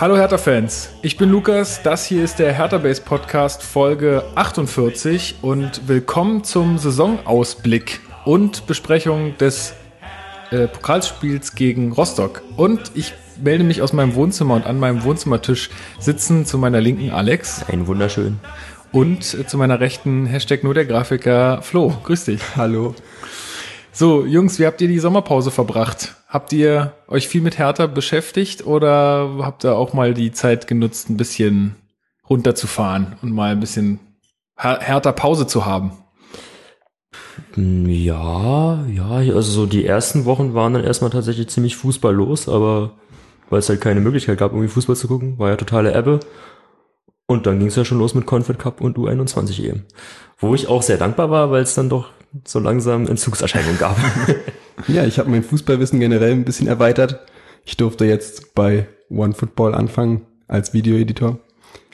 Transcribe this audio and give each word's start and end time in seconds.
Hallo 0.00 0.16
Hertha-Fans, 0.16 0.94
ich 1.02 1.18
bin 1.18 1.28
Lukas, 1.28 1.82
das 1.82 2.06
hier 2.06 2.24
ist 2.24 2.38
der 2.38 2.54
Hertha-Base 2.54 3.02
Podcast 3.02 3.62
Folge 3.62 4.24
48 4.34 5.34
und 5.42 5.86
willkommen 5.88 6.42
zum 6.42 6.78
Saisonausblick 6.78 8.00
und 8.24 8.66
Besprechung 8.66 9.36
des 9.36 9.74
äh, 10.52 10.68
Pokalspiels 10.68 11.54
gegen 11.54 11.92
Rostock. 11.92 12.40
Und 12.56 12.80
ich 12.94 13.12
melde 13.42 13.62
mich 13.62 13.82
aus 13.82 13.92
meinem 13.92 14.14
Wohnzimmer 14.14 14.54
und 14.54 14.64
an 14.64 14.78
meinem 14.78 15.04
Wohnzimmertisch 15.04 15.68
sitzen 15.98 16.46
zu 16.46 16.56
meiner 16.56 16.80
linken 16.80 17.10
Alex. 17.10 17.66
Ein 17.68 17.86
wunderschön. 17.86 18.40
Und 18.92 19.34
äh, 19.34 19.46
zu 19.46 19.58
meiner 19.58 19.80
rechten 19.80 20.24
Hashtag 20.24 20.64
nur 20.64 20.72
der 20.72 20.86
Grafiker 20.86 21.60
Flo. 21.60 21.94
Grüß 22.04 22.24
dich. 22.24 22.40
Hallo. 22.56 22.94
So, 24.00 24.24
Jungs, 24.24 24.58
wie 24.58 24.64
habt 24.64 24.80
ihr 24.80 24.88
die 24.88 24.98
Sommerpause 24.98 25.50
verbracht? 25.50 26.14
Habt 26.26 26.54
ihr 26.54 26.94
euch 27.06 27.28
viel 27.28 27.42
mit 27.42 27.58
Hertha 27.58 27.84
beschäftigt 27.84 28.64
oder 28.64 29.28
habt 29.40 29.62
ihr 29.62 29.76
auch 29.76 29.92
mal 29.92 30.14
die 30.14 30.32
Zeit 30.32 30.66
genutzt, 30.66 31.10
ein 31.10 31.18
bisschen 31.18 31.74
runterzufahren 32.26 33.16
und 33.20 33.30
mal 33.30 33.52
ein 33.52 33.60
bisschen 33.60 34.00
härter 34.56 35.12
Pause 35.12 35.46
zu 35.46 35.66
haben? 35.66 35.92
Hm, 37.52 37.84
ja, 37.90 38.86
ja, 38.86 39.10
also 39.10 39.42
so 39.42 39.66
die 39.66 39.84
ersten 39.84 40.24
Wochen 40.24 40.54
waren 40.54 40.72
dann 40.72 40.84
erstmal 40.84 41.10
tatsächlich 41.10 41.48
ziemlich 41.48 41.76
fußballlos, 41.76 42.48
aber 42.48 42.92
weil 43.50 43.58
es 43.58 43.68
halt 43.68 43.82
keine 43.82 44.00
Möglichkeit 44.00 44.38
gab, 44.38 44.52
irgendwie 44.52 44.68
Fußball 44.68 44.96
zu 44.96 45.08
gucken, 45.08 45.38
war 45.38 45.50
ja 45.50 45.56
totale 45.56 45.94
Ebbe. 45.94 46.20
Und 47.26 47.44
dann 47.44 47.58
ging 47.58 47.68
es 47.68 47.76
ja 47.76 47.84
schon 47.84 47.98
los 47.98 48.14
mit 48.14 48.24
Confed 48.24 48.58
Cup 48.58 48.80
und 48.80 48.96
U21 48.96 49.62
EM. 49.62 49.82
Wo 50.38 50.54
ich 50.54 50.68
auch 50.68 50.80
sehr 50.80 50.96
dankbar 50.96 51.30
war, 51.30 51.50
weil 51.50 51.64
es 51.64 51.74
dann 51.74 51.90
doch 51.90 52.08
so 52.44 52.58
langsam 52.58 53.06
Entzugserscheinungen 53.06 53.78
gab. 53.78 53.96
ja, 54.88 55.04
ich 55.04 55.18
habe 55.18 55.30
mein 55.30 55.42
Fußballwissen 55.42 56.00
generell 56.00 56.32
ein 56.32 56.44
bisschen 56.44 56.68
erweitert. 56.68 57.20
Ich 57.64 57.76
durfte 57.76 58.04
jetzt 58.04 58.54
bei 58.54 58.86
OneFootball 59.10 59.74
anfangen 59.74 60.26
als 60.48 60.72
Videoeditor. 60.72 61.38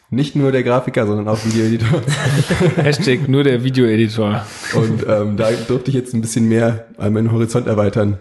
Nicht 0.08 0.36
nur 0.36 0.52
der 0.52 0.62
Grafiker, 0.62 1.06
sondern 1.06 1.26
auch 1.26 1.44
Videoeditor. 1.44 2.00
Hashtag 2.76 3.28
nur 3.28 3.42
der 3.42 3.64
Videoeditor. 3.64 4.46
Und 4.74 5.04
ähm, 5.08 5.36
da 5.36 5.50
durfte 5.50 5.90
ich 5.90 5.96
jetzt 5.96 6.14
ein 6.14 6.20
bisschen 6.20 6.48
mehr 6.48 6.86
an 6.96 7.12
meinen 7.12 7.32
Horizont 7.32 7.66
erweitern. 7.66 8.18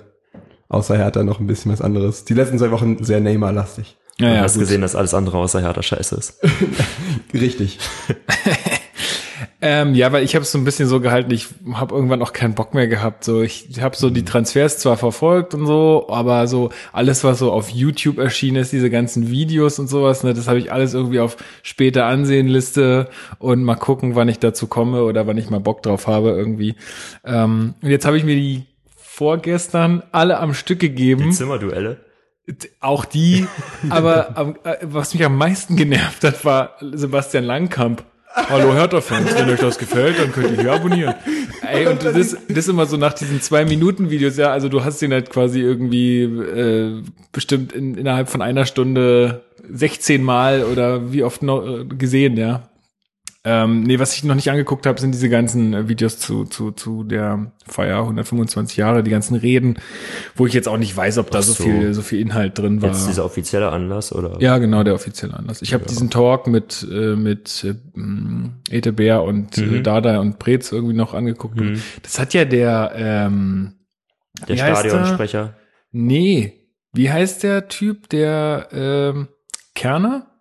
Außer 0.67 0.97
Hertha 0.97 1.23
noch 1.23 1.39
ein 1.39 1.45
bisschen 1.45 1.71
was 1.71 1.81
anderes. 1.81 2.25
Die 2.25 2.33
letzten 2.33 2.57
zwei 2.57 2.71
Wochen 2.71 3.03
sehr 3.03 3.19
Neymar-lastig. 3.19 3.97
Ja, 4.19 4.33
ja, 4.33 4.41
hast 4.41 4.53
gut. 4.53 4.61
gesehen, 4.61 4.81
dass 4.81 4.95
alles 4.95 5.13
andere 5.13 5.37
außer 5.37 5.61
Hertha 5.61 5.83
scheiße 5.83 6.15
ist. 6.15 6.39
Richtig. 7.33 7.77
Ähm, 9.67 9.95
ja, 9.95 10.11
weil 10.11 10.23
ich 10.23 10.35
habe 10.35 10.43
es 10.43 10.51
so 10.51 10.59
ein 10.59 10.63
bisschen 10.63 10.87
so 10.87 10.99
gehalten, 10.99 11.31
ich 11.31 11.47
habe 11.73 11.95
irgendwann 11.95 12.21
auch 12.21 12.33
keinen 12.33 12.53
Bock 12.53 12.75
mehr 12.75 12.87
gehabt. 12.87 13.23
So, 13.23 13.41
ich 13.41 13.81
habe 13.81 13.95
so 13.95 14.11
die. 14.11 14.23
Transfers 14.23 14.77
zwar 14.77 14.95
verfolgt 14.95 15.55
und 15.55 15.65
so, 15.65 16.05
aber 16.09 16.45
so 16.47 16.69
alles, 16.93 17.23
was 17.23 17.39
so 17.39 17.51
auf 17.51 17.69
YouTube 17.69 18.19
erschienen 18.19 18.57
ist, 18.57 18.73
diese 18.73 18.91
ganzen 18.91 19.31
Videos 19.31 19.79
und 19.79 19.87
sowas, 19.87 20.23
ne, 20.23 20.35
das 20.35 20.47
habe 20.47 20.59
ich 20.59 20.71
alles 20.71 20.93
irgendwie 20.93 21.19
auf 21.19 21.37
später 21.63 22.05
Ansehenliste 22.05 23.09
und 23.39 23.63
mal 23.63 23.75
gucken, 23.75 24.13
wann 24.13 24.29
ich 24.29 24.37
dazu 24.37 24.67
komme 24.67 25.03
oder 25.03 25.25
wann 25.25 25.37
ich 25.37 25.49
mal 25.49 25.59
Bock 25.59 25.81
drauf 25.81 26.05
habe 26.05 26.29
irgendwie. 26.29 26.75
Ähm, 27.23 27.73
und 27.81 27.89
jetzt 27.89 28.05
habe 28.05 28.17
ich 28.17 28.23
mir 28.23 28.35
die 28.35 28.65
vorgestern 28.95 30.03
alle 30.11 30.37
am 30.39 30.53
Stück 30.53 30.79
gegeben. 30.79 31.23
Die 31.23 31.31
Zimmerduelle. 31.31 32.05
Auch 32.81 33.05
die, 33.05 33.47
aber 33.89 34.55
äh, 34.63 34.77
was 34.83 35.15
mich 35.15 35.25
am 35.25 35.37
meisten 35.37 35.75
genervt 35.75 36.23
hat, 36.23 36.45
war 36.45 36.75
Sebastian 36.81 37.45
Langkamp. 37.45 38.03
Hallo 38.35 38.73
Hertha-Fans, 38.73 39.33
wenn 39.33 39.49
euch 39.49 39.59
das 39.61 39.77
gefällt, 39.77 40.19
dann 40.19 40.31
könnt 40.33 40.51
ihr 40.51 40.61
hier 40.61 40.73
abonnieren. 40.73 41.15
Ey, 41.61 41.87
und 41.87 42.03
das, 42.03 42.13
das 42.13 42.35
ist 42.49 42.67
immer 42.67 42.85
so 42.85 42.97
nach 42.97 43.13
diesen 43.13 43.41
zwei 43.41 43.63
Minuten 43.63 44.09
Videos, 44.09 44.35
ja, 44.35 44.51
also 44.51 44.67
du 44.67 44.83
hast 44.83 45.01
den 45.01 45.13
halt 45.13 45.29
quasi 45.29 45.61
irgendwie 45.61 46.23
äh, 46.23 47.01
bestimmt 47.31 47.71
in, 47.71 47.95
innerhalb 47.95 48.29
von 48.29 48.41
einer 48.41 48.65
Stunde 48.65 49.43
16 49.71 50.21
Mal 50.21 50.63
oder 50.63 51.13
wie 51.13 51.23
oft 51.23 51.43
noch 51.43 51.65
äh, 51.65 51.85
gesehen, 51.85 52.35
ja. 52.35 52.63
Ähm, 53.47 53.83
nee, 53.83 53.99
was 53.99 54.15
ich 54.15 54.23
noch 54.23 54.33
nicht 54.33 54.49
angeguckt 54.49 54.87
habe, 54.87 54.99
sind 54.99 55.13
diese 55.13 55.29
ganzen 55.29 55.73
äh, 55.75 55.87
Videos 55.87 56.17
zu, 56.17 56.45
zu, 56.45 56.71
zu 56.71 57.03
der 57.03 57.51
Feier 57.67 57.99
125 57.99 58.75
Jahre, 58.75 59.03
die 59.03 59.11
ganzen 59.11 59.35
Reden, 59.35 59.77
wo 60.35 60.47
ich 60.47 60.53
jetzt 60.53 60.67
auch 60.67 60.77
nicht 60.77 60.97
weiß, 60.97 61.19
ob 61.19 61.29
da 61.29 61.43
so. 61.43 61.53
so, 61.53 61.63
viel, 61.63 61.93
so 61.93 62.01
viel 62.01 62.19
Inhalt 62.19 62.57
drin 62.57 62.81
war. 62.81 62.89
Jetzt 62.89 63.07
dieser 63.07 63.23
offizielle 63.23 63.69
Anlass, 63.69 64.11
oder? 64.11 64.41
Ja, 64.41 64.57
genau, 64.57 64.83
der 64.83 64.95
offizielle 64.95 65.35
Anlass. 65.35 65.61
Ich 65.61 65.75
habe 65.75 65.83
ja. 65.83 65.89
diesen 65.89 66.09
Talk 66.09 66.47
mit, 66.47 66.87
äh, 66.91 67.15
mit 67.15 67.63
äh, 67.63 68.75
Ete 68.75 68.91
Bär 68.91 69.21
und 69.21 69.57
äh, 69.59 69.61
mhm. 69.61 69.83
Dada 69.83 70.19
und 70.19 70.39
Brez 70.39 70.71
irgendwie 70.71 70.95
noch 70.95 71.13
angeguckt. 71.13 71.59
Mhm. 71.59 71.81
Das 72.01 72.17
hat 72.17 72.33
ja 72.33 72.45
der, 72.45 72.93
ähm, 72.95 73.73
der 74.47 74.57
Stadionsprecher. 74.57 75.53
Nee, 75.91 76.65
wie 76.93 77.11
heißt 77.11 77.43
der 77.43 77.67
Typ, 77.67 78.09
der 78.09 78.69
ähm, 78.71 79.27
Kerner? 79.75 80.34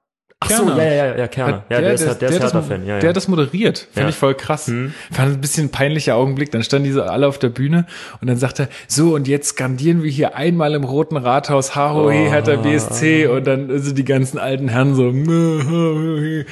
Ach 0.45 0.51
so, 0.51 0.69
ja, 0.69 0.85
ja, 0.85 1.17
ja, 1.17 1.29
Kerner. 1.29 1.65
Ja, 1.69 1.81
der, 1.81 1.81
der, 1.81 1.93
ist, 1.93 2.05
der, 2.05 2.15
der 2.15 2.29
ist 2.31 2.41
Hertha-Fan. 2.41 2.87
Ja, 2.87 2.95
ja. 2.95 3.01
Der 3.01 3.09
hat 3.11 3.17
das 3.17 3.29
moderiert. 3.29 3.89
Fand 3.93 4.05
ja. 4.05 4.09
ich 4.09 4.17
voll 4.17 4.35
krass. 4.35 4.67
Hm. 4.67 4.93
Fand 5.11 5.33
ein 5.33 5.41
bisschen 5.41 5.67
ein 5.67 5.71
peinlicher 5.71 6.17
Augenblick. 6.17 6.51
Dann 6.51 6.63
standen 6.63 6.85
die 6.85 6.93
so 6.93 7.03
alle 7.03 7.27
auf 7.27 7.39
der 7.39 7.49
Bühne 7.49 7.87
und 8.21 8.29
dann 8.29 8.37
sagt 8.37 8.61
er, 8.61 8.69
so 8.89 9.15
und 9.15 9.29
jetzt 9.29 9.49
skandieren 9.51 10.03
wir 10.03 10.11
hier 10.11 10.37
einmal 10.37 10.75
im 10.75 10.85
Roten 10.85 11.17
Rathaus 11.17 11.75
Hahohe, 11.75 12.07
oh. 12.07 12.31
Hertha 12.31 12.57
BSC 12.57 13.27
und 13.27 13.47
dann 13.47 13.71
also 13.71 13.93
die 13.93 14.05
ganzen 14.05 14.39
alten 14.39 14.69
Herren 14.69 14.95
so 14.95 15.09
äh, 15.09 16.45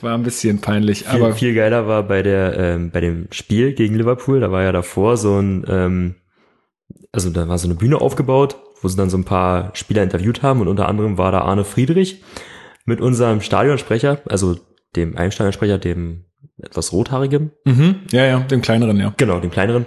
war 0.00 0.14
ein 0.14 0.22
bisschen 0.22 0.60
peinlich. 0.60 1.04
Viel, 1.04 1.22
aber 1.22 1.34
viel 1.34 1.54
geiler 1.54 1.86
war 1.86 2.02
bei 2.02 2.22
der 2.22 2.58
ähm, 2.58 2.90
bei 2.90 3.00
dem 3.00 3.28
Spiel 3.30 3.72
gegen 3.72 3.94
Liverpool, 3.94 4.40
da 4.40 4.50
war 4.50 4.62
ja 4.62 4.72
davor 4.72 5.16
so 5.16 5.38
ein 5.38 5.64
ähm, 5.68 6.14
also 7.12 7.30
da 7.30 7.48
war 7.48 7.58
so 7.58 7.66
eine 7.66 7.74
Bühne 7.74 8.00
aufgebaut, 8.00 8.56
wo 8.82 8.88
sie 8.88 8.96
dann 8.96 9.10
so 9.10 9.16
ein 9.16 9.24
paar 9.24 9.70
Spieler 9.74 10.02
interviewt 10.02 10.42
haben 10.42 10.60
und 10.60 10.68
unter 10.68 10.88
anderem 10.88 11.18
war 11.18 11.32
da 11.32 11.40
Arne 11.40 11.64
Friedrich 11.64 12.22
mit 12.86 13.00
unserem 13.00 13.40
Stadionsprecher, 13.40 14.20
also 14.26 14.56
dem 14.94 15.16
einen 15.16 15.32
Stadionsprecher, 15.32 15.78
dem 15.78 16.24
etwas 16.62 16.92
rothaarigem. 16.92 17.50
Mhm. 17.64 17.96
Ja, 18.10 18.24
ja, 18.24 18.40
dem 18.40 18.62
kleineren, 18.62 18.98
ja. 18.98 19.12
Genau, 19.16 19.40
dem 19.40 19.50
kleineren. 19.50 19.84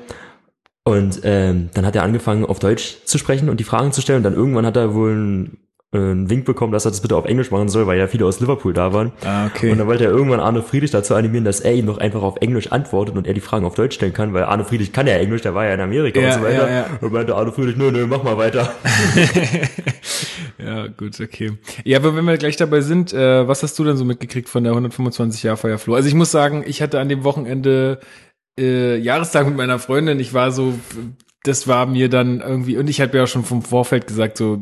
Und 0.84 1.22
ähm, 1.24 1.70
dann 1.74 1.86
hat 1.86 1.96
er 1.96 2.04
angefangen, 2.04 2.46
auf 2.46 2.60
Deutsch 2.60 2.98
zu 3.06 3.18
sprechen 3.18 3.50
und 3.50 3.60
die 3.60 3.64
Fragen 3.64 3.92
zu 3.92 4.02
stellen. 4.02 4.18
Und 4.18 4.24
dann 4.24 4.34
irgendwann 4.34 4.66
hat 4.66 4.78
er 4.78 4.94
wohl 4.94 5.16
ein 5.16 5.58
einen 5.92 6.30
Wink 6.30 6.46
bekommen, 6.46 6.72
dass 6.72 6.86
er 6.86 6.92
das 6.92 7.02
bitte 7.02 7.16
auf 7.16 7.26
Englisch 7.26 7.50
machen 7.50 7.68
soll, 7.68 7.88
weil 7.88 7.98
ja 7.98 8.06
viele 8.06 8.26
aus 8.26 8.40
Liverpool 8.40 8.74
da 8.74 8.94
waren. 8.94 9.12
Ah, 9.26 9.48
okay. 9.48 9.72
Und 9.72 9.80
dann 9.80 9.88
wollte 9.88 10.04
er 10.06 10.12
irgendwann 10.12 10.40
Arne 10.40 10.62
Friedrich 10.62 10.92
dazu 10.92 11.16
animieren, 11.16 11.46
dass 11.46 11.62
er 11.62 11.74
ihm 11.74 11.86
noch 11.86 11.98
einfach 11.98 12.22
auf 12.22 12.36
Englisch 12.42 12.72
antwortet 12.72 13.18
und 13.18 13.26
er 13.26 13.34
die 13.34 13.42
Fragen 13.42 13.66
auf 13.66 13.74
Deutsch 13.74 13.96
stellen 13.96 14.14
kann, 14.14 14.34
weil 14.34 14.44
Arne 14.44 14.66
Friedrich 14.66 14.94
kann 14.94 15.08
ja 15.08 15.16
Englisch, 15.16 15.42
der 15.42 15.56
war 15.56 15.66
ja 15.66 15.74
in 15.74 15.80
Amerika 15.80 16.20
ja, 16.20 16.28
und 16.28 16.34
so 16.34 16.42
weiter. 16.44 16.70
Ja, 16.70 16.76
ja. 16.76 16.86
Und 17.02 17.12
meinte 17.12 17.36
Arne 17.36 17.52
Friedrich, 17.52 17.76
nö, 17.76 17.92
nö, 17.92 18.06
mach 18.06 18.22
mal 18.22 18.38
weiter. 18.38 18.72
ja, 20.60 20.88
gut, 20.88 21.20
okay. 21.20 21.54
Ja, 21.84 21.98
aber 21.98 22.16
wenn 22.16 22.26
wir 22.26 22.38
gleich 22.38 22.56
dabei 22.56 22.82
sind, 22.82 23.12
äh, 23.14 23.48
was 23.48 23.64
hast 23.64 23.80
du 23.80 23.84
denn 23.84 23.98
so 23.98 24.06
mitgekriegt 24.06 24.48
von 24.48 24.64
der 24.64 24.74
125 24.74 25.42
Jahr 25.42 25.58
Feier 25.58 25.80
Flo? 25.80 25.96
Also 25.96 26.08
ich 26.08 26.16
muss 26.16 26.30
sagen, 26.30 26.64
ich 26.68 26.84
hatte 26.84 27.00
an 27.00 27.10
dem 27.10 27.24
Wochenende 27.24 28.00
äh, 28.60 28.96
Jahrestag 28.98 29.48
mit 29.48 29.58
meiner 29.58 29.80
Freundin. 29.80 30.20
Ich 30.20 30.36
war 30.36 30.52
so, 30.52 30.76
das 31.44 31.68
war 31.68 31.88
mir 31.88 32.10
dann 32.10 32.42
irgendwie, 32.42 32.78
und 32.78 32.90
ich 32.90 33.02
habe 33.02 33.18
ja 33.18 33.26
schon 33.26 33.44
vom 33.44 33.64
Vorfeld 33.64 34.06
gesagt, 34.06 34.38
so, 34.38 34.60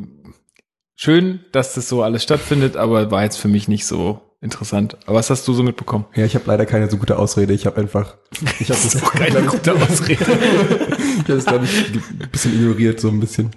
schön, 0.97 1.39
dass 1.53 1.75
das 1.75 1.87
so 1.87 2.03
alles 2.03 2.23
stattfindet, 2.23 2.75
aber 2.75 3.09
war 3.09 3.23
jetzt 3.23 3.37
für 3.37 3.47
mich 3.47 3.69
nicht 3.69 3.85
so 3.85 4.19
interessant. 4.41 4.97
Aber 5.05 5.17
was 5.17 5.29
hast 5.29 5.47
du 5.47 5.53
so 5.53 5.63
mitbekommen? 5.63 6.05
Ja, 6.13 6.25
ich 6.25 6.35
habe 6.35 6.45
leider 6.47 6.65
keine 6.65 6.89
so 6.89 6.97
gute 6.97 7.17
Ausrede. 7.17 7.53
Ich 7.53 7.65
habe 7.65 7.77
einfach, 7.77 8.17
ich 8.59 8.69
habe 8.69 8.79
das 8.83 9.01
auch 9.01 9.13
keine 9.13 9.41
gute 9.47 9.73
Ausrede. 9.73 10.13
ich 10.13 10.27
habe 10.27 11.23
das 11.27 11.45
glaube 11.45 11.65
ich 11.65 11.93
ein 11.93 12.29
bisschen 12.31 12.53
ignoriert, 12.53 12.99
so 12.99 13.07
ein 13.07 13.21
bisschen. 13.21 13.51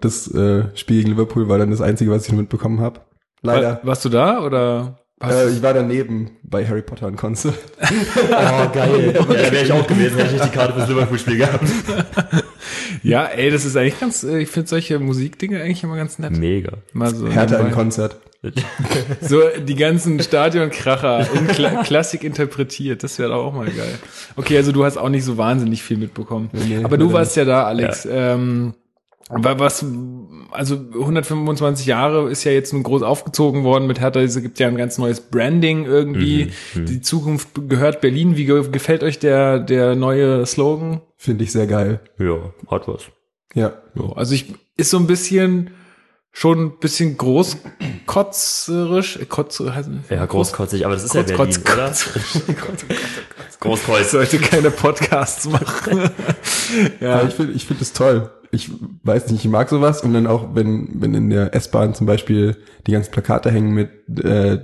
Das 0.00 0.32
äh, 0.32 0.64
Spiel 0.76 0.98
gegen 0.98 1.10
Liverpool 1.10 1.48
war 1.48 1.58
dann 1.58 1.70
das 1.70 1.80
einzige, 1.80 2.10
was 2.10 2.26
ich 2.26 2.32
mitbekommen 2.32 2.80
habe. 2.80 3.00
Leider. 3.42 3.76
War, 3.76 3.86
warst 3.86 4.04
du 4.04 4.08
da 4.08 4.40
oder? 4.44 4.98
Äh, 5.30 5.50
ich 5.50 5.62
war 5.62 5.74
daneben 5.74 6.30
bei 6.42 6.66
Harry 6.66 6.82
Potter 6.82 7.06
und 7.06 7.16
Konze. 7.16 7.54
oh, 7.82 8.68
geil. 8.72 9.14
Ja, 9.14 9.22
da 9.22 9.28
wäre 9.28 9.64
ich 9.64 9.72
auch 9.72 9.86
gewesen, 9.86 10.18
hätte 10.18 10.36
ich 10.36 10.42
die 10.42 10.50
Karte 10.50 10.74
fürs 10.74 10.88
Liverpool-Spiel 10.88 11.36
gehabt. 11.36 11.64
ja, 13.02 13.26
ey, 13.26 13.50
das 13.50 13.64
ist 13.64 13.76
eigentlich 13.76 14.00
ganz, 14.00 14.24
äh, 14.24 14.38
ich 14.38 14.48
finde 14.48 14.68
solche 14.68 14.98
Musikdinge 14.98 15.62
eigentlich 15.62 15.82
immer 15.82 15.96
ganz 15.96 16.18
nett. 16.18 16.36
Mega. 16.36 16.72
Mal 16.92 17.14
so 17.14 17.28
Härter 17.28 17.60
im 17.60 17.70
Konzert. 17.70 18.16
so 19.20 19.40
die 19.56 19.76
ganzen 19.76 20.20
Stadionkracher 20.20 21.28
in 21.32 21.46
Kla 21.46 21.84
Klassik 21.84 22.24
interpretiert, 22.24 23.04
das 23.04 23.20
wäre 23.20 23.36
auch 23.36 23.54
mal 23.54 23.66
geil. 23.66 23.94
Okay, 24.34 24.56
also 24.56 24.72
du 24.72 24.84
hast 24.84 24.96
auch 24.96 25.10
nicht 25.10 25.24
so 25.24 25.38
wahnsinnig 25.38 25.84
viel 25.84 25.96
mitbekommen. 25.96 26.50
Nee, 26.52 26.80
Aber 26.82 26.98
du 26.98 27.12
warst 27.12 27.36
ja 27.36 27.44
da, 27.44 27.64
Alex. 27.64 28.02
Ja. 28.02 28.34
Ähm, 28.34 28.74
was, 29.28 29.84
also 30.50 30.74
125 30.74 31.86
Jahre 31.86 32.30
ist 32.30 32.44
ja 32.44 32.52
jetzt 32.52 32.72
nun 32.72 32.82
groß 32.82 33.02
aufgezogen 33.02 33.64
worden 33.64 33.86
mit 33.86 34.00
Hertha. 34.00 34.20
Es 34.20 34.40
gibt 34.40 34.58
ja 34.58 34.68
ein 34.68 34.76
ganz 34.76 34.98
neues 34.98 35.20
Branding 35.20 35.84
irgendwie. 35.84 36.50
Mhm, 36.74 36.80
mhm. 36.80 36.86
Die 36.86 37.00
Zukunft 37.00 37.48
gehört 37.68 38.00
Berlin. 38.00 38.36
Wie 38.36 38.44
gefällt 38.44 39.02
euch 39.02 39.18
der, 39.18 39.58
der 39.58 39.94
neue 39.94 40.44
Slogan? 40.46 41.00
Finde 41.16 41.44
ich 41.44 41.52
sehr 41.52 41.66
geil. 41.66 42.00
Ja, 42.18 42.52
hat 42.68 42.88
was. 42.88 43.04
Ja. 43.54 43.74
So, 43.94 44.12
also 44.14 44.34
ich, 44.34 44.54
ist 44.76 44.90
so 44.90 44.98
ein 44.98 45.06
bisschen, 45.06 45.70
schon 46.32 46.66
ein 46.66 46.78
bisschen 46.78 47.16
großkotzerisch. 47.16 49.20
Kotz, 49.28 49.60
heißt, 49.60 49.90
ja, 50.10 50.26
großkotzig, 50.26 50.84
aber 50.84 50.94
das 50.94 51.04
ist 51.04 51.12
Kotz, 51.12 51.30
ja 51.30 51.36
Berlin, 51.36 51.62
Kotz, 51.64 51.74
oder? 51.74 51.92
Großkreuz. 53.60 54.10
Sollte 54.10 54.38
keine 54.38 54.72
Podcasts 54.72 55.46
machen. 55.46 56.00
ja, 57.00 57.20
ja 57.20 57.28
ich 57.28 57.34
finde 57.34 57.52
ich 57.52 57.64
finde 57.64 57.82
es 57.82 57.92
toll. 57.92 58.28
Ich 58.54 58.70
weiß 59.02 59.30
nicht, 59.30 59.46
ich 59.46 59.50
mag 59.50 59.70
sowas 59.70 60.02
und 60.02 60.12
dann 60.12 60.26
auch, 60.26 60.54
wenn, 60.54 60.88
wenn 61.00 61.14
in 61.14 61.30
der 61.30 61.54
S-Bahn 61.54 61.94
zum 61.94 62.06
Beispiel 62.06 62.58
die 62.86 62.92
ganzen 62.92 63.10
Plakate 63.10 63.50
hängen 63.50 63.72
mit 63.72 63.88
äh, 64.22 64.58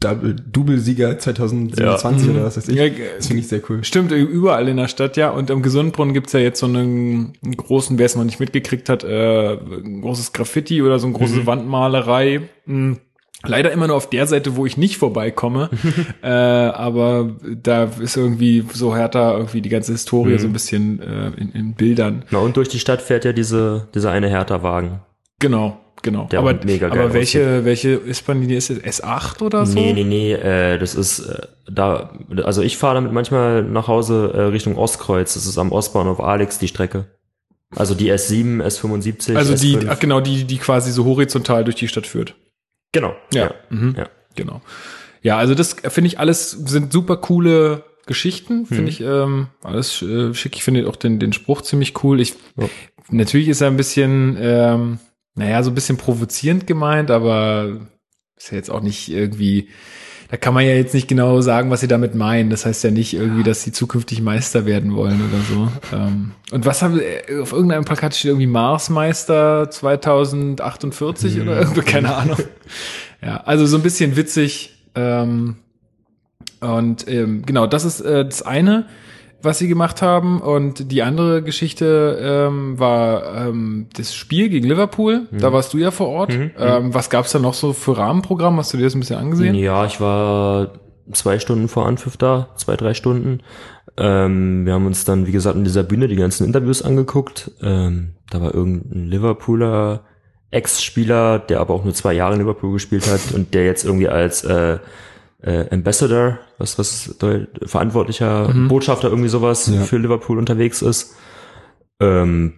Double, 0.00 0.34
Double-Sieger 0.34 1.18
2027 1.18 2.28
Ja. 2.28 2.32
oder 2.34 2.44
was 2.44 2.56
weiß 2.56 2.68
ich. 2.68 2.76
Ja, 2.76 2.88
das 2.88 3.26
finde 3.26 3.40
ich 3.42 3.48
sehr 3.48 3.60
cool. 3.68 3.84
Stimmt, 3.84 4.10
überall 4.10 4.68
in 4.68 4.78
der 4.78 4.88
Stadt, 4.88 5.18
ja. 5.18 5.28
Und 5.28 5.50
am 5.50 5.60
Gesundbrunnen 5.60 6.14
gibt's 6.14 6.32
ja 6.32 6.40
jetzt 6.40 6.60
so 6.60 6.66
einen, 6.66 7.34
großen, 7.56 7.98
wer 7.98 8.06
es 8.06 8.16
noch 8.16 8.24
nicht 8.24 8.40
mitgekriegt 8.40 8.88
hat, 8.88 9.04
äh, 9.04 9.52
ein 9.52 10.00
großes 10.00 10.32
Graffiti 10.32 10.80
oder 10.80 10.98
so 10.98 11.06
eine 11.06 11.16
große 11.16 11.44
Wandmalerei. 11.46 12.48
Hm. 12.64 12.96
Leider 13.48 13.70
immer 13.72 13.86
nur 13.86 13.96
auf 13.96 14.10
der 14.10 14.26
Seite, 14.26 14.56
wo 14.56 14.66
ich 14.66 14.76
nicht 14.76 14.96
vorbeikomme. 14.96 15.70
äh, 16.22 16.28
aber 16.28 17.36
da 17.62 17.84
ist 17.84 18.16
irgendwie 18.16 18.64
so 18.72 18.94
härter 18.94 19.36
irgendwie 19.36 19.60
die 19.60 19.68
ganze 19.68 19.92
Historie 19.92 20.38
so 20.38 20.46
ein 20.46 20.52
bisschen 20.52 21.00
äh, 21.00 21.28
in, 21.36 21.52
in 21.52 21.74
Bildern. 21.74 22.24
Na, 22.30 22.38
und 22.38 22.56
durch 22.56 22.68
die 22.68 22.78
Stadt 22.78 23.02
fährt 23.02 23.24
ja 23.24 23.32
diese, 23.32 23.88
dieser 23.94 24.10
eine 24.10 24.28
Hertha-Wagen. 24.28 25.00
Genau, 25.38 25.78
genau. 26.02 26.26
Der 26.30 26.38
aber 26.38 26.54
mega 26.64 26.88
geil 26.88 26.98
aber 26.98 27.12
welche, 27.12 27.64
welche 27.64 28.00
S-Bahn-Linie 28.06 28.56
ist 28.56 28.70
es? 28.70 29.02
S8 29.02 29.42
oder 29.42 29.66
so? 29.66 29.78
Nee, 29.78 29.92
nee, 29.92 30.04
nee, 30.04 30.32
äh, 30.32 30.78
das 30.78 30.94
ist 30.94 31.20
äh, 31.20 31.46
da, 31.70 32.10
also 32.44 32.62
ich 32.62 32.76
fahre 32.76 32.94
damit 32.94 33.12
manchmal 33.12 33.62
nach 33.62 33.88
Hause 33.88 34.32
äh, 34.34 34.40
Richtung 34.42 34.76
Ostkreuz. 34.76 35.34
Das 35.34 35.46
ist 35.46 35.58
am 35.58 35.72
Ostbahnhof 35.72 36.20
Alex 36.20 36.58
die 36.58 36.68
Strecke. 36.68 37.06
Also 37.74 37.94
die 37.94 38.12
S7, 38.12 38.62
S75. 38.62 39.36
Also 39.36 39.54
die, 39.54 39.76
S5. 39.76 39.88
ach, 39.88 39.98
genau, 39.98 40.20
die, 40.20 40.44
die 40.44 40.58
quasi 40.58 40.92
so 40.92 41.04
horizontal 41.04 41.64
durch 41.64 41.76
die 41.76 41.88
Stadt 41.88 42.06
führt. 42.06 42.34
Genau. 43.00 43.14
Ja. 43.32 43.52
Mhm. 43.70 43.94
ja. 43.96 44.08
Genau. 44.34 44.60
Ja, 45.22 45.36
also 45.38 45.54
das 45.54 45.74
finde 45.88 46.08
ich 46.08 46.18
alles 46.18 46.50
sind 46.52 46.92
super 46.92 47.16
coole 47.16 47.84
Geschichten, 48.06 48.66
finde 48.66 48.82
Mhm. 48.82 48.88
ich 48.88 49.00
ähm, 49.00 49.46
alles 49.62 50.00
äh, 50.02 50.32
schick. 50.34 50.54
Ich 50.56 50.62
finde 50.62 50.88
auch 50.88 50.96
den, 50.96 51.18
den 51.18 51.32
Spruch 51.32 51.62
ziemlich 51.62 52.02
cool. 52.04 52.20
Ich 52.20 52.34
Ja. 52.56 52.68
natürlich 53.10 53.48
ist 53.48 53.60
er 53.60 53.66
ein 53.68 53.76
bisschen, 53.76 54.36
ähm, 54.40 54.98
naja, 55.34 55.62
so 55.62 55.70
ein 55.70 55.74
bisschen 55.74 55.96
provozierend 55.96 56.66
gemeint, 56.66 57.10
aber 57.10 57.88
ist 58.36 58.50
ja 58.52 58.56
jetzt 58.58 58.70
auch 58.70 58.80
nicht 58.82 59.08
irgendwie. 59.10 59.68
Da 60.28 60.36
kann 60.36 60.54
man 60.54 60.64
ja 60.64 60.72
jetzt 60.72 60.94
nicht 60.94 61.08
genau 61.08 61.40
sagen, 61.40 61.70
was 61.70 61.80
sie 61.80 61.88
damit 61.88 62.14
meinen. 62.14 62.50
Das 62.50 62.66
heißt 62.66 62.82
ja 62.84 62.90
nicht 62.90 63.14
irgendwie, 63.14 63.42
dass 63.42 63.62
sie 63.62 63.72
zukünftig 63.72 64.20
Meister 64.22 64.66
werden 64.66 64.94
wollen 64.96 65.20
oder 65.28 65.40
so. 65.42 65.96
Ähm, 65.96 66.32
und 66.50 66.66
was 66.66 66.82
haben 66.82 67.00
äh, 67.00 67.40
auf 67.40 67.52
irgendeinem 67.52 67.84
Plakat 67.84 68.14
steht 68.14 68.30
irgendwie 68.30 68.46
Marsmeister 68.46 69.70
2048 69.70 71.40
oder 71.40 71.60
irgendwie, 71.60 71.82
keine 71.82 72.14
Ahnung. 72.14 72.38
Ja, 73.22 73.38
also 73.44 73.66
so 73.66 73.76
ein 73.76 73.82
bisschen 73.82 74.16
witzig. 74.16 74.76
Ähm, 74.94 75.56
und 76.60 77.08
ähm, 77.08 77.44
genau, 77.46 77.66
das 77.66 77.84
ist 77.84 78.00
äh, 78.00 78.24
das 78.24 78.42
eine, 78.42 78.86
was 79.42 79.58
sie 79.58 79.68
gemacht 79.68 80.02
haben. 80.02 80.40
Und 80.40 80.90
die 80.90 81.02
andere 81.02 81.42
Geschichte 81.42 82.18
ähm, 82.20 82.78
war 82.78 83.48
ähm, 83.48 83.88
das 83.96 84.14
Spiel 84.14 84.48
gegen 84.48 84.66
Liverpool. 84.66 85.28
Da 85.32 85.52
warst 85.52 85.72
du 85.72 85.78
ja 85.78 85.90
vor 85.90 86.08
Ort. 86.08 86.32
Ähm, 86.32 86.94
was 86.94 87.10
gab's 87.10 87.32
da 87.32 87.38
noch 87.38 87.54
so 87.54 87.72
für 87.72 87.96
Rahmenprogramm? 87.96 88.56
Hast 88.58 88.72
du 88.72 88.76
dir 88.76 88.84
das 88.84 88.94
ein 88.94 89.00
bisschen 89.00 89.18
angesehen? 89.18 89.54
Ja, 89.54 89.84
ich 89.84 90.00
war 90.00 90.72
zwei 91.12 91.38
Stunden 91.38 91.68
vor 91.68 91.86
Anpfiff 91.86 92.16
da, 92.16 92.48
zwei, 92.56 92.76
drei 92.76 92.94
Stunden. 92.94 93.40
Ähm, 93.96 94.66
wir 94.66 94.74
haben 94.74 94.86
uns 94.86 95.04
dann, 95.04 95.26
wie 95.26 95.32
gesagt, 95.32 95.56
in 95.56 95.64
dieser 95.64 95.82
Bühne 95.82 96.08
die 96.08 96.16
ganzen 96.16 96.46
Interviews 96.46 96.82
angeguckt. 96.82 97.52
Ähm, 97.62 98.14
da 98.30 98.40
war 98.40 98.54
irgendein 98.54 99.06
Liverpooler 99.06 100.02
Ex-Spieler, 100.50 101.38
der 101.38 101.60
aber 101.60 101.74
auch 101.74 101.84
nur 101.84 101.94
zwei 101.94 102.12
Jahre 102.12 102.34
in 102.34 102.40
Liverpool 102.40 102.72
gespielt 102.72 103.10
hat 103.10 103.34
und 103.34 103.54
der 103.54 103.64
jetzt 103.64 103.84
irgendwie 103.84 104.08
als 104.08 104.44
äh, 104.44 104.78
äh, 105.46 105.66
Ambassador, 105.70 106.38
was 106.58 106.78
was 106.78 107.16
verantwortlicher 107.64 108.52
Botschafter 108.68 109.08
irgendwie 109.08 109.28
sowas 109.30 109.68
Ja. 109.68 109.80
für 109.82 109.96
Liverpool 109.98 110.38
unterwegs 110.38 110.82
ist. 110.82 111.14
Ähm, 112.00 112.52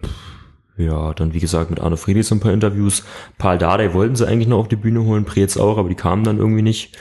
ja, 0.75 1.13
dann 1.13 1.33
wie 1.33 1.39
gesagt 1.39 1.69
mit 1.69 1.79
Arne 1.79 1.97
Friedrich 1.97 2.27
so 2.27 2.35
ein 2.35 2.39
paar 2.41 2.51
Interviews. 2.53 3.03
Paul 3.37 3.57
Dardai 3.57 3.93
wollten 3.93 4.15
sie 4.15 4.27
eigentlich 4.27 4.47
noch 4.47 4.59
auf 4.59 4.67
die 4.67 4.75
Bühne 4.75 5.03
holen, 5.03 5.25
Preetz 5.25 5.55
auch, 5.57 5.77
aber 5.77 5.87
die 5.89 5.95
kamen 5.95 6.23
dann 6.23 6.37
irgendwie 6.37 6.61
nicht. 6.61 6.97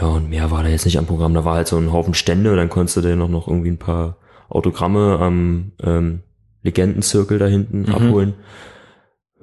Ja, 0.00 0.08
und 0.08 0.28
mehr 0.28 0.50
war 0.50 0.62
da 0.64 0.68
jetzt 0.68 0.84
nicht 0.86 0.98
am 0.98 1.06
Programm. 1.06 1.34
Da 1.34 1.44
war 1.44 1.54
halt 1.54 1.68
so 1.68 1.76
ein 1.76 1.92
Haufen 1.92 2.14
Stände, 2.14 2.56
dann 2.56 2.68
konntest 2.70 2.96
du 2.96 3.00
dir 3.02 3.14
noch, 3.16 3.28
noch 3.28 3.46
irgendwie 3.46 3.70
ein 3.70 3.78
paar 3.78 4.16
Autogramme 4.48 5.18
am 5.20 5.72
ähm, 5.82 6.20
Legendenzirkel 6.62 7.38
da 7.38 7.46
hinten 7.46 7.82
Mhm. 7.82 7.94
abholen. 7.94 8.34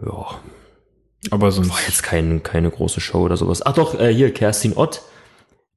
Ja, 0.06 0.26
Aber 1.30 1.52
sonst. 1.52 1.70
war 1.70 1.78
jetzt 1.88 2.04
kein, 2.04 2.42
keine 2.44 2.72
große 2.72 3.00
Show 3.00 3.20
oder 3.20 3.38
sowas. 3.38 3.66
Ach 3.66 3.74
doch, 3.74 4.00
äh, 4.00 4.14
hier, 4.14 4.34
Kerstin 4.34 4.74
Ott, 4.76 5.02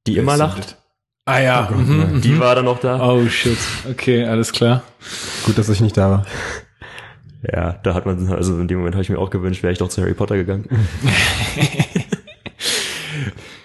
die 0.07 0.17
immer 0.17 0.37
lacht. 0.37 0.77
Ah 1.25 1.39
ja. 1.39 1.69
mhm, 1.71 2.21
Die 2.21 2.29
mhm. 2.29 2.39
war 2.39 2.55
da 2.55 2.61
noch 2.61 2.79
da. 2.79 3.07
Oh 3.07 3.27
shit. 3.27 3.57
Okay, 3.89 4.25
alles 4.25 4.51
klar. 4.51 4.83
Gut, 5.45 5.57
dass 5.57 5.69
ich 5.69 5.81
nicht 5.81 5.97
da 5.97 6.09
war. 6.09 6.25
Ja, 7.53 7.73
da 7.83 7.93
hat 7.93 8.07
man, 8.07 8.33
also 8.33 8.59
in 8.59 8.67
dem 8.67 8.79
Moment 8.79 8.95
habe 8.95 9.03
ich 9.03 9.09
mir 9.11 9.19
auch 9.19 9.29
gewünscht, 9.29 9.61
wäre 9.61 9.71
ich 9.71 9.77
doch 9.77 9.87
zu 9.87 10.01
Harry 10.01 10.15
Potter 10.15 10.35
gegangen. 10.35 10.67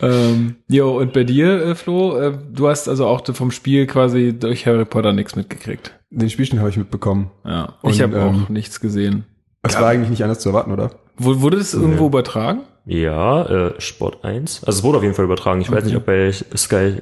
Ähm, 0.03 0.56
jo, 0.69 0.99
und 0.99 1.12
bei 1.12 1.25
dir, 1.25 1.62
äh, 1.62 1.75
Flo, 1.75 2.17
äh, 2.17 2.38
du 2.50 2.69
hast 2.69 2.88
also 2.88 3.06
auch 3.06 3.23
vom 3.35 3.50
Spiel 3.50 3.87
quasi 3.87 4.37
durch 4.38 4.67
Harry 4.67 4.85
Potter 4.85 5.12
nichts 5.12 5.37
mitgekriegt. 5.37 5.93
Den 6.11 6.31
Spielstand 6.31 6.61
habe 6.61 6.71
ich 6.71 6.76
mitbekommen. 6.76 7.31
Ja. 7.44 7.75
Und, 7.83 7.93
ich 7.93 8.00
habe 8.00 8.17
ähm, 8.17 8.44
auch 8.44 8.49
nichts 8.49 8.81
gesehen. 8.81 9.25
Es 9.62 9.79
war 9.79 9.88
eigentlich 9.88 10.09
nicht 10.09 10.23
anders 10.23 10.41
zu 10.41 10.49
erwarten, 10.49 10.73
oder? 10.73 10.91
Wurde 11.22 11.58
das 11.58 11.75
irgendwo 11.75 12.06
übertragen? 12.06 12.62
Ja, 12.87 13.44
äh, 13.44 13.81
Sport 13.81 14.25
1. 14.25 14.64
Also 14.64 14.78
es 14.78 14.82
wurde 14.82 14.99
auf 14.99 15.05
jeden 15.05 15.14
Fall 15.14 15.26
übertragen. 15.26 15.61
Ich 15.61 15.70
weiß 15.70 15.84
nicht, 15.84 15.96
ob 15.96 16.06
bei 16.06 16.32
Sky 16.32 16.96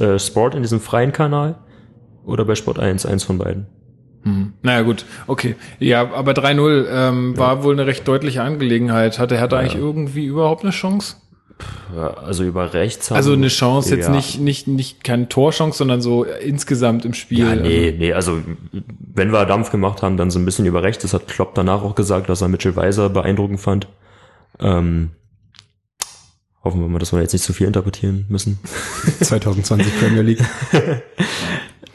äh, 0.00 0.18
Sport 0.18 0.56
in 0.56 0.62
diesem 0.62 0.80
freien 0.80 1.12
Kanal 1.12 1.54
oder 2.24 2.44
bei 2.44 2.56
Sport 2.56 2.80
1, 2.80 3.06
eins 3.06 3.22
von 3.22 3.38
beiden. 3.38 3.66
Mhm. 4.24 4.54
Naja, 4.62 4.82
gut, 4.82 5.04
okay. 5.28 5.54
Ja, 5.78 6.12
aber 6.12 6.32
3-0 6.32 6.86
ähm, 6.90 7.38
war 7.38 7.62
wohl 7.62 7.72
eine 7.74 7.86
recht 7.86 8.06
deutliche 8.06 8.42
Angelegenheit. 8.42 9.18
Hatte 9.18 9.38
Hertha 9.38 9.58
eigentlich 9.58 9.80
irgendwie 9.80 10.26
überhaupt 10.26 10.64
eine 10.64 10.72
Chance? 10.72 11.16
Also 11.96 12.44
über 12.44 12.72
rechts 12.72 13.10
haben, 13.10 13.16
Also 13.16 13.32
eine 13.32 13.48
Chance, 13.48 13.94
jetzt 13.94 14.06
ja. 14.06 14.14
nicht, 14.14 14.40
nicht, 14.40 14.68
nicht 14.68 15.04
keine 15.04 15.28
Torchance, 15.28 15.78
sondern 15.78 16.00
so 16.00 16.24
insgesamt 16.24 17.04
im 17.04 17.14
Spiel. 17.14 17.40
Ja, 17.40 17.54
nee, 17.56 17.94
nee, 17.96 18.12
also 18.12 18.40
wenn 18.72 19.32
wir 19.32 19.44
Dampf 19.46 19.70
gemacht 19.70 20.02
haben, 20.02 20.16
dann 20.16 20.30
so 20.30 20.38
ein 20.38 20.44
bisschen 20.44 20.66
über 20.66 20.82
rechts. 20.82 21.02
Das 21.02 21.14
hat 21.14 21.28
Klopp 21.28 21.54
danach 21.54 21.82
auch 21.82 21.94
gesagt, 21.94 22.28
dass 22.28 22.42
er 22.42 22.48
Mitchell 22.48 22.76
Weiser 22.76 23.08
beeindruckend 23.08 23.60
fand. 23.60 23.88
Ähm, 24.60 25.10
hoffen 26.62 26.80
wir 26.80 26.88
mal, 26.88 26.98
dass 26.98 27.12
wir 27.12 27.20
jetzt 27.20 27.32
nicht 27.32 27.44
zu 27.44 27.52
viel 27.52 27.66
interpretieren 27.66 28.26
müssen. 28.28 28.58
2020 29.20 29.98
Premier 30.00 30.22
League. 30.22 30.44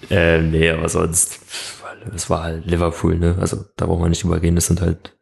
Äh, 0.09 0.41
nee, 0.41 0.69
aber 0.69 0.87
sonst, 0.87 1.39
es 2.13 2.29
war 2.29 2.43
halt 2.43 2.65
Liverpool, 2.67 3.17
ne? 3.17 3.37
Also 3.39 3.65
da 3.75 3.87
brauchen 3.87 4.03
wir 4.03 4.09
nicht 4.09 4.23
drüber 4.23 4.39
reden, 4.39 4.55
das 4.55 4.67
sind 4.67 4.81
halt 4.81 5.17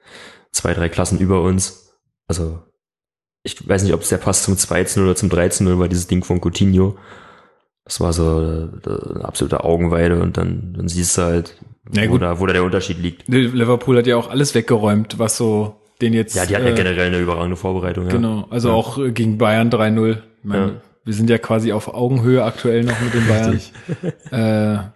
zwei, 0.51 0.73
drei 0.73 0.89
Klassen 0.89 1.19
über 1.19 1.41
uns. 1.41 1.95
Also 2.27 2.61
ich 3.43 3.67
weiß 3.67 3.83
nicht, 3.83 3.93
ob 3.93 4.01
es 4.01 4.09
der 4.09 4.17
Pass 4.17 4.43
zum 4.43 4.55
2-0 4.55 5.03
oder 5.03 5.15
zum 5.15 5.29
13-0 5.29 5.77
war, 5.79 5.87
dieses 5.87 6.07
Ding 6.07 6.23
von 6.23 6.39
Coutinho. 6.41 6.95
Das 7.85 7.99
war 7.99 8.13
so 8.13 8.41
äh, 8.41 8.89
eine 9.15 9.25
absolute 9.25 9.63
Augenweide 9.63 10.21
und 10.21 10.37
dann, 10.37 10.73
dann 10.77 10.87
siehst 10.87 11.17
du 11.17 11.23
halt, 11.23 11.55
Na 11.91 12.09
wo, 12.09 12.17
da, 12.17 12.39
wo 12.39 12.45
da 12.45 12.53
der 12.53 12.63
Unterschied 12.63 12.99
liegt. 12.99 13.27
Liverpool 13.27 13.97
hat 13.97 14.07
ja 14.07 14.15
auch 14.15 14.29
alles 14.29 14.55
weggeräumt, 14.55 15.19
was 15.19 15.35
so 15.35 15.75
den 16.01 16.13
jetzt. 16.13 16.35
Ja, 16.35 16.45
die 16.45 16.55
hatten 16.55 16.65
ja 16.65 16.71
äh, 16.71 16.75
generell 16.75 17.07
eine 17.07 17.19
überragende 17.19 17.57
Vorbereitung. 17.57 18.05
Ja. 18.05 18.11
Genau, 18.11 18.47
also 18.49 18.69
Ja. 18.69 18.73
auch 18.75 18.97
äh, 18.97 19.11
gegen 19.11 19.37
Bayern 19.37 19.69
3-0. 19.69 20.11
Ich 20.11 20.17
meine, 20.43 20.65
Ja. 20.65 20.71
Wir 21.05 21.13
sind 21.13 21.29
ja 21.29 21.37
quasi 21.37 21.73
auf 21.73 21.93
Augenhöhe 21.93 22.45
aktuell 22.45 22.85
noch 22.85 22.97
mit 23.01 23.13
den 23.13 23.27
Bayern. 23.27 23.59
äh, 24.31 24.89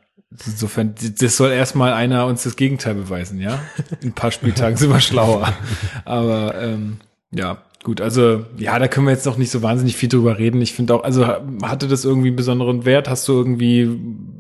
insofern, 0.45 0.95
das 1.19 1.35
soll 1.35 1.51
erstmal 1.51 1.91
einer 1.91 2.25
uns 2.27 2.43
das 2.43 2.55
Gegenteil 2.55 2.93
beweisen, 2.93 3.41
ja? 3.41 3.59
In 3.99 4.09
ein 4.09 4.13
paar 4.13 4.31
Spieltagen 4.31 4.77
sind 4.77 4.89
wir 4.89 5.01
schlauer. 5.01 5.53
Aber 6.05 6.55
ähm, 6.61 6.99
ja, 7.31 7.57
gut, 7.87 8.01
also 8.01 8.43
ja, 8.57 8.77
da 8.79 8.89
können 8.89 9.07
wir 9.07 9.13
jetzt 9.13 9.25
noch 9.25 9.37
nicht 9.37 9.49
so 9.49 9.63
wahnsinnig 9.63 9.95
viel 9.95 10.09
drüber 10.09 10.37
reden. 10.37 10.61
Ich 10.61 10.73
finde 10.73 10.93
auch, 10.93 11.05
also 11.05 11.25
hatte 11.63 11.87
das 11.87 12.03
irgendwie 12.03 12.27
einen 12.27 12.35
besonderen 12.35 12.83
Wert? 12.83 13.07
Hast 13.07 13.25
du 13.29 13.31
irgendwie 13.31 13.89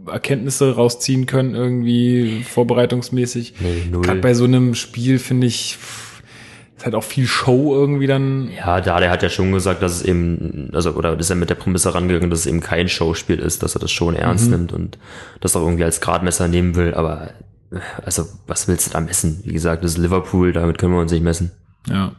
Erkenntnisse 0.05 0.75
rausziehen 0.75 1.27
können, 1.27 1.55
irgendwie 1.55 2.43
vorbereitungsmäßig? 2.43 3.53
Nee. 3.61 4.01
Gerade 4.01 4.19
bei 4.19 4.33
so 4.33 4.43
einem 4.43 4.75
Spiel 4.75 5.17
finde 5.17 5.47
ich, 5.47 5.77
ist 6.75 6.83
halt 6.83 6.93
auch 6.93 7.05
viel 7.05 7.25
Show 7.25 7.73
irgendwie 7.73 8.05
dann. 8.05 8.49
Ja, 8.51 8.81
da, 8.81 8.99
der 8.99 9.11
hat 9.11 9.23
ja 9.23 9.29
schon 9.29 9.53
gesagt, 9.53 9.81
dass 9.81 9.93
es 9.93 10.01
eben, 10.01 10.69
also, 10.73 10.91
oder 10.91 11.17
ist 11.17 11.29
er 11.29 11.37
mit 11.37 11.49
der 11.49 11.55
Prämisse 11.55 11.95
rangegangen, 11.95 12.29
dass 12.29 12.41
es 12.41 12.47
eben 12.47 12.59
kein 12.59 12.89
Showspiel 12.89 13.39
ist, 13.39 13.63
dass 13.63 13.77
er 13.77 13.79
das 13.79 13.91
schon 13.91 14.13
ernst 14.13 14.49
nimmt 14.49 14.73
und 14.73 14.97
das 15.39 15.55
auch 15.55 15.61
irgendwie 15.61 15.85
als 15.85 16.01
Gradmesser 16.01 16.49
nehmen 16.49 16.75
will, 16.75 16.93
aber, 16.93 17.29
also, 18.03 18.25
was 18.45 18.67
willst 18.67 18.87
du 18.87 18.91
da 18.91 18.99
messen? 18.99 19.39
Wie 19.45 19.53
gesagt, 19.53 19.85
das 19.85 19.91
ist 19.91 19.99
Liverpool, 19.99 20.51
damit 20.51 20.77
können 20.77 20.91
wir 20.91 20.99
uns 20.99 21.13
nicht 21.13 21.23
messen. 21.23 21.51
Ja. 21.89 22.11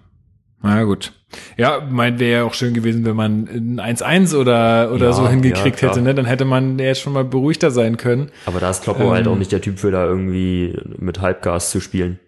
Na 0.63 0.77
ja, 0.79 0.85
gut. 0.85 1.13
Ja, 1.57 1.87
mein 1.89 2.19
wäre 2.19 2.41
ja 2.41 2.45
auch 2.45 2.55
schön 2.55 2.75
gewesen, 2.75 3.05
wenn 3.05 3.17
man 3.17 3.79
ein 3.79 3.97
1-1 3.97 4.35
oder, 4.35 4.91
oder 4.93 5.07
Ja, 5.07 5.13
so 5.13 5.29
hingekriegt 5.29 5.81
ja, 5.83 5.89
hätte, 5.89 6.01
ne? 6.01 6.15
Dann 6.15 6.25
hätte 6.25 6.45
man 6.45 6.79
ja 6.79 6.87
jetzt 6.87 7.01
schon 7.01 7.13
mal 7.13 7.25
beruhigter 7.25 7.71
sein 7.71 7.97
können. 7.97 8.31
Aber 8.47 8.61
da 8.61 8.71
ist 8.71 8.83
Kloppo 8.83 9.05
Ähm. 9.05 9.11
halt 9.11 9.29
auch 9.29 9.37
nicht 9.37 9.53
der 9.53 9.61
Typ 9.61 9.79
für 9.79 9.91
da 9.91 10.07
irgendwie 10.07 10.77
mit 10.99 11.21
Halbgas 11.21 11.71
zu 11.71 11.81
spielen. 11.81 12.19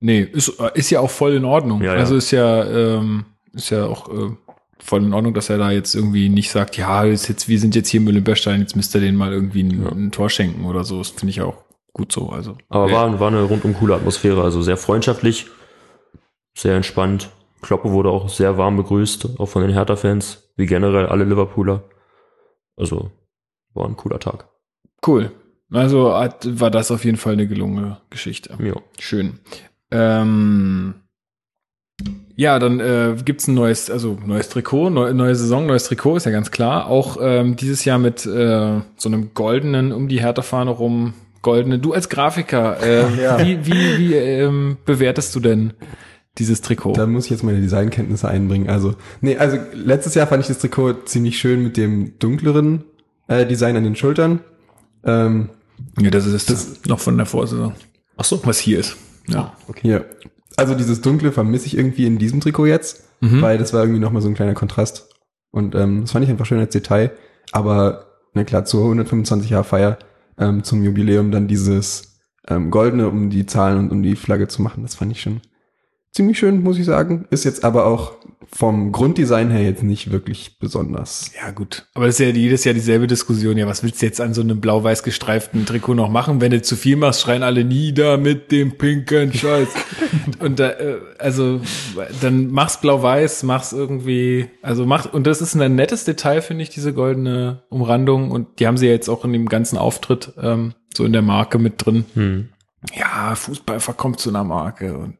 Nee, 0.00 0.20
ist, 0.20 0.60
ist 0.74 0.90
ja 0.90 1.00
auch 1.00 1.10
voll 1.10 1.34
in 1.34 1.44
Ordnung. 1.44 1.82
Ja, 1.82 1.94
ja. 1.94 2.00
Also 2.00 2.16
ist 2.16 2.30
ja, 2.30 2.64
ähm, 2.64 3.24
ist 3.52 3.70
ja 3.70 3.86
auch 3.86 4.08
äh, 4.08 4.30
voll 4.78 5.02
in 5.02 5.12
Ordnung, 5.12 5.34
dass 5.34 5.50
er 5.50 5.58
da 5.58 5.70
jetzt 5.70 5.94
irgendwie 5.94 6.28
nicht 6.28 6.50
sagt, 6.50 6.76
ja, 6.76 7.04
ist 7.04 7.28
jetzt, 7.28 7.48
wir 7.48 7.58
sind 7.58 7.74
jetzt 7.74 7.88
hier 7.88 8.00
im 8.00 8.08
Olympiastein, 8.08 8.60
jetzt 8.60 8.76
müsst 8.76 8.94
ihr 8.94 9.00
denen 9.00 9.16
mal 9.18 9.32
irgendwie 9.32 9.62
ein, 9.62 9.86
ein 9.86 10.10
Tor 10.10 10.30
schenken 10.30 10.64
oder 10.64 10.84
so. 10.84 10.98
Das 10.98 11.10
finde 11.10 11.30
ich 11.30 11.40
auch 11.42 11.64
gut 11.92 12.12
so. 12.12 12.30
Also. 12.30 12.56
Aber 12.68 12.90
war, 12.90 13.20
war 13.20 13.28
eine 13.28 13.42
rundum 13.42 13.74
coole 13.74 13.94
Atmosphäre, 13.94 14.42
also 14.42 14.62
sehr 14.62 14.76
freundschaftlich, 14.76 15.46
sehr 16.56 16.76
entspannt. 16.76 17.30
Kloppe 17.62 17.90
wurde 17.90 18.10
auch 18.10 18.28
sehr 18.28 18.56
warm 18.58 18.76
begrüßt, 18.76 19.38
auch 19.38 19.46
von 19.46 19.62
den 19.62 19.72
Hertha-Fans, 19.72 20.50
wie 20.56 20.66
generell 20.66 21.06
alle 21.06 21.24
Liverpooler. 21.24 21.84
Also 22.76 23.10
war 23.74 23.86
ein 23.86 23.96
cooler 23.96 24.18
Tag. 24.18 24.48
cool. 25.06 25.30
Also 25.72 26.12
hat, 26.14 26.48
war 26.58 26.70
das 26.70 26.90
auf 26.90 27.04
jeden 27.04 27.16
Fall 27.16 27.34
eine 27.34 27.46
gelungene 27.46 27.98
Geschichte. 28.10 28.56
Ja. 28.60 28.74
Schön. 28.98 29.38
Ähm, 29.92 30.94
ja, 32.34 32.58
dann 32.58 32.80
äh, 32.80 33.14
gibt's 33.24 33.46
ein 33.46 33.54
neues, 33.54 33.88
also 33.90 34.18
neues 34.24 34.48
Trikot, 34.48 34.90
neu, 34.90 35.12
neue 35.12 35.36
Saison, 35.36 35.66
neues 35.66 35.84
Trikot, 35.84 36.16
ist 36.16 36.26
ja 36.26 36.32
ganz 36.32 36.50
klar. 36.50 36.86
Auch 36.86 37.18
ähm, 37.20 37.54
dieses 37.54 37.84
Jahr 37.84 37.98
mit 37.98 38.26
äh, 38.26 38.80
so 38.96 39.08
einem 39.08 39.32
goldenen 39.34 39.92
um 39.92 40.08
die 40.08 40.20
Hertha-Fahne 40.20 40.70
rum, 40.70 41.12
goldene. 41.42 41.78
Du 41.78 41.92
als 41.92 42.08
Grafiker, 42.08 42.82
äh, 42.82 43.14
Ja. 43.22 43.38
wie, 43.38 43.64
wie, 43.66 43.98
wie 43.98 44.14
ähm, 44.14 44.76
bewertest 44.86 45.34
du 45.36 45.40
denn 45.40 45.74
dieses 46.38 46.60
Trikot? 46.60 46.92
Da 46.94 47.06
muss 47.06 47.24
ich 47.26 47.30
jetzt 47.30 47.42
meine 47.42 47.60
Designkenntnisse 47.60 48.28
einbringen. 48.28 48.68
Also, 48.68 48.94
nee, 49.20 49.36
also 49.36 49.58
letztes 49.74 50.14
Jahr 50.14 50.26
fand 50.26 50.42
ich 50.42 50.48
das 50.48 50.58
Trikot 50.58 51.04
ziemlich 51.06 51.38
schön 51.38 51.62
mit 51.62 51.76
dem 51.76 52.18
dunkleren 52.18 52.84
äh, 53.28 53.46
Design 53.46 53.76
an 53.76 53.84
den 53.84 53.96
Schultern. 53.96 54.40
Ähm, 55.04 55.50
ja, 55.98 56.10
das 56.10 56.26
ist 56.26 56.50
das 56.50 56.80
noch 56.86 57.00
von 57.00 57.16
der 57.16 57.26
Vorsaison. 57.26 57.74
Ach 58.16 58.24
so. 58.24 58.40
Was 58.44 58.58
hier 58.58 58.78
ist. 58.80 58.96
Ja. 59.28 59.54
Ja. 59.82 60.02
Also 60.56 60.74
dieses 60.74 61.00
Dunkle 61.00 61.32
vermisse 61.32 61.66
ich 61.66 61.76
irgendwie 61.76 62.06
in 62.06 62.18
diesem 62.18 62.40
Trikot 62.40 62.66
jetzt, 62.66 63.04
Mhm. 63.22 63.42
weil 63.42 63.58
das 63.58 63.72
war 63.74 63.82
irgendwie 63.82 64.00
nochmal 64.00 64.22
so 64.22 64.28
ein 64.28 64.34
kleiner 64.34 64.54
Kontrast. 64.54 65.08
Und 65.50 65.74
ähm, 65.74 66.02
das 66.02 66.12
fand 66.12 66.24
ich 66.24 66.30
einfach 66.30 66.46
schön 66.46 66.58
als 66.58 66.72
Detail. 66.72 67.10
Aber 67.52 68.06
na 68.34 68.44
klar, 68.44 68.64
zur 68.64 68.84
125 68.84 69.50
Jahr 69.50 69.64
Feier 69.64 69.98
ähm, 70.38 70.64
zum 70.64 70.82
Jubiläum 70.84 71.30
dann 71.30 71.48
dieses 71.48 72.20
ähm, 72.48 72.70
Goldene, 72.70 73.08
um 73.08 73.28
die 73.30 73.44
Zahlen 73.46 73.78
und 73.78 73.90
um 73.90 74.02
die 74.02 74.16
Flagge 74.16 74.48
zu 74.48 74.62
machen, 74.62 74.82
das 74.82 74.94
fand 74.94 75.12
ich 75.12 75.20
schon 75.20 75.40
ziemlich 76.12 76.38
schön, 76.38 76.62
muss 76.62 76.78
ich 76.78 76.84
sagen. 76.84 77.26
Ist 77.30 77.44
jetzt 77.44 77.64
aber 77.64 77.86
auch 77.86 78.16
vom 78.52 78.90
Grunddesign 78.90 79.50
her 79.50 79.62
jetzt 79.62 79.84
nicht 79.84 80.10
wirklich 80.10 80.58
besonders. 80.58 81.30
Ja, 81.40 81.52
gut. 81.52 81.86
Aber 81.94 82.06
das 82.06 82.18
ist 82.18 82.26
ja 82.26 82.32
jedes 82.32 82.64
Jahr 82.64 82.74
dieselbe 82.74 83.06
Diskussion. 83.06 83.56
Ja, 83.56 83.66
was 83.66 83.84
willst 83.84 84.02
du 84.02 84.06
jetzt 84.06 84.20
an 84.20 84.34
so 84.34 84.40
einem 84.40 84.60
blau-weiß 84.60 85.04
gestreiften 85.04 85.66
Trikot 85.66 85.94
noch 85.94 86.10
machen? 86.10 86.40
Wenn 86.40 86.50
du 86.50 86.60
zu 86.60 86.74
viel 86.74 86.96
machst, 86.96 87.20
schreien 87.20 87.44
alle 87.44 87.64
nieder 87.64 88.16
mit 88.16 88.50
dem 88.50 88.76
pinken 88.76 89.32
Scheiß. 89.32 89.68
und 90.40 90.58
da, 90.58 90.70
äh, 90.70 90.98
also, 91.18 91.60
dann 92.20 92.50
mach's 92.50 92.80
blau-weiß, 92.80 93.44
mach's 93.44 93.72
irgendwie, 93.72 94.48
also 94.62 94.84
mach, 94.84 95.12
und 95.12 95.28
das 95.28 95.40
ist 95.40 95.54
ein 95.54 95.74
nettes 95.76 96.04
Detail, 96.04 96.42
finde 96.42 96.64
ich, 96.64 96.70
diese 96.70 96.92
goldene 96.92 97.62
Umrandung. 97.68 98.32
Und 98.32 98.58
die 98.58 98.66
haben 98.66 98.78
sie 98.78 98.86
ja 98.86 98.92
jetzt 98.92 99.08
auch 99.08 99.24
in 99.24 99.32
dem 99.32 99.48
ganzen 99.48 99.78
Auftritt, 99.78 100.32
ähm, 100.42 100.74
so 100.92 101.04
in 101.04 101.12
der 101.12 101.22
Marke 101.22 101.58
mit 101.58 101.74
drin. 101.84 102.04
Hm. 102.14 102.48
Ja, 102.94 103.34
Fußball 103.34 103.78
verkommt 103.78 104.20
zu 104.20 104.30
einer 104.30 104.44
Marke. 104.44 104.96
Und, 104.96 105.14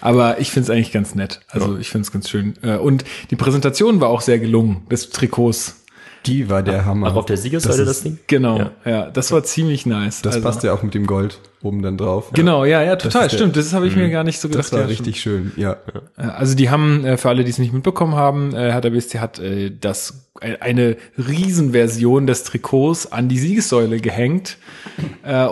aber 0.00 0.40
ich 0.40 0.50
finde 0.50 0.64
es 0.64 0.70
eigentlich 0.70 0.92
ganz 0.92 1.14
nett. 1.14 1.40
Also 1.48 1.78
ich 1.78 1.88
finde 1.88 2.02
es 2.02 2.12
ganz 2.12 2.28
schön. 2.28 2.54
Äh, 2.62 2.76
Und 2.76 3.04
die 3.30 3.36
Präsentation 3.36 4.00
war 4.00 4.08
auch 4.10 4.20
sehr 4.20 4.38
gelungen, 4.38 4.86
des 4.90 5.10
Trikots. 5.10 5.77
Die 6.26 6.50
war 6.50 6.62
der 6.62 6.84
Hammer. 6.84 7.08
Auch 7.08 7.16
auf 7.16 7.26
der 7.26 7.36
Siegesseite 7.36 7.78
Das 7.78 7.86
das, 7.86 8.02
Ding? 8.02 8.18
Genau, 8.26 8.58
Ja. 8.58 8.70
ja, 8.84 9.10
das 9.10 9.32
war 9.32 9.42
ziemlich 9.44 9.86
nice. 9.86 10.20
Das 10.22 10.34
Also- 10.36 10.46
passt 10.46 10.62
ja 10.62 10.72
auch 10.74 10.82
mit 10.82 10.94
dem 10.94 11.06
Gold 11.06 11.38
oben 11.62 11.82
dann 11.82 11.96
drauf. 11.96 12.30
Genau, 12.34 12.64
ja, 12.64 12.82
ja, 12.82 12.96
total, 12.96 13.28
der- 13.28 13.36
stimmt. 13.36 13.56
Das 13.56 13.72
habe 13.72 13.86
ich 13.86 13.96
mir 13.96 14.10
gar 14.10 14.24
nicht 14.24 14.38
so 14.40 14.48
gedacht. 14.48 14.64
Das 14.66 14.72
war 14.72 14.80
ja, 14.80 14.86
richtig 14.86 15.20
schön, 15.20 15.52
ja. 15.56 15.72
Äh, 16.16 16.22
Also 16.22 16.54
die 16.54 16.70
haben, 16.70 17.04
äh, 17.04 17.16
für 17.16 17.28
alle, 17.30 17.44
die 17.44 17.50
es 17.50 17.58
nicht 17.58 17.72
mitbekommen 17.72 18.14
haben, 18.14 18.54
äh, 18.54 18.78
BSC 18.80 19.18
hat 19.20 19.38
äh, 19.38 19.70
das 19.78 20.28
eine 20.40 20.96
Riesenversion 21.16 22.26
des 22.26 22.44
Trikots 22.44 23.10
an 23.10 23.28
die 23.28 23.38
Siegessäule 23.38 23.98
gehängt. 24.00 24.56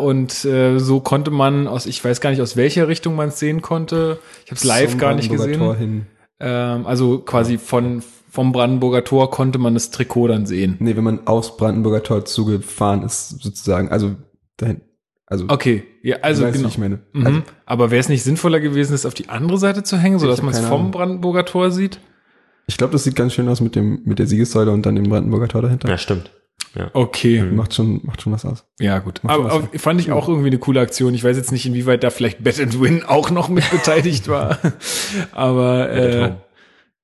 Und 0.01 0.31
so 0.33 1.01
konnte 1.01 1.31
man 1.33 1.67
aus, 1.67 1.87
ich 1.87 2.05
weiß 2.05 2.21
gar 2.21 2.31
nicht, 2.31 2.41
aus 2.41 2.57
welcher 2.57 2.87
Richtung 2.89 3.17
man 3.17 3.29
es 3.31 3.39
sehen 3.39 3.63
konnte. 3.63 4.19
Ich 4.45 4.51
habe 4.53 4.57
es 4.59 4.65
live 4.65 4.91
Zum 4.93 5.01
gar 5.01 5.15
nicht 5.15 5.31
gesehen. 5.31 5.59
Tor 5.59 5.75
hin. 5.77 6.07
Ähm, 6.39 6.87
also 6.87 7.19
quasi 7.19 7.59
von 7.59 8.03
vom 8.37 8.53
Brandenburger 8.53 9.03
Tor 9.03 9.31
konnte 9.31 9.59
man 9.59 9.73
das 9.73 9.91
Trikot 9.91 10.29
dann 10.29 10.45
sehen. 10.45 10.77
Nee, 10.79 10.95
wenn 10.95 11.05
man 11.05 11.27
aufs 11.27 11.57
Brandenburger 11.57 12.03
Tor 12.03 12.27
zugefahren 12.27 13.03
ist, 13.03 13.43
sozusagen, 13.43 13.89
also 13.89 14.15
dahin. 14.59 14.83
Also, 15.25 15.47
Okay, 15.49 15.85
ja, 16.03 16.19
also 16.21 16.45
weißt, 16.45 16.55
genau. 16.55 16.69
ich 16.69 16.77
meine. 16.77 16.99
Mhm. 17.15 17.27
Also, 17.27 17.43
Aber 17.65 17.91
wäre 17.91 17.99
es 17.99 18.11
nicht 18.11 18.23
sinnvoller 18.23 18.61
gewesen, 18.61 18.93
es 18.93 19.07
auf 19.07 19.15
die 19.15 19.31
andere 19.31 19.57
Seite 19.57 19.85
zu 19.85 19.97
hängen, 19.97 20.19
sodass 20.19 20.43
man 20.43 20.53
es 20.53 20.61
vom 20.61 20.81
Ahnung. 20.81 20.91
Brandenburger 20.91 21.47
Tor 21.47 21.71
sieht? 21.71 21.99
ich 22.67 22.77
glaube, 22.77 22.93
das 22.93 23.05
sieht 23.05 23.17
ganz 23.17 23.33
schön 23.33 23.49
aus 23.49 23.63
mit 23.63 23.75
dem, 23.75 24.03
mit 24.05 24.19
der 24.19 24.27
Siegessäule 24.27 24.71
und 24.71 24.85
dann 24.85 24.97
dem 24.97 25.09
Brandenburger 25.09 25.49
Tor 25.49 25.63
dahinter. 25.63 25.89
Ja, 25.89 25.97
stimmt. 25.97 26.31
Ja. 26.75 26.91
Okay, 26.93 27.43
Macht 27.43 27.73
schon, 27.73 28.03
macht 28.05 28.21
schon 28.21 28.35
was 28.35 28.45
aus. 28.45 28.67
ja 28.79 28.99
gut. 28.99 29.25
Macht 29.25 29.35
Aber, 29.35 29.51
aber 29.51 29.69
fand 29.79 29.99
ich 29.99 30.13
auch 30.13 30.29
irgendwie 30.29 30.49
eine 30.49 30.59
coole 30.59 30.81
Aktion. 30.81 31.15
Ich 31.15 31.25
weiß 31.25 31.39
jetzt 31.39 31.53
nicht, 31.53 31.65
inwieweit 31.65 32.05
da 32.05 32.11
vielleicht 32.11 32.45
Bet 32.45 32.61
and 32.61 32.79
Win 32.83 33.03
auch 33.03 33.31
noch 33.31 33.49
mit 33.49 33.71
beteiligt 33.71 34.29
war. 34.29 34.59
Aber 35.33 35.91
äh. 35.91 36.33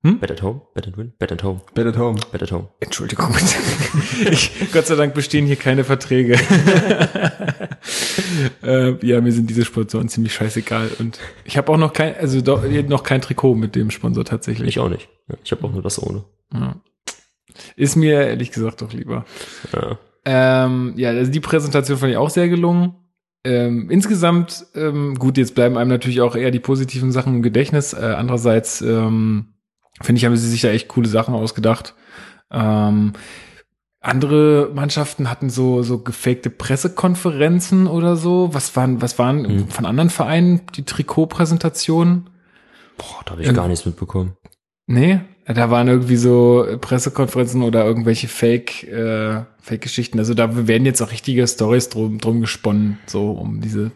Hm? 0.04 0.18
Bet 0.18 0.32
at 0.32 0.42
home? 0.42 0.62
Bet 0.74 0.86
and 0.86 0.96
win? 0.96 1.12
Bet 1.18 1.30
at 1.30 1.44
home. 1.44 1.60
Bet 1.74 1.86
at 1.86 1.96
home. 1.96 2.18
Bet 2.32 2.42
at 2.42 2.50
home. 2.50 2.68
Entschuldigung. 2.80 3.34
ich, 4.30 4.50
Gott 4.72 4.86
sei 4.86 4.96
Dank 4.96 5.14
bestehen 5.14 5.46
hier 5.46 5.54
keine 5.56 5.84
Verträge. 5.84 6.34
äh, 8.64 9.06
ja, 9.06 9.20
mir 9.20 9.30
sind 9.30 9.48
diese 9.48 9.64
Sponsoren 9.64 10.08
ziemlich 10.08 10.34
scheißegal. 10.34 10.90
Und 10.98 11.20
ich 11.44 11.56
habe 11.56 11.70
auch 11.70 11.76
noch 11.76 11.92
kein, 11.92 12.16
also 12.16 12.40
doch, 12.40 12.64
noch 12.64 13.04
kein 13.04 13.22
Trikot 13.22 13.54
mit 13.54 13.76
dem 13.76 13.92
Sponsor 13.92 14.24
tatsächlich. 14.24 14.68
Ich 14.68 14.80
auch 14.80 14.88
nicht. 14.88 15.08
Ich 15.44 15.52
habe 15.52 15.64
auch 15.64 15.72
nur 15.72 15.82
das 15.82 16.02
ohne. 16.02 16.24
Ja. 16.52 16.76
Ist 17.76 17.94
mir 17.94 18.26
ehrlich 18.26 18.50
gesagt 18.50 18.82
doch 18.82 18.92
lieber. 18.92 19.24
Ja. 19.72 19.98
Ähm, 20.24 20.94
ja, 20.96 21.10
also 21.10 21.30
die 21.30 21.40
Präsentation 21.40 21.98
fand 21.98 22.10
ich 22.10 22.18
auch 22.18 22.30
sehr 22.30 22.48
gelungen. 22.48 22.94
Ähm, 23.44 23.90
insgesamt, 23.90 24.66
ähm, 24.74 25.16
gut, 25.16 25.36
jetzt 25.36 25.54
bleiben 25.54 25.76
einem 25.76 25.90
natürlich 25.90 26.20
auch 26.20 26.36
eher 26.36 26.50
die 26.52 26.60
positiven 26.60 27.10
Sachen 27.10 27.36
im 27.36 27.42
Gedächtnis. 27.42 27.92
Äh, 27.92 28.14
andererseits, 28.16 28.80
ähm, 28.82 29.54
finde 30.00 30.18
ich, 30.18 30.24
haben 30.24 30.36
sie 30.36 30.48
sich 30.48 30.60
da 30.60 30.68
echt 30.68 30.88
coole 30.88 31.08
Sachen 31.08 31.34
ausgedacht. 31.34 31.94
Ähm, 32.50 33.12
andere 34.00 34.70
Mannschaften 34.74 35.30
hatten 35.30 35.48
so, 35.48 35.82
so 35.82 35.98
gefakte 35.98 36.50
Pressekonferenzen 36.50 37.86
oder 37.86 38.16
so. 38.16 38.50
Was 38.52 38.74
waren, 38.74 39.00
was 39.00 39.18
waren 39.18 39.42
Mhm. 39.42 39.68
von 39.68 39.86
anderen 39.86 40.10
Vereinen 40.10 40.62
die 40.74 40.84
Trikotpräsentationen? 40.84 42.28
Boah, 42.98 43.22
da 43.24 43.32
habe 43.32 43.42
ich 43.42 43.48
Ähm, 43.48 43.54
gar 43.54 43.68
nichts 43.68 43.86
mitbekommen. 43.86 44.36
Nee, 44.86 45.20
da 45.46 45.70
waren 45.70 45.86
irgendwie 45.88 46.16
so 46.16 46.66
Pressekonferenzen 46.80 47.62
oder 47.62 47.84
irgendwelche 47.84 48.26
Fake, 48.28 48.84
äh, 48.84 49.42
Fake-Geschichten. 49.60 50.18
Also 50.18 50.34
da 50.34 50.66
werden 50.66 50.84
jetzt 50.84 51.00
auch 51.00 51.12
richtige 51.12 51.46
Stories 51.46 51.88
drum, 51.88 52.18
drum 52.18 52.40
gesponnen, 52.40 52.98
so 53.06 53.30
um 53.30 53.60
diese 53.60 53.92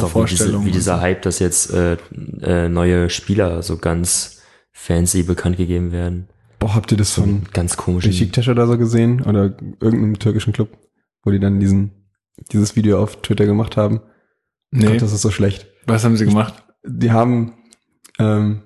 doch 0.00 0.14
wie, 0.14 0.24
diese, 0.24 0.64
wie 0.64 0.70
dieser 0.70 1.00
Hype, 1.00 1.22
dass 1.22 1.38
jetzt 1.38 1.72
äh, 1.72 1.96
äh, 2.42 2.68
neue 2.68 3.10
Spieler 3.10 3.62
so 3.62 3.76
ganz 3.76 4.41
fancy 4.72 5.22
bekannt 5.22 5.56
gegeben 5.56 5.92
werden. 5.92 6.28
Boah, 6.58 6.74
habt 6.74 6.92
ihr 6.92 6.98
das 6.98 7.12
von 7.12 7.42
Ganz 7.52 7.76
komischen. 7.76 8.10
Besiktas 8.10 8.48
oder 8.48 8.66
so 8.66 8.78
gesehen? 8.78 9.22
Oder 9.22 9.56
irgendeinem 9.80 10.18
türkischen 10.18 10.52
Club? 10.52 10.68
Wo 11.24 11.30
die 11.30 11.40
dann 11.40 11.60
diesen, 11.60 11.90
dieses 12.52 12.76
Video 12.76 13.00
auf 13.02 13.20
Twitter 13.22 13.46
gemacht 13.46 13.76
haben? 13.76 14.00
nee, 14.70 14.86
Gott, 14.86 15.02
das 15.02 15.12
ist 15.12 15.22
so 15.22 15.30
schlecht. 15.30 15.66
was 15.86 16.04
haben 16.04 16.16
sie 16.16 16.24
gemacht? 16.24 16.62
Die 16.84 17.10
haben, 17.10 17.52
ähm, 18.18 18.62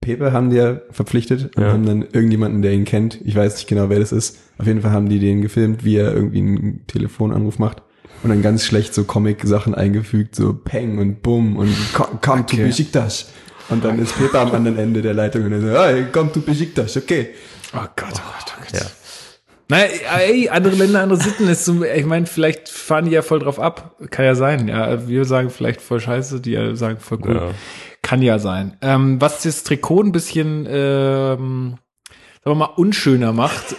Pepe 0.00 0.32
haben 0.32 0.50
die 0.50 0.56
ja 0.56 0.80
verpflichtet 0.90 1.56
und 1.56 1.62
Ja. 1.62 1.72
haben 1.72 1.84
dann 1.84 2.02
irgendjemanden, 2.02 2.62
der 2.62 2.72
ihn 2.72 2.84
kennt. 2.84 3.20
Ich 3.24 3.34
weiß 3.34 3.56
nicht 3.56 3.66
genau, 3.68 3.88
wer 3.88 3.98
das 3.98 4.12
ist. 4.12 4.38
Auf 4.58 4.66
jeden 4.66 4.80
Fall 4.82 4.92
haben 4.92 5.08
die 5.08 5.18
den 5.18 5.42
gefilmt, 5.42 5.84
wie 5.84 5.96
er 5.96 6.14
irgendwie 6.14 6.38
einen 6.38 6.86
Telefonanruf 6.86 7.58
macht. 7.58 7.82
Und 8.22 8.30
dann 8.30 8.40
ganz 8.42 8.64
schlecht 8.64 8.94
so 8.94 9.04
Comic-Sachen 9.04 9.74
eingefügt, 9.74 10.34
so 10.34 10.54
Peng 10.54 10.98
und 10.98 11.22
Bumm 11.22 11.56
und 11.56 11.74
komm, 11.92 12.18
komm 12.22 12.46
to 12.46 12.54
Okay. 12.56 12.66
Besiktas. 12.66 13.30
Und 13.68 13.84
dann 13.84 13.98
ist 13.98 14.16
Pepe 14.16 14.38
am 14.38 14.52
anderen 14.52 14.78
Ende 14.78 15.02
der 15.02 15.14
Leitung 15.14 15.44
und 15.44 15.52
er 15.52 15.60
so, 15.60 15.68
hey, 15.70 16.06
komm 16.12 16.32
to 16.32 16.40
Besiktas, 16.40 16.96
okay. 16.96 17.30
Oh 17.74 17.86
Gott, 17.96 18.12
oh 18.14 18.32
Gott, 18.32 18.54
oh 18.56 18.60
Gott. 18.60 18.80
Ja. 18.80 18.86
Naja, 19.68 19.86
ey, 20.18 20.48
andere 20.48 20.76
Länder, 20.76 21.02
andere 21.02 21.20
Sitten 21.20 21.48
ist 21.48 21.64
so, 21.64 21.82
ich 21.82 22.06
meine, 22.06 22.26
vielleicht 22.26 22.68
fahren 22.68 23.06
die 23.06 23.10
ja 23.10 23.22
voll 23.22 23.40
drauf 23.40 23.58
ab. 23.58 23.96
Kann 24.10 24.24
ja 24.24 24.36
sein, 24.36 24.68
ja. 24.68 25.08
Wir 25.08 25.24
sagen 25.24 25.50
vielleicht 25.50 25.80
voll 25.80 25.98
scheiße, 25.98 26.40
die 26.40 26.76
sagen 26.76 27.00
voll 27.00 27.18
cool. 27.24 27.34
Ja. 27.34 27.50
Kann 28.02 28.22
ja 28.22 28.38
sein. 28.38 28.76
Ähm, 28.80 29.20
was 29.20 29.42
das 29.42 29.64
Trikot 29.64 30.04
ein 30.04 30.12
bisschen, 30.12 30.66
ähm, 30.70 31.78
sagen 32.44 32.44
wir 32.44 32.54
mal, 32.54 32.70
unschöner 32.76 33.32
macht, 33.32 33.74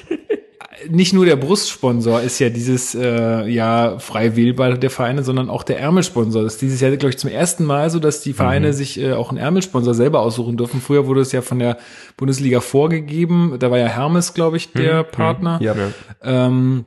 nicht 0.90 1.14
nur 1.14 1.26
der 1.26 1.36
Brustsponsor 1.36 2.22
ist 2.22 2.40
ja 2.40 2.50
dieses 2.50 2.96
äh, 2.96 3.48
ja 3.48 4.00
frei 4.00 4.36
wählbar 4.36 4.78
der 4.78 4.90
Vereine, 4.90 5.24
sondern 5.24 5.50
auch 5.50 5.64
der 5.64 5.80
Ärmelsponsor. 5.80 6.44
Das 6.44 6.54
ist 6.54 6.62
dieses 6.62 6.82
Jahr, 6.82 6.92
glaube 6.98 7.12
ich, 7.12 7.18
zum 7.18 7.30
ersten 7.30 7.66
Mal 7.66 7.90
so, 7.90 8.00
dass 8.00 8.22
die 8.22 8.34
Vereine 8.34 8.74
sich 8.74 9.00
äh, 9.00 9.14
auch 9.14 9.30
einen 9.30 9.38
Ärmelsponsor 9.38 9.94
selber 9.94 10.22
aussuchen 10.22 10.58
dürfen. 10.58 10.82
Früher 10.82 11.08
wurde 11.08 11.22
es 11.22 11.32
ja 11.32 11.42
von 11.42 11.60
der 11.60 11.78
Bundesliga 12.16 12.60
vorgegeben. 12.62 13.56
Da 13.60 13.72
war 13.72 13.78
ja 13.78 13.88
Hermes, 13.88 14.34
glaube 14.34 14.58
ich, 14.58 14.72
der 14.74 15.04
Partner. 15.04 15.60
Ja. 15.62 15.76
Ja. 15.76 15.92
Ähm, 16.24 16.86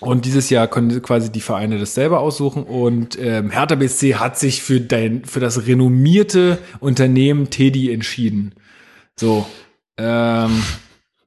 und 0.00 0.24
dieses 0.24 0.50
Jahr 0.50 0.66
können 0.68 1.00
quasi 1.02 1.30
die 1.30 1.40
Vereine 1.40 1.78
das 1.78 1.94
selber 1.94 2.20
aussuchen. 2.20 2.64
Und 2.64 3.18
ähm, 3.18 3.50
Hertha 3.50 3.74
BSC 3.74 4.16
hat 4.16 4.38
sich 4.38 4.62
für, 4.62 4.80
dein, 4.80 5.24
für 5.24 5.40
das 5.40 5.66
renommierte 5.66 6.58
Unternehmen 6.80 7.50
Teddy 7.50 7.92
entschieden. 7.92 8.54
So, 9.16 9.46
ähm, 9.96 10.62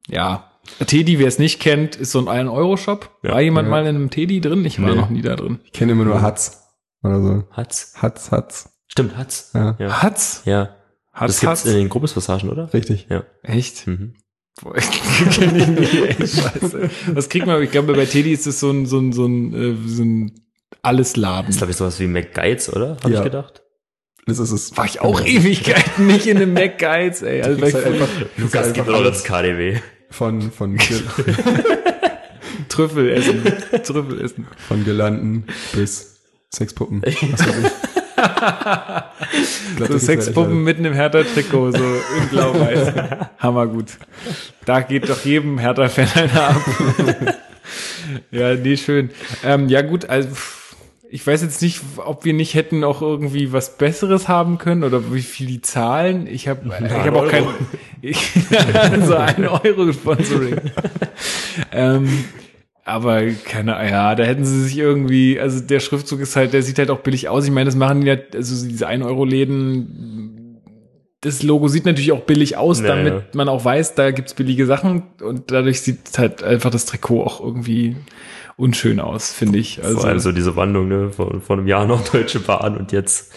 ja. 0.07 0.46
Teddy, 0.86 1.19
wer 1.19 1.27
es 1.27 1.39
nicht 1.39 1.59
kennt, 1.59 1.95
ist 1.95 2.12
so 2.12 2.19
ein 2.19 2.47
1-Euro-Shop. 2.47 3.09
Ja. 3.24 3.31
war 3.33 3.41
jemand 3.41 3.67
Ja. 3.67 3.71
mal 3.71 3.81
in 3.81 3.95
einem 3.95 4.09
Teddy 4.09 4.41
drin? 4.41 4.65
Ich 4.65 4.81
war 4.81 4.89
Nee. 4.89 4.95
noch 4.95 5.09
nie 5.09 5.21
da 5.21 5.36
drin. 5.36 5.59
Ich 5.65 5.71
kenne 5.71 5.91
immer 5.93 6.05
nur 6.05 6.21
Hatz. 6.21 6.63
Oder 7.03 7.21
so. 7.21 7.43
Hatz. 7.51 7.93
Hatz, 7.97 8.31
Hatz. 8.31 8.69
Stimmt, 8.88 9.17
Hatz. 9.17 9.51
Ja, 9.53 9.75
Ja. 9.79 10.01
Hat's? 10.01 10.41
Ja. 10.45 10.75
Hat's, 11.13 11.33
das 11.33 11.39
gibt's 11.41 11.62
hat's? 11.62 11.65
in 11.65 11.77
den 11.77 11.89
Gruppespassagen, 11.89 12.50
oder? 12.50 12.74
richtig. 12.74 13.07
Ja. 13.09 13.24
Echt? 13.43 13.88
Mhm. 13.88 14.13
Boah, 14.62 14.75
ich 14.75 14.89
kenn 15.39 15.55
ich 15.55 15.67
nicht, 15.67 15.93
ey, 15.93 16.27
scheiße. 16.27 16.89
Was 17.13 17.29
kriegt 17.29 17.45
man? 17.45 17.62
Ich 17.62 17.71
glaube, 17.71 17.93
bei 17.93 18.05
Teddy 18.05 18.31
ist 18.33 18.47
es 18.47 18.59
so 18.59 18.71
ein, 18.71 18.86
so 18.88 19.00
ein, 19.00 19.13
so 19.13 19.25
ein, 19.25 19.53
äh, 19.53 19.75
so 19.88 20.03
ein 20.03 20.31
Allesladen. 20.81 21.45
Das 21.47 21.55
ist, 21.55 21.59
glaube 21.59 21.71
ich, 21.71 21.77
sowas 21.77 22.00
wie 22.00 22.07
McGuides, 22.07 22.74
oder? 22.74 22.97
Habe 23.03 23.12
Ja. 23.12 23.19
ich 23.19 23.24
gedacht. 23.24 23.62
Das 24.25 24.39
ist 24.39 24.51
es. 24.51 24.75
War 24.75 24.86
ich 24.86 25.00
auch 25.00 25.21
Ewigkeiten 25.25 26.07
nicht 26.07 26.27
in 26.27 26.38
einem 26.38 26.53
McGuides, 26.53 27.21
ey. 27.21 27.41
Also 27.43 27.62
halt 27.62 27.75
einfach, 27.75 28.07
Lukas 28.38 28.55
einfach 28.67 28.74
gibt 28.74 28.89
auch 28.89 29.03
das 29.03 29.24
KDW. 29.24 29.79
Von, 30.09 30.51
von, 30.51 30.77
Trüffel 32.69 33.09
essen. 33.09 33.43
Trüffel 33.83 34.21
essen. 34.21 34.47
von 34.67 34.83
Gelanden 34.83 35.45
bis 35.73 36.19
Sexpuppen. 36.53 37.01
Glaub, 39.75 39.91
So 39.91 39.97
Sexpuppen 39.97 40.63
mitten 40.63 40.85
im 40.85 40.93
Hertha-Trikot, 40.93 41.71
so 41.71 41.77
in 41.77 42.29
blau-weiß. 42.29 42.93
Hammergut. 43.39 43.97
Da 44.65 44.81
geht 44.81 45.07
doch 45.07 45.23
jedem 45.23 45.59
Hertha-Fan 45.59 46.07
einer 46.15 46.49
ab. 46.49 46.61
ja, 48.31 48.55
nee, 48.55 48.77
schön. 48.77 49.11
Ähm, 49.43 49.69
ja 49.69 49.81
gut, 49.81 50.09
also 50.09 50.29
ich 51.09 51.25
weiß 51.25 51.41
jetzt 51.41 51.61
nicht, 51.61 51.81
ob 51.97 52.25
wir 52.25 52.33
nicht 52.33 52.53
hätten 52.53 52.83
auch 52.83 53.01
irgendwie 53.01 53.53
was 53.53 53.77
Besseres 53.77 54.27
haben 54.27 54.57
können 54.57 54.83
oder 54.83 55.13
wie 55.13 55.21
viel 55.21 55.47
die 55.47 55.61
zahlen. 55.61 56.27
Ich 56.27 56.47
habe 56.47 56.61
ich 56.85 56.91
hab 56.91 57.15
auch 57.15 57.29
kein 57.29 57.45
ich, 58.01 58.31
so 59.05 59.15
ein 59.15 59.47
Euro 59.47 59.91
Sponsoring. 59.93 60.59
ähm, 61.71 62.09
aber 62.83 63.23
keine, 63.31 63.71
ja, 63.89 64.15
da 64.15 64.23
hätten 64.23 64.45
sie 64.45 64.63
sich 64.63 64.77
irgendwie, 64.77 65.39
also 65.39 65.59
der 65.59 65.79
Schriftzug 65.79 66.21
ist 66.21 66.35
halt, 66.35 66.53
der 66.53 66.63
sieht 66.63 66.79
halt 66.79 66.89
auch 66.89 66.99
billig 66.99 67.27
aus. 67.29 67.45
Ich 67.45 67.51
meine, 67.51 67.65
das 67.65 67.75
machen 67.75 68.01
die 68.01 68.07
ja, 68.07 68.15
also 68.33 68.67
diese 68.67 68.87
1-Euro-Läden, 68.87 70.61
das 71.21 71.43
Logo 71.43 71.67
sieht 71.67 71.85
natürlich 71.85 72.11
auch 72.11 72.21
billig 72.21 72.57
aus, 72.57 72.79
Naja. 72.81 72.95
damit 72.95 73.35
man 73.35 73.49
auch 73.49 73.65
weiß, 73.65 73.95
da 73.95 74.11
gibt's 74.11 74.33
billige 74.33 74.65
Sachen 74.65 75.03
und 75.21 75.51
dadurch 75.51 75.81
sieht 75.81 76.17
halt 76.17 76.43
einfach 76.43 76.69
das 76.69 76.85
Trikot 76.85 77.23
auch 77.23 77.41
irgendwie 77.41 77.97
unschön 78.57 78.99
aus, 78.99 79.31
finde 79.31 79.59
ich. 79.59 79.83
Also, 79.83 79.99
Vor 79.99 80.09
allem 80.09 80.19
so 80.19 80.31
diese 80.31 80.55
Wandlung, 80.55 80.87
ne? 80.89 81.11
Vor, 81.11 81.39
vor 81.39 81.57
einem 81.57 81.67
Jahr 81.67 81.85
noch 81.85 82.07
Deutsche 82.09 82.39
Bahn 82.39 82.75
und 82.75 82.91
jetzt 82.91 83.33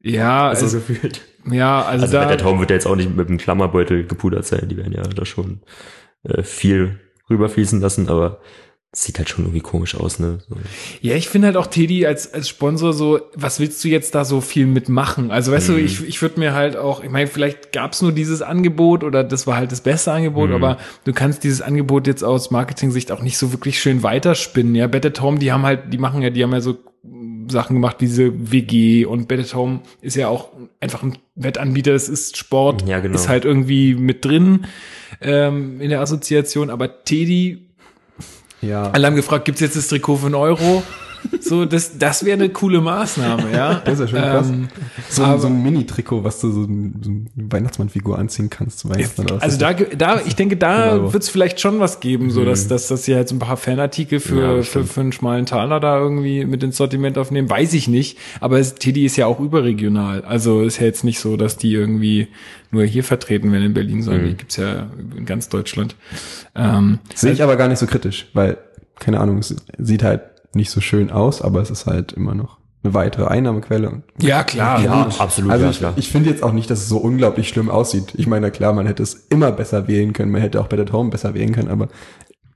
ja, 0.00 0.54
so 0.54 0.64
also, 0.66 0.78
gefühlt. 0.78 1.22
ja, 1.50 1.82
also, 1.82 2.02
Also 2.04 2.18
da, 2.18 2.26
der 2.26 2.38
Traum 2.38 2.60
wird 2.60 2.70
ja 2.70 2.76
jetzt 2.76 2.86
auch 2.86 2.96
nicht 2.96 3.14
mit 3.14 3.28
einem 3.28 3.38
Klammerbeutel 3.38 4.06
gepudert 4.06 4.44
sein. 4.44 4.68
Die 4.68 4.76
werden 4.76 4.92
ja 4.92 5.02
da 5.02 5.24
schon 5.24 5.62
äh, 6.24 6.42
viel 6.42 7.00
rüberfließen 7.30 7.80
lassen, 7.80 8.08
aber 8.08 8.40
sieht 9.02 9.18
halt 9.18 9.28
schon 9.28 9.44
irgendwie 9.44 9.60
komisch 9.60 9.94
aus, 9.96 10.18
ne? 10.20 10.38
So. 10.48 10.56
Ja, 11.00 11.14
ich 11.16 11.28
finde 11.28 11.48
halt 11.48 11.56
auch 11.56 11.66
Teddy 11.66 12.06
als, 12.06 12.32
als 12.32 12.48
Sponsor 12.48 12.92
so, 12.92 13.20
was 13.34 13.58
willst 13.60 13.82
du 13.84 13.88
jetzt 13.88 14.14
da 14.14 14.24
so 14.24 14.40
viel 14.40 14.66
mitmachen? 14.66 15.30
Also 15.30 15.50
weißt 15.52 15.68
Mhm. 15.70 15.72
du, 15.74 15.80
ich, 15.80 16.04
ich 16.06 16.22
würde 16.22 16.38
mir 16.40 16.54
halt 16.54 16.76
auch, 16.76 17.02
ich 17.02 17.10
meine, 17.10 17.26
vielleicht 17.26 17.72
gab's 17.72 18.02
nur 18.02 18.12
dieses 18.12 18.40
Angebot 18.42 19.02
oder 19.04 19.24
das 19.24 19.46
war 19.46 19.56
halt 19.56 19.72
das 19.72 19.80
beste 19.80 20.12
Angebot, 20.12 20.50
Mhm. 20.50 20.54
aber 20.56 20.78
du 21.04 21.12
kannst 21.12 21.42
dieses 21.44 21.60
Angebot 21.60 22.06
jetzt 22.06 22.22
aus 22.22 22.50
Marketing-Sicht 22.50 23.10
auch 23.12 23.20
nicht 23.22 23.36
so 23.38 23.52
wirklich 23.52 23.80
schön 23.80 24.02
weiterspinnen. 24.02 24.74
Ja, 24.74 24.86
Better 24.86 25.22
Home, 25.22 25.38
die 25.38 25.50
haben 25.52 25.62
halt, 25.64 25.92
die 25.92 25.98
machen 25.98 26.22
ja, 26.22 26.30
die 26.30 26.42
haben 26.42 26.52
ja 26.52 26.60
so 26.60 26.78
Sachen 27.48 27.74
gemacht 27.74 27.96
wie 27.98 28.06
diese 28.06 28.32
WG 28.52 29.04
und 29.04 29.28
Better 29.28 29.56
Home 29.56 29.80
ist 30.00 30.16
ja 30.16 30.28
auch 30.28 30.48
einfach 30.80 31.02
ein 31.02 31.18
Wettanbieter, 31.34 31.92
das 31.92 32.08
ist 32.08 32.36
Sport, 32.38 32.88
Ja, 32.88 33.00
genau. 33.00 33.14
ist 33.16 33.28
halt 33.28 33.44
irgendwie 33.44 33.94
mit 33.94 34.24
drin 34.24 34.66
ähm, 35.20 35.80
in 35.80 35.90
der 35.90 36.00
Assoziation, 36.00 36.70
aber 36.70 37.04
Teddy 37.04 37.66
Ja, 38.66 38.90
alle 38.90 39.06
haben 39.06 39.16
gefragt, 39.16 39.44
gibt's 39.44 39.60
jetzt 39.60 39.76
das 39.76 39.88
Trikot 39.88 40.16
für 40.16 40.26
einen 40.26 40.34
Euro? 40.34 40.82
So, 41.40 41.64
das, 41.64 41.98
das 41.98 42.24
wäre 42.24 42.34
eine 42.38 42.48
coole 42.48 42.80
Maßnahme, 42.80 43.50
ja. 43.52 43.74
Das 43.84 43.94
ist 43.94 44.00
ja 44.00 44.08
schon 44.08 44.18
krass. 44.18 44.48
Ähm, 44.48 44.68
so, 45.08 45.22
ein- 45.22 45.28
aber- 45.30 45.38
so 45.40 45.46
ein 45.48 45.62
Mini-Trikot, 45.62 46.24
was 46.24 46.40
du 46.40 46.50
so, 46.50 46.62
ein- 46.62 47.00
so 47.02 47.10
eine 47.10 47.52
Weihnachtsmann-Figur 47.52 48.18
anziehen 48.18 48.50
kannst 48.50 48.78
zu 48.80 48.88
Weihnachten. 48.88 49.22
oder 49.22 49.36
was 49.36 49.42
also 49.42 49.54
ist 49.54 49.62
da, 49.62 49.72
ge- 49.72 49.96
da, 49.96 50.20
ich 50.24 50.36
denke, 50.36 50.56
da 50.56 50.92
Euro. 50.92 51.12
wird's 51.12 51.28
vielleicht 51.28 51.60
schon 51.60 51.80
was 51.80 52.00
geben, 52.00 52.30
so 52.30 52.44
dass, 52.44 52.68
dass, 52.68 52.88
dass 52.88 53.04
sie 53.04 53.14
halt 53.14 53.28
so 53.28 53.34
ein 53.36 53.38
paar 53.38 53.56
Fanartikel 53.56 54.18
Ja, 54.18 54.24
für, 54.24 54.62
für, 54.62 54.84
für 54.84 55.00
einen 55.00 55.12
schmalen 55.12 55.46
Taler 55.46 55.80
da 55.80 55.98
irgendwie 55.98 56.44
mit 56.44 56.62
ins 56.62 56.76
Sortiment 56.76 57.18
aufnehmen, 57.18 57.48
weiß 57.50 57.74
ich 57.74 57.88
nicht. 57.88 58.18
Aber 58.40 58.58
es, 58.58 58.74
Teddy 58.74 59.04
ist 59.04 59.16
ja 59.16 59.26
auch 59.26 59.40
überregional. 59.40 60.22
Also 60.24 60.62
ist 60.62 60.78
ja 60.80 60.86
jetzt 60.86 61.04
nicht 61.04 61.18
so, 61.20 61.36
dass 61.36 61.56
die 61.56 61.72
irgendwie 61.72 62.28
nur 62.70 62.84
hier 62.84 63.04
vertreten 63.04 63.52
werden 63.52 63.64
in 63.66 63.74
Berlin, 63.74 64.02
sondern 64.02 64.24
Mhm. 64.24 64.28
die 64.30 64.36
gibt's 64.36 64.56
ja 64.56 64.88
in 65.16 65.24
ganz 65.26 65.48
Deutschland. 65.48 65.94
Ähm, 66.54 66.98
Sehe 67.14 67.32
ich 67.32 67.42
aber 67.42 67.56
gar 67.56 67.68
nicht 67.68 67.78
so 67.78 67.86
kritisch, 67.86 68.26
weil, 68.34 68.56
keine 68.98 69.20
Ahnung, 69.20 69.38
es 69.38 69.54
sieht 69.78 70.02
halt 70.02 70.22
nicht 70.54 70.70
so 70.70 70.80
schön 70.80 71.10
aus, 71.10 71.42
aber 71.42 71.60
es 71.60 71.70
ist 71.70 71.86
halt 71.86 72.12
immer 72.12 72.34
noch 72.34 72.58
eine 72.82 72.94
weitere 72.94 73.26
Einnahmequelle. 73.26 74.02
Ja, 74.20 74.44
klar. 74.44 74.82
Ja, 74.82 75.08
absolut, 75.18 75.50
also 75.50 75.64
ja, 75.64 75.70
ich, 75.70 75.78
klar. 75.78 75.92
ich 75.96 76.08
finde 76.10 76.30
jetzt 76.30 76.42
auch 76.42 76.52
nicht, 76.52 76.70
dass 76.70 76.80
es 76.80 76.88
so 76.88 76.98
unglaublich 76.98 77.48
schlimm 77.48 77.70
aussieht. 77.70 78.12
Ich 78.14 78.26
meine, 78.26 78.50
klar, 78.50 78.72
man 78.74 78.86
hätte 78.86 79.02
es 79.02 79.14
immer 79.30 79.52
besser 79.52 79.88
wählen 79.88 80.12
können, 80.12 80.30
man 80.30 80.42
hätte 80.42 80.60
auch 80.60 80.66
bei 80.66 80.76
der 80.76 80.92
Home 80.92 81.10
besser 81.10 81.34
wählen 81.34 81.52
können, 81.52 81.68
aber 81.68 81.88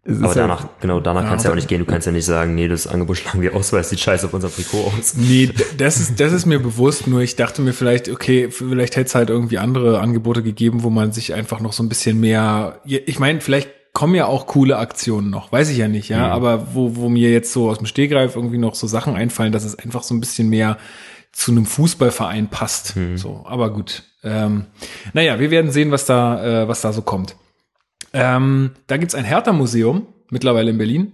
es 0.05 0.19
Aber 0.19 0.29
ist 0.29 0.37
danach, 0.37 0.61
halt, 0.61 0.81
genau, 0.81 1.01
danach 1.01 1.23
Ja, 1.23 1.29
kannst 1.29 1.45
du 1.45 1.49
ja 1.49 1.53
auch 1.53 1.57
nicht 1.57 1.69
gehen. 1.69 1.81
Du 1.81 1.85
kannst 1.85 2.07
ja 2.07 2.13
nicht 2.13 2.25
sagen, 2.25 2.55
nee, 2.55 2.67
das 2.67 2.87
Angebot 2.87 3.19
schlagen 3.19 3.43
wir 3.43 3.55
aus, 3.55 3.75
weil 3.75 3.83
es 3.83 3.91
sieht 3.91 4.01
scheiße 4.01 4.25
auf 4.27 4.33
unserem 4.33 4.55
Trikot 4.55 4.91
aus. 4.97 5.15
Nee, 5.17 5.51
das 5.77 6.01
ist, 6.01 6.19
das 6.19 6.33
ist 6.33 6.47
mir 6.47 6.59
bewusst, 6.59 7.07
nur 7.07 7.21
ich 7.21 7.37
dachte 7.37 7.61
mir 7.61 7.75
vielleicht, 7.75 8.09
okay, 8.09 8.51
vielleicht 8.51 8.97
hätte 8.97 9.09
es 9.09 9.15
halt 9.15 9.29
irgendwie 9.29 9.59
andere 9.59 10.01
Angebote 10.01 10.43
gegeben, 10.43 10.83
wo 10.83 10.89
man 10.89 11.13
sich 11.13 11.35
einfach 11.35 11.61
noch 11.61 11.75
so 11.75 11.83
ein 11.83 11.91
bisschen 11.91 12.21
mehr, 12.21 12.81
ich 12.85 13.19
meine, 13.19 13.43
vielleicht 13.43 13.69
kommen 13.93 14.15
ja 14.15 14.27
auch 14.27 14.47
coole 14.47 14.77
Aktionen 14.79 15.31
noch, 15.31 15.51
weiß 15.53 15.71
ich 15.71 15.79
ja 15.79 15.89
nicht, 15.89 16.09
ja, 16.09 16.29
aber 16.29 16.75
wo, 16.75 16.97
wo 16.97 17.09
mir 17.09 17.31
jetzt 17.31 17.53
so 17.53 17.69
aus 17.71 17.79
dem 17.79 17.87
Stehgreif 17.87 18.37
irgendwie 18.37 18.59
noch 18.59 18.75
so 18.75 18.87
Sachen 18.87 19.17
einfallen, 19.17 19.53
dass 19.53 19.65
es 19.65 19.79
einfach 19.79 20.03
so 20.03 20.15
ein 20.15 20.21
bisschen 20.21 20.49
mehr 20.49 20.79
zu 21.33 21.51
einem 21.53 21.67
Fußballverein 21.67 22.49
passt, 22.49 22.95
so, 23.17 23.45
aber 23.47 23.71
gut. 23.73 24.05
Ähm, 24.25 24.67
naja, 25.13 25.39
wir 25.41 25.51
werden 25.51 25.71
sehen, 25.71 25.91
was 25.91 26.05
da, 26.07 26.63
äh, 26.63 26.69
was 26.69 26.81
da 26.81 26.93
so 26.93 27.03
kommt. 27.03 27.37
Ähm, 28.13 28.73
da 28.87 28.97
gibt's 28.97 29.15
ein 29.15 29.25
Hertha-Museum, 29.25 30.07
mittlerweile 30.31 30.71
in 30.71 30.79
Berlin. 30.79 31.13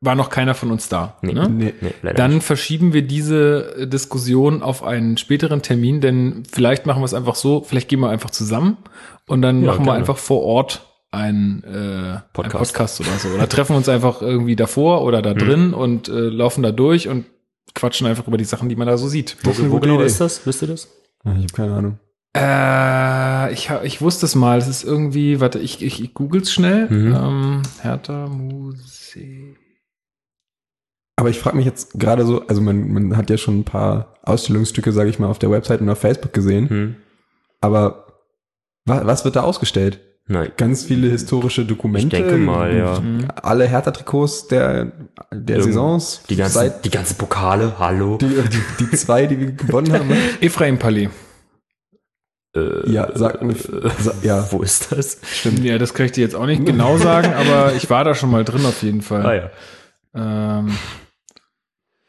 War 0.00 0.14
noch 0.14 0.30
keiner 0.30 0.54
von 0.54 0.70
uns 0.70 0.88
da. 0.88 1.16
Nee. 1.22 1.32
Ne? 1.32 1.48
nee, 1.48 1.74
Nee, 1.80 2.12
Dann 2.14 2.34
nicht. 2.34 2.44
verschieben 2.46 2.92
wir 2.92 3.02
diese 3.02 3.74
äh, 3.76 3.86
Diskussion 3.88 4.62
auf 4.62 4.84
einen 4.84 5.16
späteren 5.16 5.60
Termin, 5.62 6.00
denn 6.00 6.44
vielleicht 6.50 6.86
machen 6.86 7.00
wir 7.00 7.06
es 7.06 7.14
einfach 7.14 7.34
so, 7.34 7.62
vielleicht 7.62 7.88
gehen 7.88 7.98
wir 8.00 8.08
einfach 8.10 8.30
zusammen 8.30 8.76
und 9.26 9.42
dann 9.42 9.62
Ja, 9.62 9.68
machen 9.72 9.80
wir 9.80 9.84
gerne. 9.86 9.98
einfach 9.98 10.18
vor 10.18 10.42
Ort 10.44 10.87
ein, 11.10 11.62
äh, 11.64 11.68
ein 12.16 12.22
Podcast. 12.32 12.72
Podcast 12.74 13.00
oder 13.00 13.10
so. 13.18 13.28
Oder 13.30 13.48
treffen 13.48 13.74
uns 13.76 13.88
einfach 13.88 14.20
irgendwie 14.22 14.56
davor 14.56 15.02
oder 15.02 15.18
Hm. 15.18 15.22
da 15.24 15.34
drin 15.34 15.74
und 15.74 16.08
äh, 16.08 16.12
laufen 16.28 16.62
da 16.62 16.70
durch 16.72 17.08
und 17.08 17.24
quatschen 17.74 18.06
einfach 18.06 18.26
über 18.26 18.36
die 18.36 18.44
Sachen, 18.44 18.68
die 18.68 18.76
man 18.76 18.86
da 18.88 18.98
so 18.98 19.08
sieht. 19.08 19.36
Wo 19.42 19.50
gute 19.52 19.80
genau 19.86 19.96
Idee. 19.96 20.06
ist 20.06 20.20
das? 20.20 20.46
Wisst 20.46 20.62
ihr 20.62 20.68
das? 20.68 20.88
Ich 21.24 21.30
habe 21.30 21.46
keine 21.54 21.74
Ahnung. 21.74 21.98
Äh, 22.36 23.52
ich, 23.52 23.70
ich 23.84 24.00
wusste 24.02 24.26
es 24.26 24.34
mal. 24.34 24.58
Es 24.58 24.68
ist 24.68 24.84
irgendwie, 24.84 25.40
warte, 25.40 25.58
ich, 25.58 25.82
ich, 25.82 26.02
ich 26.02 26.14
google's 26.14 26.52
schnell. 26.52 26.88
Mhm. 26.90 27.14
Ähm, 27.14 27.62
Hertha 27.80 28.26
Museum. 28.28 29.56
Aber 31.16 31.30
ich 31.30 31.38
frage 31.40 31.56
mich 31.56 31.66
jetzt 31.66 31.98
gerade 31.98 32.24
so, 32.24 32.46
also 32.46 32.60
man, 32.60 32.92
man 32.92 33.16
hat 33.16 33.28
ja 33.30 33.36
schon 33.38 33.58
ein 33.60 33.64
paar 33.64 34.14
Ausstellungsstücke, 34.22 34.92
sage 34.92 35.10
ich 35.10 35.18
mal, 35.18 35.26
auf 35.28 35.38
der 35.40 35.50
Website 35.50 35.80
und 35.80 35.88
auf 35.88 35.98
Facebook 35.98 36.32
gesehen, 36.32 36.68
Hm. 36.68 36.96
aber 37.60 38.06
wa 38.84 39.04
was 39.04 39.24
wird 39.24 39.34
da 39.34 39.42
ausgestellt? 39.42 39.98
Nein. 40.30 40.52
Ganz 40.58 40.84
viele 40.84 41.08
historische 41.08 41.64
Dokumente. 41.64 42.16
Ich 42.16 42.22
denke 42.22 42.36
mal, 42.36 42.76
ja. 42.76 43.00
Alle 43.42 43.66
Hertha-Trikots 43.66 44.48
der, 44.48 44.92
der 45.32 45.56
Irgend- 45.56 45.72
Saisons. 45.72 46.20
Die 46.28 46.36
ganzen, 46.36 46.54
Seit 46.54 46.84
die 46.84 46.90
ganzen 46.90 47.16
Pokale, 47.16 47.78
hallo. 47.78 48.18
die, 48.18 48.26
die, 48.28 48.84
die 48.84 48.90
zwei, 48.96 49.26
die 49.26 49.38
wir 49.40 49.52
gewonnen 49.52 49.92
haben. 49.92 50.08
ne? 50.08 50.16
Ephraim 50.42 50.78
Palais. 50.78 51.08
Äh, 52.54 52.90
Ja, 52.90 53.08
sag 53.14 53.42
mir. 53.42 53.54
Sa 53.54 54.12
ja, 54.22 54.46
Wo 54.52 54.62
ist 54.62 54.92
das? 54.92 55.18
stimmt. 55.32 55.64
Ja, 55.64 55.78
das 55.78 55.94
kann 55.94 56.06
ich 56.06 56.12
dir 56.12 56.20
jetzt 56.22 56.34
auch 56.36 56.46
nicht 56.46 56.64
genau 56.66 56.98
sagen, 56.98 57.32
aber 57.34 57.72
ich 57.74 57.88
war 57.88 58.04
da 58.04 58.14
schon 58.14 58.30
mal 58.30 58.44
drin 58.44 58.64
auf 58.66 58.82
jeden 58.82 59.00
Fall. 59.02 59.24
Ah 59.26 59.34
ja. 59.34 59.50
Ähm, 60.58 60.72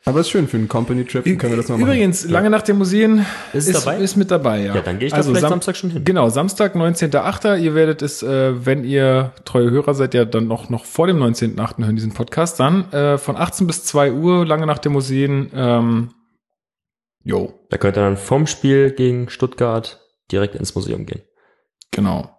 Aber 0.06 0.22
ist 0.22 0.30
schön 0.30 0.48
für 0.48 0.56
einen 0.58 0.70
Company-Trip, 0.70 1.24
können 1.24 1.52
wir 1.52 1.58
das 1.58 1.68
mal 1.68 1.78
machen. 1.78 1.88
übrigens, 1.90 2.26
lange 2.26 2.50
nach 2.50 2.62
den 2.62 2.78
Museen 2.78 3.26
Ist 3.52 3.68
ist, 3.68 3.86
dabei? 3.86 3.98
ist 3.98 4.16
mit 4.16 4.32
dabei, 4.32 4.62
ja. 4.64 4.76
Ja, 4.76 4.82
dann 4.82 4.98
gehe 4.98 5.08
ich 5.08 5.12
da 5.12 5.18
also 5.18 5.32
vielleicht 5.32 5.42
Sam 5.42 5.52
Samstag 5.52 5.76
schon 5.76 5.90
hin. 5.90 6.04
Genau, 6.06 6.30
Samstag, 6.30 6.74
19.8. 6.76 7.58
Ihr 7.60 7.76
werdet 7.76 8.02
es, 8.02 8.24
äh, 8.24 8.66
wenn 8.66 8.86
ihr 8.86 9.34
treue 9.44 9.70
Hörer 9.70 9.94
seid, 9.94 10.14
ja 10.14 10.24
dann 10.26 10.48
noch, 10.48 10.70
noch 10.70 10.86
vor 10.86 11.08
dem 11.08 11.18
19.8. 11.22 11.84
hören 11.84 11.96
diesen 11.98 12.14
Podcast, 12.14 12.60
dann 12.62 12.92
äh, 12.94 13.18
von 13.18 13.36
18 13.36 13.68
bis 13.68 13.84
2 13.84 14.14
Uhr, 14.14 14.46
lange 14.46 14.66
nach 14.66 14.80
den 14.80 14.94
Museen. 14.94 15.52
Ähm, 15.54 16.12
jo, 17.24 17.54
Da 17.70 17.78
könnt 17.78 17.98
ihr 17.98 18.02
dann 18.02 18.18
vom 18.18 18.48
Spiel 18.48 18.92
gegen 18.92 19.30
Stuttgart 19.30 20.00
direkt 20.32 20.56
ins 20.56 20.74
Museum 20.76 21.06
gehen. 21.06 21.22
genau. 21.92 22.38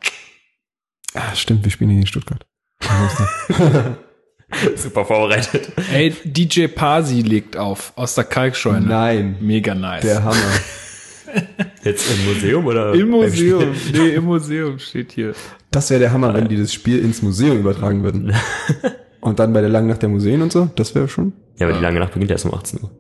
Ah, 1.14 1.35
stimmt, 1.35 1.64
wir 1.64 1.70
spielen 1.73 1.90
hier 1.90 2.01
in 2.01 2.07
Stuttgart. 2.07 2.46
Super 4.76 5.04
vorbereitet. 5.04 5.70
Ey, 5.92 6.14
DJ 6.24 6.66
Pasi 6.66 7.22
legt 7.22 7.56
auf, 7.56 7.92
aus 7.96 8.14
der 8.14 8.24
Kalkscheune. 8.24 8.86
Nein, 8.86 9.36
Mega 9.40 9.74
nice. 9.74 10.02
der 10.02 10.24
Hammer. 10.24 10.36
Jetzt 11.84 12.10
im 12.12 12.26
Museum 12.26 12.66
oder? 12.66 12.92
Im 12.94 13.08
Museum, 13.10 13.74
Spiel? 13.74 14.00
nee, 14.00 14.14
im 14.14 14.24
Museum 14.24 14.78
steht 14.78 15.12
hier. 15.12 15.32
Das 15.70 15.88
wäre 15.90 16.00
der 16.00 16.12
Hammer, 16.12 16.34
wenn 16.34 16.48
die 16.48 16.56
das 16.56 16.72
Spiel 16.74 16.98
ins 16.98 17.22
Museum 17.22 17.58
übertragen 17.58 18.02
würden. 18.02 18.34
Und 19.20 19.38
dann 19.38 19.52
bei 19.52 19.60
der 19.60 19.70
langen 19.70 19.88
Nacht 19.88 20.02
der 20.02 20.08
Museen 20.08 20.40
und 20.40 20.50
so, 20.50 20.70
das 20.76 20.94
wäre 20.94 21.06
schon. 21.06 21.34
Ja, 21.58 21.66
aber 21.66 21.76
die 21.76 21.82
lange 21.82 22.00
Nacht 22.00 22.14
beginnt 22.14 22.30
erst 22.30 22.46
um 22.46 22.54
18 22.54 22.80
Uhr. 22.82 22.90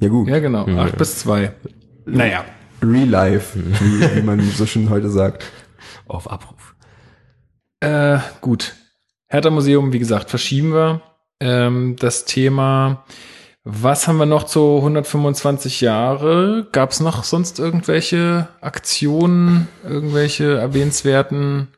Ja 0.00 0.08
gut, 0.08 0.28
Ja, 0.28 0.38
genau. 0.38 0.66
Acht 0.78 0.96
bis 0.96 1.18
zwei. 1.18 1.52
Naja. 2.06 2.44
Real 2.82 3.06
Life, 3.08 3.58
wie, 3.58 4.16
wie 4.16 4.22
man 4.22 4.40
so 4.40 4.64
schön 4.64 4.88
heute 4.88 5.10
sagt. 5.10 5.44
Auf 6.06 6.30
Abruf. 6.30 6.74
Äh, 7.80 8.18
gut. 8.40 8.74
Hertha 9.28 9.50
Museum, 9.50 9.92
wie 9.92 9.98
gesagt, 9.98 10.30
verschieben 10.30 10.72
wir. 10.72 11.00
Ähm, 11.40 11.96
das 11.98 12.24
Thema, 12.24 13.04
was 13.64 14.06
haben 14.06 14.18
wir 14.18 14.26
noch 14.26 14.44
zu 14.44 14.76
125 14.76 15.80
Jahre? 15.80 16.68
Gab 16.72 16.90
es 16.90 17.00
noch 17.00 17.24
sonst 17.24 17.58
irgendwelche 17.58 18.48
Aktionen, 18.60 19.68
irgendwelche 19.82 20.56
erwähnenswerten 20.58 21.68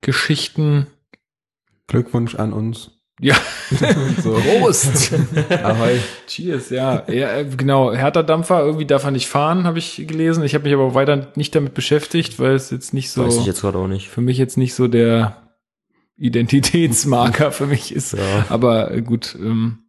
Geschichten? 0.00 0.86
Glückwunsch 1.86 2.34
an 2.36 2.52
uns. 2.52 2.90
Ja, 3.20 3.36
So. 4.22 4.32
Prost! 4.32 5.12
Ahoi. 5.62 5.98
Cheers, 6.26 6.70
ja. 6.70 7.04
ja 7.08 7.36
äh, 7.38 7.44
genau, 7.44 7.92
Hertha-Dampfer, 7.92 8.64
irgendwie 8.64 8.86
darf 8.86 9.04
er 9.04 9.12
nicht 9.12 9.28
fahren, 9.28 9.64
habe 9.64 9.78
ich 9.78 10.04
gelesen. 10.08 10.42
Ich 10.42 10.54
habe 10.54 10.64
mich 10.64 10.74
aber 10.74 10.94
weiter 10.94 11.28
nicht 11.36 11.54
damit 11.54 11.74
beschäftigt, 11.74 12.40
weil 12.40 12.54
es 12.54 12.70
jetzt 12.70 12.92
nicht 12.92 13.10
so, 13.10 13.24
Weiß 13.24 13.36
ich 13.36 13.46
jetzt 13.46 13.60
gerade 13.60 13.78
auch 13.78 13.86
nicht. 13.86 14.08
für 14.08 14.20
mich 14.20 14.36
jetzt 14.36 14.56
nicht 14.56 14.74
so 14.74 14.88
der 14.88 15.36
Identitätsmarker 16.16 17.52
für 17.52 17.66
mich 17.66 17.94
ist. 17.94 18.12
Ja. 18.12 18.46
Aber 18.48 18.90
äh, 18.90 19.02
gut, 19.02 19.36
ähm, 19.38 19.84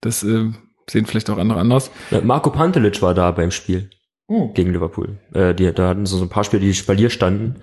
das 0.00 0.22
äh, 0.22 0.50
sehen 0.88 1.06
vielleicht 1.06 1.30
auch 1.30 1.38
andere 1.38 1.60
anders. 1.60 1.90
Äh, 2.10 2.20
Marco 2.20 2.50
Pantelic 2.50 3.00
war 3.02 3.14
da 3.14 3.30
beim 3.30 3.50
Spiel 3.50 3.90
gegen 4.28 4.72
Liverpool. 4.72 5.18
Äh, 5.32 5.54
die, 5.54 5.72
da 5.72 5.88
hatten 5.88 6.06
so 6.06 6.20
ein 6.22 6.28
paar 6.28 6.44
Spiele, 6.44 6.62
die 6.62 6.74
Spalier 6.74 7.10
standen. 7.10 7.62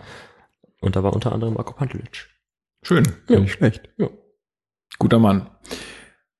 Und 0.79 0.95
da 0.95 1.03
war 1.03 1.13
unter 1.13 1.31
anderem 1.31 1.53
Marco 1.53 1.73
Pantelic. 1.73 2.27
Schön. 2.83 3.07
Ja, 3.29 3.39
nicht 3.39 3.53
schlecht. 3.53 3.89
Guter 4.97 5.19
Mann. 5.19 5.49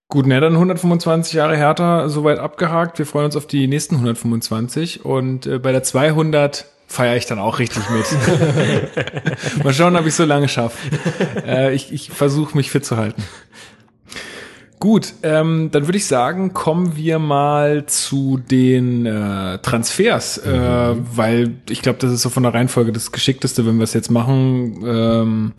Gut, 0.08 0.28
ne, 0.28 0.42
dann 0.42 0.54
125 0.54 1.34
Jahre 1.34 1.56
Hertha 1.56 2.10
soweit 2.10 2.38
abgehakt. 2.38 3.00
Wir 3.00 3.06
freuen 3.06 3.26
uns 3.26 3.38
auf 3.38 3.48
die 3.48 3.68
nächsten 3.68 3.96
125 3.96 5.06
und 5.06 5.46
äh, 5.48 5.58
bei 5.58 5.72
der 5.72 5.84
200 5.84 6.66
feiere 6.92 7.16
ich 7.16 7.26
dann 7.26 7.40
auch 7.40 7.60
richtig 7.60 7.84
mit. 7.90 8.06
Mal 9.64 9.74
schauen, 9.74 9.96
ob 9.96 10.06
ich 10.06 10.14
so 10.14 10.26
lange 10.26 10.50
schaffe. 10.50 10.78
Äh, 11.46 11.74
ich 11.74 11.92
ich 11.94 12.12
versuche 12.12 12.56
mich 12.58 12.70
fit 12.70 12.86
zu 12.86 12.98
halten. 12.98 13.24
Gut, 14.80 15.14
ähm, 15.22 15.70
dann 15.72 15.88
würde 15.88 15.98
ich 15.98 16.08
sagen, 16.08 16.54
kommen 16.54 16.96
wir 16.96 17.20
mal 17.20 17.86
zu 17.86 18.40
den 18.40 19.06
äh, 19.06 19.60
Transfers, 19.60 20.40
äh, 20.40 20.96
weil 21.16 21.54
ich 21.70 21.84
glaube, 21.84 22.00
das 22.00 22.12
ist 22.12 22.24
so 22.24 22.30
von 22.30 22.42
der 22.44 22.56
Reihenfolge 22.56 22.92
das 22.92 23.12
Geschickteste, 23.12 23.66
wenn 23.68 23.78
wir 23.78 23.84
es 23.84 23.94
jetzt 23.94 24.10
machen. 24.10 24.84
Ähm, 24.84 25.54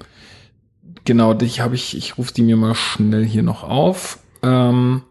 genau, 1.05 1.35
dich 1.35 1.61
habe 1.61 1.77
ich, 1.77 1.97
ich 1.97 2.18
rufe 2.18 2.35
die 2.35 2.42
mir 2.42 2.57
mal 2.57 2.75
schnell 2.75 3.25
hier 3.25 3.45
noch 3.45 3.62
auf. 3.62 4.18
Ähm, 4.42 5.03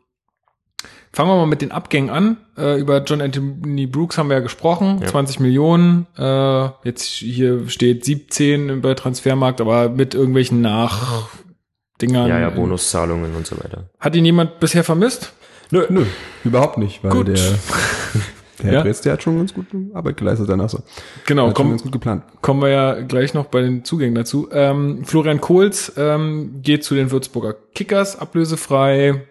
fangen 1.14 1.30
wir 1.30 1.36
mal 1.38 1.46
mit 1.48 1.62
den 1.62 1.72
Abgängen 1.72 2.10
an. 2.10 2.38
Äh, 2.58 2.80
über 2.80 3.04
John 3.04 3.22
Anthony 3.22 3.86
Brooks 3.88 4.18
haben 4.18 4.30
wir 4.30 4.36
ja 4.38 4.42
gesprochen, 4.42 5.00
Ja. 5.02 5.08
20 5.08 5.40
Millionen. 5.40 6.08
Äh, 6.18 6.70
jetzt 6.84 7.04
hier 7.04 7.68
steht 7.70 8.06
17 8.06 8.82
bei 8.82 8.94
Transfermarkt, 8.94 9.62
aber 9.62 9.90
mit 9.90 10.14
irgendwelchen 10.14 10.62
Nachdingern. 10.62 12.28
Ja, 12.30 12.40
ja, 12.40 12.50
Bonuszahlungen 12.50 13.36
und 13.36 13.46
so 13.48 13.58
weiter. 13.58 13.90
Hat 14.00 14.16
ihn 14.16 14.26
jemand 14.26 14.60
bisher 14.60 14.84
vermisst? 14.84 15.34
Nö, 15.72 15.86
nö, 15.90 16.06
überhaupt 16.44 16.78
nicht, 16.78 17.04
weil 17.04 17.12
Gut. 17.12 17.28
der, 17.30 17.36
der 18.62 18.66
Ja. 18.66 18.72
Herr 18.72 18.84
Dres, 18.84 19.02
der 19.02 19.14
hat 19.14 19.24
schon 19.24 19.38
ganz 19.38 19.54
gute 19.54 19.78
Arbeit 19.94 20.18
geleistet 20.18 20.50
danach 20.50 20.70
so. 20.70 20.80
Genau, 21.26 21.44
Hat 21.48 21.58
schon 21.58 21.66
komm, 21.66 21.70
ganz 21.72 21.84
gut 21.84 21.92
geplant. 21.94 22.24
kommen 22.42 22.62
wir 22.62 22.70
ja 22.70 23.00
gleich 23.02 23.34
noch 23.34 23.46
bei 23.46 23.62
den 23.62 23.84
Zugängen 23.86 24.16
dazu. 24.16 24.50
Ähm, 24.52 25.04
Florian 25.06 25.40
Kohls 25.40 25.94
ähm, 25.98 26.60
geht 26.62 26.84
zu 26.84 26.94
den 26.96 27.12
Würzburger 27.12 27.56
Kickers, 27.74 28.20
ablösefrei. 28.20 29.22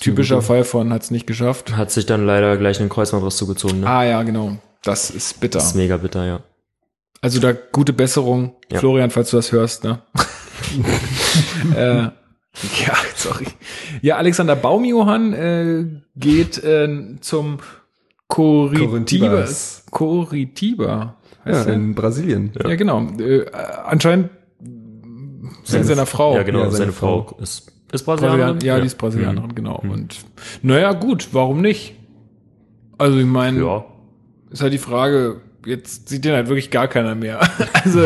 Typischer 0.00 0.42
Fall 0.42 0.64
von 0.64 0.92
hat's 0.92 1.10
nicht 1.10 1.26
geschafft. 1.26 1.76
Hat 1.76 1.90
sich 1.90 2.06
dann 2.06 2.24
leider 2.24 2.56
gleich 2.56 2.80
einen 2.80 2.88
Kreuzbandriss 2.88 3.36
zugezogen. 3.36 3.80
Ne? 3.80 3.86
Ah 3.86 4.04
ja, 4.04 4.22
genau. 4.22 4.56
Das 4.82 5.10
ist 5.10 5.40
bitter. 5.40 5.58
Das 5.58 5.68
ist 5.68 5.74
mega 5.74 5.96
bitter, 5.96 6.24
ja. 6.24 6.40
Also 7.20 7.40
da 7.40 7.52
gute 7.52 7.92
Besserung, 7.92 8.54
Ja. 8.70 8.78
Florian, 8.78 9.10
falls 9.10 9.30
du 9.30 9.36
das 9.36 9.50
hörst. 9.50 9.82
Ne? 9.82 10.00
äh, 11.76 12.02
ja, 12.02 12.94
sorry. 13.16 13.46
Ja, 14.02 14.16
Alexander 14.16 14.56
Baumjohann 14.56 15.32
äh, 15.32 15.84
geht 16.16 16.62
äh, 16.62 17.16
zum 17.20 17.58
Coritiba. 18.28 18.86
Corintibas. 18.86 19.84
Coritiba. 19.90 21.16
Ja, 21.44 21.64
der? 21.64 21.74
in 21.74 21.94
Brasilien. 21.94 22.52
Ja, 22.62 22.74
genau. 22.76 23.06
Äh, 23.18 23.46
anscheinend 23.84 24.30
wegen 24.60 25.84
seiner 25.84 26.06
Frau. 26.06 26.34
Ja, 26.36 26.42
genau. 26.42 26.60
Ja, 26.60 26.64
seine, 26.66 26.76
seine 26.76 26.92
Frau, 26.92 27.24
Frau. 27.28 27.42
ist, 27.42 27.72
ist 27.92 28.04
Brasilian, 28.04 28.36
Brasilianerin. 28.36 28.66
ja, 28.66 28.80
die 28.80 28.86
ist 28.86 28.98
Brasilianerin, 28.98 29.54
genau. 29.54 29.76
Und 29.76 30.16
naja, 30.62 30.92
gut, 30.92 31.28
warum 31.32 31.60
nicht? 31.60 31.94
Also 32.98 33.18
ich 33.18 33.26
meine, 33.26 33.60
Ja. 33.60 33.84
ist 34.50 34.62
halt 34.62 34.72
die 34.72 34.78
Frage, 34.78 35.40
jetzt 35.64 36.08
sieht 36.08 36.24
den 36.24 36.32
halt 36.32 36.48
wirklich 36.48 36.70
gar 36.70 36.88
keiner 36.88 37.14
mehr. 37.14 37.40
Also 37.84 38.00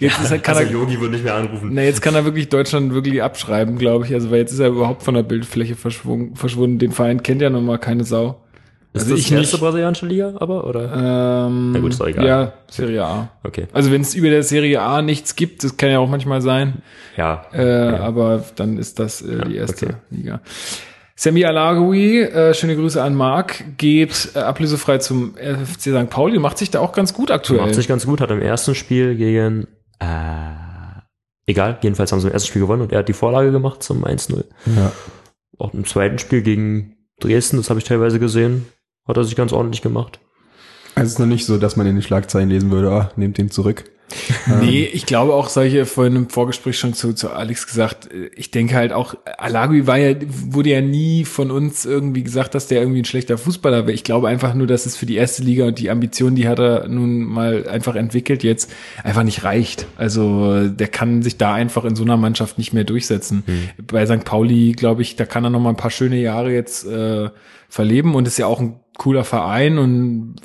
jetzt 0.00 0.20
ist 0.20 0.30
halt, 0.30 0.42
kann 0.42 0.56
Also 0.56 0.68
er, 0.68 0.72
Yogi 0.72 1.00
wird 1.00 1.12
nicht 1.12 1.24
mehr 1.24 1.34
anrufen. 1.34 1.70
na, 1.72 1.82
jetzt 1.82 2.02
kann 2.02 2.14
er 2.14 2.24
wirklich 2.24 2.48
Deutschland 2.50 2.92
wirklich 2.92 3.22
abschreiben, 3.22 3.78
glaube 3.78 4.04
ich. 4.04 4.12
Also 4.12 4.30
weil 4.30 4.38
jetzt 4.38 4.52
ist 4.52 4.58
er 4.58 4.68
überhaupt 4.68 5.02
von 5.02 5.14
der 5.14 5.22
Bildfläche 5.22 5.76
verschwunden. 5.76 6.36
verschwunden. 6.36 6.78
Den 6.78 6.92
Verein 6.92 7.22
kennt 7.22 7.40
ja 7.40 7.48
nun 7.48 7.64
mal 7.64 7.78
keine 7.78 8.04
Sau. 8.04 8.43
Ist 8.94 9.02
also 9.02 9.10
das 9.14 9.20
ich 9.20 9.28
die 9.28 9.34
erste 9.34 9.56
nicht. 9.56 9.60
brasilianische 9.62 10.06
Liga, 10.06 10.34
aber, 10.38 10.66
oder? 10.66 11.46
Ähm, 11.48 11.72
Na 11.72 11.80
gut, 11.80 11.90
ist 11.90 12.00
doch 12.00 12.06
egal. 12.06 12.26
Ja, 12.26 12.52
Serie 12.70 13.04
A. 13.04 13.28
Okay. 13.42 13.66
Also 13.72 13.90
wenn 13.90 14.00
es 14.02 14.14
über 14.14 14.30
der 14.30 14.42
Serie 14.44 14.80
A 14.80 15.02
nichts 15.02 15.34
gibt, 15.36 15.64
das 15.64 15.76
kann 15.76 15.90
ja 15.90 15.98
auch 15.98 16.08
manchmal 16.08 16.40
sein, 16.40 16.82
Ja. 17.16 17.44
äh, 17.52 17.62
aber 17.96 18.44
dann 18.54 18.78
ist 18.78 18.98
das 19.00 19.20
äh, 19.20 19.44
die 19.48 19.56
erste 19.56 19.86
okay. 19.86 19.94
Liga. 20.10 20.40
Sammy 21.16 21.44
Alagoui, 21.44 22.22
äh, 22.22 22.54
schöne 22.54 22.76
Grüße 22.76 23.02
an 23.02 23.14
Marc, 23.14 23.64
geht 23.78 24.30
äh, 24.34 24.38
ablösefrei 24.40 24.98
zum 24.98 25.34
FC 25.34 25.80
St. 25.80 26.10
Pauli, 26.10 26.38
macht 26.38 26.58
sich 26.58 26.70
da 26.70 26.80
auch 26.80 26.92
ganz 26.92 27.14
gut 27.14 27.30
aktuell. 27.30 27.60
Macht 27.62 27.74
sich 27.74 27.86
ganz 27.88 28.06
gut, 28.06 28.20
hat 28.20 28.30
im 28.30 28.42
ersten 28.42 28.74
Spiel 28.76 29.16
gegen, 29.16 29.66
äh, 30.00 30.06
egal, 31.46 31.78
jedenfalls 31.82 32.12
haben 32.12 32.20
sie 32.20 32.28
im 32.28 32.32
ersten 32.32 32.48
Spiel 32.48 32.62
gewonnen 32.62 32.82
und 32.82 32.92
er 32.92 33.00
hat 33.00 33.08
die 33.08 33.12
Vorlage 33.12 33.50
gemacht 33.52 33.82
zum 33.82 34.04
1-0. 34.04 34.44
Ja. 34.76 34.92
Auch 35.58 35.72
im 35.74 35.84
zweiten 35.84 36.18
Spiel 36.18 36.42
gegen 36.42 36.96
Dresden, 37.20 37.56
das 37.58 37.70
habe 37.70 37.78
ich 37.78 37.84
teilweise 37.84 38.18
gesehen, 38.18 38.66
hat 39.06 39.16
er 39.16 39.24
sich 39.24 39.36
ganz 39.36 39.52
ordentlich 39.52 39.82
gemacht. 39.82 40.20
Also 40.94 41.06
es 41.06 41.12
ist 41.14 41.18
noch 41.18 41.26
nicht 41.26 41.46
so, 41.46 41.58
dass 41.58 41.76
man 41.76 41.86
in 41.86 41.96
den 41.96 42.02
Schlagzeilen 42.02 42.48
lesen 42.48 42.70
würde, 42.70 42.90
ah, 42.90 43.10
nehmt 43.16 43.38
den 43.38 43.50
zurück. 43.50 43.84
Nee, 44.60 44.84
ich 44.92 45.06
glaube 45.06 45.32
auch, 45.32 45.48
solche 45.48 45.86
vorhin 45.86 46.14
im 46.14 46.28
Vorgespräch 46.28 46.78
schon 46.78 46.94
zu, 46.94 47.14
zu 47.14 47.30
Alex 47.30 47.66
gesagt, 47.66 48.12
äh, 48.12 48.30
ich 48.36 48.50
denke 48.50 48.74
halt 48.74 48.92
auch, 48.92 49.14
Alagui 49.38 49.86
war 49.86 49.96
ja, 49.96 50.14
wurde 50.26 50.70
ja 50.70 50.80
nie 50.80 51.24
von 51.24 51.50
uns 51.50 51.84
irgendwie 51.84 52.22
gesagt, 52.22 52.54
dass 52.54 52.66
der 52.66 52.80
irgendwie 52.80 53.00
ein 53.00 53.06
schlechter 53.06 53.38
Fußballer 53.38 53.86
wäre. 53.86 53.92
Ich 53.92 54.04
glaube 54.04 54.28
einfach 54.28 54.54
nur, 54.54 54.66
dass 54.66 54.86
es 54.86 54.96
für 54.96 55.06
die 55.06 55.16
erste 55.16 55.42
Liga 55.42 55.66
und 55.66 55.78
die 55.78 55.90
Ambitionen, 55.90 56.36
die 56.36 56.46
hat 56.46 56.58
er 56.58 56.86
nun 56.88 57.22
mal 57.22 57.66
einfach 57.66 57.96
entwickelt 57.96 58.42
jetzt, 58.42 58.70
einfach 59.02 59.22
nicht 59.22 59.44
reicht. 59.44 59.86
Also 59.96 60.68
der 60.68 60.88
kann 60.88 61.22
sich 61.22 61.38
da 61.38 61.54
einfach 61.54 61.84
in 61.84 61.96
so 61.96 62.04
einer 62.04 62.16
Mannschaft 62.16 62.58
nicht 62.58 62.72
mehr 62.72 62.84
durchsetzen. 62.84 63.44
Bei 63.78 64.04
St. 64.06 64.24
Pauli, 64.24 64.72
glaube 64.72 65.02
ich, 65.02 65.16
da 65.16 65.24
kann 65.24 65.44
er 65.44 65.50
noch 65.50 65.60
mal 65.60 65.70
ein 65.70 65.76
paar 65.76 65.90
schöne 65.90 66.20
Jahre 66.20 66.52
jetzt 66.52 66.86
äh, 66.86 67.30
verleben 67.74 68.14
und 68.14 68.28
ist 68.28 68.38
ja 68.38 68.46
auch 68.46 68.60
ein 68.60 68.76
cooler 68.96 69.24
Verein 69.24 69.78
und 69.78 70.36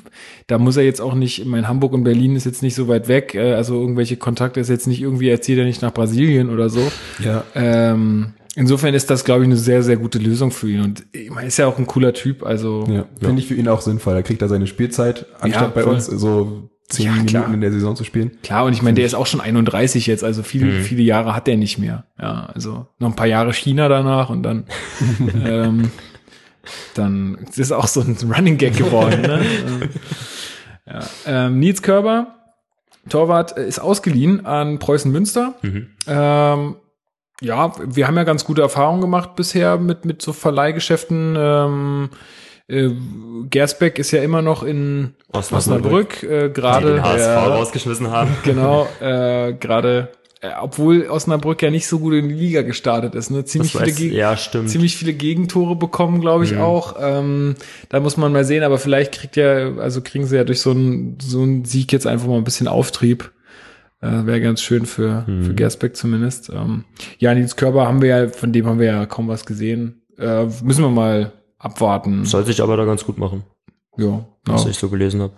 da 0.48 0.58
muss 0.58 0.76
er 0.76 0.82
jetzt 0.82 1.00
auch 1.00 1.14
nicht, 1.14 1.38
ich 1.38 1.46
meine, 1.46 1.68
Hamburg 1.68 1.92
und 1.92 2.02
Berlin 2.02 2.34
ist 2.34 2.44
jetzt 2.44 2.62
nicht 2.62 2.74
so 2.74 2.88
weit 2.88 3.06
weg, 3.06 3.34
äh, 3.36 3.54
also 3.54 3.80
irgendwelche 3.80 4.16
Kontakte 4.16 4.58
ist 4.58 4.68
jetzt 4.68 4.88
nicht 4.88 5.00
irgendwie, 5.00 5.28
er 5.28 5.40
zieht 5.40 5.56
ja 5.56 5.64
nicht 5.64 5.80
nach 5.82 5.94
Brasilien 5.94 6.50
oder 6.50 6.68
so. 6.68 6.90
Ja. 7.24 7.44
Ähm, 7.54 8.32
insofern 8.56 8.94
ist 8.94 9.08
das, 9.10 9.24
glaube 9.24 9.42
ich, 9.42 9.46
eine 9.46 9.56
sehr, 9.56 9.84
sehr 9.84 9.96
gute 9.96 10.18
Lösung 10.18 10.50
für 10.50 10.68
ihn 10.68 10.80
und 10.80 11.06
meine, 11.30 11.46
ist 11.46 11.56
ja 11.58 11.68
auch 11.68 11.78
ein 11.78 11.86
cooler 11.86 12.12
Typ, 12.12 12.44
also 12.44 12.84
Ja, 12.90 13.04
finde 13.20 13.40
ich 13.40 13.46
für 13.46 13.54
ihn 13.54 13.68
auch 13.68 13.80
sinnvoll. 13.80 14.14
Da 14.14 14.22
kriegt 14.22 14.42
er 14.42 14.48
seine 14.48 14.66
Spielzeit, 14.66 15.26
anstatt 15.40 15.76
Ja, 15.76 15.82
bei 15.82 15.84
uns 15.84 16.06
so 16.06 16.68
zehn 16.88 17.06
Ja, 17.06 17.12
Minuten 17.12 17.28
klar. 17.28 17.54
in 17.54 17.60
der 17.60 17.70
Saison 17.70 17.94
zu 17.94 18.02
spielen. 18.02 18.32
klar 18.42 18.64
und 18.64 18.72
ich 18.72 18.82
meine, 18.82 18.96
der 18.96 19.06
ist 19.06 19.14
auch 19.14 19.26
schon 19.26 19.40
31 19.40 20.08
jetzt, 20.08 20.24
also 20.24 20.42
viele, 20.42 20.80
viele 20.82 21.02
Jahre 21.02 21.36
hat 21.36 21.46
der 21.46 21.56
nicht 21.56 21.78
mehr. 21.78 22.06
Ja, 22.20 22.50
also 22.52 22.88
noch 22.98 23.10
ein 23.10 23.14
paar 23.16 23.28
Jahre 23.28 23.52
China 23.52 23.88
danach 23.88 24.30
und 24.30 24.42
dann 24.42 24.64
ähm, 25.46 25.92
dann 26.94 27.38
ist 27.48 27.58
es 27.58 27.72
auch 27.72 27.86
so 27.86 28.00
ein 28.00 28.16
Running 28.32 28.58
Gag 28.58 28.76
geworden. 28.76 29.22
Ne? 29.22 29.40
ja. 30.86 31.00
ähm, 31.26 31.58
Nils 31.58 31.82
Körber, 31.82 32.34
Torwart, 33.08 33.56
äh, 33.56 33.66
ist 33.66 33.78
ausgeliehen 33.80 34.44
an 34.46 34.78
Preußen 34.78 35.10
Münster. 35.10 35.54
Ähm, 36.06 36.76
ja, 37.42 37.72
wir 37.82 38.06
haben 38.06 38.16
ja 38.16 38.24
ganz 38.24 38.44
gute 38.44 38.60
Erfahrungen 38.62 39.00
gemacht 39.00 39.34
bisher 39.36 39.78
mit, 39.78 40.04
mit 40.04 40.20
so 40.20 40.32
Verleihgeschäften. 40.32 41.34
Ähm, 41.38 42.10
äh, 42.68 42.90
Gersbeck 43.48 43.98
ist 43.98 44.10
ja 44.10 44.22
immer 44.22 44.42
noch 44.42 44.62
in 44.62 45.14
Osnabrück, 45.32 46.22
äh, 46.22 46.48
Die 46.48 46.52
gerade. 46.52 46.94
den 46.94 47.02
HSV 47.02 47.18
Ja. 47.26 47.46
rausgeschmissen 47.46 48.10
haben. 48.10 48.30
Genau, 48.44 48.86
äh, 49.00 49.54
gerade, 49.54 50.10
äh, 50.12 50.19
obwohl 50.60 51.06
Osnabrück 51.08 51.60
ja 51.62 51.70
nicht 51.70 51.86
so 51.86 51.98
gut 51.98 52.14
in 52.14 52.28
die 52.28 52.34
Liga 52.34 52.62
gestartet 52.62 53.14
ist, 53.14 53.30
ne? 53.30 53.44
Ziemlich 53.44 53.72
Das 53.72 53.82
viele, 53.82 53.92
Geg 53.92 54.12
ja, 54.12 54.36
ziemlich 54.36 54.96
viele 54.96 55.12
Gegentore 55.12 55.76
bekommen, 55.76 56.20
glaube 56.20 56.44
ich 56.44 56.56
auch. 56.56 56.96
Ähm, 56.98 57.56
da 57.90 58.00
muss 58.00 58.16
man 58.16 58.32
mal 58.32 58.44
sehen, 58.44 58.62
aber 58.62 58.78
vielleicht 58.78 59.12
kriegt 59.12 59.36
ja, 59.36 59.76
also 59.76 60.00
kriegen 60.00 60.26
sie 60.26 60.36
ja 60.36 60.44
durch 60.44 60.60
so 60.60 60.70
einen 60.70 61.18
so 61.20 61.42
einen 61.42 61.64
Sieg 61.66 61.92
jetzt 61.92 62.06
einfach 62.06 62.26
mal 62.26 62.38
ein 62.38 62.44
bisschen 62.44 62.68
Auftrieb. 62.68 63.32
Äh, 64.00 64.24
Wäre 64.24 64.40
ganz 64.40 64.62
schön 64.62 64.86
für, 64.86 65.26
für 65.26 65.52
Gersbeck 65.54 65.94
zumindest. 65.94 66.48
Ähm, 66.48 66.84
ja, 67.18 67.34
Nils 67.34 67.56
Körber 67.56 67.86
haben 67.86 68.00
wir 68.00 68.08
ja, 68.08 68.28
von 68.28 68.50
dem 68.50 68.64
haben 68.66 68.78
wir 68.78 68.86
ja 68.86 69.04
kaum 69.04 69.28
was 69.28 69.44
gesehen. 69.44 70.00
Äh, 70.16 70.46
müssen 70.62 70.82
wir 70.82 70.90
mal 70.90 71.32
abwarten. 71.58 72.24
Soll 72.24 72.46
sich 72.46 72.62
aber 72.62 72.78
da 72.78 72.86
ganz 72.86 73.04
gut 73.04 73.18
machen, 73.18 73.44
ja, 73.98 74.24
was 74.46 74.64
ja 74.64 74.70
ich 74.70 74.78
so 74.78 74.88
gelesen 74.88 75.20
habe. 75.20 75.34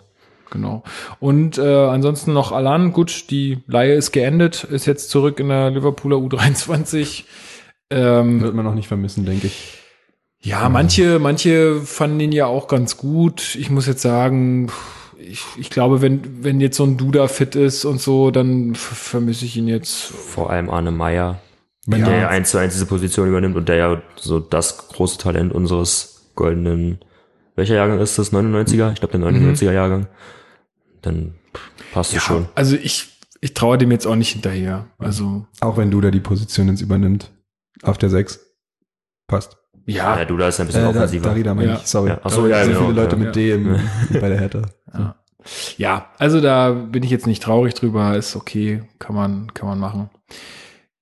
Genau. 0.53 0.85
Und 1.19 1.59
äh, 1.59 1.63
ansonsten 1.87 2.33
noch 2.33 2.53
Alan, 2.53 2.93
gut, 2.93 3.31
die 3.31 3.59
Laie 3.67 3.95
ist 3.95 4.13
geendet, 4.13 4.63
ist 4.63 4.87
jetzt 4.87 5.11
zurück 5.11 5.41
in 5.41 5.49
der 5.49 5.71
Liverpooler 5.71 6.17
U23. 6.19 7.25
Ähm, 7.91 8.41
Wird 8.41 8.55
man 8.55 8.65
noch 8.65 8.75
nicht 8.75 8.87
vermissen, 8.89 9.27
denke 9.27 9.49
ich. 9.49 9.79
Ja, 10.41 10.69
manche, 10.69 11.19
manche 11.19 11.81
fanden 11.81 12.21
ihn 12.21 12.33
ja 12.33 12.47
auch 12.47 12.67
ganz 12.69 12.97
gut. 12.97 13.55
Ich 13.57 13.71
muss 13.71 13.87
jetzt 13.87 14.03
sagen, 14.03 14.71
ich, 15.19 15.45
ich 15.57 15.71
glaube, 15.71 16.03
wenn, 16.03 16.45
wenn 16.45 16.61
jetzt 16.61 16.77
so 16.77 16.85
ein 16.85 16.97
Duda 16.97 17.29
fit 17.29 17.55
ist 17.55 17.85
und 17.85 18.01
so, 18.01 18.31
dann 18.31 18.75
vermisse 18.75 19.45
ich 19.45 19.57
ihn 19.57 19.69
jetzt. 19.69 20.03
Vor 20.05 20.51
allem 20.51 20.69
Arne 20.69 20.91
Meyer, 20.91 21.41
Wenn 21.87 22.01
Ja. 22.01 22.07
der 22.07 22.19
ja 22.19 22.29
eins 22.29 22.51
zu 22.51 22.59
eins 22.59 22.73
diese 22.75 22.87
Position 22.87 23.29
übernimmt 23.29 23.57
und 23.57 23.69
der 23.69 23.77
ja 23.77 24.03
so 24.17 24.41
das 24.41 24.89
große 24.89 25.19
Talent 25.19 25.53
unseres 25.53 26.31
goldenen, 26.35 26.99
welcher 27.55 27.75
Jahrgang 27.77 28.01
ist 28.01 28.19
das? 28.19 28.33
99er? 28.33 28.93
Ich 28.93 29.01
glaube 29.01 29.17
der 29.17 29.21
99er 29.21 29.73
Jahrgang. 29.73 30.07
Dann 31.03 31.35
passt 31.93 32.15
es 32.15 32.23
schon. 32.23 32.47
also 32.55 32.77
ich, 32.77 33.09
ich 33.41 33.55
traue 33.55 33.77
dem 33.79 33.91
jetzt 33.91 34.07
auch 34.07 34.15
nicht 34.17 34.31
hinterher. 34.33 34.87
Also, 34.99 35.47
Auch 35.61 35.77
wenn 35.77 35.91
du 35.91 36.01
da 36.01 36.11
die 36.11 36.21
Position 36.21 36.69
jetzt 36.69 36.81
übernimmt. 36.81 37.31
Auf 37.83 37.99
der 37.99 38.09
6. 38.11 38.39
Passt. 39.27 39.57
ja, 39.87 40.19
Ja, 40.19 40.25
du 40.25 40.37
da 40.37 40.49
ist 40.49 40.61
ein 40.61 40.67
bisschen 40.67 40.85
Äh, 40.85 40.89
offensiver. 40.89 41.29
Darida 41.31 41.55
meine 41.55 41.73
Ja. 41.73 41.77
ich, 41.79 41.87
sorry. 41.87 42.11
Ja, 42.11 42.21
ach 42.23 42.31
so, 42.31 42.47
ja, 42.47 42.63
so 42.65 42.69
genau, 42.71 42.81
viele 42.87 42.93
Leute 42.93 43.17
ja. 43.17 43.23
mit 43.25 43.35
D 43.37 43.53
im, 43.53 43.81
bei 44.21 44.29
der 44.29 44.39
Hertha. 44.39 44.63
Ja. 44.95 45.17
Ja, 45.77 46.07
also 46.19 46.41
da 46.41 46.71
bin 46.71 47.03
ich 47.03 47.11
jetzt 47.11 47.27
nicht 47.27 47.43
traurig 47.43 47.75
drüber, 47.75 48.17
ist 48.17 48.37
okay, 48.37 48.85
kann 49.01 49.17
man, 49.17 49.53
kann 49.55 49.69
man 49.69 49.81
machen. 49.81 50.09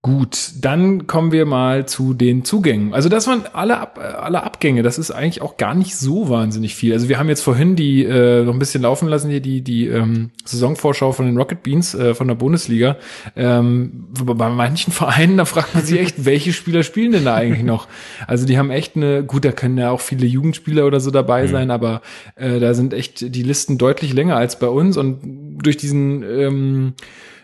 Gut, 0.03 0.53
dann 0.63 1.07
kommen 1.07 1.31
wir 1.31 1.45
mal 1.45 1.85
zu 1.85 2.15
den 2.15 2.43
Zugängen. 2.43 2.95
Also 2.95 3.11
das 3.11 3.27
waren 3.27 3.45
alle, 3.53 3.77
Ab 3.77 3.99
äh, 4.03 4.07
alle 4.07 4.45
Abgänge. 4.45 4.83
Das 4.83 4.97
ist 4.97 5.11
eigentlich 5.11 5.43
auch 5.43 5.59
gar 5.59 5.75
nicht 5.75 5.95
so 5.95 6.31
wahnsinnig 6.31 6.75
viel. 6.75 6.95
Also 6.95 7.11
wir 7.11 7.19
haben 7.19 7.29
jetzt 7.29 7.43
vorhin 7.43 7.77
die 7.77 8.05
äh, 8.05 8.43
noch 8.45 8.55
ein 8.55 8.59
bisschen 8.59 8.81
laufen 8.81 9.09
lassen 9.09 9.29
hier 9.29 9.41
die 9.41 9.61
die 9.61 9.89
ähm, 9.89 10.31
Saisonvorschau 10.47 11.13
von 11.13 11.27
den 11.27 11.37
Rocket 11.37 11.63
Beans 11.63 11.95
äh, 11.95 12.15
von 12.15 12.29
der 12.29 12.35
Bundesliga. 12.35 12.97
Ähm, 13.37 14.07
bei 14.25 14.49
manchen 14.49 14.91
Vereinen 14.95 15.37
da 15.37 15.45
fragt 15.45 15.75
man 15.75 15.85
sich 15.85 16.01
echt, 16.01 16.17
welche 16.25 16.55
Spieler 16.55 16.83
spielen 16.83 17.13
denn 17.13 17.27
da 17.27 17.35
eigentlich 17.35 17.63
noch? 17.65 17.87
Also 18.27 18.47
die 18.47 18.57
haben 18.57 18.71
echt 18.71 18.97
eine 18.97 19.23
gut, 19.23 19.45
da 19.45 19.53
können 19.53 19.77
ja 19.77 19.91
auch 19.91 20.01
viele 20.01 20.25
Jugendspieler 20.27 20.87
oder 20.87 21.01
so 21.01 21.11
dabei 21.11 21.47
sein, 21.47 21.71
aber 21.71 22.01
äh, 22.37 22.59
da 22.59 22.73
sind 22.73 22.95
echt 22.95 23.35
die 23.35 23.43
Listen 23.43 23.77
deutlich 23.77 24.15
länger 24.15 24.37
als 24.37 24.59
bei 24.59 24.69
uns 24.69 24.97
und 24.97 25.59
durch 25.63 25.77
diesen 25.77 26.23
ähm, 26.23 26.95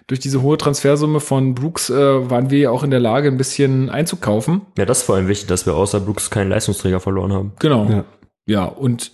durch 0.06 0.20
diese 0.20 0.42
hohe 0.42 0.56
Transfersumme 0.56 1.20
von 1.20 1.54
Brooks 1.54 1.90
äh, 1.90 2.30
waren 2.30 2.50
wir 2.50 2.58
ja 2.58 2.70
auch 2.70 2.84
in 2.84 2.90
der 2.90 3.00
Lage, 3.00 3.28
ein 3.28 3.36
bisschen 3.36 3.90
einzukaufen. 3.90 4.62
Ja, 4.78 4.84
das 4.84 4.98
ist 4.98 5.04
vor 5.04 5.16
allem 5.16 5.28
wichtig, 5.28 5.48
dass 5.48 5.66
wir 5.66 5.74
außer 5.74 6.00
Brooks 6.00 6.30
keinen 6.30 6.50
Leistungsträger 6.50 7.00
verloren 7.00 7.32
haben. 7.32 7.52
Genau. 7.58 7.86
Ja. 7.86 8.04
Ja. 8.48 8.64
und 8.64 9.12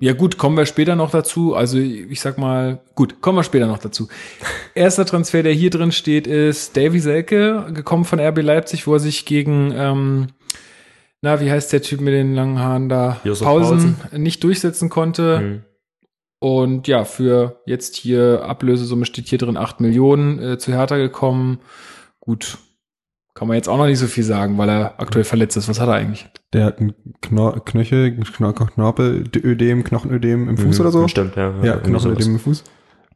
ja 0.00 0.12
gut, 0.12 0.38
kommen 0.38 0.56
wir 0.56 0.64
später 0.64 0.94
noch 0.94 1.10
dazu. 1.10 1.56
Also 1.56 1.78
ich 1.78 2.20
sag 2.20 2.38
mal, 2.38 2.80
gut, 2.94 3.20
kommen 3.20 3.38
wir 3.38 3.42
später 3.42 3.66
noch 3.66 3.78
dazu. 3.78 4.06
Erster 4.76 5.04
Transfer, 5.04 5.42
der 5.42 5.52
hier 5.52 5.70
drin 5.70 5.90
steht, 5.90 6.28
ist 6.28 6.76
Davy 6.76 7.00
Selke, 7.00 7.66
gekommen 7.74 8.04
von 8.04 8.20
RB 8.20 8.42
Leipzig, 8.42 8.86
wo 8.86 8.94
er 8.94 9.00
sich 9.00 9.26
gegen, 9.26 9.72
ähm, 9.74 10.28
na, 11.20 11.40
wie 11.40 11.50
heißt 11.50 11.72
der 11.72 11.82
Typ 11.82 12.00
mit 12.00 12.14
den 12.14 12.32
langen 12.36 12.60
Haaren 12.60 12.88
da? 12.88 13.20
Josef 13.24 13.44
Pausen 13.44 13.96
nicht 14.12 14.44
durchsetzen 14.44 14.88
konnte. 14.88 15.40
Mhm. 15.40 15.67
Und 16.40 16.86
ja, 16.86 17.04
für 17.04 17.60
jetzt 17.66 17.96
hier 17.96 18.44
Ablösesumme 18.44 19.04
steht 19.06 19.28
hier 19.28 19.38
drin 19.38 19.56
8 19.56 19.80
Millionen 19.80 20.38
äh, 20.40 20.58
zu 20.58 20.72
Hertha 20.72 20.96
gekommen. 20.96 21.58
Gut, 22.20 22.58
kann 23.34 23.48
man 23.48 23.56
jetzt 23.56 23.68
auch 23.68 23.76
noch 23.76 23.86
nicht 23.86 23.98
so 23.98 24.06
viel 24.06 24.24
sagen, 24.24 24.58
weil 24.58 24.68
er 24.68 25.00
aktuell 25.00 25.24
verletzt 25.24 25.56
ist. 25.56 25.68
Was 25.68 25.80
hat 25.80 25.88
er 25.88 25.94
eigentlich? 25.94 26.28
Der 26.52 26.64
hat 26.64 26.78
einen 26.80 26.94
Knor 27.22 27.64
Knöchel, 27.64 28.16
Kno 28.16 28.52
Knorpelödem, 28.52 29.84
Knochenödem 29.84 30.48
im 30.48 30.56
Fuß 30.58 30.76
Mhm, 30.76 30.80
oder 30.80 30.90
so. 30.92 31.08
Stimmt, 31.08 31.36
ja. 31.36 31.54
Ja, 31.62 31.74
sowas. 31.74 31.82
Knochenödem 31.84 32.32
im 32.32 32.38
Fuß. 32.38 32.64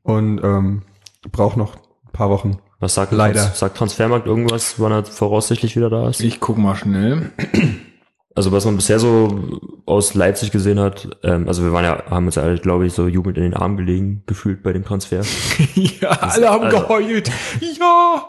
Und 0.03 0.41
ähm, 0.43 0.83
braucht 1.31 1.57
noch 1.57 1.77
ein 1.77 2.13
paar 2.13 2.31
Wochen. 2.31 2.59
Was 2.81 2.95
sagt, 2.95 3.13
Leider. 3.13 3.41
Trans 3.43 3.59
sagt 3.61 3.77
Transfermarkt 3.77 4.27
irgendwas, 4.27 4.81
wann 4.81 4.91
er 4.91 5.05
voraussichtlich 5.05 5.77
wieder 5.77 5.91
da 5.91 6.09
ist? 6.09 6.21
Ich 6.21 6.41
guck 6.41 6.59
mal 6.59 6.75
schnell. 6.75 7.31
Also 8.35 8.51
was 8.51 8.65
man 8.65 8.77
bisher 8.77 8.99
so 8.99 9.61
aus 9.85 10.15
Leipzig 10.15 10.51
gesehen 10.53 10.81
hat, 10.81 11.07
ähm, 11.23 11.49
also 11.49 11.63
wir 11.63 11.73
waren 11.73 11.85
ja, 11.85 12.03
haben 12.09 12.25
uns 12.27 12.37
ja 12.37 12.43
alle, 12.43 12.57
glaube 12.59 12.87
ich, 12.87 12.95
so 12.95 13.07
jubelnd 13.07 13.37
in 13.37 13.45
den 13.45 13.55
Arm 13.55 13.77
gelegen, 13.77 14.23
gefühlt 14.27 14.63
bei 14.63 14.73
dem 14.73 14.85
Transfer. 14.85 15.21
ja, 15.75 16.09
alle 16.09 16.49
haben 16.49 16.65
also- 16.65 16.79
geheult. 16.79 17.31
Ja. 17.79 18.29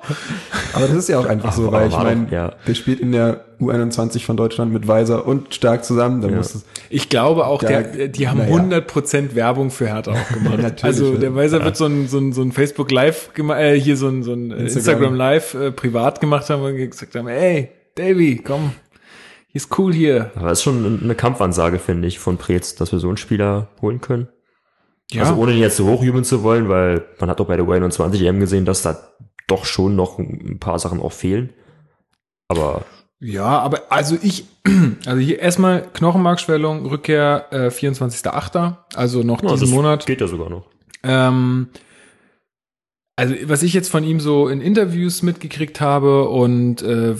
Aber 0.74 0.88
das 0.88 0.96
ist 0.98 1.10
ja 1.10 1.20
auch 1.20 1.26
einfach 1.26 1.54
so, 1.54 1.68
Aber 1.68 1.78
weil 1.82 1.88
ich 1.90 1.98
meine, 1.98 2.28
ja. 2.32 2.54
der 2.68 2.74
spielt 2.74 3.00
in 3.00 3.12
der 3.14 3.46
U21 3.62 4.26
von 4.26 4.36
Deutschland 4.36 4.74
mit 4.74 4.88
Weiser 4.90 5.26
und 5.26 5.54
Stark 5.54 5.86
zusammen. 5.86 6.22
Da 6.22 6.28
Ja. 6.28 6.36
muss 6.36 6.54
es, 6.56 6.66
Ich 6.90 7.08
glaube 7.08 7.46
auch, 7.48 7.62
Ja, 7.64 7.82
der, 7.84 8.08
die 8.10 8.28
haben 8.28 8.40
naja. 8.40 8.56
100% 8.56 9.36
Werbung 9.36 9.72
für 9.72 9.88
Hertha 9.88 10.12
auch 10.12 10.34
gemacht. 10.34 10.58
Natürlich, 10.62 10.84
also 10.84 11.14
ja. 11.14 11.20
der 11.20 11.36
Weiser 11.36 11.64
wird 11.64 11.78
so 11.78 11.86
ein, 11.86 12.08
so 12.10 12.18
ein, 12.18 12.34
so 12.34 12.42
ein 12.42 12.52
Facebook 12.52 12.92
Live 12.92 13.34
gemacht, 13.34 13.60
äh, 13.62 13.80
hier 13.80 13.96
so 13.96 14.10
ein, 14.10 14.24
so 14.24 14.34
ein 14.34 14.52
Instagram. 14.52 14.64
Instagram 14.66 15.16
Live 15.16 15.54
äh, 15.54 15.72
privat 15.72 16.20
gemacht 16.20 16.50
haben 16.50 16.62
und 16.64 16.76
gesagt 16.76 17.16
haben, 17.16 17.28
ey, 17.30 17.70
Davy, 17.96 18.42
komm, 18.44 18.72
ist 19.54 19.78
cool 19.78 19.94
hier. 19.94 20.32
Aber 20.36 20.52
ist 20.52 20.64
schon 20.64 21.00
eine 21.04 21.16
Kampfansage, 21.16 21.80
finde 21.80 22.08
ich, 22.08 22.20
von 22.20 22.38
Preetz, 22.38 22.76
dass 22.76 22.92
wir 22.92 23.00
so 23.00 23.08
einen 23.08 23.18
Spieler 23.18 23.70
holen 23.82 24.02
können. 24.02 24.28
Ja, 25.12 25.24
Also 25.24 25.36
ohne 25.36 25.54
ihn 25.54 25.60
jetzt 25.60 25.78
so 25.78 25.88
hochjubeln 25.88 26.24
zu 26.24 26.44
wollen, 26.44 26.70
weil 26.70 27.06
man 27.20 27.30
hat 27.30 27.40
doch 27.40 27.48
bei 27.48 27.56
der 27.56 27.66
U21 27.66 28.26
EM 28.26 28.40
gesehen, 28.40 28.66
dass 28.66 28.82
da 28.82 28.98
doch 29.48 29.66
schon 29.66 29.96
noch 29.96 30.18
ein 30.18 30.58
paar 30.60 30.80
Sachen 30.80 31.00
auch 31.00 31.12
fehlen. 31.12 31.54
Aber 32.48 32.84
ja, 33.20 33.46
aber 33.60 33.84
also 33.90 34.18
ich, 34.22 34.46
also 35.06 35.20
hier 35.20 35.40
erstmal 35.40 35.84
Knochenmarkschwellung, 35.94 36.86
Rückkehr 36.86 37.46
äh, 37.52 37.68
24.8., 37.68 38.76
also 38.96 39.24
noch 39.24 39.42
ja, 39.44 39.52
diesen 39.52 39.70
Monat. 39.70 40.06
geht 40.06 40.20
ja 40.20 40.28
sogar 40.28 40.50
noch. 40.50 40.66
Ähm, 41.04 41.70
also 43.16 43.36
was 43.44 43.62
ich 43.62 43.74
jetzt 43.74 43.92
von 43.92 44.04
ihm 44.04 44.20
so 44.20 44.48
in 44.48 44.60
Interviews 44.60 45.22
mitgekriegt 45.22 45.80
habe 45.80 46.30
und 46.30 46.82
äh, 46.82 47.16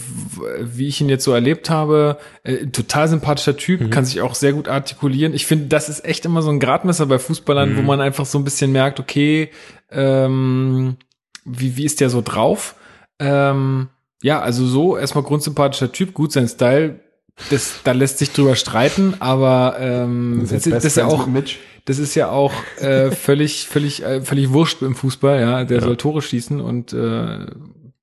wie 0.60 0.88
ich 0.88 1.00
ihn 1.00 1.08
jetzt 1.08 1.22
so 1.22 1.32
erlebt 1.32 1.70
habe, 1.70 2.18
äh, 2.42 2.66
total 2.66 3.06
sympathischer 3.06 3.56
Typ, 3.56 3.90
kann 3.92 4.04
sich 4.04 4.20
auch 4.20 4.34
sehr 4.34 4.54
gut 4.54 4.66
artikulieren. 4.66 5.34
Ich 5.34 5.46
finde, 5.46 5.66
das 5.66 5.88
ist 5.88 6.04
echt 6.04 6.24
immer 6.24 6.42
so 6.42 6.50
ein 6.50 6.58
Gradmesser 6.58 7.06
bei 7.06 7.20
Fußballern, 7.20 7.76
wo 7.76 7.82
man 7.82 8.00
einfach 8.00 8.26
so 8.26 8.38
ein 8.38 8.44
bisschen 8.44 8.72
merkt, 8.72 8.98
okay, 8.98 9.50
ähm, 9.90 10.96
wie, 11.44 11.76
wie 11.76 11.84
ist 11.84 12.00
der 12.00 12.10
so 12.10 12.22
drauf? 12.22 12.74
Ähm, 13.20 13.88
ja, 14.20 14.40
also 14.40 14.66
so 14.66 14.96
erstmal 14.96 15.22
grundsympathischer 15.22 15.92
Typ, 15.92 16.12
gut 16.12 16.32
sein 16.32 16.48
Style, 16.48 16.98
das, 17.50 17.80
da 17.84 17.92
lässt 17.92 18.18
sich 18.18 18.32
drüber 18.32 18.54
streiten, 18.56 19.14
aber 19.20 19.76
ähm, 19.80 20.38
das, 20.42 20.52
ist, 20.52 20.72
das 20.72 20.84
ist 20.84 20.96
ja 20.96 21.06
auch 21.06 21.26
das 21.84 21.98
ist 21.98 22.14
ja 22.14 22.30
auch 22.30 22.52
äh, 22.80 23.10
völlig, 23.10 23.66
völlig, 23.66 24.02
äh, 24.02 24.22
völlig 24.22 24.50
wurscht 24.52 24.80
im 24.82 24.94
Fußball, 24.94 25.40
ja. 25.40 25.64
Der 25.64 25.78
Ja. 25.78 25.84
soll 25.84 25.96
Tore 25.96 26.22
schießen 26.22 26.60
und 26.60 26.94
äh, 26.94 27.46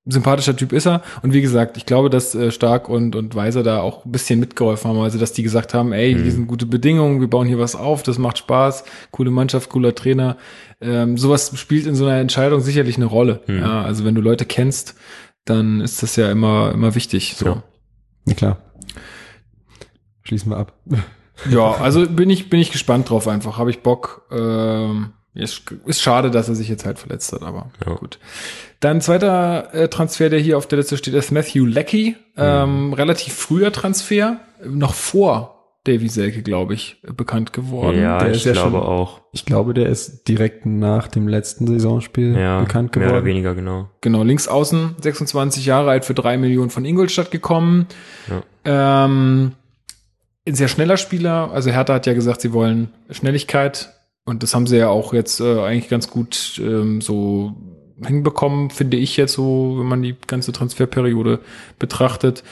sympathischer 0.06 0.56
Typ 0.56 0.72
ist 0.74 0.86
er. 0.86 1.02
Und 1.24 1.34
wie 1.34 1.42
gesagt, 1.42 1.78
ich 1.78 1.88
glaube, 1.88 2.10
dass 2.12 2.36
äh, 2.36 2.52
Stark 2.52 2.90
und, 2.90 3.16
und 3.16 3.34
Weiser 3.34 3.64
da 3.64 3.82
auch 3.82 4.06
ein 4.06 4.12
bisschen 4.12 4.40
mitgeholfen 4.40 4.90
haben. 4.90 5.00
Also, 5.00 5.18
dass 5.18 5.34
die 5.34 5.42
gesagt 5.42 5.74
haben, 5.74 5.94
ey, 5.94 6.14
hier 6.14 6.32
sind 6.32 6.46
gute 6.48 6.68
Bedingungen, 6.68 7.22
wir 7.22 7.28
bauen 7.28 7.48
hier 7.48 7.58
was 7.60 7.76
auf, 7.76 8.04
das 8.04 8.20
macht 8.20 8.38
Spaß, 8.38 8.84
coole 9.12 9.32
Mannschaft, 9.32 9.70
cooler 9.70 9.96
Trainer. 9.96 10.38
Ähm, 10.80 11.18
sowas 11.18 11.52
spielt 11.56 11.88
in 11.88 11.96
so 11.96 12.06
einer 12.06 12.20
Entscheidung 12.20 12.62
sicherlich 12.62 12.98
eine 12.98 13.06
Rolle. 13.06 13.42
Ja, 13.48 13.82
also 13.82 14.06
wenn 14.06 14.14
du 14.16 14.22
Leute 14.22 14.46
kennst, 14.46 14.96
dann 15.46 15.82
ist 15.82 16.04
das 16.04 16.16
ja 16.18 16.30
immer, 16.32 16.72
immer 16.72 16.94
wichtig. 16.94 17.36
So. 17.36 17.46
Ja. 17.46 17.64
Ja, 18.28 18.34
klar. 18.36 18.58
Schließen 20.32 20.50
wir 20.52 20.58
ab. 20.58 20.74
Ja, 21.50 21.72
also 21.72 22.08
bin 22.08 22.30
ich, 22.30 22.50
bin 22.52 22.60
ich 22.60 22.72
gespannt 22.72 23.10
drauf 23.10 23.28
einfach. 23.28 23.58
Habe 23.58 23.72
ich 23.72 23.80
Bock. 23.82 24.28
Ähm, 24.32 25.12
ist, 25.34 25.64
ist 25.86 26.02
schade, 26.02 26.30
dass 26.30 26.48
er 26.50 26.56
sich 26.56 26.70
jetzt 26.70 26.86
halt 26.86 27.00
verletzt 27.00 27.32
hat, 27.34 27.42
aber 27.42 27.72
Ja. 27.84 27.94
gut. 27.96 28.20
Dann 28.80 29.02
zweiter 29.02 29.74
äh, 29.74 29.88
Transfer, 29.88 30.30
der 30.30 30.40
hier 30.40 30.58
auf 30.58 30.68
der 30.68 30.78
Liste 30.78 30.98
steht, 30.98 31.16
ist 31.16 31.32
Matthew 31.32 31.66
Leckie. 31.66 32.16
Ähm, 32.38 32.94
relativ 32.94 33.34
früher 33.34 33.72
Transfer, 33.72 34.40
noch 34.64 34.94
vor 34.94 35.80
Davy 35.86 36.10
Selke, 36.10 36.44
glaube 36.44 36.76
ich, 36.76 37.02
bekannt 37.16 37.54
geworden. 37.54 38.00
Ja, 38.00 38.20
der 38.20 38.32
ich 38.32 38.38
ist 38.38 38.46
ja 38.46 38.52
glaube 38.52 38.78
schon- 38.78 38.86
auch. 38.88 39.22
Ich 39.32 39.46
glaube, 39.46 39.74
der 39.74 39.88
ist 39.90 40.28
direkt 40.28 40.68
nach 40.68 41.08
dem 41.08 41.28
letzten 41.28 41.66
Saisonspiel 41.66 42.38
Ja, 42.38 42.60
bekannt 42.60 42.96
mehr 42.96 43.06
oder 43.06 43.14
geworden. 43.14 43.26
weniger, 43.26 43.56
genau. 43.56 43.90
Genau, 44.02 44.22
links 44.22 44.48
außen, 44.48 44.96
26 45.02 45.66
Jahre 45.66 45.90
alt, 45.90 46.06
für 46.06 46.14
drei 46.14 46.38
Millionen 46.38 46.70
von 46.70 46.86
Ingolstadt 46.86 47.32
gekommen. 47.32 47.88
Ähm, 48.64 49.54
ein 50.48 50.56
sehr 50.56 50.68
schneller 50.68 50.98
Spieler. 50.98 51.52
Also 51.52 51.72
Hertha 51.72 51.94
hat 51.94 52.08
ja 52.08 52.14
gesagt, 52.14 52.42
sie 52.42 52.54
wollen 52.54 52.90
Schnelligkeit. 53.10 53.94
Und 54.26 54.44
das 54.44 54.54
haben 54.54 54.68
sie 54.68 54.78
ja 54.78 54.90
auch 54.90 55.14
jetzt 55.14 55.40
äh, 55.40 55.62
eigentlich 55.62 55.90
ganz 55.90 56.10
gut 56.10 56.62
ähm, 56.64 57.02
so 57.02 57.56
hinbekommen, 58.06 58.70
finde 58.70 58.98
ich 58.98 59.18
jetzt 59.18 59.34
so, 59.34 59.76
wenn 59.78 59.88
man 59.88 60.02
die 60.02 60.16
ganze 60.28 60.52
Transferperiode 60.52 61.40
betrachtet. 61.80 62.44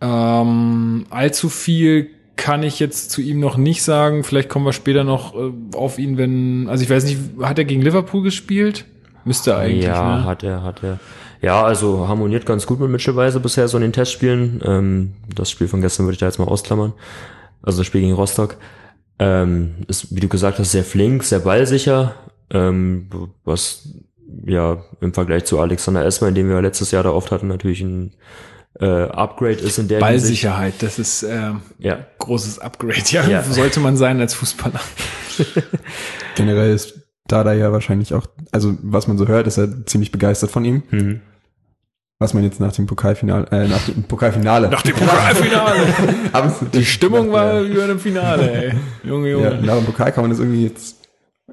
Ähm, 0.00 1.06
allzu 1.10 1.48
viel 1.48 2.10
kann 2.36 2.62
ich 2.62 2.78
jetzt 2.78 3.10
zu 3.10 3.20
ihm 3.20 3.40
noch 3.40 3.56
nicht 3.56 3.82
sagen. 3.82 4.24
Vielleicht 4.24 4.48
kommen 4.48 4.64
wir 4.64 4.72
später 4.72 5.04
noch 5.04 5.34
äh, 5.34 5.52
auf 5.74 5.98
ihn, 5.98 6.16
wenn, 6.18 6.68
also 6.68 6.82
ich 6.84 6.90
weiß 6.90 7.04
nicht, 7.04 7.18
hat 7.42 7.58
er 7.58 7.64
gegen 7.64 7.82
Liverpool 7.82 8.22
gespielt? 8.22 8.84
Müsste 9.24 9.56
eigentlich. 9.56 9.84
ja, 9.84 10.18
ne? 10.18 10.24
hat 10.24 10.42
er, 10.42 10.62
hat 10.62 10.82
er. 10.82 10.98
Ja, 11.42 11.62
also 11.62 12.08
harmoniert 12.08 12.46
ganz 12.46 12.66
gut 12.66 12.80
mit 12.80 12.90
Mitchell 12.90 13.16
Weiser 13.16 13.40
bisher 13.40 13.68
so 13.68 13.76
in 13.76 13.82
den 13.82 13.92
Testspielen. 13.92 14.62
Ähm, 14.64 15.12
das 15.34 15.50
Spiel 15.50 15.68
von 15.68 15.80
gestern 15.80 16.06
würde 16.06 16.14
ich 16.14 16.20
da 16.20 16.26
jetzt 16.26 16.38
mal 16.38 16.48
ausklammern. 16.48 16.94
Also 17.62 17.78
das 17.78 17.86
Spiel 17.86 18.00
gegen 18.02 18.14
Rostock. 18.14 18.56
Ähm, 19.18 19.76
ist, 19.88 20.14
wie 20.14 20.20
du 20.20 20.28
gesagt 20.28 20.58
hast, 20.58 20.70
sehr 20.70 20.84
flink, 20.84 21.24
sehr 21.24 21.40
ballsicher, 21.40 22.14
ähm, 22.50 23.08
was 23.44 23.88
ja 24.44 24.82
im 25.00 25.12
Vergleich 25.12 25.44
zu 25.44 25.58
Alexander 25.58 26.04
Esmer, 26.04 26.30
den 26.30 26.48
wir 26.48 26.62
letztes 26.62 26.92
Jahr 26.92 27.02
da 27.02 27.10
oft 27.10 27.32
hatten, 27.32 27.48
natürlich 27.48 27.80
ein 27.80 28.14
äh, 28.80 28.86
Upgrade 28.86 29.58
ist 29.58 29.78
in 29.78 29.88
der. 29.88 29.98
Ballsicherheit, 29.98 30.74
das 30.80 30.98
ist 30.98 31.24
äh, 31.24 31.52
Ja, 31.78 32.06
großes 32.18 32.60
Upgrade. 32.60 33.02
Ja, 33.10 33.26
Ja. 33.26 33.42
sollte 33.50 33.80
man 33.80 33.96
sein 33.96 34.20
als 34.20 34.34
Fußballer. 34.34 34.80
Generell 36.36 36.72
ist 36.72 36.94
Dada 37.26 37.52
ja 37.52 37.72
wahrscheinlich 37.72 38.14
auch, 38.14 38.26
also 38.52 38.76
was 38.82 39.08
man 39.08 39.18
so 39.18 39.26
hört, 39.26 39.46
ist 39.46 39.58
er 39.58 39.84
ziemlich 39.86 40.12
begeistert 40.12 40.50
von 40.50 40.64
ihm. 40.64 40.82
mhm. 40.90 41.20
Was 42.20 42.34
man 42.34 42.42
jetzt 42.42 42.58
nach 42.58 42.72
dem 42.72 42.86
Pokalfinale, 42.86 43.46
äh, 43.52 43.68
nach 43.68 43.84
dem 43.84 44.02
Pokalfinale. 44.02 44.68
Nach 44.68 44.82
dem 44.82 44.94
Pokalfinale. 44.94 45.86
Aber 46.32 46.52
Die 46.72 46.84
Stimmung 46.84 47.30
war 47.30 47.64
wie 47.64 47.74
bei 47.74 47.84
einem 47.84 48.00
Finale, 48.00 48.50
ey. 48.50 48.72
Junge, 49.04 49.30
Junge. 49.30 49.54
Ja, 49.54 49.60
nach 49.60 49.76
dem 49.76 49.84
Pokal 49.84 50.10
kann 50.10 50.24
man 50.24 50.30
das 50.30 50.40
irgendwie 50.40 50.64
jetzt, 50.64 50.96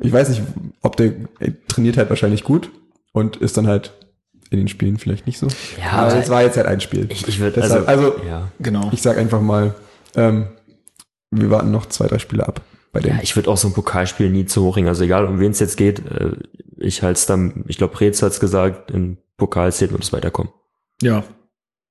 ich 0.02 0.12
weiß 0.12 0.30
nicht, 0.30 0.42
ob 0.82 0.96
der 0.98 1.14
er 1.40 1.68
trainiert 1.68 1.98
halt 1.98 2.10
wahrscheinlich 2.10 2.44
gut 2.44 2.72
und 3.12 3.38
ist 3.38 3.58
dann 3.58 3.68
halt 3.68 3.94
in 4.50 4.58
den 4.58 4.68
Spielen 4.68 4.98
vielleicht 4.98 5.28
nicht 5.28 5.38
so. 5.38 5.48
Ja, 5.80 5.92
aber 5.92 6.12
aber 6.12 6.20
es 6.20 6.30
war 6.30 6.42
jetzt 6.42 6.58
halt 6.58 6.66
ein 6.66 6.82
Spiel. 6.82 7.08
ich, 7.10 7.28
ich 7.28 7.40
würde, 7.40 7.62
also, 7.62 7.86
also 7.86 8.16
ja. 8.28 8.48
Genau. 8.60 8.90
ich 8.92 9.04
sag 9.04 9.18
einfach 9.20 9.42
mal, 9.42 9.76
ähm, 10.16 10.48
wir 11.30 11.52
warten 11.52 11.70
noch 11.70 11.86
zwei, 11.88 12.08
drei 12.08 12.18
Spiele 12.18 12.48
ab 12.48 12.62
bei 12.92 13.02
dem. 13.02 13.18
Ja, 13.18 13.20
ich 13.22 13.36
würde 13.36 13.52
auch 13.52 13.58
so 13.58 13.68
ein 13.68 13.74
Pokalspiel 13.74 14.32
nie 14.32 14.46
zu 14.46 14.64
hoch 14.64 14.78
hängen. 14.78 14.88
Also 14.88 15.04
egal, 15.04 15.26
um 15.26 15.40
wen 15.40 15.52
es 15.52 15.60
jetzt 15.60 15.78
geht, 15.78 16.00
äh, 16.00 16.32
ich 16.78 17.04
halte 17.04 17.20
es 17.20 17.26
dann, 17.28 17.66
ich 17.68 17.78
glaube, 17.78 17.94
Preetz 17.94 18.22
hat's 18.24 18.40
gesagt, 18.40 18.90
im 18.90 19.18
Pokal 19.38 19.72
zählt 19.74 19.92
nur 19.92 20.00
das 20.00 20.14
Weiterkommen. 20.14 20.52
Ja, 21.02 21.24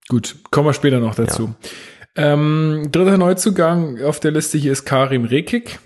gut. 0.08 0.36
Kommen 0.50 0.68
wir 0.68 0.74
später 0.74 1.00
noch 1.00 1.14
dazu. 1.14 1.54
Ähm, 2.16 2.88
dritter 2.92 3.18
Neuzugang 3.18 4.02
auf 4.02 4.20
der 4.20 4.30
Liste 4.30 4.56
hier 4.58 4.72
ist 4.72 4.84
Karim 4.84 5.24
Rekik. 5.24 5.80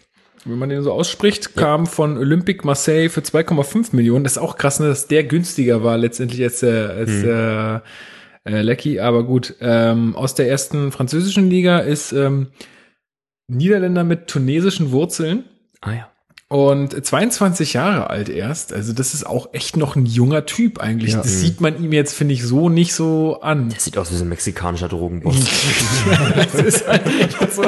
Wenn 0.44 0.58
man 0.58 0.68
den 0.68 0.82
so 0.82 0.92
ausspricht, 0.92 1.56
kam 1.56 1.86
von 1.86 2.16
Olympique 2.16 2.64
Marseille 2.64 3.08
für 3.10 3.20
2,5 3.20 3.94
Millionen. 3.94 4.24
Das 4.24 4.32
ist 4.32 4.38
auch 4.38 4.56
krass, 4.56 4.78
ne, 4.80 4.86
dass 4.86 5.08
der 5.08 5.24
günstiger 5.24 5.82
war 5.82 5.98
letztendlich 5.98 6.42
als 6.42 6.60
der, 6.60 6.90
als 6.90 7.10
Hm. 7.10 7.22
der 7.22 7.82
äh, 8.44 8.62
Lecky. 8.62 9.00
Aber 9.00 9.24
gut, 9.24 9.56
ähm, 9.60 10.14
aus 10.16 10.34
der 10.34 10.48
ersten 10.48 10.92
französischen 10.92 11.50
Liga 11.50 11.80
ist 11.80 12.12
ähm, 12.12 12.48
Niederländer 13.48 14.04
mit 14.04 14.28
tunesischen 14.28 14.92
Wurzeln. 14.92 15.44
Ah 15.80 15.92
ja. 15.92 16.10
Und 16.50 17.04
22 17.04 17.74
Jahre 17.74 18.08
alt 18.08 18.30
erst. 18.30 18.72
Also 18.72 18.94
das 18.94 19.12
ist 19.12 19.26
auch 19.26 19.50
echt 19.52 19.76
noch 19.76 19.96
ein 19.96 20.06
junger 20.06 20.46
Typ 20.46 20.78
eigentlich. 20.80 21.12
Ja. 21.12 21.18
das 21.18 21.26
Mhm. 21.26 21.38
sieht 21.38 21.60
man 21.60 21.82
ihm 21.84 21.92
jetzt, 21.92 22.14
finde 22.14 22.32
ich, 22.32 22.42
so 22.42 22.70
nicht 22.70 22.94
so 22.94 23.40
an. 23.42 23.68
Der 23.68 23.78
sieht 23.80 23.98
aus 23.98 24.10
wie 24.10 24.16
so 24.16 24.24
ein 24.24 24.30
mexikanischer 24.30 24.88
Drogenboss. 24.88 25.36
es 26.54 26.54
ist 26.54 26.88
halt 26.88 27.06
echt 27.06 27.52
so. 27.52 27.62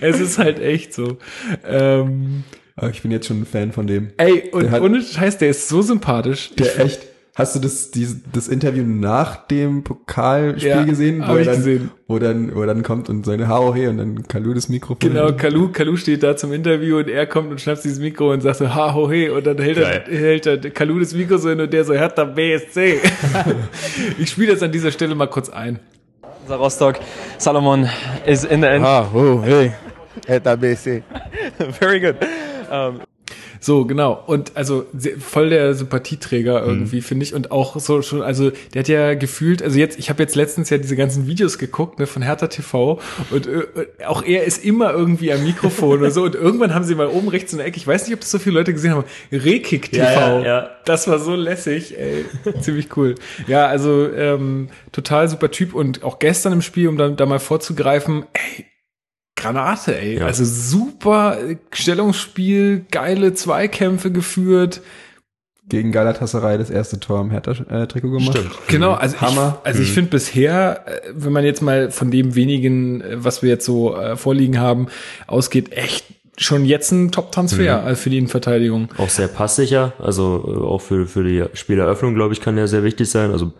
Es 0.00 0.18
ist 0.20 0.38
halt 0.38 0.60
echt 0.60 0.94
so. 0.94 1.18
Ähm, 1.66 2.44
Aber 2.76 2.88
ich 2.88 3.02
bin 3.02 3.10
jetzt 3.10 3.26
schon 3.26 3.42
ein 3.42 3.46
Fan 3.46 3.72
von 3.72 3.86
dem. 3.86 4.12
ey, 4.16 4.48
und 4.52 4.62
Der 4.62 4.70
hat- 4.70 4.80
ohne 4.80 5.02
Scheiß, 5.02 5.36
der 5.36 5.50
ist 5.50 5.68
so 5.68 5.82
sympathisch. 5.82 6.52
Der 6.58 6.80
echt, 6.80 7.00
hast 7.34 7.54
du 7.54 7.60
das, 7.60 7.90
dieses, 7.90 8.18
das 8.32 8.48
Interview 8.48 8.84
nach 8.84 9.46
dem 9.46 9.84
Pokalspiel 9.84 10.68
Ja, 10.68 10.82
gesehen? 10.84 11.22
er 11.22 11.38
ich 11.38 11.46
dann, 11.46 11.56
gesehen. 11.56 11.90
Wo 12.06 12.18
dann, 12.18 12.54
wo 12.54 12.64
dann 12.64 12.82
kommt 12.82 13.08
und 13.08 13.24
seine 13.24 13.48
Haare 13.48 13.74
hey 13.74 13.86
und 13.88 13.98
dann 13.98 14.22
Kalu 14.28 14.52
das 14.54 14.68
Mikrofon. 14.68 14.98
Genau, 14.98 15.32
Kalu, 15.32 15.70
Kalu 15.72 15.96
steht 15.96 16.22
da 16.22 16.36
zum 16.36 16.52
Interview 16.52 16.98
und 16.98 17.08
er 17.08 17.26
kommt 17.26 17.50
und 17.50 17.60
schnappt 17.60 17.84
dieses 17.84 18.00
Mikro 18.00 18.32
und 18.32 18.42
sagt 18.42 18.58
so, 18.58 18.74
ha, 18.74 18.92
ho, 18.94 19.10
he, 19.10 19.30
und 19.30 19.46
dann 19.46 19.58
hält 19.58 19.78
er, 19.78 20.04
hält 20.04 20.46
er 20.46 20.58
Kalu 20.58 21.00
das 21.00 21.14
Mikro 21.14 21.38
so 21.38 21.48
hin 21.48 21.60
und 21.60 21.72
der 21.72 21.84
so, 21.84 21.94
Hertha 21.94 22.24
BSC. 22.24 23.00
ich 24.18 24.30
spiele 24.30 24.52
das 24.52 24.62
an 24.62 24.72
dieser 24.72 24.90
Stelle 24.90 25.14
mal 25.14 25.28
kurz 25.28 25.48
ein. 25.48 25.78
The 26.48 26.54
Rostock. 26.54 26.98
Salomon 27.38 27.88
is 28.26 28.44
in 28.44 28.60
the 28.60 28.66
end. 28.66 28.84
Ah, 28.84 29.08
oh, 29.14 29.40
hey. 29.42 29.72
Eta 30.26 30.56
BC. 30.56 31.02
Very 31.80 32.00
good. 32.00 32.16
Um, 32.70 33.00
So, 33.62 33.84
genau. 33.84 34.20
Und 34.26 34.56
also 34.56 34.86
voll 35.20 35.50
der 35.50 35.74
Sympathieträger 35.74 36.64
irgendwie, 36.66 37.00
finde 37.00 37.22
ich. 37.22 37.32
Und 37.32 37.52
auch 37.52 37.78
so 37.78 38.02
schon, 38.02 38.20
also 38.20 38.50
der 38.74 38.80
hat 38.80 38.88
ja 38.88 39.14
gefühlt, 39.14 39.62
also 39.62 39.78
jetzt, 39.78 40.00
ich 40.00 40.10
habe 40.10 40.20
jetzt 40.20 40.34
letztens 40.34 40.68
ja 40.68 40.78
diese 40.78 40.96
ganzen 40.96 41.28
Videos 41.28 41.58
geguckt, 41.58 42.00
ne, 42.00 42.08
von 42.08 42.22
Hertha 42.22 42.48
TV 42.48 42.98
und 43.30 43.46
äh, 43.46 43.62
auch 44.04 44.24
er 44.24 44.42
ist 44.42 44.64
immer 44.64 44.92
irgendwie 44.92 45.32
am 45.32 45.44
Mikrofon 45.44 46.00
oder 46.00 46.10
so. 46.10 46.24
Und 46.24 46.34
irgendwann 46.34 46.74
haben 46.74 46.84
sie 46.84 46.96
mal 46.96 47.06
oben 47.06 47.28
rechts 47.28 47.52
in 47.52 47.58
der 47.58 47.68
Ecke, 47.68 47.76
ich 47.76 47.86
weiß 47.86 48.04
nicht, 48.06 48.14
ob 48.14 48.20
das 48.20 48.32
so 48.32 48.40
viele 48.40 48.58
Leute 48.58 48.72
gesehen 48.72 48.94
haben, 48.94 49.04
Rekik 49.30 49.92
TV. 49.92 50.02
Ja, 50.02 50.38
ja, 50.40 50.44
ja. 50.44 50.70
Das 50.84 51.06
war 51.06 51.20
so 51.20 51.36
lässig, 51.36 51.96
ey. 51.96 52.24
Ziemlich 52.60 52.96
cool. 52.96 53.14
Ja, 53.46 53.66
also 53.66 54.12
ähm, 54.12 54.70
total 54.90 55.28
super 55.28 55.52
Typ 55.52 55.72
und 55.72 56.02
auch 56.02 56.18
gestern 56.18 56.52
im 56.54 56.62
Spiel, 56.62 56.88
um 56.88 56.98
da, 56.98 57.10
da 57.10 57.26
mal 57.26 57.38
vorzugreifen, 57.38 58.24
ey, 58.32 58.66
Granate, 59.42 59.98
ey. 59.98 60.18
Ja. 60.18 60.26
Also 60.26 60.44
super 60.44 61.36
Stellungsspiel, 61.72 62.86
geile 62.90 63.34
Zweikämpfe 63.34 64.10
geführt. 64.10 64.80
Gegen 65.68 65.92
Galatasaray 65.92 66.58
das 66.58 66.70
erste 66.70 66.98
Tor 66.98 67.20
im 67.20 67.30
Hertha-Trikot 67.30 68.10
gemacht. 68.10 68.36
Stimmt. 68.36 68.52
Genau, 68.66 68.92
also 68.92 69.20
Hammer. 69.20 69.58
ich, 69.60 69.66
also 69.66 69.82
ich 69.82 69.92
finde 69.92 70.10
bisher, 70.10 70.84
äh, 70.86 71.12
wenn 71.14 71.32
man 71.32 71.44
jetzt 71.44 71.62
mal 71.62 71.90
von 71.90 72.10
dem 72.10 72.34
wenigen, 72.34 73.00
äh, 73.00 73.24
was 73.24 73.42
wir 73.42 73.48
jetzt 73.48 73.64
so 73.64 73.96
äh, 73.96 74.16
vorliegen 74.16 74.58
haben, 74.58 74.88
ausgeht, 75.26 75.72
echt 75.72 76.04
schon 76.36 76.64
jetzt 76.64 76.90
ein 76.90 77.12
Top-Transfer 77.12 77.86
äh, 77.86 77.94
für 77.94 78.10
die 78.10 78.18
Innenverteidigung. 78.18 78.88
Auch 78.98 79.08
sehr 79.08 79.28
passsicher, 79.28 79.92
also 79.98 80.64
auch 80.66 80.80
für, 80.80 81.06
für 81.06 81.22
die 81.22 81.44
Spieleröffnung, 81.54 82.14
glaube 82.14 82.34
ich, 82.34 82.40
kann 82.40 82.56
der 82.56 82.68
sehr 82.68 82.84
wichtig 82.84 83.10
sein. 83.10 83.30
Also 83.30 83.52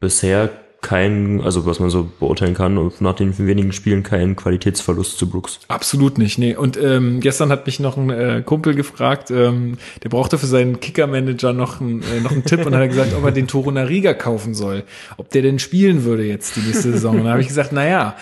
bisher 0.00 0.50
kein, 0.86 1.40
also 1.40 1.66
was 1.66 1.80
man 1.80 1.90
so 1.90 2.08
beurteilen 2.20 2.54
kann, 2.54 2.92
nach 3.00 3.16
den 3.16 3.36
wenigen 3.38 3.72
Spielen 3.72 4.04
kein 4.04 4.36
Qualitätsverlust 4.36 5.18
zu 5.18 5.28
Brooks. 5.28 5.58
Absolut 5.66 6.16
nicht, 6.16 6.38
nee. 6.38 6.54
Und 6.54 6.80
ähm, 6.80 7.18
gestern 7.18 7.50
hat 7.50 7.66
mich 7.66 7.80
noch 7.80 7.96
ein 7.96 8.08
äh, 8.10 8.42
Kumpel 8.46 8.76
gefragt, 8.76 9.32
ähm, 9.32 9.78
der 10.04 10.10
brauchte 10.10 10.38
für 10.38 10.46
seinen 10.46 10.78
Kicker-Manager 10.78 11.52
noch, 11.52 11.80
ein, 11.80 12.02
äh, 12.02 12.20
noch 12.20 12.30
einen 12.30 12.44
Tipp 12.44 12.64
und 12.64 12.72
hat 12.72 12.82
er 12.82 12.86
gesagt, 12.86 13.14
ob 13.14 13.24
er 13.24 13.32
den 13.32 13.48
Toro 13.48 13.72
Nariga 13.72 14.14
kaufen 14.14 14.54
soll. 14.54 14.84
Ob 15.16 15.28
der 15.30 15.42
denn 15.42 15.58
spielen 15.58 16.04
würde 16.04 16.22
jetzt 16.22 16.54
die 16.54 16.60
nächste 16.60 16.92
Saison. 16.92 17.18
Und 17.18 17.24
da 17.24 17.30
habe 17.30 17.40
ich 17.40 17.48
gesagt, 17.48 17.70
na 17.72 17.84
ja, 17.84 18.16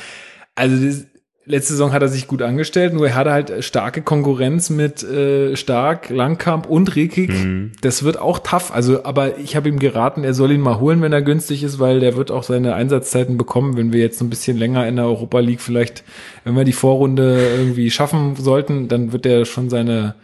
also 0.54 0.82
das, 0.82 1.04
letzte 1.46 1.74
Saison 1.74 1.92
hat 1.92 2.02
er 2.02 2.08
sich 2.08 2.26
gut 2.26 2.42
angestellt, 2.42 2.94
nur 2.94 3.08
er 3.08 3.14
hatte 3.14 3.32
halt 3.32 3.64
starke 3.64 4.02
Konkurrenz 4.02 4.70
mit 4.70 5.02
äh, 5.02 5.56
Stark, 5.56 6.08
Langkamp 6.10 6.66
und 6.66 6.96
Rekik. 6.96 7.32
Das 7.80 8.02
wird 8.02 8.18
auch 8.18 8.38
tough. 8.38 8.72
Also, 8.72 9.04
aber 9.04 9.38
ich 9.38 9.54
habe 9.54 9.68
ihm 9.68 9.78
geraten, 9.78 10.24
er 10.24 10.34
soll 10.34 10.52
ihn 10.52 10.60
mal 10.60 10.80
holen, 10.80 11.02
wenn 11.02 11.12
er 11.12 11.22
günstig 11.22 11.62
ist, 11.62 11.78
weil 11.78 12.00
der 12.00 12.16
wird 12.16 12.30
auch 12.30 12.44
seine 12.44 12.74
Einsatzzeiten 12.74 13.36
bekommen, 13.36 13.76
wenn 13.76 13.92
wir 13.92 14.00
jetzt 14.00 14.20
ein 14.22 14.30
bisschen 14.30 14.56
länger 14.56 14.86
in 14.88 14.96
der 14.96 15.04
Europa 15.04 15.40
League 15.40 15.60
vielleicht, 15.60 16.04
wenn 16.44 16.56
wir 16.56 16.64
die 16.64 16.72
Vorrunde 16.72 17.38
irgendwie 17.58 17.90
schaffen 17.90 18.36
sollten, 18.36 18.88
dann 18.88 19.12
wird 19.12 19.26
er 19.26 19.44
schon 19.44 19.70
seine 19.70 20.14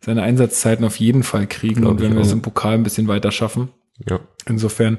seine 0.00 0.22
Einsatzzeiten 0.22 0.84
auf 0.84 0.96
jeden 0.96 1.22
Fall 1.22 1.46
kriegen 1.46 1.80
Glaub 1.80 1.92
und 1.92 2.02
wenn 2.02 2.14
wir 2.14 2.20
es 2.20 2.32
im 2.32 2.42
Pokal 2.42 2.74
ein 2.74 2.82
bisschen 2.82 3.08
weiter 3.08 3.32
schaffen. 3.32 3.70
Ja. 4.06 4.20
Insofern, 4.46 4.98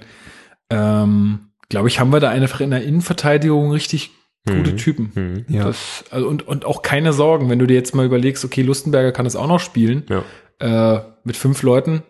ähm, 0.71 1.49
glaube 1.69 1.89
ich, 1.89 1.99
haben 1.99 2.11
wir 2.11 2.19
da 2.19 2.29
einfach 2.29 2.59
in 2.59 2.71
der 2.71 2.83
Innenverteidigung 2.83 3.71
richtig 3.71 4.11
gute 4.45 4.71
Mhm. 4.73 4.77
Typen. 4.77 5.11
Mhm. 5.15 5.45
Ja. 5.53 5.65
Das, 5.65 6.03
also 6.11 6.27
und, 6.27 6.47
und 6.47 6.65
auch 6.65 6.81
keine 6.81 7.13
Sorgen, 7.13 7.49
wenn 7.49 7.59
du 7.59 7.65
dir 7.67 7.73
jetzt 7.75 7.95
mal 7.95 8.05
überlegst, 8.05 8.45
okay, 8.45 8.61
Lustenberger 8.61 9.11
kann 9.11 9.25
das 9.25 9.35
auch 9.35 9.47
noch 9.47 9.59
spielen, 9.59 10.03
Ja. 10.09 10.23
äh, 10.97 11.01
mit 11.23 11.35
fünf 11.37 11.63
Leuten. 11.63 12.03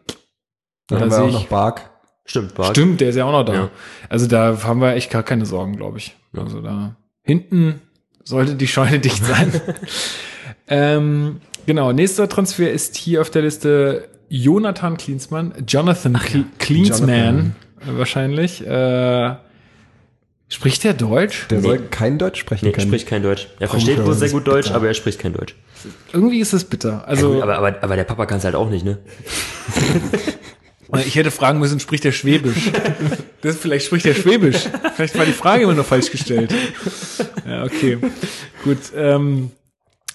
Dann 0.87 0.99
Da 0.99 1.05
haben 1.05 1.11
wir 1.11 1.23
auch 1.23 1.27
ich- 1.27 1.33
noch 1.33 1.47
Bark. 1.47 1.89
Stimmt, 2.25 2.55
Bark. 2.55 2.71
Stimmt, 2.71 3.01
der 3.01 3.09
ist 3.09 3.15
ja 3.15 3.25
auch 3.25 3.31
noch 3.31 3.43
da. 3.45 3.53
Ja. 3.53 3.69
Also 4.09 4.27
da 4.27 4.57
haben 4.63 4.81
wir 4.81 4.93
echt 4.95 5.11
gar 5.11 5.21
keine 5.23 5.45
Sorgen, 5.45 5.75
glaube 5.77 5.99
ich. 5.99 6.15
Also 6.35 6.59
da 6.61 6.95
hinten 7.23 7.81
sollte 8.23 8.55
die 8.55 8.67
Scheune 8.67 8.99
dicht 8.99 9.23
sein. 9.23 9.61
ähm, 10.67 11.41
genau, 11.65 11.91
nächster 11.91 12.27
Transfer 12.27 12.71
ist 12.71 12.95
hier 12.95 13.21
auf 13.21 13.29
der 13.29 13.43
Liste 13.43 14.09
Jonathan 14.29 14.97
Klinsmann, 14.97 15.53
Jonathan 15.67 16.13
Kl 16.13 16.45
Klinsmann 16.57 17.55
äh, 17.81 17.97
wahrscheinlich. 17.97 18.65
Äh, 18.65 19.35
spricht 20.49 20.83
der 20.83 20.93
Deutsch? 20.93 21.47
Der 21.49 21.59
Nee. 21.59 21.67
soll 21.67 21.79
kein 21.89 22.17
Deutsch 22.17 22.39
sprechen 22.39 22.65
Nee, 22.65 22.71
können. 22.71 22.87
spricht 22.87 23.07
kein 23.07 23.23
Deutsch. 23.23 23.47
Er 23.59 23.67
versteht 23.67 23.95
Komisch, 23.95 24.07
wohl 24.07 24.13
sehr 24.15 24.29
gut 24.29 24.47
Deutsch, 24.47 24.65
bitter. 24.67 24.75
aber 24.75 24.87
er 24.87 24.93
spricht 24.93 25.19
kein 25.19 25.33
Deutsch. 25.33 25.55
Irgendwie 26.13 26.39
ist 26.39 26.53
es 26.53 26.63
bitter. 26.63 27.07
Also 27.07 27.27
Ja, 27.27 27.33
gut, 27.35 27.43
aber, 27.43 27.57
aber, 27.57 27.83
aber 27.83 27.95
der 27.95 28.03
Papa 28.05 28.25
kann 28.25 28.37
es 28.39 28.43
halt 28.45 28.55
auch 28.55 28.69
nicht, 28.69 28.83
ne? 28.85 28.97
ich 31.05 31.15
hätte 31.15 31.31
fragen 31.31 31.59
müssen, 31.59 31.79
spricht 31.79 32.03
der 32.03 32.11
Schwäbisch? 32.11 32.71
Das, 33.41 33.57
vielleicht 33.57 33.85
spricht 33.87 34.05
der 34.05 34.13
Schwäbisch. 34.15 34.63
Vielleicht 34.95 35.17
war 35.17 35.25
die 35.25 35.33
Frage 35.33 35.63
immer 35.63 35.73
noch 35.73 35.85
falsch 35.85 36.09
gestellt. 36.11 36.53
Ja, 37.47 37.63
okay. 37.63 37.97
Gut. 38.63 38.77
Ähm, 38.95 39.51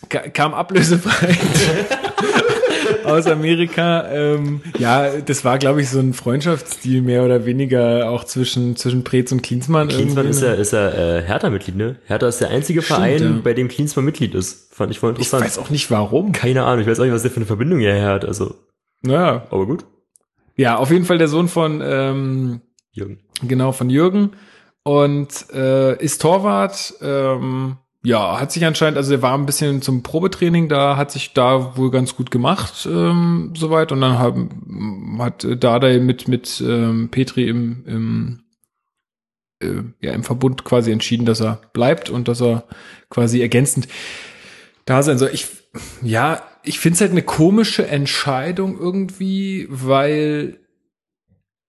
ka- 0.09 0.29
kam 0.31 0.55
ablösefrei 0.55 1.37
aus 3.11 3.27
Amerika. 3.27 4.09
Ähm, 4.11 4.63
ja, 4.79 5.19
das 5.21 5.45
war, 5.45 5.59
glaube 5.59 5.83
ich, 5.83 5.89
so 5.91 5.99
ein 5.99 6.15
Freundschaftsstil 6.15 7.03
mehr 7.03 7.25
oder 7.25 7.45
weniger 7.47 8.09
auch 8.11 8.25
zwischen, 8.25 8.77
zwischen 8.77 9.05
Preetz 9.05 9.33
und 9.33 9.43
Klinsmann. 9.43 9.89
Klinsmann 9.89 10.27
irgendwie. 10.27 10.31
ist 10.31 10.43
ja, 10.43 10.53
ist 10.55 10.73
ja 10.73 10.89
äh, 11.19 11.23
Hertha-Mitglied, 11.23 11.77
ne? 11.77 11.97
Hertha 12.07 12.29
ist 12.29 12.41
der 12.41 12.51
einzige 12.51 12.83
Stimmt, 12.83 12.97
Verein, 12.99 13.23
ja. 13.23 13.41
bei 13.43 13.55
dem 13.55 13.69
Klinsmann 13.69 14.05
Mitglied 14.05 14.35
ist. 14.35 14.73
Fand 14.75 14.91
ich 14.91 14.99
voll 14.99 15.13
ich 15.13 15.19
interessant. 15.19 15.45
weiß 15.45 15.59
auch 15.59 15.71
nicht 15.71 15.91
warum. 15.91 16.33
Keine 16.33 16.65
Ahnung, 16.65 16.81
ich 16.83 16.87
weiß 16.89 17.01
auch 17.01 17.05
nicht, 17.05 17.15
was 17.15 17.23
der 17.23 17.31
für 17.31 17.37
eine 17.39 17.47
Verbindung 17.47 17.81
hierher 17.81 18.09
hat. 18.09 18.25
Also, 18.25 18.55
Naja. 19.03 19.47
aber 19.51 19.67
gut. 19.67 19.85
Ja, 20.57 20.77
auf 20.77 20.91
jeden 20.91 21.05
Fall 21.05 21.19
der 21.19 21.29
Sohn 21.29 21.49
von, 21.49 21.81
ähm, 21.85 22.61
Jürgen. 22.93 23.21
Genau, 23.43 23.73
von 23.73 23.89
Jürgen. 23.91 24.31
Und 24.83 25.47
äh, 25.53 26.03
ist 26.03 26.23
Torwart, 26.23 26.95
ähm, 27.03 27.77
ja, 28.03 28.41
hat 28.41 28.51
sich 28.51 28.65
anscheinend, 28.65 28.97
also 28.97 29.13
er 29.13 29.23
war 29.23 29.37
ein 29.37 29.45
bisschen 29.45 29.83
zum 29.83 30.03
Probetraining, 30.03 30.69
da 30.69 30.97
hat 30.97 31.11
sich 31.11 31.35
da 31.35 31.77
wohl 31.77 31.91
ganz 31.91 32.17
gut 32.17 32.31
gemacht, 32.31 32.89
ähm, 32.91 33.53
soweit. 33.55 33.93
Und 33.93 34.01
dann 34.01 34.19
haben, 34.19 35.19
hat 35.21 35.47
Dardai 35.63 35.99
mit, 35.99 36.27
mit 36.27 36.63
ähm, 36.67 37.11
Petri 37.11 37.47
im, 37.47 37.85
im, 37.87 38.43
äh, 39.63 39.83
ja, 40.01 40.13
im 40.13 40.23
Verbund 40.23 40.65
quasi 40.65 40.93
entschieden, 40.93 41.27
dass 41.27 41.41
er 41.41 41.61
bleibt 41.75 42.09
und 42.09 42.29
dass 42.29 42.41
er 42.41 42.65
quasi 43.11 43.43
ergänzend 43.43 43.87
da 44.87 45.03
sein 45.03 45.19
soll. 45.19 45.31
Ich, 45.35 45.47
ja, 46.01 46.43
ich 46.63 46.81
finde 46.81 46.95
es 46.95 47.01
halt 47.03 47.11
eine 47.11 47.23
komische 47.23 47.87
Entscheidung 47.87 48.79
irgendwie, 48.79 49.67
weil 49.69 50.59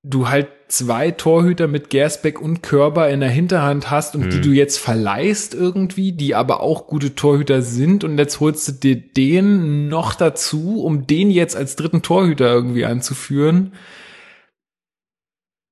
du 0.03 0.29
halt 0.29 0.47
zwei 0.67 1.11
Torhüter 1.11 1.67
mit 1.67 1.89
Gersbeck 1.89 2.41
und 2.41 2.63
Körber 2.63 3.09
in 3.09 3.19
der 3.19 3.29
Hinterhand 3.29 3.91
hast 3.91 4.15
und 4.15 4.31
die 4.31 4.41
du 4.41 4.51
jetzt 4.51 4.77
verleihst 4.77 5.53
irgendwie, 5.53 6.13
die 6.13 6.33
aber 6.33 6.61
auch 6.61 6.87
gute 6.87 7.13
Torhüter 7.13 7.61
sind 7.61 8.03
und 8.03 8.17
jetzt 8.17 8.39
holst 8.39 8.67
du 8.67 8.71
dir 8.71 8.95
den 8.95 9.89
noch 9.89 10.15
dazu, 10.15 10.83
um 10.83 11.05
den 11.05 11.29
jetzt 11.29 11.55
als 11.55 11.75
dritten 11.75 12.01
Torhüter 12.01 12.51
irgendwie 12.51 12.85
anzuführen. 12.85 13.73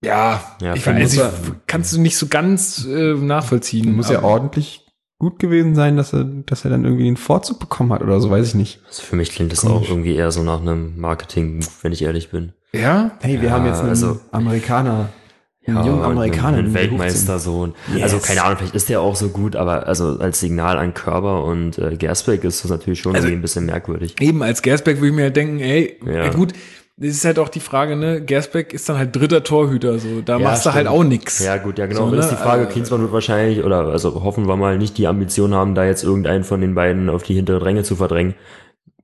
Ja, 0.04 0.58
Ja, 0.62 0.76
ich 0.76 0.86
weiß, 0.86 1.14
ich, 1.14 1.20
muss 1.20 1.32
kannst 1.68 1.94
du 1.94 2.00
nicht 2.00 2.18
so 2.18 2.28
ganz 2.28 2.86
äh, 2.86 3.14
nachvollziehen. 3.14 3.96
Muss 3.96 4.10
ja 4.10 4.24
ordentlich 4.24 4.86
gut 5.18 5.40
gewesen 5.40 5.76
sein, 5.76 5.98
dass 5.98 6.14
er, 6.14 6.24
dass 6.24 6.64
er 6.64 6.72
dann 6.72 6.86
irgendwie 6.86 7.08
einen 7.08 7.18
Vorzug 7.18 7.60
bekommen 7.60 7.92
hat 7.92 8.02
oder 8.02 8.22
so, 8.22 8.30
weiß 8.30 8.48
ich 8.48 8.56
nicht. 8.56 8.80
Also 8.88 9.02
für 9.02 9.16
mich 9.18 9.32
klingt 9.32 9.52
das 9.52 9.62
Komisch. 9.62 9.88
auch 9.88 9.90
irgendwie 9.90 10.16
eher 10.16 10.32
so 10.32 10.44
nach 10.44 10.62
einem 10.62 10.98
Marketing, 10.98 11.66
wenn 11.82 11.92
ich 11.92 12.04
ehrlich 12.04 12.30
bin. 12.30 12.54
Ja, 12.72 13.12
Hey, 13.22 13.42
wir 13.42 13.50
Ja, 13.50 13.56
haben 13.56 13.66
jetzt 13.66 13.80
einen 13.80 13.90
also- 13.90 14.20
Amerikaner, 14.32 15.10
einen 15.66 15.78
jungen 15.86 16.00
und 16.00 16.06
Amerikaner, 16.06 16.58
Ein, 16.58 16.66
den 16.66 16.66
ein 16.72 16.74
wir 16.74 16.82
Weltmeistersohn. 16.82 17.74
Yes. 17.94 18.04
Also 18.04 18.20
keine 18.20 18.44
Ahnung, 18.44 18.58
vielleicht 18.60 18.76
ist 18.76 18.90
der 18.90 19.02
auch 19.02 19.16
so 19.16 19.30
gut, 19.30 19.56
aber 19.56 19.88
also 19.88 20.18
als 20.20 20.40
Signal 20.40 20.78
an 20.78 20.94
Körber 20.94 21.44
und 21.46 21.78
äh, 21.80 21.96
Gersbeck 21.96 22.44
ist 22.44 22.64
das 22.64 22.72
natürlich 22.72 23.00
schon 23.00 23.16
Also- 23.16 23.28
irgendwie 23.28 23.40
ein 23.40 23.42
bisschen 23.42 23.66
merkwürdig. 23.66 24.16
Eben, 24.20 24.44
als 24.44 24.62
Gersbeck 24.62 24.98
würde 24.98 25.08
ich 25.10 25.14
mir 25.16 25.24
halt 25.24 25.36
denken, 25.36 25.60
ey, 25.60 25.98
Ja. 26.06 26.26
ja. 26.26 26.30
gut, 26.30 26.54
das 26.98 27.10
ist 27.12 27.26
halt 27.26 27.40
auch 27.40 27.50
die 27.50 27.60
Frage, 27.60 27.96
ne, 27.96 28.22
Gersbeck 28.22 28.74
ist 28.74 28.88
dann 28.90 28.98
halt 28.98 29.16
dritter 29.16 29.44
Torhüter, 29.44 29.98
so, 30.00 30.22
da 30.24 30.38
Ja, 30.38 30.44
machst 30.44 30.66
du 30.66 30.74
halt 30.74 30.88
stimmt. 30.88 31.00
auch 31.00 31.04
nix. 31.04 31.40
Ja, 31.40 31.58
gut, 31.58 31.80
ja, 31.80 31.86
genau. 31.88 32.06
So, 32.10 32.12
ne? 32.16 32.18
ist 32.20 32.30
die 32.30 32.36
Frage, 32.36 32.62
Also- 32.64 32.74
Klinsmann 32.74 33.02
wird 33.02 33.14
wahrscheinlich, 33.14 33.64
oder 33.64 33.88
also 33.88 34.24
hoffen 34.24 34.48
wir 34.48 34.58
mal, 34.58 34.78
nicht 34.78 34.98
die 34.98 35.08
Ambition 35.08 35.54
haben, 35.56 35.76
da 35.76 35.86
jetzt 35.86 36.04
irgendeinen 36.04 36.44
von 36.44 36.62
den 36.62 36.76
beiden 36.76 37.10
auf 37.10 37.24
die 37.24 37.34
hintere 37.36 37.60
Dränge 37.60 37.84
zu 37.84 37.96
verdrängen. 37.96 38.36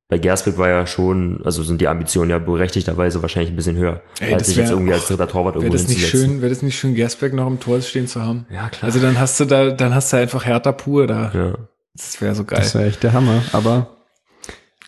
Bei 0.08 0.20
Gersbeck 0.20 0.58
war 0.60 0.70
ja 0.70 0.86
schon, 0.86 1.42
also 1.44 1.64
sind 1.64 1.82
die 1.82 1.88
Ambitionen 1.88 2.30
ja 2.30 2.38
berechtigterweise 2.38 3.24
wahrscheinlich 3.24 3.52
ein 3.52 3.56
bisschen 3.56 3.76
höher, 3.76 4.02
Ey, 4.20 4.36
als 4.36 4.48
sich 4.48 4.56
jetzt 4.58 4.68
wär- 4.70 4.76
irgendwie 4.76 4.94
als 4.94 5.08
dritter 5.08 5.28
Torwart 5.28 5.56
Wäre 5.56 5.66
irgendwo 5.66 5.82
das 5.84 5.88
nicht 5.90 6.08
schön, 6.08 6.42
wäre 6.42 6.50
das 6.50 6.62
nicht 6.62 6.78
schön, 6.78 6.94
Gersbeck 6.94 7.34
noch 7.34 7.48
im 7.48 7.60
Tor 7.60 7.82
stehen 7.82 8.08
zu 8.08 8.22
haben? 8.22 8.46
Ja, 8.52 8.70
klar. 8.70 8.84
Also 8.84 9.00
dann 9.00 9.20
hast 9.20 9.40
du 9.40 9.46
da, 9.46 9.72
dann 9.72 9.96
hast 9.96 10.14
du 10.14 10.18
einfach 10.18 10.46
Hertha 10.46 10.72
pur 10.74 11.08
da. 11.08 11.32
ja. 11.34 11.54
Das 11.96 12.20
wäre 12.22 12.36
so 12.36 12.44
geil. 12.44 12.60
Das 12.60 12.76
wäre 12.76 12.86
echt 12.86 13.02
der 13.04 13.14
Hammer. 13.14 13.42
Aber 13.54 13.96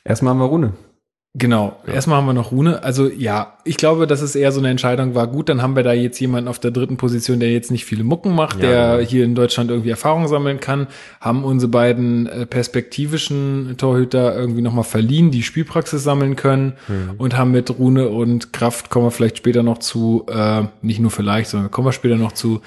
erstmal 0.04 0.32
haben 0.32 0.40
wir 0.40 0.46
Rune. 0.46 0.74
Genau. 1.40 1.78
Erstmal 1.86 2.18
haben 2.18 2.26
wir 2.26 2.34
noch 2.34 2.52
Rune. 2.52 2.84
Also 2.84 3.08
ja, 3.10 3.54
ich 3.64 3.78
glaube, 3.78 4.08
dass 4.08 4.22
es 4.22 4.36
eher 4.36 4.52
so 4.52 4.60
eine 4.60 4.70
Entscheidung 4.70 5.14
war. 5.14 5.28
Gut, 5.28 5.50
dann 5.50 5.62
haben 5.62 5.76
wir 5.76 5.84
da 5.84 5.94
jetzt 5.94 6.20
jemanden 6.20 6.48
auf 6.48 6.58
der 6.58 6.72
dritten 6.72 6.98
Position, 6.98 7.40
der 7.40 7.52
jetzt 7.52 7.70
nicht 7.70 7.86
viele 7.86 8.04
Mucken 8.04 8.34
macht, 8.34 8.56
Ja, 8.56 8.70
der 8.70 8.98
genau. 8.98 9.10
hier 9.10 9.26
in 9.26 9.36
Deutschland 9.36 9.70
irgendwie 9.70 9.92
Erfahrung 9.92 10.28
sammeln 10.28 10.60
kann. 10.60 10.88
Haben 11.22 11.44
unsere 11.44 11.70
beiden 11.70 12.26
äh, 12.26 12.46
perspektivischen 12.48 13.76
Torhüter 13.78 14.36
irgendwie 14.36 14.62
nochmal 14.62 14.84
verliehen, 14.84 15.30
die 15.30 15.44
Spielpraxis 15.44 16.04
sammeln 16.04 16.36
können 16.36 16.74
und 17.18 17.38
haben 17.38 17.52
mit 17.52 17.70
Rune 17.78 18.10
und 18.10 18.54
Kraft, 18.54 18.90
kommen 18.90 19.06
wir 19.06 19.12
vielleicht 19.12 19.38
später 19.38 19.62
noch 19.64 19.78
zu, 19.78 20.26
äh, 20.30 20.64
nicht 20.82 21.00
nur 21.00 21.12
vielleicht, 21.12 21.50
sondern 21.52 21.70
kommen 21.70 21.88
wir 21.88 21.92
später 21.92 22.16
noch 22.16 22.32
zu, 22.32 22.62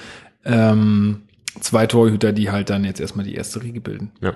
ähm, 0.45 1.23
zwei 1.61 1.87
Torhüter, 1.87 2.33
die 2.33 2.51
halt 2.51 2.71
dann 2.71 2.85
jetzt 2.85 3.01
erstmal 3.01 3.25
die 3.27 3.35
erste 3.35 3.62
Riege 3.62 3.81
bilden. 3.81 4.12
ja. 4.21 4.35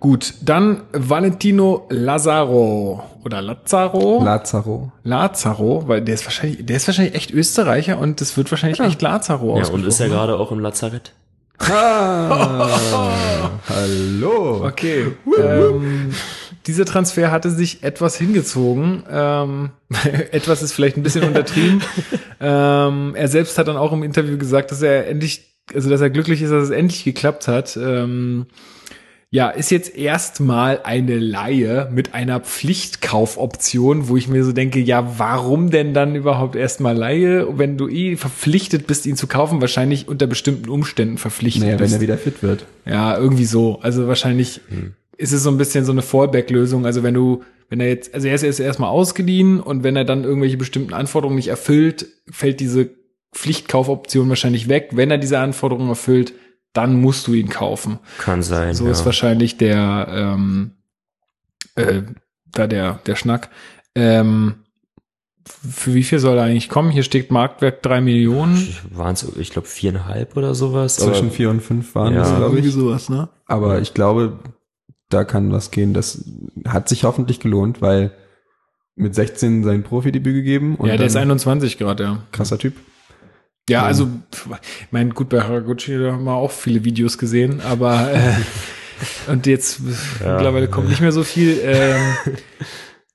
Gut, 0.00 0.32
dann 0.42 0.82
Valentino 0.92 1.86
Lazaro 1.90 3.04
oder 3.22 3.42
Lazaro. 3.42 4.24
Lazaro. 4.24 4.90
Lazaro, 5.04 5.84
weil 5.86 6.00
der 6.00 6.14
ist 6.14 6.24
wahrscheinlich, 6.24 6.64
der 6.64 6.78
ist 6.78 6.86
wahrscheinlich 6.88 7.14
echt 7.14 7.30
Österreicher 7.30 7.98
und 7.98 8.22
das 8.22 8.34
wird 8.38 8.50
wahrscheinlich 8.50 8.80
echt 8.80 9.02
Lazaro 9.02 9.58
Ja, 9.58 9.68
und 9.68 9.84
ist 9.84 10.00
er 10.00 10.06
ausgesprochen. 10.06 10.10
gerade 10.10 10.36
auch 10.38 10.52
im 10.52 10.60
Lazarett? 10.60 11.12
Ah, 11.58 13.50
hallo. 13.68 14.66
Okay. 14.66 15.12
Ähm, 15.38 16.14
dieser 16.66 16.86
Transfer 16.86 17.30
hatte 17.30 17.50
sich 17.50 17.82
etwas 17.82 18.16
hingezogen. 18.16 19.02
Ähm, 19.10 19.70
etwas 20.32 20.62
ist 20.62 20.72
vielleicht 20.72 20.96
ein 20.96 21.02
bisschen 21.02 21.24
untertrieben. 21.24 21.82
ähm, 22.40 23.14
er 23.14 23.28
selbst 23.28 23.58
hat 23.58 23.68
dann 23.68 23.76
auch 23.76 23.92
im 23.92 24.02
Interview 24.02 24.38
gesagt, 24.38 24.70
dass 24.70 24.80
er 24.80 25.06
endlich, 25.08 25.54
also 25.74 25.90
dass 25.90 26.00
er 26.00 26.08
glücklich 26.08 26.40
ist, 26.40 26.50
dass 26.50 26.64
es 26.64 26.70
endlich 26.70 27.04
geklappt 27.04 27.46
hat. 27.48 27.76
Ähm, 27.76 28.46
ja, 29.32 29.48
ist 29.48 29.70
jetzt 29.70 29.96
erstmal 29.96 30.80
eine 30.82 31.18
Laie 31.20 31.88
mit 31.92 32.14
einer 32.14 32.40
Pflichtkaufoption, 32.40 34.08
wo 34.08 34.16
ich 34.16 34.26
mir 34.26 34.42
so 34.42 34.50
denke, 34.50 34.80
ja, 34.80 35.18
warum 35.18 35.70
denn 35.70 35.94
dann 35.94 36.16
überhaupt 36.16 36.56
erstmal 36.56 36.96
Laie, 36.96 37.46
wenn 37.56 37.76
du 37.76 37.88
eh 37.88 38.16
verpflichtet 38.16 38.88
bist, 38.88 39.06
ihn 39.06 39.16
zu 39.16 39.28
kaufen, 39.28 39.60
wahrscheinlich 39.60 40.08
unter 40.08 40.26
bestimmten 40.26 40.68
Umständen 40.68 41.16
verpflichtet 41.16 41.62
Naja, 41.62 41.74
wenn 41.74 41.84
bist. 41.84 41.94
er 41.94 42.00
wieder 42.00 42.18
fit 42.18 42.42
wird. 42.42 42.66
Ja, 42.84 43.16
irgendwie 43.16 43.44
so. 43.44 43.78
Also 43.82 44.08
wahrscheinlich 44.08 44.60
ist 45.16 45.32
es 45.32 45.44
so 45.44 45.50
ein 45.50 45.58
bisschen 45.58 45.84
so 45.84 45.92
eine 45.92 46.02
Fallback-Lösung. 46.02 46.84
Also 46.84 47.04
wenn 47.04 47.14
du, 47.14 47.44
wenn 47.68 47.78
er 47.78 47.86
jetzt, 47.86 48.12
also 48.12 48.26
er 48.26 48.34
ist 48.34 48.42
erst 48.42 48.58
erstmal 48.58 48.90
ausgeliehen 48.90 49.60
und 49.60 49.84
wenn 49.84 49.94
er 49.94 50.04
dann 50.04 50.24
irgendwelche 50.24 50.56
bestimmten 50.56 50.92
Anforderungen 50.92 51.36
nicht 51.36 51.48
erfüllt, 51.48 52.08
fällt 52.32 52.58
diese 52.58 52.90
Pflichtkaufoption 53.32 54.28
wahrscheinlich 54.28 54.68
weg. 54.68 54.88
Wenn 54.90 55.12
er 55.12 55.18
diese 55.18 55.38
Anforderungen 55.38 55.88
erfüllt, 55.88 56.32
dann 56.72 57.00
musst 57.00 57.26
du 57.26 57.34
ihn 57.34 57.48
kaufen. 57.48 57.98
Kann 58.18 58.42
sein. 58.42 58.74
So 58.74 58.84
ja. 58.86 58.92
ist 58.92 59.04
wahrscheinlich 59.04 59.56
der, 59.56 60.06
ähm, 60.10 60.72
äh, 61.74 62.02
da 62.52 62.66
der, 62.66 63.00
der 63.06 63.16
Schnack. 63.16 63.50
Ähm, 63.94 64.56
für 65.46 65.94
wie 65.94 66.04
viel 66.04 66.18
soll 66.18 66.38
er 66.38 66.44
eigentlich 66.44 66.68
kommen? 66.68 66.90
Hier 66.90 67.02
steht 67.02 67.30
Marktwert 67.30 67.84
drei 67.84 68.00
Millionen. 68.00 68.74
Waren 68.90 69.14
es, 69.14 69.26
ich 69.36 69.50
glaube, 69.50 69.66
viereinhalb 69.66 70.36
oder 70.36 70.54
sowas. 70.54 70.96
Zwischen 70.96 71.26
aber, 71.26 71.34
vier 71.34 71.50
und 71.50 71.60
fünf 71.60 71.94
waren 71.94 72.14
Ja, 72.14 72.20
das, 72.20 72.28
glaube 72.30 72.56
Irgendwie 72.56 72.68
ich. 72.68 72.74
sowas, 72.74 73.08
ne? 73.08 73.28
Aber 73.46 73.80
ich 73.80 73.94
glaube, 73.94 74.38
da 75.08 75.24
kann 75.24 75.52
was 75.52 75.70
gehen. 75.70 75.92
Das 75.92 76.24
hat 76.68 76.88
sich 76.88 77.04
hoffentlich 77.04 77.40
gelohnt, 77.40 77.82
weil 77.82 78.12
mit 78.94 79.14
16 79.14 79.64
sein 79.64 79.82
Profidebüt 79.82 80.34
gegeben 80.34 80.76
und 80.76 80.88
Ja, 80.88 80.96
der 80.96 81.06
ist 81.06 81.16
dann 81.16 81.22
21 81.22 81.78
gerade, 81.78 82.02
ja. 82.04 82.22
krasser 82.32 82.58
Typ. 82.58 82.74
Ja, 83.70 83.84
also, 83.84 84.08
ich 84.32 84.92
meine, 84.92 85.10
gut, 85.10 85.28
bei 85.28 85.40
Haraguchi 85.42 85.98
da 85.98 86.12
haben 86.12 86.24
wir 86.24 86.34
auch 86.34 86.50
viele 86.50 86.84
Videos 86.84 87.18
gesehen, 87.18 87.60
aber 87.60 88.12
äh, 88.14 89.30
und 89.30 89.46
jetzt 89.46 89.80
Ja. 90.22 90.34
mittlerweile 90.34 90.68
kommt 90.68 90.88
nicht 90.88 91.00
mehr 91.00 91.12
so 91.12 91.22
viel. 91.22 91.58
Ähm, 91.62 92.00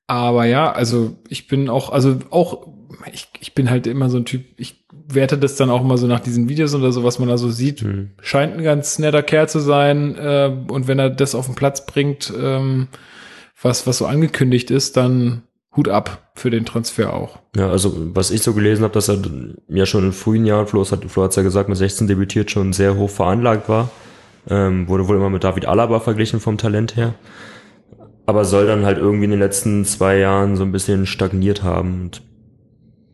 aber 0.08 0.46
ja, 0.46 0.72
also 0.72 1.18
ich 1.30 1.48
bin 1.48 1.70
auch, 1.70 1.92
also 1.92 2.20
auch, 2.30 2.68
ich, 3.12 3.28
ich 3.40 3.54
bin 3.54 3.70
halt 3.70 3.88
immer 3.88 4.10
so 4.10 4.18
ein 4.18 4.26
Typ, 4.26 4.46
ich 4.58 4.86
werte 5.08 5.38
das 5.38 5.56
dann 5.56 5.70
auch 5.70 5.82
immer 5.82 5.98
so 5.98 6.08
nach 6.08 6.20
diesen 6.20 6.50
Videos 6.50 6.74
oder 6.74 6.92
so, 6.92 7.04
was 7.04 7.20
man 7.20 7.30
da 7.30 7.38
so 7.38 7.50
sieht. 7.50 7.82
Hm. 7.82 8.12
Scheint 8.22 8.56
ein 8.58 8.64
ganz 8.64 8.98
netter 8.98 9.22
Kerl 9.24 9.48
zu 9.50 9.60
sein. 9.60 10.16
Äh, 10.18 10.52
und 10.70 10.88
wenn 10.88 11.00
er 11.00 11.10
das 11.10 11.36
auf 11.36 11.46
den 11.46 11.56
Platz 11.56 11.86
bringt, 11.86 12.34
ähm, 12.40 12.88
was, 13.62 13.86
was 13.88 14.00
so 14.00 14.06
angekündigt 14.06 14.72
ist, 14.72 14.98
dann 14.98 15.44
Hut 15.76 15.88
ab 15.90 16.30
für 16.36 16.50
den 16.50 16.66
Transfer 16.66 17.14
auch. 17.14 17.40
Ja, 17.56 17.70
also 17.70 17.94
was 18.16 18.32
ich 18.32 18.42
so 18.44 18.54
gelesen 18.54 18.84
habe, 18.84 18.94
dass 18.94 19.10
er 19.10 19.18
ja 19.68 19.86
schon 19.86 20.06
in 20.06 20.12
frühen 20.14 20.46
Jahren, 20.46 20.68
Flo 20.68 20.86
hat 20.90 21.04
Flo 21.06 21.24
hat's 21.24 21.36
ja 21.36 21.44
gesagt, 21.44 21.70
mit 21.70 21.78
16 21.78 22.08
debütiert, 22.08 22.52
schon 22.52 22.72
sehr 22.74 22.96
hoch 22.96 23.10
veranlagt 23.10 23.68
war. 23.70 23.90
Ähm, 24.50 24.88
wurde 24.88 25.08
wohl 25.08 25.16
immer 25.18 25.30
mit 25.30 25.44
David 25.44 25.66
Alaba 25.66 26.00
verglichen 26.00 26.40
vom 26.40 26.58
Talent 26.58 26.96
her. 26.96 27.16
Aber 28.28 28.46
soll 28.46 28.68
dann 28.68 28.86
halt 28.86 28.98
irgendwie 28.98 29.26
in 29.26 29.32
den 29.32 29.40
letzten 29.40 29.86
zwei 29.86 30.18
Jahren 30.18 30.56
so 30.56 30.64
ein 30.64 30.72
bisschen 30.72 31.06
stagniert 31.06 31.64
haben. 31.64 32.02
Und 32.04 32.22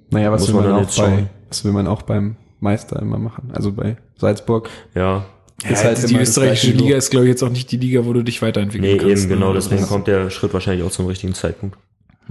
Naja, 0.10 0.32
was 0.32 0.42
Muss 0.42 0.50
will 0.50 0.56
man 0.56 0.64
man, 0.64 0.72
dann 0.74 0.80
auch 0.80 0.88
jetzt 0.88 0.98
bei, 0.98 1.28
was 1.50 1.66
will 1.66 1.72
man 1.72 1.88
auch 1.88 2.02
beim 2.04 2.36
Meister 2.60 3.00
immer 3.02 3.18
machen? 3.18 3.52
Also 3.54 3.72
bei 3.72 3.98
Salzburg. 4.18 4.70
ja, 4.96 5.26
Ist 5.64 5.84
Ja, 5.84 5.90
halt 5.90 6.10
die 6.10 6.16
österreichische 6.16 6.72
Liga 6.72 6.96
ist, 6.98 7.10
glaube 7.10 7.26
ich, 7.26 7.30
jetzt 7.30 7.44
auch 7.44 7.50
nicht 7.50 7.72
die 7.72 7.78
Liga, 7.78 8.06
wo 8.06 8.14
du 8.14 8.24
dich 8.24 8.42
weiterentwickeln 8.42 8.92
nee, 8.92 8.98
kannst. 8.98 9.24
eben 9.26 9.34
genau, 9.34 9.50
ne? 9.50 9.56
deswegen 9.56 9.82
Das- 9.82 9.90
kommt 9.90 10.08
der 10.08 10.30
Schritt 10.30 10.54
wahrscheinlich 10.54 10.86
auch 10.86 10.92
zum 10.92 11.08
richtigen 11.08 11.34
Zeitpunkt. 11.34 11.78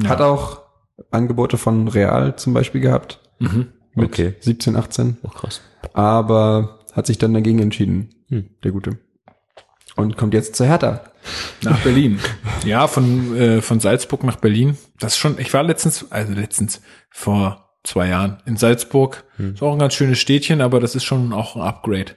Ja. 0.03 0.09
Hat 0.11 0.20
auch 0.20 0.62
Angebote 1.11 1.57
von 1.59 1.88
Real 1.88 2.36
zum 2.36 2.53
Beispiel 2.55 2.80
gehabt. 2.80 3.20
Mhm. 3.38 3.68
Mit 3.94 4.07
Okay. 4.12 4.34
17, 4.40 4.76
18. 4.76 5.18
Oh, 5.22 5.28
krass. 5.28 5.61
Aber 5.92 6.78
hat 6.92 7.07
sich 7.07 7.18
dann 7.18 7.34
dagegen 7.34 7.59
entschieden. 7.61 8.11
Hm. 8.28 8.51
Der 8.62 8.72
Gute. 8.72 8.98
Und 9.96 10.16
kommt 10.16 10.34
jetzt 10.34 10.57
zur 10.57 10.66
Hertha. 10.66 11.03
Nach 11.62 11.78
Berlin. 11.80 12.20
ja, 12.64 12.86
von, 12.86 13.36
äh, 13.36 13.61
von 13.62 13.80
Salzburg 13.80 14.22
nach 14.24 14.36
Berlin. 14.36 14.76
Das 14.98 15.14
ist 15.14 15.18
schon, 15.18 15.38
ich 15.38 15.53
war 15.53 15.62
letztens, 15.62 16.11
also 16.11 16.32
letztens, 16.32 16.80
vor 17.11 17.70
zwei 17.82 18.09
Jahren 18.09 18.38
in 18.46 18.57
Salzburg. 18.57 19.24
Hm. 19.36 19.55
Ist 19.55 19.62
auch 19.62 19.72
ein 19.72 19.78
ganz 19.78 19.94
schönes 19.94 20.18
Städtchen, 20.18 20.61
aber 20.61 20.80
das 20.80 20.94
ist 20.94 21.05
schon 21.05 21.32
auch 21.32 21.57
ein 21.57 21.62
Upgrade. 21.62 22.12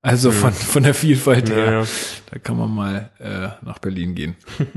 Also 0.00 0.30
von, 0.30 0.52
von 0.52 0.84
der 0.84 0.94
Vielfalt 0.94 1.50
her. 1.50 1.64
Ja, 1.64 1.72
ja. 1.80 1.86
Da 2.30 2.38
kann 2.38 2.56
man 2.56 2.70
mal 2.70 3.10
äh, 3.18 3.48
nach 3.66 3.78
Berlin 3.80 4.14
gehen. 4.14 4.36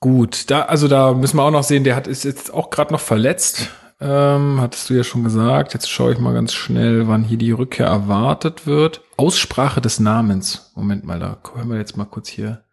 Gut, 0.00 0.50
da, 0.50 0.62
also 0.62 0.86
da 0.86 1.12
müssen 1.12 1.36
wir 1.36 1.42
auch 1.42 1.50
noch 1.50 1.64
sehen, 1.64 1.84
der 1.84 1.96
hat 1.96 2.06
ist 2.06 2.24
jetzt 2.24 2.52
auch 2.52 2.70
gerade 2.70 2.92
noch 2.92 3.00
verletzt. 3.00 3.70
Ähm, 4.00 4.60
hattest 4.60 4.88
du 4.88 4.94
ja 4.94 5.02
schon 5.02 5.24
gesagt. 5.24 5.74
Jetzt 5.74 5.90
schaue 5.90 6.12
ich 6.12 6.18
mal 6.18 6.32
ganz 6.32 6.52
schnell, 6.52 7.08
wann 7.08 7.24
hier 7.24 7.38
die 7.38 7.50
Rückkehr 7.50 7.86
erwartet 7.86 8.66
wird. 8.66 9.02
Aussprache 9.16 9.80
des 9.80 9.98
Namens. 9.98 10.70
Moment 10.76 11.04
mal, 11.04 11.18
da 11.18 11.34
können 11.42 11.68
wir 11.68 11.78
jetzt 11.78 11.96
mal 11.96 12.04
kurz 12.04 12.28
hier. 12.28 12.64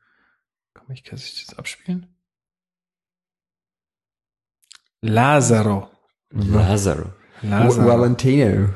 Kann 0.75 0.85
ich, 0.91 1.03
kann 1.03 1.17
ich 1.17 1.45
das 1.47 1.57
abspielen? 1.57 2.15
Lazaro. 5.01 5.89
Lazaro. 6.29 7.11
Lazaro. 7.49 7.87
Valentino. 7.87 8.69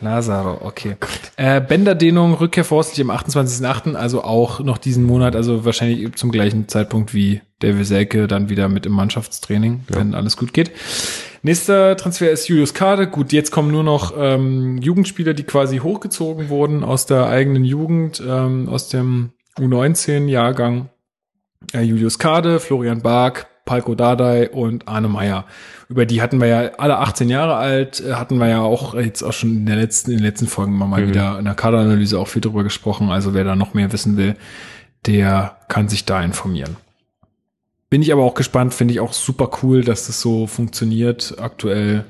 Lazaro, 0.00 0.58
okay. 0.60 0.96
Äh, 1.36 1.60
Bänderdehnung, 1.60 2.34
Rückkehr 2.34 2.64
voraussichtlich 2.64 3.06
am 3.08 3.14
28.08., 3.14 3.94
also 3.94 4.22
auch 4.22 4.60
noch 4.60 4.78
diesen 4.78 5.04
Monat, 5.04 5.36
also 5.36 5.64
wahrscheinlich 5.64 6.14
zum 6.16 6.30
gleichen 6.30 6.68
Zeitpunkt 6.68 7.14
wie 7.14 7.40
David 7.60 7.86
Selke, 7.86 8.26
dann 8.26 8.48
wieder 8.48 8.68
mit 8.68 8.86
im 8.86 8.92
Mannschaftstraining, 8.92 9.84
wenn 9.88 10.14
alles 10.14 10.36
gut 10.36 10.52
geht. 10.52 10.70
Nächster 11.42 11.96
Transfer 11.96 12.30
ist 12.30 12.48
Julius 12.48 12.72
Kade. 12.72 13.06
Gut, 13.06 13.32
jetzt 13.32 13.50
kommen 13.50 13.70
nur 13.70 13.84
noch 13.84 14.14
ähm, 14.16 14.78
Jugendspieler, 14.78 15.34
die 15.34 15.44
quasi 15.44 15.78
hochgezogen 15.78 16.48
wurden 16.48 16.82
aus 16.82 17.06
der 17.06 17.26
eigenen 17.26 17.64
Jugend, 17.64 18.22
ähm, 18.26 18.68
aus 18.68 18.88
dem 18.88 19.32
U19-Jahrgang. 19.58 20.88
Äh, 21.72 21.82
Julius 21.82 22.18
Kade, 22.18 22.60
Florian 22.60 23.02
Bark, 23.02 23.46
Palko 23.64 23.94
Dardai 23.94 24.50
und 24.50 24.88
Arne 24.88 25.08
Meyer. 25.08 25.44
Über 25.88 26.06
die 26.06 26.20
hatten 26.20 26.40
wir 26.40 26.48
ja 26.48 26.70
alle 26.78 26.98
18 26.98 27.28
Jahre 27.28 27.56
alt, 27.56 28.00
äh, 28.00 28.14
hatten 28.14 28.38
wir 28.38 28.48
ja 28.48 28.60
auch 28.60 28.94
jetzt 28.94 29.22
auch 29.22 29.32
schon 29.32 29.56
in 29.56 29.66
der 29.66 29.76
letzten, 29.76 30.10
in 30.10 30.18
den 30.18 30.24
letzten 30.24 30.46
Folgen 30.46 30.76
mal, 30.76 30.86
mal 30.86 31.08
wieder 31.08 31.38
in 31.38 31.44
der 31.44 31.54
Kaderanalyse 31.54 32.18
auch 32.18 32.28
viel 32.28 32.42
drüber 32.42 32.62
gesprochen. 32.62 33.10
Also 33.10 33.34
wer 33.34 33.44
da 33.44 33.56
noch 33.56 33.74
mehr 33.74 33.92
wissen 33.92 34.16
will, 34.16 34.36
der 35.06 35.56
kann 35.68 35.88
sich 35.88 36.04
da 36.04 36.22
informieren. 36.22 36.76
Bin 37.90 38.02
ich 38.02 38.12
aber 38.12 38.24
auch 38.24 38.34
gespannt, 38.34 38.74
finde 38.74 38.92
ich 38.92 39.00
auch 39.00 39.12
super 39.12 39.50
cool, 39.62 39.84
dass 39.84 40.06
das 40.06 40.20
so 40.20 40.46
funktioniert 40.46 41.36
aktuell. 41.38 42.04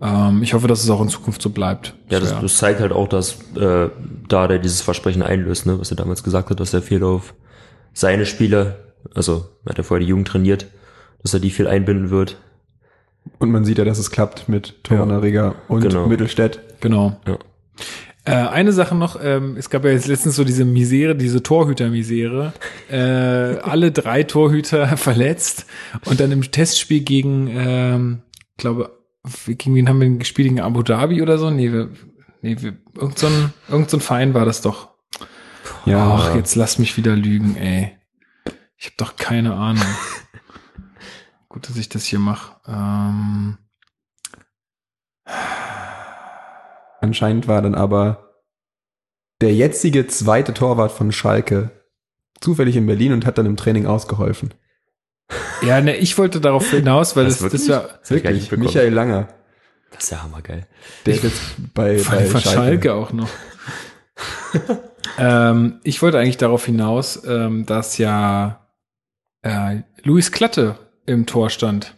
Ähm, 0.00 0.42
ich 0.42 0.52
hoffe, 0.52 0.68
dass 0.68 0.82
es 0.82 0.90
auch 0.90 1.00
in 1.00 1.08
Zukunft 1.08 1.40
so 1.40 1.50
bleibt. 1.50 1.94
Ja, 2.10 2.20
das, 2.20 2.38
das 2.38 2.56
zeigt 2.58 2.80
halt 2.80 2.92
auch, 2.92 3.08
dass 3.08 3.38
äh, 3.56 3.88
da 4.28 4.46
der 4.46 4.58
dieses 4.58 4.82
Versprechen 4.82 5.22
einlöst, 5.22 5.64
ne, 5.66 5.80
was 5.80 5.90
er 5.90 5.96
damals 5.96 6.22
gesagt 6.22 6.50
hat, 6.50 6.60
dass 6.60 6.74
er 6.74 6.82
viel 6.82 7.02
auf 7.02 7.34
seine 7.92 8.26
Spieler, 8.26 8.76
also 9.14 9.46
er 9.64 9.70
hat 9.70 9.78
ja 9.78 9.84
vorher 9.84 10.04
die 10.04 10.10
Jugend 10.10 10.28
trainiert, 10.28 10.66
dass 11.22 11.34
er 11.34 11.40
die 11.40 11.50
viel 11.50 11.66
einbinden 11.66 12.10
wird. 12.10 12.38
Und 13.38 13.50
man 13.50 13.64
sieht 13.64 13.78
ja, 13.78 13.84
dass 13.84 13.98
es 13.98 14.10
klappt 14.10 14.48
mit 14.48 14.82
Tornerreger 14.84 15.54
und 15.68 15.80
Genau. 15.82 16.06
Mittelstädt. 16.06 16.60
Genau. 16.80 17.20
Ja. 17.26 17.38
Äh, 18.24 18.48
eine 18.48 18.72
Sache 18.72 18.94
noch, 18.94 19.18
ähm, 19.22 19.56
es 19.56 19.68
gab 19.68 19.84
ja 19.84 19.90
jetzt 19.90 20.06
letztens 20.06 20.36
so 20.36 20.44
diese 20.44 20.64
Misere, 20.64 21.16
diese 21.16 21.42
Torhüter-Misere. 21.42 22.52
Äh, 22.88 22.96
alle 23.62 23.90
drei 23.90 24.22
Torhüter 24.22 24.96
verletzt 24.96 25.66
und 26.04 26.20
dann 26.20 26.30
im 26.30 26.42
Testspiel 26.42 27.00
gegen, 27.00 27.48
ähm, 27.48 28.22
glaube, 28.56 28.96
gegen 29.46 29.74
wen 29.74 29.88
haben 29.88 30.00
wir 30.00 30.08
gespielt? 30.10 30.48
Gegen 30.48 30.60
Abu 30.60 30.82
Dhabi 30.82 31.22
oder 31.22 31.38
so? 31.38 31.50
Nee, 31.50 31.72
wir, 31.72 31.90
nee, 32.42 32.56
wir, 32.60 32.74
irgend 32.96 33.18
so 33.18 33.26
ein, 33.28 33.52
irgend 33.68 33.90
so 33.90 33.96
ein 33.96 34.00
Verein 34.00 34.34
war 34.34 34.44
das 34.44 34.60
doch. 34.62 34.90
Ja, 35.84 36.16
Ach, 36.16 36.36
jetzt 36.36 36.54
lass 36.54 36.78
mich 36.78 36.96
wieder 36.96 37.16
lügen, 37.16 37.56
ey. 37.56 37.92
Ich 38.76 38.86
habe 38.86 38.94
doch 38.98 39.16
keine 39.16 39.54
Ahnung. 39.54 39.84
Gut, 41.52 41.68
dass 41.68 41.76
ich 41.76 41.90
das 41.90 42.04
hier 42.06 42.18
mache. 42.18 42.56
Ähm, 42.66 43.58
anscheinend 47.00 47.46
war 47.46 47.60
dann 47.60 47.74
aber 47.74 48.30
der 49.42 49.54
jetzige 49.54 50.06
zweite 50.06 50.54
Torwart 50.54 50.92
von 50.92 51.12
Schalke 51.12 51.70
zufällig 52.40 52.74
in 52.76 52.86
Berlin 52.86 53.12
und 53.12 53.26
hat 53.26 53.36
dann 53.36 53.44
im 53.44 53.58
Training 53.58 53.84
ausgeholfen. 53.86 54.54
ja, 55.60 55.82
ne, 55.82 55.94
ich 55.96 56.16
wollte 56.16 56.40
darauf 56.40 56.70
hinaus, 56.70 57.16
weil 57.16 57.26
Was, 57.26 57.40
das, 57.40 57.52
das 57.52 57.52
wirklich? 57.52 57.68
war, 57.70 57.98
Das 58.00 58.10
hab 58.10 58.16
ich 58.16 58.22
gar 58.22 58.30
nicht 58.30 58.40
mitbekommen. 58.50 58.66
Michael 58.66 58.94
Langer. 58.94 59.28
Das 59.90 60.04
ist 60.04 60.10
ja 60.10 60.22
hammergeil. 60.22 60.66
Der 61.04 61.14
ist 61.16 61.22
jetzt 61.24 61.42
bei, 61.74 61.96
Bei, 62.02 62.16
bei 62.16 62.24
von 62.24 62.40
Schalke. 62.40 62.54
Schalke. 62.54 62.94
auch 62.94 63.12
noch. 63.12 63.28
ähm, 65.18 65.80
ich 65.84 66.00
wollte 66.00 66.18
eigentlich 66.18 66.38
darauf 66.38 66.64
hinaus, 66.64 67.22
ähm, 67.26 67.66
dass 67.66 67.98
ja 67.98 68.70
äh, 69.42 69.82
Luis 70.02 70.32
Klatte 70.32 70.78
im 71.14 71.26
Tor 71.26 71.50
stand. 71.50 71.94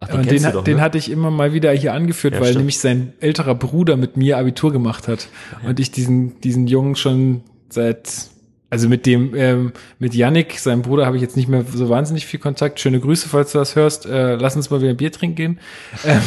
Ach, 0.00 0.08
den, 0.08 0.26
du 0.26 0.44
hat- 0.44 0.54
doch, 0.54 0.64
den 0.64 0.76
ne? 0.76 0.82
hatte 0.82 0.96
ich 0.98 1.10
immer 1.10 1.30
mal 1.30 1.52
wieder 1.52 1.72
hier 1.72 1.92
angeführt, 1.92 2.34
Ja, 2.34 2.40
weil 2.40 2.46
stimmt. 2.48 2.58
nämlich 2.60 2.78
sein 2.78 3.12
älterer 3.20 3.54
Bruder 3.56 3.96
mit 3.96 4.16
mir 4.16 4.38
Abitur 4.38 4.72
gemacht 4.72 5.08
hat. 5.08 5.28
Und 5.66 5.80
ich 5.80 5.90
diesen, 5.90 6.40
diesen 6.40 6.68
Jungen 6.68 6.94
schon 6.94 7.42
seit, 7.68 8.28
also 8.70 8.86
mit 8.88 9.06
dem, 9.06 9.34
ähm, 9.34 9.72
mit 9.98 10.14
Yannick, 10.14 10.58
seinem 10.58 10.82
Bruder, 10.82 11.06
habe 11.06 11.16
ich 11.16 11.22
jetzt 11.22 11.36
nicht 11.38 11.48
mehr 11.48 11.64
so 11.64 11.88
wahnsinnig 11.88 12.26
viel 12.26 12.38
Kontakt. 12.38 12.78
Schöne 12.78 13.00
Grüße, 13.00 13.28
falls 13.28 13.52
du 13.52 13.58
das 13.58 13.76
hörst. 13.76 14.04
Äh, 14.04 14.34
lass 14.36 14.56
uns 14.56 14.68
mal 14.68 14.80
wieder 14.82 14.90
ein 14.90 14.96
Bier 14.96 15.12
trinken 15.12 15.36
gehen. 15.36 15.60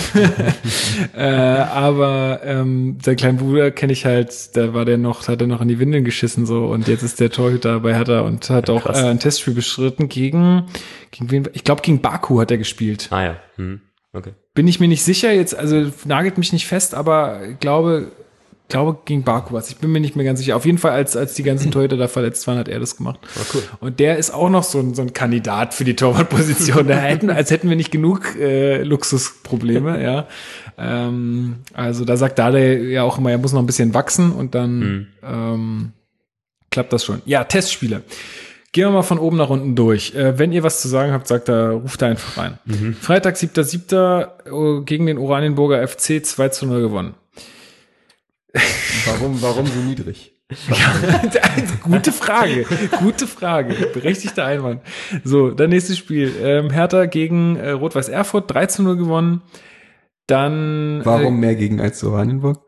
Äh, 1.15 1.23
aber 1.23 2.41
ähm, 2.43 2.97
sein 3.03 3.15
kleinen 3.15 3.37
Bruder 3.37 3.71
kenne 3.71 3.93
ich 3.93 4.05
halt, 4.05 4.55
da 4.55 4.73
war 4.73 4.85
der 4.85 4.97
noch, 4.97 5.27
hat 5.27 5.41
er 5.41 5.47
noch 5.47 5.61
in 5.61 5.67
die 5.67 5.79
Windeln 5.79 6.03
geschissen 6.03 6.45
so 6.45 6.65
und 6.65 6.87
jetzt 6.87 7.01
ist 7.03 7.19
der 7.19 7.29
Torhüter 7.29 7.79
bei 7.79 7.93
Hertha 7.93 8.21
und 8.21 8.49
hat 8.49 8.69
auch 8.69 8.83
krass. 8.83 9.01
äh, 9.01 9.07
ein 9.07 9.19
Testspiel 9.19 9.53
bestritten 9.53 10.09
gegen, 10.09 10.65
gegen 11.11 11.31
wen? 11.31 11.49
Ich 11.53 11.63
glaube 11.63 11.81
gegen 11.81 12.01
Baku 12.01 12.39
hat 12.39 12.51
er 12.51 12.57
gespielt 12.57 13.07
Ah 13.11 13.23
ja. 13.23 13.35
Hm. 13.55 13.81
Okay. 14.13 14.33
bin 14.53 14.67
ich 14.67 14.79
mir 14.79 14.87
nicht 14.87 15.03
sicher 15.03 15.31
jetzt, 15.31 15.55
also 15.55 15.91
nagelt 16.05 16.37
mich 16.37 16.53
nicht 16.53 16.67
fest, 16.67 16.93
aber 16.93 17.41
ich 17.47 17.59
glaube, 17.59 18.11
glaube 18.71 18.99
gegen 19.05 19.23
Baku 19.23 19.53
was. 19.53 19.69
Ich 19.69 19.77
bin 19.77 19.91
mir 19.91 19.99
nicht 19.99 20.15
mehr 20.15 20.25
ganz 20.25 20.39
sicher. 20.39 20.55
Auf 20.55 20.65
jeden 20.65 20.77
Fall, 20.77 20.91
als, 20.91 21.15
als 21.15 21.35
die 21.35 21.43
ganzen 21.43 21.71
Torhüter 21.71 21.97
da 21.97 22.07
verletzt 22.07 22.47
waren, 22.47 22.57
hat 22.57 22.67
er 22.67 22.79
das 22.79 22.97
gemacht. 22.97 23.19
War 23.35 23.45
cool. 23.53 23.63
Und 23.79 23.99
der 23.99 24.17
ist 24.17 24.33
auch 24.33 24.49
noch 24.49 24.63
so 24.63 24.79
ein, 24.79 24.95
so 24.95 25.01
ein 25.01 25.13
Kandidat 25.13 25.73
für 25.73 25.83
die 25.83 25.95
Torwartposition. 25.95 26.87
Da 26.87 26.95
hätten, 26.95 27.29
als 27.29 27.51
hätten 27.51 27.69
wir 27.69 27.75
nicht 27.75 27.91
genug 27.91 28.35
äh, 28.39 28.81
Luxusprobleme, 28.83 30.01
ja. 30.03 30.27
Ähm, 30.77 31.57
also 31.73 32.05
da 32.05 32.17
sagt 32.17 32.39
Dade 32.39 32.89
ja 32.89 33.03
auch 33.03 33.17
immer, 33.17 33.31
er 33.31 33.37
muss 33.37 33.53
noch 33.53 33.61
ein 33.61 33.67
bisschen 33.67 33.93
wachsen 33.93 34.31
und 34.31 34.55
dann 34.55 35.07
ähm, 35.23 35.91
klappt 36.71 36.93
das 36.93 37.05
schon. 37.05 37.21
Ja, 37.25 37.43
Testspiele. 37.43 38.01
Gehen 38.71 38.85
wir 38.85 38.91
mal 38.91 39.01
von 39.01 39.19
oben 39.19 39.35
nach 39.35 39.49
unten 39.49 39.75
durch. 39.75 40.15
Äh, 40.15 40.39
wenn 40.39 40.53
ihr 40.53 40.63
was 40.63 40.81
zu 40.81 40.87
sagen 40.87 41.11
habt, 41.11 41.27
sagt 41.27 41.49
da, 41.49 41.71
ruft 41.71 42.01
da 42.01 42.07
einfach 42.07 42.37
rein. 42.37 42.57
Freitag, 43.01 43.35
7.7. 43.35 44.79
äh, 44.79 44.83
gegen 44.85 45.07
den 45.07 45.17
Oranienburger 45.17 45.85
FC 45.85 46.25
2 46.25 46.49
zu 46.49 46.65
0 46.65 46.81
gewonnen. 46.81 47.15
Warum, 49.05 49.41
warum 49.41 49.65
so 49.65 49.79
niedrig? 49.79 50.33
Gute 51.83 52.11
Frage, 52.11 52.65
gute 52.99 53.25
Frage, 53.25 53.73
berechtigter 53.93 54.45
Einwand. 54.45 54.81
So, 55.23 55.51
dann 55.51 55.69
nächstes 55.69 55.97
Spiel. 55.97 56.33
Ähm, 56.41 56.69
Hertha 56.69 57.05
gegen 57.05 57.55
äh, 57.55 57.71
Rot-Weiß 57.71 58.09
Erfurt, 58.09 58.53
3 58.53 58.65
zu 58.65 58.83
0 58.83 58.97
gewonnen. 58.97 59.41
Dann 60.27 61.01
Warum 61.03 61.39
mehr 61.39 61.55
gegen 61.55 61.79
als 61.79 61.99
zu 61.99 62.11
Oranienburg? 62.11 62.59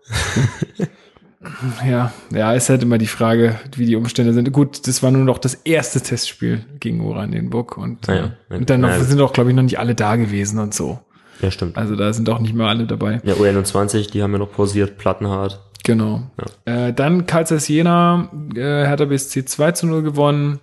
Äh, 1.84 1.90
ja, 1.90 2.14
ja, 2.34 2.54
ist 2.54 2.70
halt 2.70 2.84
immer 2.84 2.98
die 2.98 3.08
Frage, 3.08 3.60
wie 3.76 3.86
die 3.86 3.98
Umstände 3.98 4.34
sind. 4.34 4.52
Gut, 4.54 4.88
das 4.88 5.04
war 5.04 5.12
nur 5.12 5.24
noch 5.26 5.38
das 5.38 5.54
erste 5.56 6.00
Testspiel 6.02 6.64
gegen 6.80 7.02
Oranienburg 7.02 7.78
und, 7.78 8.08
ja. 8.08 8.32
äh, 8.50 8.56
und 8.56 8.70
dann 8.70 8.82
noch, 8.82 8.90
Ja. 8.90 9.04
sind 9.04 9.20
auch, 9.20 9.34
glaube 9.34 9.50
ich, 9.50 9.56
noch 9.56 9.64
nicht 9.64 9.80
alle 9.80 9.94
da 9.94 10.16
gewesen 10.16 10.60
und 10.60 10.74
so. 10.74 11.00
Ja, 11.42 11.52
stimmt. 11.52 11.78
Also 11.78 11.96
da 11.98 12.14
sind 12.14 12.30
auch 12.30 12.40
nicht 12.40 12.54
mehr 12.54 12.68
alle 12.68 12.86
dabei. 12.86 13.20
Ja, 13.26 13.34
U21, 13.34 14.12
die 14.12 14.24
haben 14.24 14.32
ja 14.32 14.40
noch 14.40 14.52
pausiert, 14.52 14.98
Plattenhart. 14.98 15.62
Genau. 15.84 16.24
Äh, 16.66 16.94
dann 16.94 17.26
Karl 17.26 17.46
Zeiss 17.46 17.68
Jena, 17.68 18.30
äh, 18.56 18.86
Hertha 18.86 19.06
BSC 19.06 19.46
2 19.46 19.72
zu 19.74 19.88
0 19.88 20.02
gewonnen. 20.02 20.60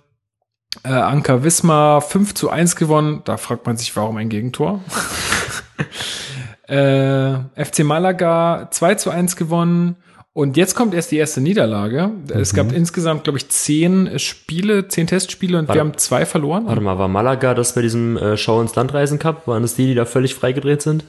Äh, 0.83 0.89
Anker 0.89 1.43
Wismar 1.43 2.01
5 2.01 2.33
zu 2.33 2.49
1 2.49 2.75
gewonnen. 2.75 3.21
Da 3.25 3.37
fragt 3.37 3.65
man 3.65 3.77
sich, 3.77 3.95
warum 3.95 4.17
ein 4.17 4.29
Gegentor. 4.29 4.81
äh, 6.67 7.33
FC 7.55 7.83
Malaga 7.83 8.67
2 8.71 8.95
zu 8.95 9.09
1 9.11 9.35
gewonnen. 9.35 9.97
Und 10.33 10.55
jetzt 10.55 10.75
kommt 10.75 10.93
erst 10.93 11.11
die 11.11 11.17
erste 11.17 11.41
Niederlage. 11.41 12.09
Es 12.33 12.53
gab 12.53 12.71
insgesamt, 12.71 13.25
glaube 13.25 13.37
ich, 13.37 13.49
zehn 13.49 14.17
Spiele, 14.17 14.87
zehn 14.87 15.05
Testspiele 15.05 15.59
und 15.59 15.67
Warte. 15.67 15.77
wir 15.77 15.81
haben 15.81 15.97
zwei 15.97 16.25
verloren. 16.25 16.67
Warte 16.67 16.79
mal, 16.79 16.97
war 16.97 17.09
Malaga 17.09 17.53
das 17.53 17.75
bei 17.75 17.81
diesem 17.81 18.15
äh, 18.15 18.37
Schau 18.37 18.61
ins 18.61 18.73
Landreisen 18.73 19.19
Cup? 19.19 19.45
Waren 19.47 19.63
das 19.63 19.75
die, 19.75 19.87
die 19.87 19.93
da 19.93 20.05
völlig 20.05 20.33
freigedreht 20.33 20.81
sind? 20.81 21.03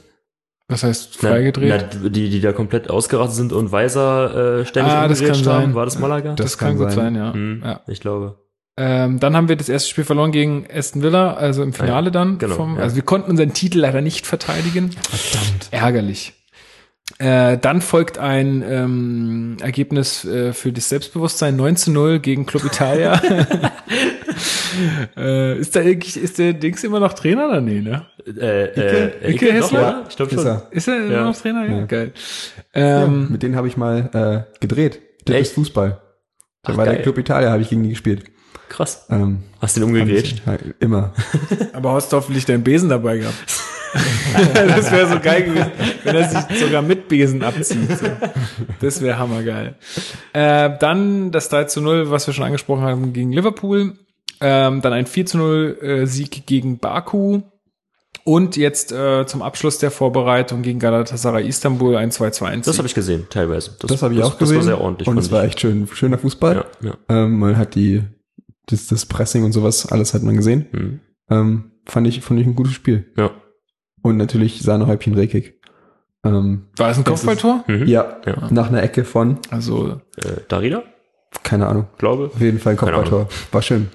Was 0.73 0.83
heißt 0.83 1.19
Na, 1.21 1.29
freigedreht? 1.29 1.85
Na, 2.01 2.09
die, 2.09 2.29
die 2.31 2.41
da 2.41 2.51
komplett 2.51 2.89
ausgerastet 2.89 3.35
sind 3.37 3.53
und 3.53 3.71
Weiser 3.71 4.61
äh, 4.61 4.65
ständig 4.65 4.91
Ah, 4.93 5.07
das 5.07 5.19
kann 5.19 5.29
haben. 5.35 5.43
sein. 5.43 5.75
War 5.75 5.85
das 5.85 5.99
Malaga? 5.99 6.33
das, 6.33 6.45
das 6.45 6.57
kann 6.57 6.69
kann 6.69 6.77
gut 6.79 6.91
sein, 6.91 7.13
sein. 7.13 7.15
ja. 7.15 7.33
Hm, 7.33 7.61
ja. 7.63 7.81
Ich 7.87 7.99
glaube. 8.01 8.39
Ähm, 8.75 9.19
dann 9.19 9.35
haben 9.37 9.49
wir 9.49 9.55
das 9.55 9.69
erste 9.69 9.87
Spiel 9.89 10.03
verloren 10.03 10.31
gegen 10.31 10.65
Aston 10.73 11.03
Villa, 11.03 11.33
also 11.35 11.61
im 11.61 11.73
Finale 11.73 12.09
dann. 12.09 12.39
genau, 12.39 12.55
vom, 12.55 12.75
ja. 12.77 12.81
Also 12.81 12.95
wir 12.95 13.03
konnten 13.03 13.29
unseren 13.29 13.53
Titel 13.53 13.77
leider 13.79 14.01
nicht 14.01 14.25
verteidigen. 14.25 14.89
Verdammt. 15.11 15.67
Ärgerlich. 15.69 16.33
Äh, 17.19 17.59
dann 17.59 17.81
folgt 17.81 18.17
ein 18.17 18.63
ähm, 18.67 19.57
Ergebnis 19.61 20.25
äh, 20.25 20.53
für 20.53 20.71
das 20.71 20.89
Selbstbewusstsein 20.89 21.55
9 21.55 21.75
zu 21.75 21.91
0 21.91 22.19
gegen 22.19 22.47
Club 22.47 22.65
Italia. 22.65 23.21
äh, 25.17 25.57
ist 25.57 25.75
da 25.75 25.81
ist 25.81 26.37
der 26.39 26.53
Dings 26.53 26.83
immer 26.83 26.99
noch 26.99 27.13
Trainer 27.13 27.47
oder 27.49 27.61
nee, 27.61 27.81
ne? 27.81 28.05
Äh, 28.25 28.65
äh, 28.65 29.31
Icke 29.33 29.45
doch, 29.47 29.53
Hessler? 29.53 30.05
Ich 30.09 30.15
glaube 30.15 30.33
schon. 30.33 30.45
er. 30.45 30.67
Ist 30.71 30.87
er 30.87 30.97
immer 31.05 31.11
Ja. 31.13 31.23
noch 31.25 31.35
Trainer? 31.37 31.65
Ja, 31.65 31.77
Ja. 31.79 31.85
geil. 31.85 32.11
Ja, 32.73 33.03
Ähm, 33.05 33.27
mit 33.31 33.43
denen 33.43 33.55
habe 33.55 33.67
ich 33.67 33.77
mal 33.77 34.45
äh, 34.53 34.59
gedreht. 34.59 34.99
Das 35.25 35.35
Echt? 35.35 35.45
ist 35.47 35.53
Fußball. 35.55 36.01
Da 36.63 36.73
Ach, 36.73 36.77
war 36.77 36.85
geil. 36.85 36.95
der 36.95 37.03
Club 37.03 37.17
Italia, 37.17 37.51
habe 37.51 37.61
ich 37.61 37.69
gegen 37.69 37.83
die 37.83 37.89
gespielt. 37.89 38.23
Krass. 38.69 39.05
Ähm, 39.09 39.43
Hast 39.61 39.75
du 39.75 39.81
den 39.81 39.89
umgegrätscht? 39.89 40.41
ja, 40.45 40.57
immer. 40.79 41.13
aber 41.73 41.93
hast 41.93 42.11
du 42.11 42.17
hoffentlich 42.17 42.45
deinen 42.45 42.63
Besen 42.63 42.89
dabei 42.89 43.17
gehabt. 43.17 43.35
das 44.55 44.91
wäre 44.91 45.07
so 45.07 45.19
geil 45.19 45.43
gewesen, 45.43 45.71
wenn 46.03 46.15
er 46.15 46.27
sich 46.27 46.59
sogar 46.59 46.81
mit 46.81 47.07
Besen 47.07 47.43
abzieht. 47.43 47.95
So. 47.99 48.07
Das 48.81 49.01
wäre 49.03 49.19
hammergeil. 49.19 49.75
Äh, 50.33 50.71
dann 50.79 51.31
das 51.31 51.49
3 51.49 51.65
zu 51.65 51.81
0, 51.81 52.09
was 52.09 52.25
wir 52.25 52.33
schon 52.33 52.45
angesprochen 52.45 52.81
haben, 52.83 53.13
gegen 53.13 53.31
Liverpool. 53.31 53.93
Ähm, 54.41 54.81
dann 54.81 54.93
ein 54.93 55.05
4 55.05 55.25
zu 55.25 55.37
0 55.37 55.77
äh, 55.81 56.05
Sieg 56.07 56.45
gegen 56.45 56.79
Baku. 56.79 57.41
Und 58.25 58.55
jetzt 58.55 58.91
äh, 58.93 59.25
zum 59.25 59.41
Abschluss 59.41 59.79
der 59.79 59.91
Vorbereitung 59.91 60.61
gegen 60.61 60.79
Galatasaray 60.79 61.45
Istanbul 61.45 61.97
ein 61.97 62.09
2 62.11 62.29
zu 62.29 62.45
1. 62.45 62.65
Das 62.65 62.77
habe 62.77 62.87
ich 62.87 62.93
gesehen, 62.93 63.27
teilweise. 63.29 63.71
Das 63.79 64.01
habe 64.01 64.13
ich 64.13 64.23
auch 64.23 64.37
gesehen. 64.37 64.59
Das 64.59 64.67
war 64.67 64.75
sehr 64.75 64.81
ordentlich. 64.81 65.07
Und 65.09 65.17
es 65.17 65.29
war 65.31 65.43
echt 65.43 65.59
schön, 65.59 65.87
schöner 65.87 66.17
Fußball. 66.17 66.65
Ja, 66.81 66.87
ja. 66.89 66.97
Ähm, 67.09 67.39
man 67.39 67.57
hat 67.57 67.75
die, 67.75 68.03
das, 68.67 68.87
das 68.87 69.05
Pressing 69.07 69.43
und 69.43 69.51
sowas, 69.51 69.91
alles 69.91 70.13
hat 70.13 70.23
man 70.23 70.37
gesehen. 70.37 70.67
Mhm. 70.71 70.99
Ähm, 71.29 71.71
fand 71.85 72.07
ich, 72.07 72.21
fand 72.21 72.39
ich 72.39 72.47
ein 72.47 72.55
gutes 72.55 72.73
Spiel. 72.73 73.11
Ja. 73.17 73.31
Und 74.01 74.15
natürlich 74.17 74.61
Sahnehäubchen 74.61 75.15
Rekik. 75.15 75.59
Ähm, 76.23 76.67
War 76.77 76.91
es 76.91 76.97
ein 76.97 77.03
Das 77.03 77.15
Kopfballtor? 77.25 77.65
Mhm. 77.67 77.87
ja, 77.87 78.21
Ja. 78.25 78.47
nach 78.51 78.69
einer 78.69 78.83
Ecke 78.83 79.03
von, 79.03 79.39
Also, 79.49 79.99
Äh, 80.15 80.41
Darida, 80.47 80.83
keine 81.43 81.67
Ahnung, 81.67 81.87
glaube. 81.97 82.27
auf 82.33 82.39
jeden 82.39 82.59
Fall 82.59 82.73
ein 82.73 82.77
Kopfballtor. 82.77 83.27
War 83.51 83.61
schön. 83.61 83.89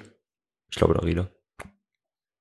Ich 0.69 0.75
glaube 0.77 0.93
Darida. 0.93 1.29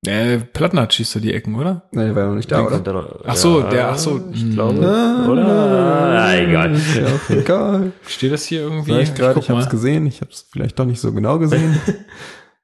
äh, 0.06 0.38
Plattenhardt 0.38 0.94
schießt 0.94 1.16
da 1.16 1.20
die 1.20 1.32
Ecken, 1.34 1.54
oder? 1.56 1.88
Nein, 1.92 2.06
der 2.06 2.14
war 2.14 2.22
ja 2.22 2.28
noch 2.28 2.36
nicht 2.36 2.50
da, 2.52 2.64
oder? 2.64 3.20
Ach 3.26 3.36
so, 3.36 3.62
der- 3.62 3.88
ach 3.90 3.98
so, 3.98 4.30
Ich 4.32 4.42
hm. 4.42 4.52
glaube. 4.54 4.86
Ah, 4.86 5.28
oder? 5.28 5.46
Ah, 5.46 6.34
egal. 6.36 6.76
Ja, 6.96 7.36
egal. 7.36 7.92
Steht 8.06 8.32
das 8.32 8.44
hier 8.44 8.60
irgendwie? 8.62 8.84
Vielleicht 8.92 9.16
gerade, 9.16 9.40
ich 9.40 9.48
habe 9.50 9.60
es 9.60 9.66
mal. 9.66 9.70
gesehen, 9.70 10.06
ich 10.06 10.20
habe 10.20 10.30
es 10.30 10.46
vielleicht 10.52 10.78
doch 10.78 10.84
nicht 10.84 11.00
so 11.00 11.12
genau 11.12 11.38
gesehen. 11.38 11.78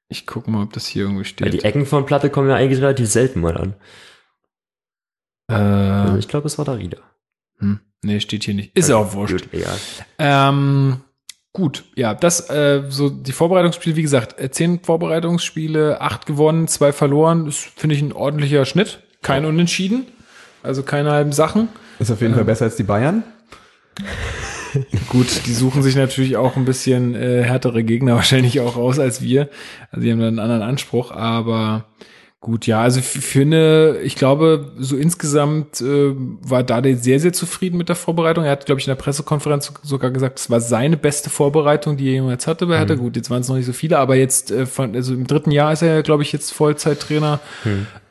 Ich 0.09 0.27
guck 0.27 0.47
mal, 0.49 0.63
ob 0.63 0.73
das 0.75 0.87
hier 0.87 1.05
irgendwie 1.05 1.23
Ja, 1.23 1.29
steht. 1.29 1.53
die 1.55 1.65
Ecken 1.65 1.87
von 1.87 2.05
Platte 2.05 2.29
kommen 2.29 2.49
ja 2.49 2.55
eigentlich 2.57 2.81
relativ 2.81 3.09
selten 3.09 3.41
mal 3.41 3.57
an. 3.57 3.75
Also 5.49 6.15
äh, 6.17 6.19
ich 6.19 6.29
glaube, 6.29 6.47
es 6.47 6.59
war 6.59 6.65
Darida. 6.65 6.99
hm, 7.59 7.81
nee, 8.03 8.21
steht 8.21 8.45
hier 8.45 8.55
nicht. 8.55 8.77
Ist 8.77 8.91
ja 8.91 8.97
auch 8.97 9.13
wurscht. 9.15 9.45
Gut, 9.45 9.49
egal. 9.53 9.77
Ähm, 10.19 11.01
gut, 11.55 11.85
ja, 11.95 12.13
das, 12.15 12.51
äh, 12.51 12.83
so 12.91 13.09
die 13.09 13.33
Vorbereitungsspiele, 13.33 13.97
wie 13.97 14.03
gesagt, 14.03 14.39
äh, 14.39 14.51
zehn 14.51 14.81
Vorbereitungsspiele, 14.81 16.01
acht 16.01 16.27
gewonnen, 16.27 16.69
zwei 16.69 16.93
verloren, 16.93 17.47
ist, 17.47 17.71
finde 17.77 17.97
ich, 17.97 18.03
ein 18.03 18.13
ordentlicher 18.13 18.67
Schnitt. 18.67 18.99
Kein 19.23 19.47
Unentschieden, 19.47 20.07
also 20.63 20.83
keine 20.83 21.13
halben 21.13 21.33
Sachen. 21.33 21.69
Ist 21.99 22.11
auf 22.11 22.21
jeden 22.21 22.35
Fall 22.35 22.45
besser 22.45 22.67
als 22.67 22.77
die 22.77 22.83
Bayern. 22.83 23.23
Gut, 25.09 25.47
die 25.47 25.55
suchen 25.55 25.83
sich 25.83 25.95
natürlich 25.95 26.37
auch 26.37 26.57
ein 26.57 26.65
bisschen 26.65 27.15
äh, 27.15 27.45
härtere 27.45 27.85
Gegner 27.85 28.15
wahrscheinlich 28.17 28.61
auch 28.61 28.77
raus 28.77 28.99
als 28.99 29.23
wir. 29.23 29.49
Also 29.93 30.05
die 30.05 30.13
haben 30.13 30.19
dann 30.19 30.39
einen 30.39 30.41
anderen 30.41 30.63
Anspruch, 30.63 31.13
aber 31.13 31.85
gut, 32.45 32.67
ja, 32.67 32.83
also 32.83 33.01
für 33.01 33.41
eine, 33.41 34.01
ich 34.03 34.17
glaube, 34.17 34.71
so 34.77 34.99
insgesamt 34.99 35.81
äh, 35.81 36.13
war 36.15 36.63
Dade 36.63 36.95
sehr, 36.95 37.19
sehr 37.19 37.33
zufrieden 37.33 37.79
mit 37.79 37.89
der 37.89 37.97
Vorbereitung. 37.97 38.45
Er 38.45 38.51
hat, 38.51 38.67
glaube 38.67 38.81
ich, 38.81 38.87
in 38.87 38.91
der 38.91 39.03
Pressekonferenz 39.03 39.73
sogar 39.83 40.11
gesagt, 40.11 40.39
es 40.39 40.51
war 40.51 40.61
seine 40.61 40.99
beste 40.99 41.31
Vorbereitung, 41.31 41.97
die 41.97 42.07
er 42.07 42.13
jemals 42.13 42.47
hatte 42.47 42.67
bei 42.67 42.77
Hertha. 42.77 42.97
Gut, 42.97 43.17
jetzt 43.17 43.31
waren 43.31 43.41
es 43.41 43.49
noch 43.49 43.57
nicht 43.57 43.65
so 43.65 43.73
viele, 43.73 43.99
aber 43.99 44.15
jetzt, 44.17 44.51
äh, 44.51 44.67
von, 44.67 44.95
also 44.95 45.15
im 45.15 45.27
dritten 45.27 45.53
Jahr 45.53 45.73
ist 45.73 45.81
er, 45.81 46.03
glaube 46.03 46.23
ich, 46.23 46.33
jetzt 46.33 46.53
Vollzeittrainer. 46.53 47.41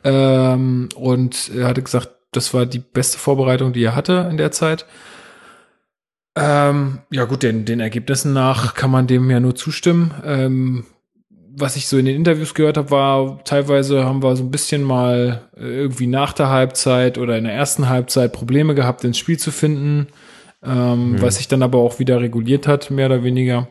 Ähm, 0.02 0.88
und 0.96 1.52
er 1.56 1.68
hatte 1.68 1.82
gesagt, 1.82 2.10
das 2.32 2.52
war 2.52 2.66
die 2.66 2.80
beste 2.80 3.18
Vorbereitung, 3.18 3.72
die 3.72 3.84
er 3.84 3.94
hatte 3.94 4.26
in 4.28 4.36
der 4.36 4.50
Zeit. 4.50 4.84
Ähm, 6.34 6.98
ja 7.12 7.24
gut, 7.24 7.44
den, 7.44 7.64
den 7.64 7.78
Ergebnissen 7.78 8.32
nach 8.32 8.74
kann 8.74 8.90
man 8.90 9.06
dem 9.06 9.30
ja 9.30 9.38
nur 9.38 9.54
zustimmen. 9.54 10.12
Ähm, 10.24 10.84
was 11.56 11.76
ich 11.76 11.86
so 11.86 11.98
in 11.98 12.06
den 12.06 12.16
Interviews 12.16 12.54
gehört 12.54 12.76
habe, 12.76 12.90
war 12.90 13.44
teilweise 13.44 14.04
haben 14.04 14.22
wir 14.22 14.36
so 14.36 14.42
ein 14.42 14.50
bisschen 14.50 14.82
mal 14.82 15.48
äh, 15.56 15.62
irgendwie 15.62 16.06
nach 16.06 16.32
der 16.32 16.48
Halbzeit 16.48 17.18
oder 17.18 17.38
in 17.38 17.44
der 17.44 17.54
ersten 17.54 17.88
Halbzeit 17.88 18.32
Probleme 18.32 18.74
gehabt, 18.74 19.04
ins 19.04 19.18
Spiel 19.18 19.38
zu 19.38 19.50
finden, 19.50 20.08
ähm, 20.62 21.20
was 21.20 21.36
sich 21.36 21.48
dann 21.48 21.62
aber 21.62 21.78
auch 21.78 21.98
wieder 21.98 22.20
reguliert 22.20 22.66
hat, 22.66 22.90
mehr 22.90 23.06
oder 23.06 23.22
weniger. 23.22 23.68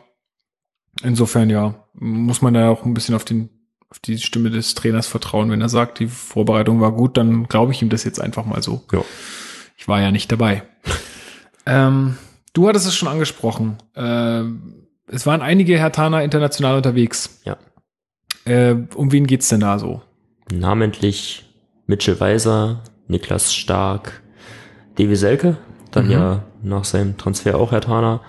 Insofern 1.02 1.50
ja, 1.50 1.74
muss 1.94 2.42
man 2.42 2.54
da 2.54 2.68
auch 2.68 2.84
ein 2.84 2.94
bisschen 2.94 3.14
auf 3.14 3.24
den 3.24 3.50
auf 3.90 4.00
die 4.00 4.18
Stimme 4.18 4.50
des 4.50 4.74
Trainers 4.74 5.06
vertrauen. 5.06 5.50
Wenn 5.50 5.60
er 5.60 5.68
sagt, 5.68 6.00
die 6.00 6.08
Vorbereitung 6.08 6.80
war 6.80 6.90
gut, 6.90 7.16
dann 7.16 7.46
glaube 7.46 7.70
ich 7.70 7.80
ihm 7.80 7.90
das 7.90 8.02
jetzt 8.02 8.20
einfach 8.20 8.44
mal 8.44 8.60
so. 8.60 8.82
Ja. 8.92 9.04
Ich 9.76 9.86
war 9.86 10.00
ja 10.00 10.10
nicht 10.10 10.32
dabei. 10.32 10.64
ähm, 11.66 12.16
du 12.54 12.66
hattest 12.66 12.88
es 12.88 12.96
schon 12.96 13.08
angesprochen. 13.08 13.76
Ähm, 13.94 14.88
es 15.06 15.26
waren 15.26 15.42
einige 15.42 15.78
Hertaner 15.78 16.24
international 16.24 16.76
unterwegs. 16.76 17.40
Ja. 17.44 17.56
Äh, 18.44 18.74
um 18.94 19.12
wen 19.12 19.26
geht's 19.26 19.48
denn 19.48 19.60
da 19.60 19.78
so? 19.78 20.02
Namentlich 20.52 21.44
Mitchell 21.86 22.18
Weiser, 22.20 22.82
Niklas 23.08 23.54
Stark, 23.54 24.22
Devi 24.98 25.16
Selke, 25.16 25.56
dann 25.90 26.06
Mhm. 26.06 26.10
ja 26.12 26.44
nach 26.62 26.84
seinem 26.84 27.16
Transfer 27.16 27.56
auch 27.58 27.72
Hertaner. 27.72 28.20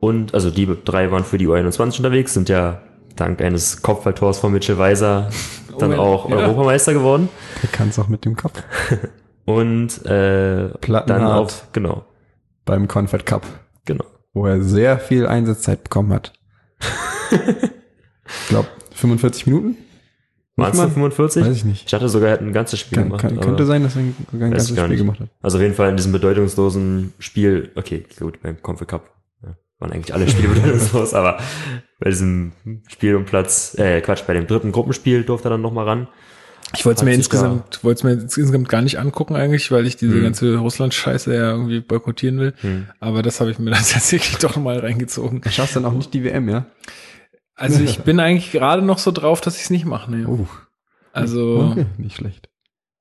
Und 0.00 0.34
also 0.34 0.50
die 0.50 0.68
drei 0.84 1.10
waren 1.10 1.24
für 1.24 1.38
die 1.38 1.48
U21 1.48 1.98
unterwegs, 1.98 2.34
sind 2.34 2.48
ja 2.48 2.82
dank 3.16 3.40
eines 3.42 3.82
Kopfballtors 3.82 4.38
von 4.38 4.52
Mitchell 4.52 4.78
Weiser 4.78 5.30
dann 5.78 5.92
ja. 5.92 5.98
auch 5.98 6.28
Ja. 6.30 6.36
Europameister 6.36 6.92
geworden. 6.92 7.28
Der 7.62 7.70
kann 7.70 7.88
es 7.88 7.98
auch 7.98 8.08
mit 8.08 8.24
dem 8.24 8.36
Kopf. 8.36 8.62
Und 9.44 10.04
äh, 10.04 10.68
dann 11.06 11.24
auf, 11.24 11.68
genau, 11.72 12.04
Beim 12.66 12.86
Confed 12.86 13.24
Cup, 13.24 13.46
genau. 13.86 14.04
wo 14.34 14.46
er 14.46 14.60
sehr 14.62 14.98
viel 14.98 15.26
Einsatzzeit 15.26 15.84
bekommen 15.84 16.12
hat. 16.12 16.34
ich 17.30 18.48
glaube, 18.48 18.68
45 18.98 19.46
Minuten? 19.46 19.76
Waren 20.56 20.72
es 20.72 20.76
mal? 20.76 20.84
nur 20.84 20.92
45? 20.92 21.44
Weiß 21.44 21.56
ich 21.56 21.64
nicht. 21.64 21.84
Ich 21.84 21.90
dachte 21.90 22.08
sogar, 22.08 22.30
er 22.30 22.34
hätte 22.34 22.44
ein 22.44 22.52
ganzes 22.52 22.80
Spiel 22.80 22.98
Kann, 22.98 23.08
gemacht. 23.08 23.20
kann, 23.22 23.38
könnte 23.40 23.64
sein, 23.64 23.84
dass 23.84 23.94
er 23.94 24.02
ein, 24.02 24.16
ein 24.32 24.40
ganzes 24.40 24.70
Spiel 24.70 24.88
nicht. 24.88 24.98
gemacht 24.98 25.20
hat. 25.20 25.28
Also 25.40 25.58
auf 25.58 25.62
jeden 25.62 25.74
Fall 25.74 25.90
in 25.90 25.96
diesem 25.96 26.10
bedeutungslosen 26.12 27.12
Spiel, 27.20 27.70
okay, 27.76 28.04
gut, 28.18 28.42
beim 28.42 28.60
Confer 28.60 28.86
Cup 28.86 29.10
ja, 29.44 29.56
waren 29.78 29.92
eigentlich 29.92 30.12
alle 30.12 30.28
Spiele 30.28 30.48
bedeutungslos, 30.54 31.14
aber 31.14 31.38
bei 32.00 32.10
diesem 32.10 32.52
Spiel 32.88 33.14
um 33.14 33.24
Platz, 33.24 33.76
äh, 33.78 34.00
Quatsch, 34.00 34.24
bei 34.26 34.34
dem 34.34 34.48
dritten 34.48 34.72
Gruppenspiel 34.72 35.22
durfte 35.22 35.46
er 35.48 35.50
dann 35.52 35.62
nochmal 35.62 35.84
ran. 35.84 36.08
Ich 36.74 36.84
wollte 36.84 36.96
es 36.98 37.00
Hat 37.02 37.06
mir 37.08 37.14
insgesamt, 37.14 37.82
wollte 37.82 37.98
es 37.98 38.04
mir 38.04 38.12
insgesamt 38.22 38.68
gar 38.68 38.82
nicht 38.82 38.98
angucken 38.98 39.36
eigentlich, 39.36 39.70
weil 39.70 39.86
ich 39.86 39.96
diese 39.96 40.16
Hm. 40.16 40.22
ganze 40.24 40.56
Russland-Scheiße 40.56 41.32
ja 41.34 41.52
irgendwie 41.52 41.80
boykottieren 41.80 42.38
will. 42.40 42.52
Hm. 42.60 42.88
Aber 43.00 43.22
das 43.22 43.40
habe 43.40 43.50
ich 43.50 43.58
mir 43.58 43.70
dann 43.70 43.82
tatsächlich 43.88 44.36
doch 44.38 44.56
mal 44.56 44.78
reingezogen. 44.78 45.40
Du 45.40 45.48
schaffst 45.50 45.76
dann 45.76 45.84
auch 45.86 45.94
nicht 45.94 46.12
die 46.12 46.24
WM, 46.24 46.48
ja? 46.48 46.66
Also 47.58 47.82
ich 47.82 47.98
bin 48.04 48.20
eigentlich 48.20 48.52
gerade 48.52 48.82
noch 48.82 48.98
so 48.98 49.10
drauf, 49.10 49.40
dass 49.40 49.56
ich 49.56 49.62
es 49.64 49.70
nicht 49.70 49.84
mache. 49.84 50.10
Ne? 50.10 50.26
Oh, 50.28 50.46
Also 51.12 51.68
okay, 51.72 51.86
nicht 51.98 52.16
schlecht. 52.16 52.48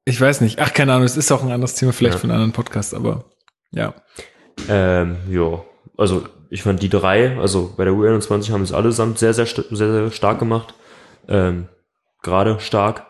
ich 0.05 0.19
weiß 0.19 0.41
nicht. 0.41 0.59
Ach, 0.59 0.73
keine 0.73 0.91
Ahnung, 0.93 1.05
es 1.05 1.15
ist 1.17 1.31
auch 1.31 1.43
ein 1.43 1.51
anderes 1.51 1.75
Thema, 1.75 1.93
vielleicht 1.93 2.15
Ja. 2.15 2.19
für 2.19 2.23
einen 2.25 2.33
anderen 2.33 2.51
Podcast, 2.53 2.93
aber 2.93 3.25
ja. 3.71 3.93
Ähm, 4.69 5.17
ja, 5.29 5.61
also 5.97 6.23
ich 6.49 6.63
fand 6.63 6.81
die 6.81 6.89
drei, 6.89 7.37
also 7.37 7.73
bei 7.77 7.83
der 7.85 7.93
U21 7.93 8.51
haben 8.51 8.61
es 8.63 8.71
allesamt 8.73 9.19
sehr, 9.19 9.33
sehr, 9.33 9.45
sehr, 9.45 9.65
sehr 9.69 10.11
stark 10.11 10.39
gemacht. 10.39 10.73
Ähm, 11.27 11.67
Gerade 12.23 12.59
stark. 12.59 13.05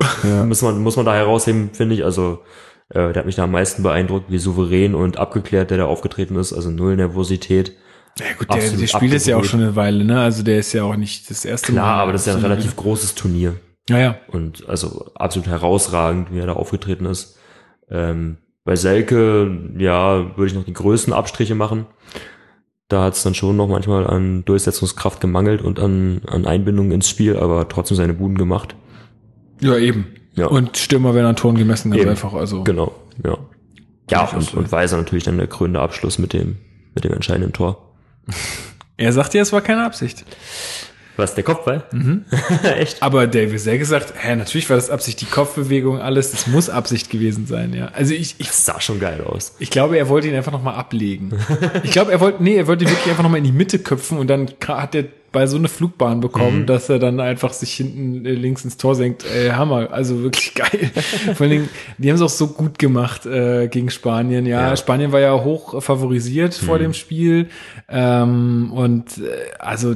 Ja. 0.24 0.44
muss 0.44 0.62
man, 0.62 0.78
muss 0.82 0.96
man 0.96 1.06
da 1.06 1.14
herausheben, 1.14 1.70
finde 1.74 1.94
ich. 1.94 2.04
Also, 2.04 2.40
äh, 2.88 3.12
der 3.12 3.16
hat 3.16 3.26
mich 3.26 3.36
da 3.36 3.44
am 3.44 3.52
meisten 3.52 3.82
beeindruckt, 3.84 4.30
wie 4.30 4.38
souverän 4.38 4.94
und 4.96 5.16
abgeklärt 5.18 5.70
der 5.70 5.78
da 5.78 5.84
aufgetreten 5.84 6.34
ist. 6.36 6.52
Also 6.52 6.70
null 6.70 6.96
Nervosität. 6.96 7.76
Ja 8.18 8.26
gut, 8.38 8.52
der, 8.52 8.70
der 8.70 8.86
spielt 8.86 9.14
es 9.14 9.26
ja 9.26 9.36
auch 9.36 9.44
schon 9.44 9.60
eine 9.60 9.74
Weile, 9.74 10.04
ne? 10.04 10.20
Also 10.20 10.42
der 10.42 10.58
ist 10.58 10.72
ja 10.72 10.84
auch 10.84 10.96
nicht 10.96 11.30
das 11.30 11.44
erste 11.44 11.72
Klar, 11.72 11.96
Mal. 11.96 12.02
aber 12.02 12.12
das 12.12 12.22
ist 12.22 12.26
ja 12.28 12.34
ein 12.34 12.42
relativ 12.42 12.76
großes 12.76 13.14
Turnier. 13.14 13.54
Naja. 13.88 14.16
Und 14.28 14.68
also 14.68 15.10
absolut 15.14 15.48
herausragend, 15.48 16.32
wie 16.32 16.38
er 16.38 16.46
da 16.46 16.52
aufgetreten 16.52 17.06
ist. 17.06 17.38
Ähm, 17.90 18.38
bei 18.64 18.76
Selke, 18.76 19.70
ja, 19.78 20.36
würde 20.36 20.46
ich 20.46 20.54
noch 20.54 20.64
die 20.64 20.72
größten 20.72 21.12
Abstriche 21.12 21.54
machen. 21.54 21.86
Da 22.88 23.04
hat 23.04 23.14
es 23.14 23.22
dann 23.22 23.34
schon 23.34 23.56
noch 23.56 23.68
manchmal 23.68 24.06
an 24.06 24.44
Durchsetzungskraft 24.44 25.20
gemangelt 25.20 25.62
und 25.62 25.80
an, 25.80 26.20
an 26.26 26.46
Einbindung 26.46 26.92
ins 26.92 27.08
Spiel, 27.08 27.36
aber 27.36 27.68
trotzdem 27.68 27.96
seine 27.96 28.12
Buden 28.12 28.36
gemacht. 28.36 28.76
Ja, 29.60 29.76
eben. 29.78 30.06
Ja. 30.34 30.46
Und 30.46 30.76
Stürmer 30.76 31.14
werden 31.14 31.26
an 31.26 31.36
Toren 31.36 31.56
gemessen, 31.56 31.90
ganz 31.90 32.02
Eben. 32.02 32.10
einfach. 32.10 32.34
Also 32.34 32.62
Genau, 32.64 32.92
ja. 33.24 33.38
Ja, 34.10 34.28
und, 34.30 34.54
und 34.54 34.72
Weiser 34.72 34.96
natürlich 34.96 35.24
dann 35.24 35.38
der 35.38 35.46
krönende 35.46 35.80
Abschluss 35.80 36.18
mit 36.18 36.32
dem, 36.32 36.58
mit 36.94 37.04
dem 37.04 37.12
entscheidenden 37.12 37.52
Tor. 37.52 37.91
Er 38.96 39.12
sagt 39.12 39.34
ja, 39.34 39.42
es 39.42 39.52
war 39.52 39.60
keine 39.60 39.84
Absicht. 39.84 40.24
Was, 41.16 41.34
der 41.34 41.44
Kopfball? 41.44 41.84
Mhm. 41.92 42.24
Echt? 42.62 43.02
Aber 43.02 43.26
David 43.26 43.60
sehr 43.60 43.76
gesagt, 43.76 44.14
hä, 44.16 44.34
natürlich 44.34 44.70
war 44.70 44.76
das 44.76 44.88
Absicht, 44.88 45.20
die 45.20 45.26
Kopfbewegung, 45.26 46.00
alles, 46.00 46.30
das 46.30 46.46
muss 46.46 46.70
Absicht 46.70 47.10
gewesen 47.10 47.46
sein, 47.46 47.74
ja. 47.74 47.88
Also 47.94 48.14
ich, 48.14 48.36
ich, 48.38 48.46
Das 48.46 48.64
sah 48.64 48.80
schon 48.80 48.98
geil 48.98 49.20
aus. 49.20 49.54
ich 49.58 49.68
glaube, 49.70 49.98
er 49.98 50.08
wollte 50.08 50.28
ihn 50.28 50.34
einfach 50.34 50.52
nochmal 50.52 50.74
ablegen. 50.76 51.38
Ich 51.82 51.90
glaube, 51.90 52.12
er 52.12 52.20
wollte, 52.20 52.42
nee, 52.42 52.56
er 52.56 52.66
wollte 52.66 52.84
ihn 52.84 52.90
wirklich 52.90 53.10
einfach 53.10 53.22
nochmal 53.22 53.38
in 53.38 53.44
die 53.44 53.52
Mitte 53.52 53.78
köpfen 53.78 54.18
und 54.18 54.28
dann 54.28 54.50
hat 54.66 54.94
der 54.94 55.04
bei 55.32 55.46
so 55.46 55.56
eine 55.56 55.68
Flugbahn 55.68 56.20
bekommen, 56.20 56.66
dass 56.66 56.88
er 56.88 56.98
dann 56.98 57.18
einfach 57.20 57.52
sich 57.52 57.72
hinten 57.72 58.24
äh, 58.26 58.32
links 58.32 58.64
ins 58.64 58.76
Tor 58.76 58.94
senkt. 58.94 59.24
Äh, 59.24 59.52
Hammer, 59.52 59.92
also 59.92 60.22
wirklich 60.22 60.54
geil. 60.54 60.90
Vor 61.34 61.40
allen 61.40 61.50
Dingen, 61.50 61.68
die 61.98 62.08
haben 62.08 62.16
es 62.16 62.22
auch 62.22 62.28
so 62.28 62.48
gut 62.48 62.78
gemacht 62.78 63.26
äh, 63.26 63.68
gegen 63.68 63.90
Spanien. 63.90 64.46
Ja, 64.46 64.68
Ja. 64.68 64.76
Spanien 64.76 65.12
war 65.12 65.20
ja 65.20 65.32
hoch 65.42 65.82
favorisiert 65.82 66.54
vor 66.54 66.78
dem 66.78 66.92
Spiel. 66.92 67.48
Ähm, 67.88 68.72
und 68.72 69.18
äh, 69.18 69.30
also 69.58 69.94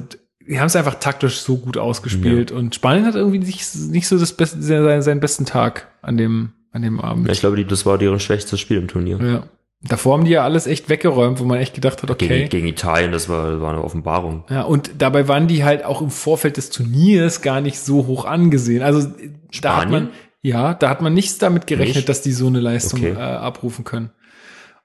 die 0.48 0.58
haben 0.60 0.66
es 0.66 0.76
einfach 0.76 0.94
taktisch 0.94 1.38
so 1.40 1.56
gut 1.58 1.76
ausgespielt. 1.76 2.52
Und 2.52 2.74
Spanien 2.74 3.04
hat 3.04 3.14
irgendwie 3.14 3.38
nicht, 3.38 3.62
nicht 3.90 4.06
so 4.08 4.18
das 4.18 4.32
beste, 4.32 4.62
seinen, 4.62 5.02
seinen 5.02 5.20
besten 5.20 5.44
Tag 5.44 5.88
an 6.02 6.16
dem, 6.16 6.50
an 6.72 6.82
dem 6.82 7.00
Abend. 7.00 7.26
Ja, 7.26 7.32
ich 7.32 7.40
glaube, 7.40 7.62
das 7.64 7.84
war 7.84 7.98
deren 7.98 8.20
schwächstes 8.20 8.60
Spiel 8.60 8.76
im 8.76 8.88
Turnier. 8.88 9.18
Ja. 9.20 9.42
Davor 9.88 10.14
haben 10.18 10.24
die 10.24 10.32
ja 10.32 10.42
alles 10.44 10.66
echt 10.66 10.88
weggeräumt, 10.88 11.38
wo 11.40 11.44
man 11.44 11.58
echt 11.58 11.74
gedacht 11.74 12.02
hat, 12.02 12.10
okay. 12.10 12.26
Gegen, 12.28 12.48
gegen 12.48 12.66
Italien, 12.66 13.12
das 13.12 13.28
war, 13.28 13.60
war 13.60 13.72
eine 13.72 13.82
Offenbarung. 13.84 14.44
Ja, 14.50 14.62
und 14.62 14.90
dabei 14.98 15.28
waren 15.28 15.46
die 15.48 15.64
halt 15.64 15.84
auch 15.84 16.00
im 16.02 16.10
Vorfeld 16.10 16.56
des 16.56 16.70
Turniers 16.70 17.42
gar 17.42 17.60
nicht 17.60 17.78
so 17.78 18.06
hoch 18.06 18.24
angesehen. 18.24 18.82
Also 18.82 19.08
da 19.08 19.76
hat 19.76 19.82
Spanien? 19.84 19.90
man, 19.90 20.08
ja, 20.42 20.74
da 20.74 20.88
hat 20.90 21.02
man 21.02 21.12
nichts 21.14 21.38
damit 21.38 21.66
gerechnet, 21.66 21.96
Nicht? 21.96 22.08
dass 22.08 22.22
die 22.22 22.32
so 22.32 22.46
eine 22.46 22.60
Leistung 22.60 23.00
Okay. 23.00 23.12
äh, 23.12 23.20
abrufen 23.20 23.84
können. 23.84 24.10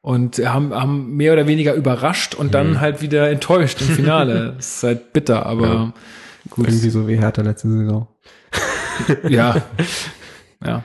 Und 0.04 0.40
haben, 0.40 0.74
haben 0.74 1.16
mehr 1.16 1.34
oder 1.34 1.46
weniger 1.46 1.76
überrascht 1.76 2.34
und 2.34 2.48
Mhm. 2.48 2.52
dann 2.52 2.82
halt 2.82 3.02
wieder 3.04 3.30
enttäuscht 3.30 3.82
im 3.82 3.88
Finale. 3.88 4.54
das 4.58 4.76
ist 4.78 4.84
halt 4.84 5.14
bitter, 5.14 5.46
aber 5.46 5.68
Ja. 5.68 5.94
gut. 6.50 6.68
Irgendwie 6.68 6.90
so 6.90 7.08
wie 7.08 7.18
Hertha 7.18 7.44
letzte 7.44 7.70
Saison. 7.70 8.08
Ja. 9.30 9.62
ja. 10.66 10.84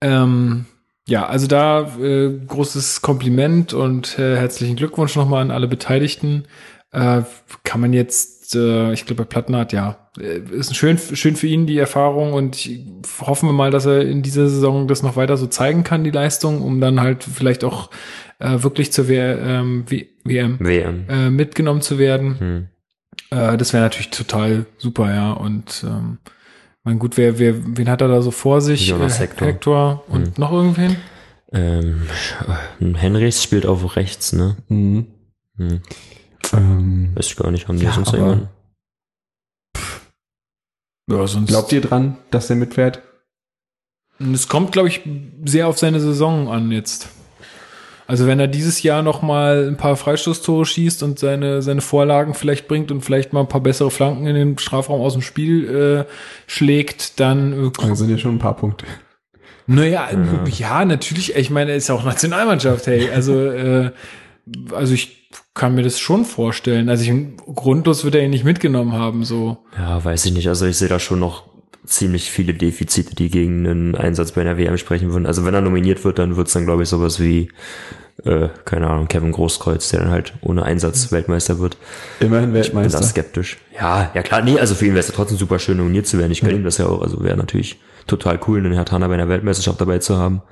Ähm, 0.00 0.66
ja, 1.08 1.26
also 1.26 1.46
da 1.46 1.96
äh, 1.98 2.38
großes 2.46 3.00
Kompliment 3.00 3.72
und 3.72 4.18
äh, 4.18 4.36
herzlichen 4.36 4.76
Glückwunsch 4.76 5.16
nochmal 5.16 5.42
an 5.42 5.50
alle 5.50 5.66
Beteiligten. 5.66 6.44
Äh, 6.92 7.22
kann 7.64 7.80
man 7.80 7.94
jetzt, 7.94 8.54
äh, 8.54 8.92
ich 8.92 9.06
glaube, 9.06 9.24
bei 9.24 9.28
Plattenhardt, 9.28 9.72
ja, 9.72 10.10
äh, 10.20 10.40
ist 10.50 10.76
schön, 10.76 10.98
schön 10.98 11.34
für 11.34 11.46
ihn 11.46 11.66
die 11.66 11.78
Erfahrung 11.78 12.34
und 12.34 12.68
hoffen 13.22 13.48
wir 13.48 13.54
mal, 13.54 13.70
dass 13.70 13.86
er 13.86 14.02
in 14.02 14.22
dieser 14.22 14.48
Saison 14.48 14.86
das 14.86 15.02
noch 15.02 15.16
weiter 15.16 15.38
so 15.38 15.46
zeigen 15.46 15.82
kann, 15.82 16.04
die 16.04 16.10
Leistung, 16.10 16.60
um 16.60 16.78
dann 16.78 17.00
halt 17.00 17.24
vielleicht 17.24 17.64
auch 17.64 17.90
äh, 18.38 18.62
wirklich 18.62 18.92
zur 18.92 19.08
w 19.08 19.16
ähm, 19.16 19.84
w 19.88 20.06
WM 20.24 20.58
WM. 20.60 21.04
äh, 21.08 21.30
mitgenommen 21.30 21.80
zu 21.80 21.98
werden. 21.98 22.38
Hm. 22.38 22.68
Äh, 23.30 23.56
das 23.56 23.72
wäre 23.72 23.82
natürlich 23.82 24.10
total 24.10 24.66
super, 24.76 25.14
ja. 25.14 25.32
Und 25.32 25.84
ähm, 25.86 26.18
mein 26.88 26.98
gut, 26.98 27.18
wer, 27.18 27.38
wer, 27.38 27.54
wen 27.76 27.90
hat 27.90 28.00
er 28.00 28.08
da 28.08 28.22
so 28.22 28.30
vor 28.30 28.62
sich? 28.62 28.88
Jonas 28.88 29.16
Äh, 29.18 29.24
Hector. 29.24 29.46
Hector 29.46 30.04
und 30.08 30.24
Hm. 30.28 30.32
noch 30.38 30.52
irgendwen? 30.52 30.96
Ähm, 31.52 32.06
Henrichs 32.96 33.42
spielt 33.42 33.66
auf 33.66 33.94
rechts, 33.96 34.32
ne? 34.32 34.56
Mhm. 34.68 35.06
Hm. 35.58 35.82
Ähm, 36.54 37.10
Weiß 37.14 37.26
ich 37.26 37.36
gar 37.36 37.50
nicht, 37.50 37.68
haben 37.68 37.78
die 37.78 37.84
Ja, 37.84 37.92
sonst 37.92 38.14
irgendwann? 38.14 38.48
Ja, 41.10 41.26
sonst. 41.26 41.48
glaubt 41.48 41.72
ihr 41.72 41.82
dran, 41.82 42.16
dass 42.30 42.46
der 42.46 42.56
mitfährt? 42.56 43.02
Es 44.18 44.48
kommt, 44.48 44.72
glaube 44.72 44.88
ich, 44.88 45.02
sehr 45.44 45.68
auf 45.68 45.78
seine 45.78 46.00
Saison 46.00 46.48
an 46.48 46.70
jetzt. 46.72 47.08
Also 48.08 48.26
wenn 48.26 48.40
er 48.40 48.48
dieses 48.48 48.82
Jahr 48.82 49.02
noch 49.02 49.20
mal 49.20 49.68
ein 49.68 49.76
paar 49.76 49.94
Freistoßtore 49.94 50.64
schießt 50.64 51.02
und 51.02 51.18
seine 51.18 51.60
seine 51.60 51.82
Vorlagen 51.82 52.32
vielleicht 52.32 52.66
bringt 52.66 52.90
und 52.90 53.02
vielleicht 53.02 53.34
mal 53.34 53.40
ein 53.40 53.48
paar 53.48 53.60
bessere 53.60 53.90
Flanken 53.90 54.26
in 54.26 54.34
den 54.34 54.58
Strafraum 54.58 55.02
aus 55.02 55.12
dem 55.12 55.20
Spiel 55.20 56.06
äh, 56.08 56.12
schlägt, 56.46 57.20
dann 57.20 57.66
äh, 57.66 57.70
Das 57.86 57.98
sind 57.98 58.08
ja 58.08 58.16
schon 58.16 58.36
ein 58.36 58.38
paar 58.38 58.56
Punkte. 58.56 58.86
Naja, 59.66 60.08
ja. 60.58 60.84
natürlich. 60.86 61.36
Ich 61.36 61.50
meine, 61.50 61.72
er 61.72 61.76
ist 61.76 61.88
ja 61.88 61.94
auch 61.94 62.04
Nationalmannschaft, 62.04 62.86
hey. 62.86 63.10
Also, 63.10 63.44
äh, 63.44 63.90
also 64.72 64.94
ich 64.94 65.28
kann 65.52 65.74
mir 65.74 65.82
das 65.82 66.00
schon 66.00 66.24
vorstellen. 66.24 66.88
Also 66.88 67.04
ich, 67.04 67.12
grundlos 67.54 68.04
wird 68.04 68.14
er 68.14 68.22
ihn 68.22 68.30
nicht 68.30 68.44
mitgenommen 68.44 68.94
haben, 68.94 69.24
so. 69.24 69.58
Ja, 69.76 70.02
weiß 70.02 70.24
ich 70.24 70.32
nicht. 70.32 70.48
Also 70.48 70.64
ich 70.64 70.78
sehe 70.78 70.88
da 70.88 70.98
schon 70.98 71.20
noch 71.20 71.42
ziemlich 71.84 72.30
viele 72.30 72.54
Defizite, 72.54 73.14
die 73.14 73.30
gegen 73.30 73.66
einen 73.66 73.94
Einsatz 73.94 74.32
bei 74.32 74.40
einer 74.42 74.58
WM 74.58 74.76
sprechen 74.78 75.12
würden. 75.12 75.26
Also 75.26 75.44
wenn 75.44 75.54
er 75.54 75.60
nominiert 75.60 76.04
wird, 76.04 76.18
dann 76.18 76.36
wird's 76.36 76.52
dann, 76.52 76.64
glaube 76.66 76.82
ich, 76.82 76.88
sowas 76.88 77.20
wie, 77.20 77.50
äh, 78.24 78.48
keine 78.64 78.88
Ahnung, 78.88 79.08
Kevin 79.08 79.32
Großkreuz, 79.32 79.88
der 79.90 80.00
dann 80.00 80.10
halt 80.10 80.34
ohne 80.42 80.64
Einsatz 80.64 81.12
Weltmeister 81.12 81.58
wird. 81.58 81.76
Immerhin 82.20 82.54
Ich 82.56 82.68
bin 82.70 82.76
da 82.76 82.82
Weltmeister. 82.82 83.02
skeptisch. 83.02 83.58
Ja, 83.78 84.10
ja 84.14 84.22
klar, 84.22 84.42
nee, 84.42 84.58
also 84.58 84.74
für 84.74 84.84
ihn 84.86 84.92
wäre 84.92 85.00
es 85.00 85.08
ja 85.08 85.14
trotzdem 85.14 85.38
super 85.38 85.58
schön, 85.58 85.78
nominiert 85.78 86.06
zu 86.06 86.18
werden. 86.18 86.32
Ich 86.32 86.40
gönne 86.40 86.54
ihm 86.54 86.64
das 86.64 86.78
ja 86.78 86.86
auch. 86.86 87.00
Also 87.00 87.22
wäre 87.22 87.36
natürlich 87.36 87.80
total 88.06 88.38
cool, 88.46 88.58
einen 88.58 88.72
Herr 88.72 88.84
Tanner 88.84 89.08
bei 89.08 89.14
einer 89.14 89.28
Weltmeisterschaft 89.28 89.80
dabei 89.80 89.98
zu 89.98 90.18
haben. 90.18 90.42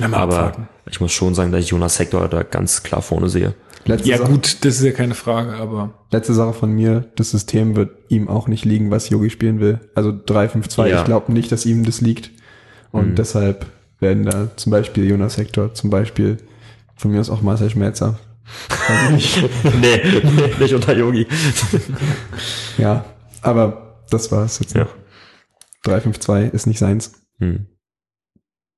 Ja, 0.00 0.06
Aber 0.06 0.18
abwarten. 0.38 0.68
ich 0.90 1.00
muss 1.00 1.12
schon 1.12 1.34
sagen, 1.34 1.52
dass 1.52 1.62
ich 1.64 1.70
Jonas 1.70 1.98
Hector 1.98 2.28
da 2.28 2.42
ganz 2.42 2.82
klar 2.82 3.00
vorne 3.00 3.28
sehe. 3.28 3.54
Letzte, 3.86 4.08
Ja 4.08 4.18
Sache, 4.18 4.30
gut, 4.32 4.64
das 4.64 4.76
ist 4.76 4.82
ja 4.84 4.92
keine 4.92 5.14
Frage, 5.14 5.54
aber 5.54 6.06
letzte 6.10 6.32
Sache 6.32 6.54
von 6.54 6.70
mir, 6.72 7.10
das 7.16 7.30
System 7.32 7.76
wird 7.76 7.90
ihm 8.08 8.28
auch 8.28 8.48
nicht 8.48 8.64
liegen, 8.64 8.90
was 8.90 9.10
Yogi 9.10 9.28
spielen 9.30 9.60
will. 9.60 9.80
Also 9.94 10.10
3-5-2, 10.10 10.86
Ja. 10.88 10.98
ich 11.00 11.04
glaube 11.04 11.32
nicht, 11.32 11.52
dass 11.52 11.66
ihm 11.66 11.84
das 11.84 12.00
liegt. 12.00 12.30
Und 12.92 13.10
Mhm. 13.10 13.14
deshalb 13.16 13.66
werden 14.00 14.24
da 14.24 14.48
zum 14.56 14.70
Beispiel 14.72 15.04
Jonas 15.08 15.36
Hector, 15.36 15.74
zum 15.74 15.90
Beispiel 15.90 16.38
von 16.96 17.10
mir 17.10 17.20
aus 17.20 17.28
auch 17.30 17.42
Marcel 17.42 17.68
Schmelzer. 17.70 18.18
Nee, 19.80 20.00
nicht 20.60 20.74
unter 20.74 20.96
Yogi. 20.96 21.26
ja, 22.78 23.04
aber 23.42 24.04
das 24.10 24.30
war's 24.32 24.58
jetzt 24.60 24.74
Ja. 24.74 24.84
noch. 24.84 24.94
3-5-2 25.84 26.50
ist 26.52 26.66
nicht 26.66 26.78
seins. 26.78 27.12
Hm. 27.38 27.66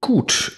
gut. 0.01 0.53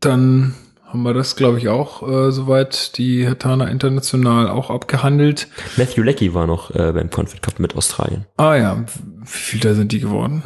Dann 0.00 0.54
haben 0.92 1.04
wir 1.04 1.14
das, 1.14 1.36
glaube 1.36 1.56
ich, 1.56 1.68
auch 1.68 2.06
äh, 2.06 2.30
soweit 2.30 2.98
die 2.98 3.26
Hatana 3.26 3.68
International 3.68 4.48
auch 4.50 4.68
abgehandelt. 4.68 5.48
Matthew 5.78 6.02
Leckie 6.02 6.34
war 6.34 6.46
noch 6.46 6.70
äh, 6.74 6.92
beim 6.92 7.08
Confed 7.08 7.40
Cup 7.40 7.58
mit 7.58 7.74
Australien. 7.76 8.26
Ah 8.36 8.56
ja, 8.56 8.84
wie 9.20 9.26
viel 9.26 9.60
da 9.60 9.72
sind 9.72 9.92
die 9.92 10.00
geworden? 10.00 10.42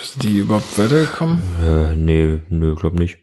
Sind 0.00 0.22
die 0.22 0.38
überhaupt 0.38 0.78
weitergekommen? 0.78 1.42
Äh, 1.62 1.94
nee, 1.96 2.40
nö, 2.48 2.76
glaub 2.76 2.94
nicht. 2.94 3.18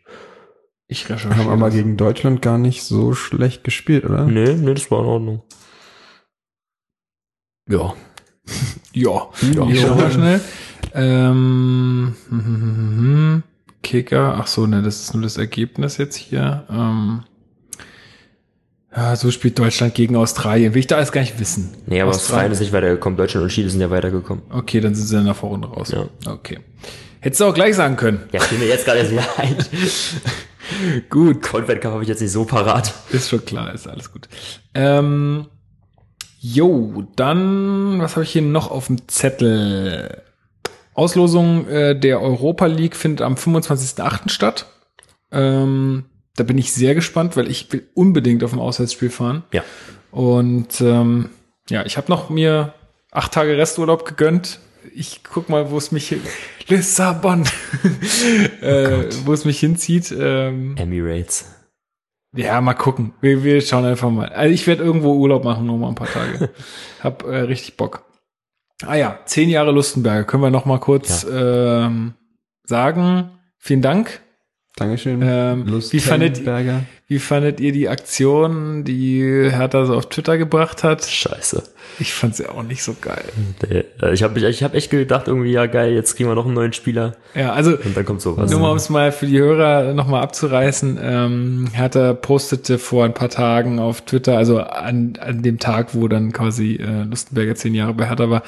Ich 0.87 1.09
recherchiere. 1.09 1.35
Haben 1.37 1.49
aber 1.49 1.71
gegen 1.71 1.97
Deutschland 1.97 2.43
gar 2.43 2.59
nicht 2.59 2.83
so 2.83 3.13
schlecht 3.13 3.63
gespielt, 3.63 4.05
oder? 4.05 4.25
Nee, 4.25 4.53
nee, 4.53 4.73
das 4.73 4.91
war 4.91 4.99
in 4.99 5.05
Ordnung. 5.05 5.43
Ja. 7.67 7.95
ja. 8.93 9.29
Ja. 9.41 9.67
Ich 9.67 9.81
schau 9.81 9.95
mal 9.95 10.11
schnell. 10.11 10.41
Ähm, 10.93 12.15
hm, 12.29 12.45
hm, 12.45 12.61
hm, 12.61 12.97
hm. 12.97 13.43
Kicker. 13.85 14.37
Ach 14.39 14.47
so, 14.47 14.65
ne, 14.65 14.81
das 14.81 15.01
ist 15.01 15.13
nur 15.13 15.21
das 15.21 15.37
Ergebnis 15.37 15.97
jetzt 15.97 16.15
hier. 16.15 16.63
Ähm, 16.69 17.23
ja, 18.95 19.15
so 19.15 19.29
spielt 19.29 19.59
Deutschland 19.59 19.93
gegen 19.93 20.15
Australien. 20.15 20.73
Will 20.73 20.79
ich 20.79 20.87
da 20.87 20.95
alles 20.95 21.11
gar 21.11 21.21
nicht 21.21 21.39
wissen. 21.39 21.75
Nee, 21.85 22.01
aber 22.01 22.09
Australien 22.09 22.51
ist 22.51 22.61
nicht 22.61 22.73
weitergekommen. 22.73 23.15
Deutschland 23.15 23.43
und 23.43 23.49
Chile 23.51 23.69
sind 23.69 23.81
ja 23.81 23.91
weitergekommen. 23.91 24.43
Okay, 24.49 24.79
dann 24.79 24.95
sind 24.95 25.05
sie 25.05 25.17
in 25.17 25.25
der 25.25 25.35
Vorrunde 25.35 25.67
raus. 25.67 25.91
Ja. 25.91 26.07
Okay. 26.25 26.59
Hättest 27.19 27.41
du 27.41 27.45
auch 27.45 27.53
gleich 27.53 27.75
sagen 27.75 27.95
können. 27.95 28.21
Ja, 28.31 28.39
fiel 28.39 28.57
mir 28.57 28.67
jetzt 28.67 28.85
gerade 28.85 28.99
erst 28.99 29.11
wieder 29.11 29.25
ein. 29.37 29.55
Gut. 31.09 31.43
Cup 31.43 31.67
habe 31.85 32.01
ich 32.01 32.09
jetzt 32.09 32.21
nicht 32.21 32.31
so 32.31 32.45
parat. 32.45 32.91
Ist 33.11 33.29
schon 33.29 33.45
klar, 33.45 33.73
ist 33.73 33.87
alles 33.87 34.11
gut. 34.11 34.27
Ähm, 34.73 35.45
jo, 36.39 37.03
dann, 37.15 37.99
was 37.99 38.15
habe 38.15 38.23
ich 38.23 38.31
hier 38.31 38.41
noch 38.41 38.71
auf 38.71 38.87
dem 38.87 39.07
Zettel? 39.07 40.23
Auslosung 40.95 41.67
äh, 41.67 41.97
der 41.97 42.21
Europa 42.21 42.65
League 42.65 42.95
findet 42.95 43.21
am 43.21 43.35
25.08. 43.35 44.29
statt. 44.29 44.65
Ähm, 45.31 46.05
da 46.35 46.43
bin 46.43 46.57
ich 46.57 46.73
sehr 46.73 46.95
gespannt, 46.95 47.37
weil 47.37 47.49
ich 47.49 47.71
will 47.71 47.87
unbedingt 47.93 48.43
auf 48.43 48.53
ein 48.53 48.59
Auswärtsspiel 48.59 49.09
fahren. 49.09 49.43
Ja. 49.51 49.63
Und 50.11 50.81
ähm, 50.81 51.29
ja, 51.69 51.85
ich 51.85 51.97
habe 51.97 52.09
noch 52.09 52.29
mir 52.29 52.73
acht 53.11 53.33
Tage 53.33 53.57
Resturlaub 53.57 54.05
gegönnt. 54.05 54.59
Ich 54.93 55.21
guck 55.23 55.49
mal, 55.49 55.71
wo 55.71 55.77
es 55.77 55.91
mich 55.91 56.15
Lissabon, 56.67 57.43
äh, 58.61 59.09
wo 59.25 59.33
es 59.33 59.45
mich 59.45 59.59
hinzieht. 59.59 60.13
Ähm, 60.17 60.75
Emirates. 60.77 61.45
ja, 62.35 62.61
mal 62.61 62.75
gucken. 62.75 63.13
Wir, 63.19 63.43
wir 63.43 63.61
schauen 63.61 63.85
einfach 63.85 64.09
mal. 64.09 64.29
Also 64.29 64.53
ich 64.53 64.67
werde 64.67 64.83
irgendwo 64.83 65.13
Urlaub 65.13 65.43
machen, 65.43 65.65
noch 65.65 65.77
mal 65.77 65.89
ein 65.89 65.95
paar 65.95 66.11
Tage. 66.11 66.49
Hab 67.01 67.23
äh, 67.23 67.37
richtig 67.37 67.75
Bock. 67.77 68.05
Ah 68.83 68.95
ja, 68.95 69.19
zehn 69.25 69.49
Jahre 69.49 69.71
Lustenberger. 69.71 70.25
Können 70.25 70.43
wir 70.43 70.49
noch 70.49 70.65
mal 70.65 70.79
kurz 70.79 71.25
ähm, 71.31 72.13
sagen. 72.63 73.29
Vielen 73.57 73.81
Dank. 73.81 74.21
Dankeschön. 74.75 75.21
Ähm, 75.23 75.81
wie 75.91 75.99
fandet-. 75.99 76.41
Wie 77.07 77.19
fandet 77.19 77.59
ihr 77.59 77.71
die 77.71 77.87
Aktion, 77.87 78.83
die 78.83 79.21
Hertha 79.21 79.85
so 79.85 79.93
auf 79.93 80.09
Twitter 80.09 80.39
gebracht 80.39 80.83
hat? 80.83 81.05
Scheiße. 81.05 81.61
Ich 81.99 82.15
fand 82.15 82.35
sie 82.35 82.49
auch 82.49 82.63
nicht 82.63 82.81
so 82.81 82.95
geil. 82.99 83.25
Äh, 83.69 84.11
ich 84.11 84.23
habe 84.23 84.39
ich 84.39 84.63
hab 84.63 84.73
echt 84.73 84.89
gedacht, 84.89 85.27
irgendwie, 85.27 85.51
ja 85.51 85.67
geil, 85.67 85.93
jetzt 85.93 86.15
kriegen 86.15 86.29
wir 86.29 86.33
noch 86.33 86.45
einen 86.45 86.55
neuen 86.55 86.73
Spieler. 86.73 87.15
Ja, 87.35 87.53
also 87.53 87.77
Und 87.77 87.95
dann 87.95 88.05
kommt 88.05 88.21
sowas. 88.21 88.49
Nur 88.49 88.59
mal, 88.59 88.71
um 88.71 88.77
es 88.77 88.89
mal 88.89 89.11
für 89.11 89.27
die 89.27 89.37
Hörer 89.37 89.93
nochmal 89.93 90.23
abzureißen. 90.23 90.97
Ähm, 90.99 91.67
Hertha 91.71 92.13
postete 92.13 92.79
vor 92.79 93.05
ein 93.05 93.13
paar 93.13 93.29
Tagen 93.29 93.77
auf 93.77 94.01
Twitter, 94.01 94.35
also 94.35 94.59
an, 94.61 95.13
an 95.21 95.43
dem 95.43 95.59
Tag, 95.59 95.93
wo 95.93 96.07
dann 96.07 96.31
quasi 96.31 96.77
äh, 96.77 97.03
Lustenberger 97.03 97.53
zehn 97.53 97.75
Jahre 97.75 97.93
bei 97.93 98.07
Hertha 98.07 98.31
war, 98.31 98.41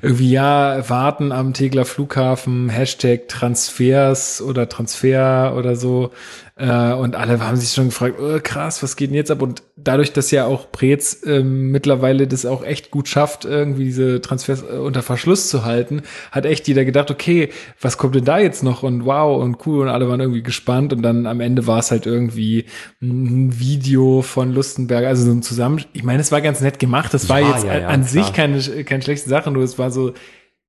irgendwie 0.00 0.30
ja, 0.30 0.88
warten 0.88 1.32
am 1.32 1.54
Tegler 1.54 1.84
Flughafen, 1.84 2.68
Hashtag 2.68 3.26
Transfers 3.26 4.40
oder 4.40 4.68
Transfer 4.68 5.54
oder 5.56 5.74
so. 5.74 6.12
Äh, 6.58 6.94
und 6.94 7.16
alle 7.16 7.38
haben 7.40 7.56
sich 7.56 7.72
schon 7.72 7.88
gefragt, 7.90 8.16
oh, 8.18 8.38
krass, 8.42 8.82
was 8.82 8.96
geht 8.96 9.10
denn 9.10 9.16
jetzt 9.16 9.30
ab? 9.30 9.42
Und 9.42 9.62
dadurch, 9.76 10.14
dass 10.14 10.30
ja 10.30 10.46
auch 10.46 10.72
Preetz 10.72 11.20
ähm, 11.26 11.70
mittlerweile 11.70 12.26
das 12.26 12.46
auch 12.46 12.64
echt 12.64 12.90
gut 12.90 13.08
schafft, 13.08 13.44
irgendwie 13.44 13.84
diese 13.84 14.22
Transfers 14.22 14.62
äh, 14.62 14.78
unter 14.78 15.02
Verschluss 15.02 15.50
zu 15.50 15.66
halten, 15.66 16.00
hat 16.32 16.46
echt 16.46 16.66
jeder 16.66 16.86
gedacht, 16.86 17.10
okay, 17.10 17.50
was 17.78 17.98
kommt 17.98 18.14
denn 18.14 18.24
da 18.24 18.38
jetzt 18.38 18.62
noch? 18.62 18.82
Und 18.82 19.04
wow 19.04 19.38
und 19.42 19.66
cool 19.66 19.82
und 19.82 19.88
alle 19.90 20.08
waren 20.08 20.20
irgendwie 20.20 20.42
gespannt 20.42 20.94
und 20.94 21.02
dann 21.02 21.26
am 21.26 21.40
Ende 21.40 21.66
war 21.66 21.80
es 21.80 21.90
halt 21.90 22.06
irgendwie 22.06 22.64
ein 23.02 23.60
Video 23.60 24.22
von 24.22 24.50
Lustenberger, 24.54 25.08
also 25.08 25.26
so 25.26 25.32
ein 25.32 25.42
Zusammen, 25.42 25.84
ich 25.92 26.04
meine, 26.04 26.22
es 26.22 26.32
war 26.32 26.40
ganz 26.40 26.62
nett 26.62 26.78
gemacht, 26.78 27.12
das 27.12 27.28
war 27.28 27.40
Ja, 27.40 27.50
jetzt 27.50 27.64
ja, 27.66 27.72
an, 27.72 27.80
ja, 27.82 27.88
an 27.88 28.00
klar. 28.06 28.24
sich 28.24 28.32
keine, 28.32 28.60
keine 28.84 29.02
schlechte 29.02 29.28
Sache, 29.28 29.50
nur 29.50 29.62
es 29.62 29.78
war 29.78 29.90
so, 29.90 30.14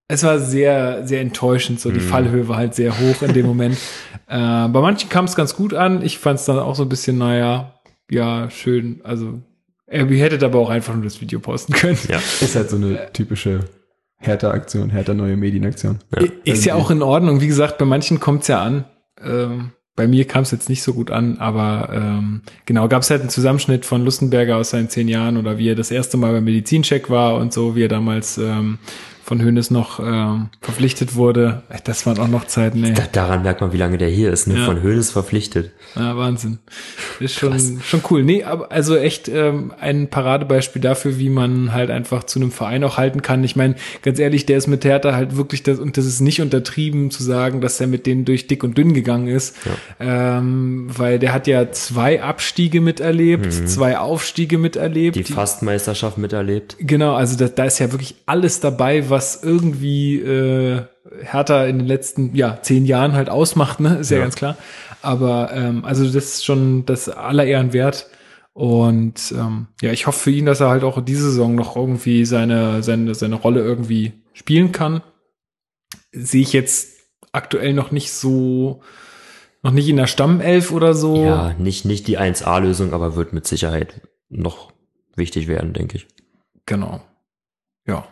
es 0.07 0.23
war 0.23 0.39
sehr, 0.39 1.05
sehr 1.05 1.21
enttäuschend, 1.21 1.79
so 1.79 1.91
die 1.91 1.99
Mhm. 1.99 2.03
Fallhöhe 2.03 2.47
war 2.47 2.57
halt 2.57 2.75
sehr 2.75 2.97
hoch 2.99 3.21
in 3.21 3.33
dem 3.33 3.45
Moment. 3.45 3.77
Äh, 4.29 4.67
bei 4.67 4.81
manchen 4.81 5.07
kam 5.09 5.23
es 5.23 5.37
ganz 5.37 5.55
gut 5.55 5.73
an. 5.73 6.03
Ich 6.03 6.17
fand 6.17 6.37
es 6.37 6.43
dann 6.45 6.59
auch 6.59 6.75
so 6.75 6.83
ein 6.83 6.89
bisschen, 6.89 7.17
naja, 7.17 7.79
ja, 8.11 8.49
schön. 8.49 8.99
Also, 9.05 9.39
ihr 9.89 10.05
hättet 10.05 10.43
aber 10.43 10.59
auch 10.59 10.69
einfach 10.69 10.93
nur 10.93 11.05
das 11.05 11.21
Video 11.21 11.39
posten 11.39 11.71
können. 11.71 11.97
Ja. 12.09 12.17
Ist 12.17 12.53
halt 12.57 12.69
so 12.69 12.75
eine 12.75 13.13
typische 13.13 13.61
Hertha-Aktion, 14.17 14.89
Hertha-neue 14.89 15.37
Medienaktion. 15.37 15.99
Ja. 16.13 16.27
Ist 16.43 16.65
ja 16.65 16.75
auch 16.75 16.91
in 16.91 17.01
Ordnung. 17.03 17.39
Wie 17.39 17.47
gesagt, 17.47 17.77
bei 17.77 17.85
manchen 17.85 18.19
kommt 18.19 18.41
es 18.41 18.49
ja 18.49 18.61
an. 18.61 18.83
Ähm, 19.23 19.71
bei 19.95 20.09
mir 20.09 20.25
kam 20.25 20.41
es 20.41 20.51
jetzt 20.51 20.67
nicht 20.67 20.83
so 20.83 20.93
gut 20.93 21.09
an, 21.09 21.37
aber 21.37 21.89
ähm, 21.93 22.41
genau, 22.65 22.89
gab 22.89 23.03
es 23.03 23.09
halt 23.09 23.21
einen 23.21 23.29
Zusammenschnitt 23.29 23.85
von 23.85 24.03
Lustenberger 24.03 24.57
aus 24.57 24.71
seinen 24.71 24.89
zehn 24.89 25.07
Jahren 25.07 25.37
oder 25.37 25.57
wie 25.57 25.69
er 25.69 25.75
das 25.75 25.89
erste 25.89 26.17
Mal 26.17 26.33
beim 26.33 26.43
Medizincheck 26.43 27.09
war 27.09 27.35
und 27.35 27.53
so, 27.53 27.77
wie 27.77 27.83
er 27.85 27.87
damals 27.87 28.37
ähm, 28.37 28.77
von 29.27 29.41
Hönes 29.41 29.71
noch 29.71 29.99
ähm, 29.99 30.47
verpflichtet 30.61 31.15
wurde. 31.15 31.61
Das 31.83 32.05
waren 32.05 32.17
auch 32.17 32.29
noch 32.29 32.47
Zeiten, 32.47 32.81
ey. 32.85 32.93
Da, 32.93 33.03
daran 33.11 33.43
merkt 33.43 33.59
man, 33.59 33.73
wie 33.73 33.77
lange 33.77 33.97
der 33.97 34.07
hier 34.07 34.31
ist, 34.31 34.47
ne? 34.47 34.59
Ja. 34.59 34.65
Von 34.65 34.81
Höhnes 34.81 35.11
verpflichtet. 35.11 35.71
Ja, 35.97 36.15
Wahnsinn. 36.15 36.59
Ist 37.19 37.35
schon, 37.35 37.81
schon 37.83 38.01
cool. 38.09 38.23
Nee, 38.23 38.45
aber 38.45 38.71
also 38.71 38.95
echt 38.95 39.27
ähm, 39.27 39.73
ein 39.81 40.09
Paradebeispiel 40.09 40.81
dafür, 40.81 41.19
wie 41.19 41.27
man 41.27 41.73
halt 41.73 41.91
einfach 41.91 42.23
zu 42.23 42.39
einem 42.39 42.51
Verein 42.51 42.85
auch 42.85 42.97
halten 42.97 43.21
kann. 43.21 43.43
Ich 43.43 43.57
meine, 43.57 43.75
ganz 44.01 44.17
ehrlich, 44.17 44.45
der 44.45 44.59
ist 44.59 44.67
mit 44.67 44.85
Hertha 44.85 45.13
halt 45.13 45.35
wirklich 45.35 45.61
das, 45.61 45.77
und 45.77 45.97
das 45.97 46.05
ist 46.05 46.21
nicht 46.21 46.39
untertrieben 46.39 47.11
zu 47.11 47.21
sagen, 47.21 47.59
dass 47.59 47.81
er 47.81 47.87
mit 47.87 48.05
denen 48.05 48.23
durch 48.23 48.47
dick 48.47 48.63
und 48.63 48.77
dünn 48.77 48.93
gegangen 48.93 49.27
ist. 49.27 49.57
Ähm, 49.99 50.87
weil 50.87 51.19
der 51.19 51.33
hat 51.33 51.47
ja 51.47 51.69
zwei 51.73 52.23
Abstiege 52.23 52.79
miterlebt, 52.79 53.51
zwei 53.51 53.97
Aufstiege 53.97 54.57
miterlebt. 54.57 55.17
Die 55.17 55.23
Fastmeisterschaft 55.23 56.17
miterlebt. 56.17 56.77
Genau, 56.79 57.13
also 57.13 57.35
da, 57.35 57.49
da 57.49 57.65
ist 57.65 57.79
ja 57.79 57.91
wirklich 57.91 58.15
alles 58.25 58.61
dabei, 58.61 59.09
was 59.09 59.16
irgendwie 59.43 60.19
äh, 60.19 60.83
Hertha 61.21 61.65
in 61.65 61.79
den 61.79 61.87
letzten 61.87 62.35
ja, 62.35 62.59
zehn 62.61 62.85
Jahren 62.85 63.13
halt 63.13 63.29
ausmacht, 63.29 63.79
ne? 63.79 63.97
Ist 63.99 64.11
ja, 64.11 64.17
Ja. 64.17 64.23
ganz 64.23 64.35
klar. 64.35 64.57
Aber 65.01 65.51
ähm, 65.53 65.85
also 65.85 66.03
das 66.05 66.15
ist 66.15 66.45
schon 66.45 66.85
das 66.85 67.09
aller 67.09 67.45
Ehren 67.45 67.73
wert. 67.73 68.09
Und 68.53 69.33
ähm, 69.37 69.67
ja, 69.81 69.91
ich 69.91 70.07
hoffe 70.07 70.19
für 70.19 70.31
ihn, 70.31 70.45
dass 70.47 70.59
er 70.61 70.69
halt 70.69 70.83
auch 70.83 70.99
diese 71.03 71.29
Saison 71.29 71.53
noch 71.55 71.75
irgendwie 71.75 72.25
seine, 72.25 72.81
seine, 72.81 73.13
seine 73.13 73.35
Rolle 73.35 73.61
irgendwie 73.61 74.13
spielen 74.33 74.71
kann. 74.71 75.01
Sehe 76.11 76.41
ich 76.41 76.53
jetzt 76.53 76.97
aktuell 77.31 77.73
noch 77.73 77.91
nicht 77.91 78.11
so, 78.11 78.81
noch 79.61 79.71
nicht 79.71 79.87
in 79.87 79.97
der 79.97 80.07
Stammelf 80.07 80.71
oder 80.71 80.95
so. 80.95 81.23
Ja, 81.23 81.53
nicht, 81.59 81.85
nicht 81.85 82.07
die 82.07 82.17
1A-Lösung, 82.17 82.93
aber 82.93 83.15
wird 83.15 83.31
mit 83.31 83.45
Sicherheit 83.45 84.01
noch 84.29 84.73
wichtig 85.15 85.47
werden, 85.47 85.73
denke 85.73 85.97
ich. 85.97 86.07
Genau. 86.65 87.01
Ja. 87.85 88.07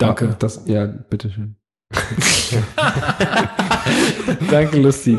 Danke. 0.00 0.30
Ah, 0.30 0.36
Das, 0.38 0.62
ja, 0.66 0.86
bitteschön. 0.86 1.56
Danke, 4.50 4.80
Lusti. 4.80 5.18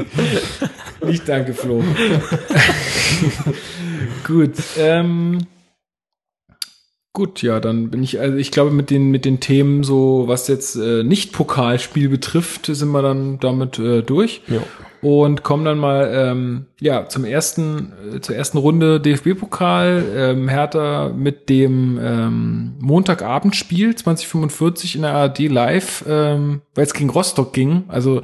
Nicht 1.05 1.27
danke, 1.27 1.53
Flo. 1.53 1.84
gut. 4.25 4.53
Ähm, 4.77 5.39
gut, 7.13 7.41
ja, 7.41 7.59
dann 7.59 7.91
bin 7.91 8.03
ich, 8.03 8.19
also 8.19 8.38
ich 8.38 8.51
glaube, 8.51 8.71
mit 8.71 8.89
den, 8.89 9.11
mit 9.11 9.25
den 9.25 9.39
Themen, 9.39 9.84
so 9.84 10.23
was 10.27 10.47
jetzt 10.47 10.75
äh, 10.75 11.03
nicht 11.03 11.34
Pokalspiel 11.34 12.09
betrifft, 12.09 12.67
sind 12.67 12.91
wir 12.91 13.01
dann 13.01 13.39
damit 13.39 13.79
äh, 13.79 14.01
durch. 14.01 14.41
Ja. 14.47 14.61
Und 15.02 15.41
kommen 15.41 15.66
dann 15.66 15.80
mal 15.80 16.12
ähm, 16.14 16.66
ja 16.80 17.08
zum 17.08 17.26
ersten 17.26 17.91
äh, 18.16 18.22
zur 18.22 18.36
ersten 18.36 18.60
Runde 18.60 18.99
DFB-Pokal 18.99 20.04
ähm, 20.16 20.47
Hertha 20.47 21.10
mit 21.10 21.49
dem 21.49 21.99
ähm, 21.99 22.74
Montagabendspiel 22.80 23.95
2045 23.95 24.95
in 24.97 25.02
der 25.02 25.14
ARD 25.14 25.39
live, 25.39 26.06
ähm, 26.08 26.62
weil 26.76 26.86
es 26.86 26.93
gegen 26.93 27.10
Rostock 27.10 27.52
ging. 27.52 27.86
Also 27.88 28.22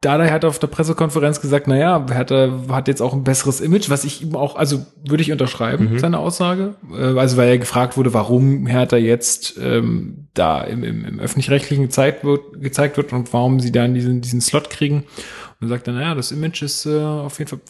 Dada 0.00 0.30
hat 0.30 0.44
auf 0.44 0.58
der 0.58 0.68
Pressekonferenz 0.68 1.40
gesagt, 1.40 1.66
naja, 1.66 2.06
Hertha 2.08 2.60
hat 2.68 2.86
jetzt 2.86 3.00
auch 3.00 3.12
ein 3.12 3.24
besseres 3.24 3.60
Image, 3.60 3.90
was 3.90 4.04
ich 4.04 4.22
ihm 4.22 4.36
auch, 4.36 4.54
also 4.54 4.84
würde 5.04 5.22
ich 5.22 5.32
unterschreiben, 5.32 5.98
seine 5.98 6.18
Aussage. 6.18 6.74
Äh, 6.92 7.18
also 7.18 7.36
weil 7.36 7.48
er 7.48 7.58
gefragt 7.58 7.96
wurde, 7.96 8.14
warum 8.14 8.66
Hertha 8.66 8.96
jetzt 8.96 9.58
ähm, 9.60 10.28
da 10.34 10.60
im, 10.62 10.84
im, 10.84 11.04
im 11.04 11.18
öffentlich-rechtlichen 11.18 11.84
gezeigt 11.84 12.22
wird, 12.22 12.60
gezeigt 12.60 12.96
wird 12.96 13.12
und 13.12 13.32
warum 13.32 13.58
sie 13.58 13.72
dann 13.72 13.94
diesen, 13.94 14.20
diesen 14.20 14.40
Slot 14.40 14.70
kriegen. 14.70 15.04
Und 15.60 15.68
sagt 15.68 15.88
dann, 15.88 15.96
naja, 15.96 16.14
das 16.14 16.30
Image 16.30 16.62
ist 16.62 16.86
äh, 16.86 17.00
auf 17.00 17.38
jeden 17.38 17.48
Fall 17.48 17.60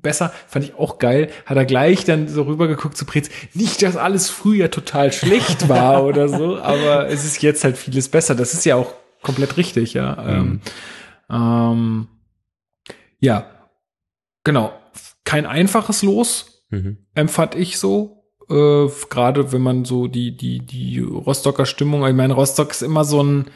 besser. 0.00 0.32
Fand 0.48 0.64
ich 0.64 0.74
auch 0.76 0.98
geil. 0.98 1.28
Hat 1.44 1.56
er 1.56 1.64
gleich 1.66 2.04
dann 2.04 2.28
so 2.28 2.42
rübergeguckt 2.42 2.96
zu 2.96 3.04
Pretz. 3.04 3.28
Nicht, 3.54 3.82
dass 3.82 3.96
alles 3.96 4.30
früher 4.30 4.70
total 4.70 5.12
schlecht 5.12 5.68
war 5.68 6.04
oder 6.06 6.28
so, 6.28 6.58
aber 6.58 7.08
es 7.08 7.24
ist 7.24 7.42
jetzt 7.42 7.64
halt 7.64 7.76
vieles 7.76 8.08
besser. 8.08 8.34
Das 8.34 8.54
ist 8.54 8.64
ja 8.64 8.76
auch 8.76 8.94
komplett 9.22 9.56
richtig, 9.56 9.94
ja. 9.94 10.16
Ähm, 10.26 10.60
ähm, 11.30 12.08
ja, 13.20 13.46
genau. 14.44 14.72
Kein 15.24 15.46
einfaches 15.46 16.02
Los, 16.02 16.66
Mhm. 16.70 16.98
empfand 17.14 17.54
ich 17.56 17.78
so. 17.78 18.24
Äh, 18.48 18.86
Gerade 19.10 19.52
wenn 19.52 19.60
man 19.62 19.84
so 19.84 20.06
die, 20.06 20.36
die, 20.36 20.60
die 20.60 21.00
Rostocker 21.00 21.66
Stimmung, 21.66 22.06
ich 22.06 22.14
meine, 22.14 22.34
Rostock 22.34 22.70
ist 22.70 22.82
immer 22.82 23.04
so 23.04 23.22
ein 23.22 23.46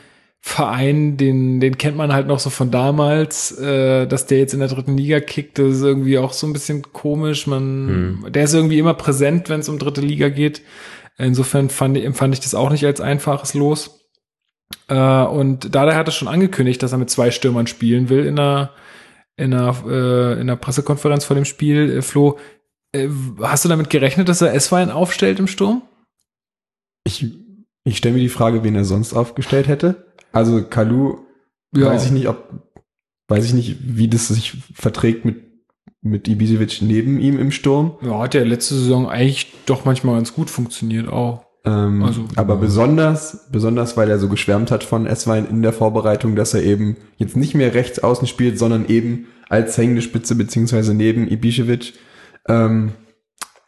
Verein, 0.41 1.17
den, 1.17 1.59
den 1.59 1.79
kennt 1.79 1.97
man 1.97 2.13
halt 2.13 2.27
noch 2.27 2.39
so 2.39 2.51
von 2.51 2.71
damals, 2.71 3.51
äh, 3.59 4.07
dass 4.07 4.27
der 4.27 4.39
jetzt 4.39 4.53
in 4.53 4.61
der 4.61 4.69
dritten 4.69 4.97
Liga 4.97 5.21
kickt, 5.21 5.59
das 5.59 5.77
ist 5.77 5.83
irgendwie 5.83 6.19
auch 6.19 6.33
so 6.35 6.47
ein 6.47 6.53
bisschen 6.53 6.83
komisch. 6.93 7.47
Man, 7.47 8.27
der 8.29 8.45
ist 8.45 8.53
irgendwie 8.55 8.79
immer 8.79 8.95
präsent, 8.95 9.49
wenn 9.49 9.61
es 9.61 9.69
um 9.71 9.79
dritte 9.79 10.03
Liga 10.03 10.29
geht. 10.29 10.61
Insofern 11.17 11.71
fand 11.71 11.97
ich, 11.97 12.05
empfand 12.05 12.35
ich 12.35 12.41
das 12.41 12.55
auch 12.55 12.71
nicht 12.71 12.85
als 12.85 13.01
einfaches 13.01 13.55
Los. 13.55 14.04
Äh, 14.89 15.25
und 15.25 15.75
Dada 15.75 15.95
hat 15.95 16.09
es 16.09 16.15
schon 16.15 16.29
angekündigt, 16.29 16.83
dass 16.83 16.93
er 16.93 16.99
mit 16.99 17.11
zwei 17.11 17.31
Stürmern 17.31 17.67
spielen 17.67 18.09
will 18.09 18.25
in 18.27 18.39
einer, 18.39 18.71
in 19.37 19.55
einer, 19.55 19.75
äh, 19.87 20.33
in 20.35 20.41
einer 20.41 20.57
Pressekonferenz 20.57 21.25
vor 21.25 21.37
dem 21.37 21.45
Spiel. 21.45 21.99
Äh, 21.99 22.03
Flo, 22.03 22.39
äh, 22.93 23.09
hast 23.41 23.65
du 23.65 23.69
damit 23.69 23.91
gerechnet, 23.91 24.29
dass 24.29 24.41
er 24.41 24.55
S-Wein 24.55 24.91
aufstellt 24.91 25.39
im 25.39 25.47
Sturm? 25.47 25.83
Ich, 27.05 27.27
ich 27.85 27.97
stelle 27.97 28.15
mir 28.15 28.21
die 28.21 28.29
Frage, 28.29 28.63
wen 28.63 28.75
er 28.75 28.85
sonst 28.85 29.13
aufgestellt 29.13 29.69
hätte. 29.69 30.15
Also 30.33 30.65
Kalu, 30.65 31.19
weiß 31.73 32.07
ich 32.07 32.11
nicht, 32.13 32.29
ob, 32.29 32.53
weiß 33.29 33.45
ich 33.45 33.53
nicht, 33.53 33.77
wie 33.81 34.09
das 34.09 34.29
sich 34.29 34.57
verträgt 34.75 35.25
mit, 35.25 35.43
mit 36.01 36.29
Ibisevic 36.29 36.83
neben 36.83 37.21
ihm 37.21 37.39
im 37.39 37.51
Sturm. 37.51 37.99
Ja, 38.03 38.21
hat 38.21 38.35
ja 38.35 38.43
letzte 38.43 38.75
Saison 38.75 39.09
eigentlich 39.09 39.53
doch 39.67 39.85
manchmal 39.85 40.17
ganz 40.17 40.35
gut 40.35 40.51
funktioniert 40.51 41.09
auch. 41.09 41.44
Ähm, 41.65 42.03
Also- 42.03 42.25
aber 42.37 42.57
besonders, 42.57 43.49
besonders, 43.51 43.97
weil 43.97 44.11
er 44.11 44.19
so 44.19 44.29
geschwärmt 44.29 44.71
hat 44.71 44.85
von 44.85 45.07
Esswein 45.07 45.47
in 45.49 45.63
der 45.63 45.73
Vorbereitung, 45.73 46.37
dass 46.37 46.53
er 46.55 46.63
eben 46.63 46.97
jetzt 47.17 47.37
nicht 47.37 47.55
mehr 47.55 47.75
rechts 47.75 47.99
außen 48.01 48.27
spielt, 48.29 48.59
sondern 48.59 48.87
eben 48.89 49.27
als 49.49 49.77
hängende 49.79 50.03
Spitze 50.03 50.35
beziehungsweise 50.35 50.95
neben 50.95 51.27
Ibišević. 51.29 51.95
Ähm, 52.49 52.93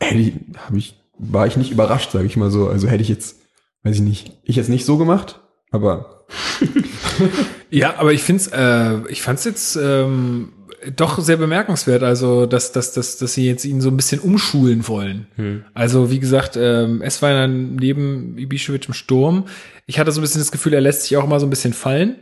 hätte 0.01 0.21
ich, 0.21 0.35
hab 0.67 0.75
ich, 0.75 1.01
war 1.19 1.47
ich 1.47 1.57
nicht 1.57 1.71
überrascht, 1.73 2.11
sage 2.13 2.27
ich 2.27 2.37
mal 2.37 2.51
so. 2.51 2.69
Also 2.69 2.89
hätte 2.89 3.03
ich 3.03 3.09
jetzt, 3.09 3.37
weiß 3.83 3.97
ich 3.97 4.03
nicht, 4.03 4.33
ich 4.45 4.57
jetzt 4.57 4.69
nicht 4.69 4.85
so 4.85 4.99
gemacht, 4.99 5.41
aber 5.71 6.27
Ja, 7.71 7.95
aber 7.99 8.13
ich 8.13 8.23
find's, 8.23 8.49
äh, 8.49 8.99
ich 9.09 9.23
fand's 9.23 9.45
jetzt 9.45 9.77
ähm, 9.81 10.51
doch 10.95 11.19
sehr 11.19 11.37
bemerkenswert, 11.37 12.03
also 12.03 12.47
dass, 12.47 12.73
dass, 12.73 12.93
dass, 12.93 13.19
dass 13.19 13.35
sie 13.35 13.47
jetzt 13.47 13.65
ihn 13.65 13.81
so 13.81 13.89
ein 13.91 13.97
bisschen 13.97 14.21
umschulen 14.21 14.87
wollen. 14.87 15.27
Also 15.75 16.11
wie 16.11 16.21
gesagt, 16.21 16.57
ähm, 16.57 17.03
es 17.03 17.23
war 17.23 17.33
dann 17.33 17.77
neben 17.77 18.37
Ibišević 18.37 18.89
im 18.89 18.95
Sturm. 18.95 19.47
Ich 19.87 19.99
hatte 19.99 20.13
so 20.13 20.21
ein 20.21 20.23
bisschen 20.23 20.41
das 20.41 20.53
Gefühl, 20.53 20.75
er 20.75 20.81
lässt 20.81 21.03
sich 21.03 21.17
auch 21.17 21.25
immer 21.25 21.41
so 21.41 21.47
ein 21.47 21.51
bisschen 21.51 21.73
fallen. 21.73 22.17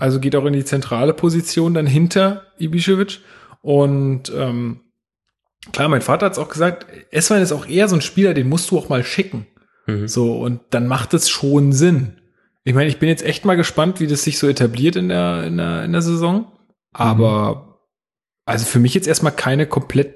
Also 0.00 0.18
geht 0.20 0.34
auch 0.36 0.44
in 0.46 0.52
die 0.52 0.64
zentrale 0.64 1.14
Position 1.14 1.74
dann 1.74 1.86
hinter 1.86 2.42
Ibišević. 2.58 3.18
Und 3.62 4.32
ähm, 4.36 4.80
klar, 5.72 5.88
mein 5.88 6.00
Vater 6.02 6.26
hat's 6.26 6.38
auch 6.38 6.48
gesagt, 6.48 6.86
Eswein 7.12 7.42
ist 7.42 7.52
auch 7.52 7.66
eher 7.66 7.88
so 7.88 7.94
ein 7.94 8.02
Spieler, 8.02 8.34
den 8.34 8.48
musst 8.48 8.70
du 8.70 8.78
auch 8.78 8.88
mal 8.88 9.04
schicken. 9.04 9.46
So, 10.06 10.38
und 10.38 10.60
dann 10.70 10.86
macht 10.86 11.14
es 11.14 11.28
schon 11.28 11.72
Sinn. 11.72 12.20
Ich 12.64 12.74
meine, 12.74 12.88
ich 12.88 12.98
bin 12.98 13.08
jetzt 13.08 13.24
echt 13.24 13.44
mal 13.44 13.56
gespannt, 13.56 14.00
wie 14.00 14.06
das 14.06 14.22
sich 14.22 14.38
so 14.38 14.48
etabliert 14.48 14.94
in 14.96 15.08
der, 15.08 15.44
in 15.44 15.56
der, 15.56 15.84
in 15.84 15.92
der 15.92 16.02
Saison. 16.02 16.52
Aber 16.92 17.69
also 18.50 18.64
für 18.66 18.78
mich 18.78 18.94
jetzt 18.94 19.08
erstmal 19.08 19.32
keine 19.32 19.66
komplett, 19.66 20.14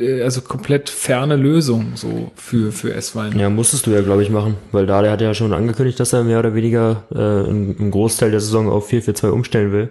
äh, 0.00 0.22
also 0.22 0.40
komplett 0.40 0.90
ferne 0.90 1.36
Lösung 1.36 1.92
so 1.94 2.32
für, 2.34 2.72
für 2.72 2.92
S-Wein. 2.94 3.38
Ja, 3.38 3.50
musstest 3.50 3.86
du 3.86 3.90
ja, 3.90 4.00
glaube 4.02 4.22
ich, 4.22 4.30
machen, 4.30 4.56
weil 4.72 4.86
da 4.86 5.02
der 5.02 5.12
hat 5.12 5.20
ja 5.20 5.34
schon 5.34 5.52
angekündigt, 5.52 6.00
dass 6.00 6.12
er 6.12 6.24
mehr 6.24 6.38
oder 6.40 6.54
weniger 6.54 7.04
äh, 7.12 7.48
einen 7.48 7.90
Großteil 7.90 8.30
der 8.30 8.40
Saison 8.40 8.68
auf 8.68 8.90
4-4-2 8.90 9.28
umstellen 9.28 9.72
will. 9.72 9.90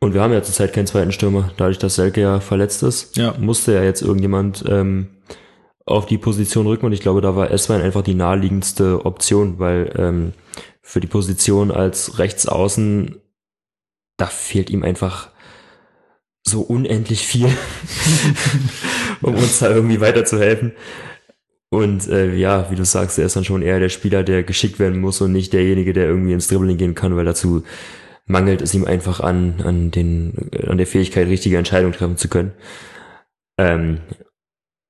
Und 0.00 0.14
wir 0.14 0.22
haben 0.22 0.32
ja 0.32 0.42
zurzeit 0.42 0.72
keinen 0.72 0.86
zweiten 0.86 1.10
Stürmer. 1.12 1.50
Dadurch, 1.56 1.78
dass 1.78 1.96
Selke 1.96 2.20
ja 2.20 2.38
verletzt 2.40 2.82
ist, 2.84 3.16
Ja. 3.16 3.34
musste 3.38 3.74
ja 3.74 3.82
jetzt 3.82 4.00
irgendjemand 4.00 4.64
ähm, 4.68 5.08
auf 5.86 6.06
die 6.06 6.18
Position 6.18 6.66
rücken 6.66 6.86
und 6.86 6.92
ich 6.92 7.00
glaube, 7.00 7.20
da 7.20 7.34
war 7.34 7.50
Esswein 7.50 7.80
einfach 7.80 8.02
die 8.02 8.14
naheliegendste 8.14 9.04
Option, 9.06 9.58
weil 9.58 9.92
ähm, 9.96 10.32
für 10.82 11.00
die 11.00 11.06
Position 11.06 11.70
als 11.70 12.18
Rechtsaußen, 12.18 13.16
da 14.18 14.26
fehlt 14.26 14.70
ihm 14.70 14.84
einfach 14.84 15.30
so 16.48 16.60
unendlich 16.60 17.26
viel, 17.26 17.48
um 19.22 19.34
uns 19.34 19.58
da 19.60 19.70
irgendwie 19.70 20.00
weiterzuhelfen. 20.00 20.72
Und 21.70 22.08
äh, 22.08 22.34
ja, 22.34 22.70
wie 22.70 22.76
du 22.76 22.84
sagst, 22.84 23.18
er 23.18 23.26
ist 23.26 23.36
dann 23.36 23.44
schon 23.44 23.62
eher 23.62 23.78
der 23.78 23.90
Spieler, 23.90 24.22
der 24.22 24.42
geschickt 24.42 24.78
werden 24.78 25.00
muss 25.00 25.20
und 25.20 25.32
nicht 25.32 25.52
derjenige, 25.52 25.92
der 25.92 26.06
irgendwie 26.06 26.32
ins 26.32 26.48
Dribbling 26.48 26.78
gehen 26.78 26.94
kann, 26.94 27.14
weil 27.16 27.26
dazu 27.26 27.62
mangelt 28.26 28.62
es 28.62 28.74
ihm 28.74 28.84
einfach 28.84 29.20
an, 29.20 29.60
an 29.62 29.90
den, 29.90 30.50
an 30.66 30.78
der 30.78 30.86
Fähigkeit, 30.86 31.28
richtige 31.28 31.58
Entscheidungen 31.58 31.92
treffen 31.92 32.16
zu 32.16 32.28
können. 32.28 32.52
Ähm, 33.58 33.98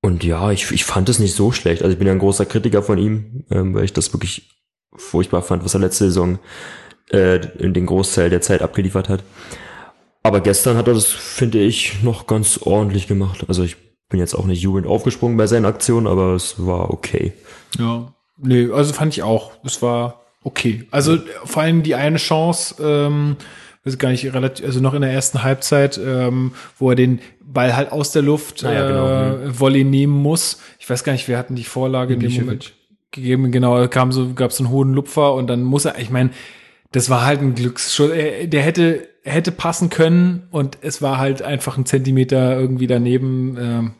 und 0.01 0.23
ja, 0.23 0.51
ich, 0.51 0.71
ich 0.71 0.85
fand 0.85 1.09
es 1.09 1.19
nicht 1.19 1.35
so 1.35 1.51
schlecht. 1.51 1.81
Also 1.81 1.91
ich 1.91 1.97
bin 1.97 2.07
ja 2.07 2.13
ein 2.13 2.19
großer 2.19 2.45
Kritiker 2.45 2.83
von 2.83 2.97
ihm, 2.97 3.43
ähm, 3.51 3.73
weil 3.73 3.83
ich 3.83 3.93
das 3.93 4.13
wirklich 4.13 4.49
furchtbar 4.95 5.41
fand, 5.41 5.65
was 5.65 5.73
er 5.73 5.81
letzte 5.81 6.05
Saison 6.05 6.39
äh, 7.11 7.45
in 7.57 7.73
den 7.73 7.85
Großteil 7.85 8.29
der 8.29 8.41
Zeit 8.41 8.61
abgeliefert 8.61 9.09
hat. 9.09 9.23
Aber 10.23 10.41
gestern 10.41 10.77
hat 10.77 10.87
er 10.87 10.93
das, 10.93 11.05
finde 11.05 11.59
ich, 11.59 12.03
noch 12.03 12.27
ganz 12.27 12.59
ordentlich 12.61 13.07
gemacht. 13.07 13.45
Also 13.47 13.63
ich 13.63 13.77
bin 14.09 14.19
jetzt 14.19 14.33
auch 14.33 14.45
nicht 14.45 14.61
jubelnd 14.61 14.87
aufgesprungen 14.87 15.37
bei 15.37 15.47
seinen 15.47 15.65
Aktionen, 15.65 16.07
aber 16.07 16.33
es 16.33 16.55
war 16.65 16.91
okay. 16.91 17.33
Ja, 17.77 18.13
nee, 18.37 18.69
also 18.71 18.93
fand 18.93 19.13
ich 19.13 19.23
auch. 19.23 19.51
Es 19.63 19.81
war 19.81 20.21
okay. 20.43 20.85
Also 20.91 21.17
vor 21.45 21.61
allem 21.61 21.83
die 21.83 21.95
eine 21.95 22.17
Chance, 22.17 22.75
ähm, 22.81 23.37
weiß 23.85 23.97
gar 23.97 24.09
nicht, 24.09 24.33
relativ, 24.33 24.65
also 24.65 24.81
noch 24.81 24.93
in 24.93 25.01
der 25.01 25.11
ersten 25.11 25.43
Halbzeit, 25.43 25.99
ähm, 26.03 26.53
wo 26.77 26.89
er 26.89 26.95
den 26.95 27.19
Ball 27.41 27.75
halt 27.75 27.91
aus 27.91 28.11
der 28.11 28.21
Luft 28.21 28.63
Ah 28.63 28.73
ja, 28.73 28.87
genau, 28.87 29.47
äh, 29.47 29.59
Volley 29.59 29.83
nehmen 29.83 30.13
muss. 30.13 30.59
Ich 30.79 30.89
weiß 30.89 31.03
gar 31.03 31.13
nicht, 31.13 31.27
wer 31.27 31.37
hatten 31.37 31.55
die 31.55 31.63
Vorlage 31.63 32.15
in 32.15 32.19
dem. 32.19 32.33
Moment 32.33 32.73
gegeben. 33.11 33.51
Genau, 33.51 33.87
kam 33.87 34.11
so, 34.11 34.33
gab 34.33 34.51
so 34.51 34.63
einen 34.63 34.71
hohen 34.71 34.93
Lupfer 34.93 35.33
und 35.33 35.47
dann 35.47 35.63
muss 35.63 35.85
er, 35.85 35.99
ich 35.99 36.09
meine, 36.09 36.31
das 36.91 37.09
war 37.09 37.25
halt 37.25 37.41
ein 37.41 37.55
Glücksschuss. 37.55 38.11
Er, 38.11 38.47
der 38.47 38.61
hätte, 38.61 39.07
hätte 39.29 39.51
passen 39.51 39.89
können 39.89 40.47
und 40.51 40.77
es 40.81 41.01
war 41.01 41.17
halt 41.17 41.41
einfach 41.41 41.77
ein 41.77 41.85
Zentimeter 41.85 42.59
irgendwie 42.59 42.87
daneben. 42.87 43.57
Ähm, 43.59 43.91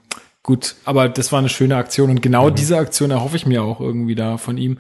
gut, 0.44 0.76
aber 0.86 1.10
das 1.10 1.32
war 1.32 1.40
eine 1.40 1.50
schöne 1.50 1.78
Aktion 1.78 2.10
und 2.10 2.22
genau 2.22 2.50
diese 2.50 2.78
Aktion 2.78 3.12
erhoffe 3.12 3.36
ich 3.36 3.46
mir 3.46 3.64
auch 3.64 3.80
irgendwie 3.80 4.16
da 4.16 4.38
von 4.38 4.58
ihm. 4.58 4.78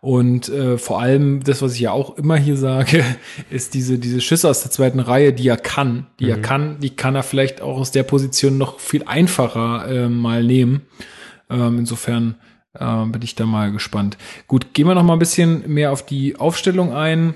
Und 0.00 0.48
äh, 0.48 0.78
vor 0.78 1.00
allem 1.00 1.42
das, 1.42 1.60
was 1.60 1.74
ich 1.74 1.80
ja 1.80 1.90
auch 1.90 2.16
immer 2.16 2.36
hier 2.36 2.56
sage, 2.56 3.04
ist 3.50 3.74
diese 3.74 3.98
diese 3.98 4.20
Schüsse 4.20 4.48
aus 4.48 4.62
der 4.62 4.70
zweiten 4.70 5.00
Reihe, 5.00 5.32
die 5.32 5.48
er 5.48 5.56
kann, 5.56 6.06
die 6.20 6.30
er 6.30 6.40
kann, 6.40 6.78
die 6.78 6.90
kann 6.90 7.16
er 7.16 7.24
vielleicht 7.24 7.60
auch 7.60 7.78
aus 7.78 7.90
der 7.90 8.04
Position 8.04 8.58
noch 8.58 8.78
viel 8.78 9.02
einfacher 9.04 9.88
äh, 9.88 10.08
mal 10.08 10.44
nehmen. 10.44 10.82
Ähm, 11.50 11.78
insofern 11.78 12.36
äh, 12.74 13.04
bin 13.06 13.22
ich 13.22 13.34
da 13.34 13.46
mal 13.46 13.72
gespannt. 13.72 14.16
Gut, 14.46 14.72
gehen 14.72 14.86
wir 14.86 14.94
noch 14.94 15.02
mal 15.02 15.14
ein 15.14 15.18
bisschen 15.18 15.68
mehr 15.72 15.92
auf 15.92 16.04
die 16.04 16.36
Aufstellung 16.36 16.92
ein. 16.92 17.34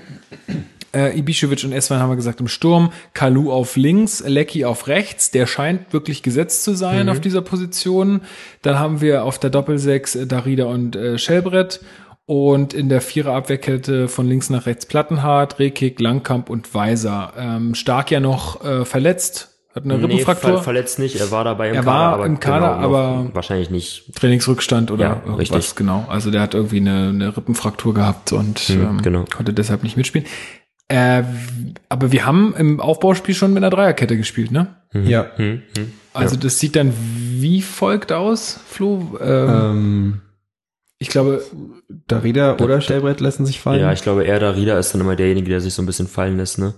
Äh, 0.93 1.19
Ibišević 1.19 1.65
und 1.65 1.71
Eswein 1.73 1.99
haben 1.99 2.09
wir 2.11 2.15
gesagt 2.15 2.39
im 2.39 2.47
Sturm, 2.47 2.91
Kalu 3.13 3.51
auf 3.51 3.75
links, 3.75 4.23
Lecky 4.25 4.63
auf 4.65 4.87
rechts, 4.87 5.31
der 5.31 5.47
scheint 5.47 5.91
wirklich 5.91 6.21
gesetzt 6.21 6.63
zu 6.63 6.75
sein 6.75 7.09
auf 7.09 7.19
dieser 7.19 7.41
Position. 7.41 8.21
Dann 8.61 8.77
haben 8.77 9.01
wir 9.01 9.23
auf 9.23 9.39
der 9.39 9.49
Doppelsechs 9.49 10.15
äh, 10.15 10.27
Darida 10.27 10.65
und 10.65 10.95
äh, 10.95 11.17
Schellbrett 11.17 11.79
und 12.25 12.73
in 12.73 12.87
der 12.89 13.01
Vierer-Abwehrkette 13.01 14.07
von 14.07 14.27
links 14.27 14.49
nach 14.49 14.65
rechts 14.65 14.85
Plattenhardt, 14.85 15.59
Rekik, 15.59 15.99
Langkamp 15.99 16.49
und 16.49 16.73
Weiser. 16.73 17.33
Ähm, 17.37 17.75
Stark 17.75 18.11
ja 18.11 18.19
noch 18.19 18.63
äh, 18.63 18.85
verletzt, 18.85 19.49
hat 19.75 19.85
eine 19.85 20.01
Rippenfraktur, 20.01 20.51
ver 20.57 20.61
verletzt 20.63 20.99
nicht, 20.99 21.19
er 21.19 21.31
war 21.31 21.43
dabei 21.43 21.69
im 21.69 21.75
Er 21.75 21.81
Kader, 21.83 21.91
war 21.97 22.13
aber 22.13 22.25
im 22.27 22.39
Kader, 22.39 22.75
genau 22.75 22.85
aber- 22.95 23.29
wahrscheinlich 23.33 23.71
nicht. 23.71 24.13
Trainingsrückstand 24.15 24.91
oder 24.91 25.03
Ja, 25.03 25.21
irgendwas, 25.25 25.39
richtig. 25.51 25.75
genau. 25.75 26.05
Also 26.07 26.29
der 26.29 26.41
hat 26.41 26.53
irgendwie 26.53 26.77
eine, 26.77 27.09
eine 27.09 27.35
Rippenfraktur 27.35 27.93
gehabt 27.95 28.31
und 28.31 28.69
ähm, 28.69 29.01
genau. 29.01 29.25
konnte 29.35 29.51
deshalb 29.51 29.81
nicht 29.83 29.97
mitspielen. 29.97 30.27
Äh, 30.93 31.23
aber 31.89 32.11
wir 32.11 32.25
haben 32.25 32.53
im 32.57 32.79
Aufbauspiel 32.79 33.33
schon 33.33 33.51
mit 33.53 33.63
einer 33.63 33.71
Dreierkette 33.75 34.15
gespielt, 34.15 34.51
ne? 34.51 34.67
Ja. 34.93 35.25
Hm, 35.37 35.63
hm. 35.75 35.91
Also 36.13 36.35
das 36.35 36.59
sieht 36.59 36.75
dann 36.75 36.93
wie 37.39 37.61
folgt 37.63 38.11
aus, 38.11 38.59
Flo. 38.67 39.17
Ähm, 39.19 39.49
Ähm, 39.49 40.21
ich 40.99 41.09
glaube, 41.09 41.43
Darida 42.07 42.57
oder 42.61 42.79
Stellbrett 42.79 43.19
lassen 43.21 43.45
sich 43.45 43.59
fallen. 43.59 43.81
Ja, 43.81 43.91
ich 43.91 44.03
glaube, 44.03 44.25
er 44.25 44.39
Darida 44.39 44.77
ist 44.77 44.93
dann 44.93 45.01
immer 45.01 45.15
derjenige, 45.15 45.49
der 45.49 45.61
sich 45.61 45.73
so 45.73 45.81
ein 45.81 45.85
bisschen 45.87 46.07
fallen 46.07 46.37
lässt, 46.37 46.59
ne? 46.59 46.75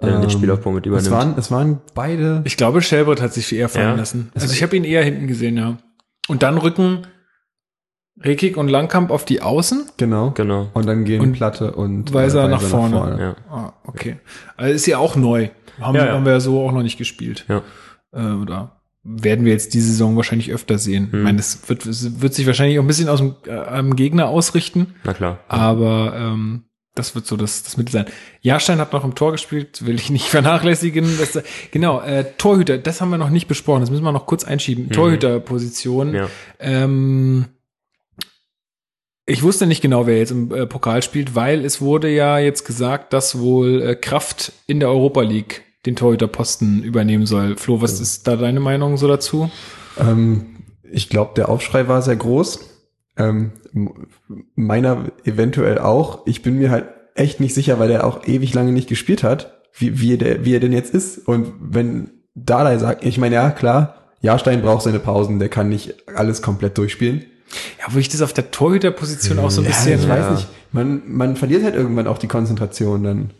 Der 0.00 0.10
dann 0.10 0.20
den 0.20 0.24
Ähm, 0.30 0.36
Spielaufbau 0.36 0.70
mit 0.72 0.84
es 0.84 0.88
übernimmt. 0.90 1.10
waren, 1.12 1.34
es 1.38 1.50
waren 1.50 1.80
beide. 1.94 2.42
ich 2.44 2.56
glaube, 2.58 2.82
Shelbrett 2.82 3.22
hat 3.22 3.32
sich 3.32 3.54
eher 3.54 3.68
fallen 3.70 3.90
Ja. 3.90 3.94
lassen. 3.94 4.30
Also 4.34 4.52
ich 4.52 4.62
habe 4.62 4.76
ihn 4.76 4.84
eher 4.84 5.02
hinten 5.02 5.26
gesehen, 5.26 5.56
ja. 5.56 5.78
Und 6.28 6.42
dann 6.42 6.58
rücken 6.58 7.06
Rekik 8.20 8.56
und 8.56 8.68
Langkamp 8.68 9.10
auf 9.10 9.24
die 9.24 9.42
Außen. 9.42 9.90
Genau. 9.96 10.30
genau. 10.30 10.68
Und 10.72 10.86
dann 10.86 11.04
gehen 11.04 11.20
Und 11.20 11.32
Platte 11.32 11.72
und 11.72 12.10
äh, 12.10 12.14
Weiser 12.14 12.48
nach 12.48 12.62
vorne. 12.62 13.18
Ja. 13.20 13.36
Ah, 13.50 13.72
okay. 13.84 14.16
Also 14.56 14.74
ist 14.74 14.86
ja 14.86 14.98
auch 14.98 15.16
neu. 15.16 15.48
Haben, 15.80 15.96
Ja, 15.96 16.06
ja. 16.06 16.12
haben 16.12 16.24
wir 16.24 16.32
ja 16.32 16.40
so 16.40 16.60
auch 16.64 16.72
noch 16.72 16.82
nicht 16.82 16.98
gespielt. 16.98 17.44
Ja. 17.48 17.62
Äh, 18.12 18.34
oder 18.34 18.80
werden 19.02 19.44
wir 19.44 19.52
jetzt 19.52 19.74
diese 19.74 19.88
Saison 19.88 20.16
wahrscheinlich 20.16 20.50
öfter 20.52 20.78
sehen. 20.78 21.12
Hm. 21.12 21.18
Ich 21.18 21.24
meine, 21.24 21.36
das 21.36 21.68
wird, 21.68 21.84
es 21.86 22.20
wird 22.22 22.34
sich 22.34 22.46
wahrscheinlich 22.46 22.78
auch 22.78 22.84
ein 22.84 22.86
bisschen 22.86 23.08
aus 23.08 23.18
dem 23.18 23.34
äh, 23.46 23.52
am 23.52 23.96
Gegner 23.96 24.28
ausrichten, 24.28 24.94
Na 25.04 25.12
klar. 25.12 25.40
aber 25.48 26.14
ähm, 26.16 26.64
das 26.94 27.14
wird 27.14 27.26
so 27.26 27.36
das, 27.36 27.64
das 27.64 27.76
Mittel 27.76 27.92
sein. 27.92 28.06
Jahrstein 28.40 28.78
hat 28.78 28.92
noch 28.92 29.04
im 29.04 29.14
Tor 29.14 29.32
gespielt, 29.32 29.84
will 29.84 29.96
ich 29.96 30.10
nicht 30.10 30.28
vernachlässigen. 30.28 31.06
Das, 31.18 31.42
genau, 31.70 32.00
äh, 32.00 32.24
Torhüter, 32.38 32.78
das 32.78 33.00
haben 33.00 33.10
wir 33.10 33.18
noch 33.18 33.30
nicht 33.30 33.46
besprochen, 33.46 33.80
das 33.80 33.90
müssen 33.90 34.04
wir 34.04 34.12
noch 34.12 34.26
kurz 34.26 34.44
einschieben. 34.44 34.88
Torhüterposition. 34.90 36.10
Mhm. 36.10 36.14
Ja. 36.14 36.28
Ähm, 36.60 37.44
ich 39.26 39.42
wusste 39.42 39.66
nicht 39.66 39.80
genau, 39.80 40.06
wer 40.06 40.18
jetzt 40.18 40.32
im 40.32 40.52
äh, 40.52 40.66
Pokal 40.66 41.02
spielt, 41.02 41.34
weil 41.34 41.64
es 41.64 41.80
wurde 41.80 42.10
ja 42.10 42.38
jetzt 42.38 42.64
gesagt, 42.64 43.12
dass 43.12 43.38
wohl 43.38 43.82
äh, 43.82 43.94
Kraft 43.96 44.52
in 44.66 44.80
der 44.80 44.90
Europa 44.90 45.22
League 45.22 45.62
den 45.86 45.96
Torhüterposten 45.96 46.82
übernehmen 46.82 47.26
soll. 47.26 47.56
Flo, 47.56 47.80
was 47.80 48.00
ist 48.00 48.26
da 48.26 48.36
deine 48.36 48.60
Meinung 48.60 48.96
so 48.96 49.08
dazu? 49.08 49.50
Ähm, 49.98 50.56
ich 50.90 51.08
glaube, 51.08 51.32
der 51.36 51.48
Aufschrei 51.48 51.88
war 51.88 52.02
sehr 52.02 52.16
groß. 52.16 52.70
Ähm, 53.16 53.52
meiner 54.54 55.12
eventuell 55.24 55.78
auch. 55.78 56.26
Ich 56.26 56.42
bin 56.42 56.58
mir 56.58 56.70
halt 56.70 56.86
echt 57.14 57.40
nicht 57.40 57.54
sicher, 57.54 57.78
weil 57.78 57.90
er 57.90 58.04
auch 58.04 58.26
ewig 58.26 58.54
lange 58.54 58.72
nicht 58.72 58.88
gespielt 58.88 59.22
hat, 59.22 59.62
wie, 59.72 60.00
wie, 60.00 60.18
der, 60.18 60.44
wie 60.44 60.54
er 60.54 60.60
denn 60.60 60.72
jetzt 60.72 60.94
ist. 60.94 61.18
Und 61.26 61.52
wenn 61.60 62.10
Dardai 62.34 62.78
sagt, 62.78 63.04
ich 63.04 63.18
meine, 63.18 63.36
ja, 63.36 63.50
klar, 63.50 64.12
Jahrstein 64.20 64.62
braucht 64.62 64.82
seine 64.82 64.98
Pausen, 64.98 65.38
der 65.38 65.48
kann 65.48 65.68
nicht 65.68 66.08
alles 66.14 66.42
komplett 66.42 66.76
durchspielen. 66.78 67.24
Ja, 67.80 67.86
wo 67.94 67.98
ich 67.98 68.08
das 68.08 68.22
auf 68.22 68.32
der 68.32 68.50
Torhüterposition 68.50 69.38
auch 69.38 69.50
so 69.50 69.60
ein 69.60 69.64
Ja, 69.64 69.70
bisschen. 69.70 70.00
ich 70.00 70.06
ja. 70.06 70.10
weiß 70.16 70.30
nicht. 70.38 70.48
Man, 70.72 71.02
man 71.06 71.36
verliert 71.36 71.62
halt 71.64 71.74
irgendwann 71.74 72.06
auch 72.06 72.18
die 72.18 72.26
Konzentration 72.28 73.02
dann. 73.04 73.30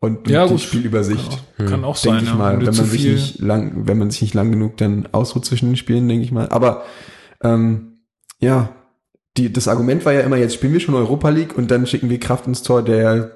Und 0.00 0.28
Ja, 0.28 0.44
die 0.44 0.52
gut. 0.52 0.60
Spielübersicht. 0.60 1.42
Kann 1.56 1.84
auch 1.84 1.96
sein, 1.96 2.12
denke 2.16 2.24
ich 2.26 2.30
ja. 2.30 2.36
mal, 2.36 2.56
Wenn 2.58 2.64
man 2.66 2.74
sich 2.86 3.04
nicht 3.04 3.38
lang, 3.40 3.72
wenn 3.86 3.98
man 3.98 4.10
sich 4.10 4.22
nicht 4.22 4.34
lang 4.34 4.50
genug 4.52 4.76
dann 4.76 5.08
ausruht 5.12 5.44
zwischen 5.44 5.66
den 5.70 5.76
Spielen, 5.76 6.06
denke 6.08 6.24
ich 6.24 6.32
mal. 6.32 6.48
Aber 6.50 6.84
ähm, 7.42 7.98
ja, 8.38 8.68
die, 9.36 9.52
das 9.52 9.68
Argument 9.68 10.04
war 10.04 10.12
ja 10.12 10.20
immer, 10.20 10.36
jetzt 10.36 10.54
spielen 10.54 10.72
wir 10.72 10.80
schon 10.80 10.94
Europa 10.94 11.28
League 11.30 11.56
und 11.56 11.70
dann 11.70 11.86
schicken 11.86 12.10
wir 12.10 12.20
Kraft 12.20 12.46
ins 12.46 12.62
Tor, 12.62 12.82
der 12.82 13.32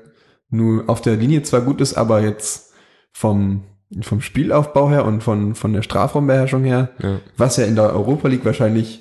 nur 0.51 0.85
auf 0.89 1.01
der 1.01 1.16
Linie 1.16 1.43
zwar 1.43 1.61
gut 1.62 1.81
ist, 1.81 1.95
aber 1.95 2.20
jetzt 2.22 2.72
vom 3.12 3.64
vom 4.03 4.20
Spielaufbau 4.20 4.89
her 4.91 5.05
und 5.05 5.22
von 5.22 5.55
von 5.57 5.72
der 5.72 5.83
Strafraumbeherrschung 5.83 6.62
her, 6.64 6.91
Ja. 7.03 7.18
was 7.37 7.57
ja 7.57 7.64
in 7.64 7.74
der 7.74 7.93
Europa 7.93 8.28
League 8.28 8.45
wahrscheinlich 8.45 9.01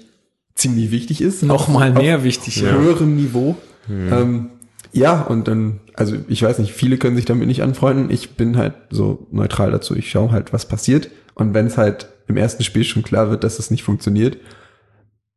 ziemlich 0.59 0.91
wichtig 0.91 1.21
ist, 1.21 1.43
noch 1.43 1.67
mal 1.67 1.91
auf- 1.91 1.97
mehr 2.01 2.23
wichtig. 2.23 2.63
auf 2.65 2.71
höherem 2.71 3.15
Niveau. 3.15 3.55
Ähm, 3.89 4.51
ja, 4.91 5.21
und 5.21 5.47
dann, 5.47 5.79
also 5.95 6.15
ich 6.27 6.41
weiß 6.43 6.59
nicht, 6.59 6.73
viele 6.73 6.97
können 6.97 7.15
sich 7.15 7.25
damit 7.25 7.47
nicht 7.47 7.63
anfreunden. 7.63 8.11
Ich 8.11 8.31
bin 8.35 8.57
halt 8.57 8.73
so 8.91 9.27
neutral 9.31 9.71
dazu. 9.71 9.95
Ich 9.95 10.09
schaue 10.11 10.31
halt, 10.31 10.53
was 10.53 10.67
passiert. 10.67 11.09
Und 11.33 11.53
wenn 11.53 11.67
es 11.67 11.77
halt 11.77 12.09
im 12.27 12.37
ersten 12.37 12.63
Spiel 12.63 12.83
schon 12.83 13.03
klar 13.03 13.29
wird, 13.31 13.43
dass 13.43 13.57
es 13.59 13.71
nicht 13.71 13.83
funktioniert, 13.83 14.37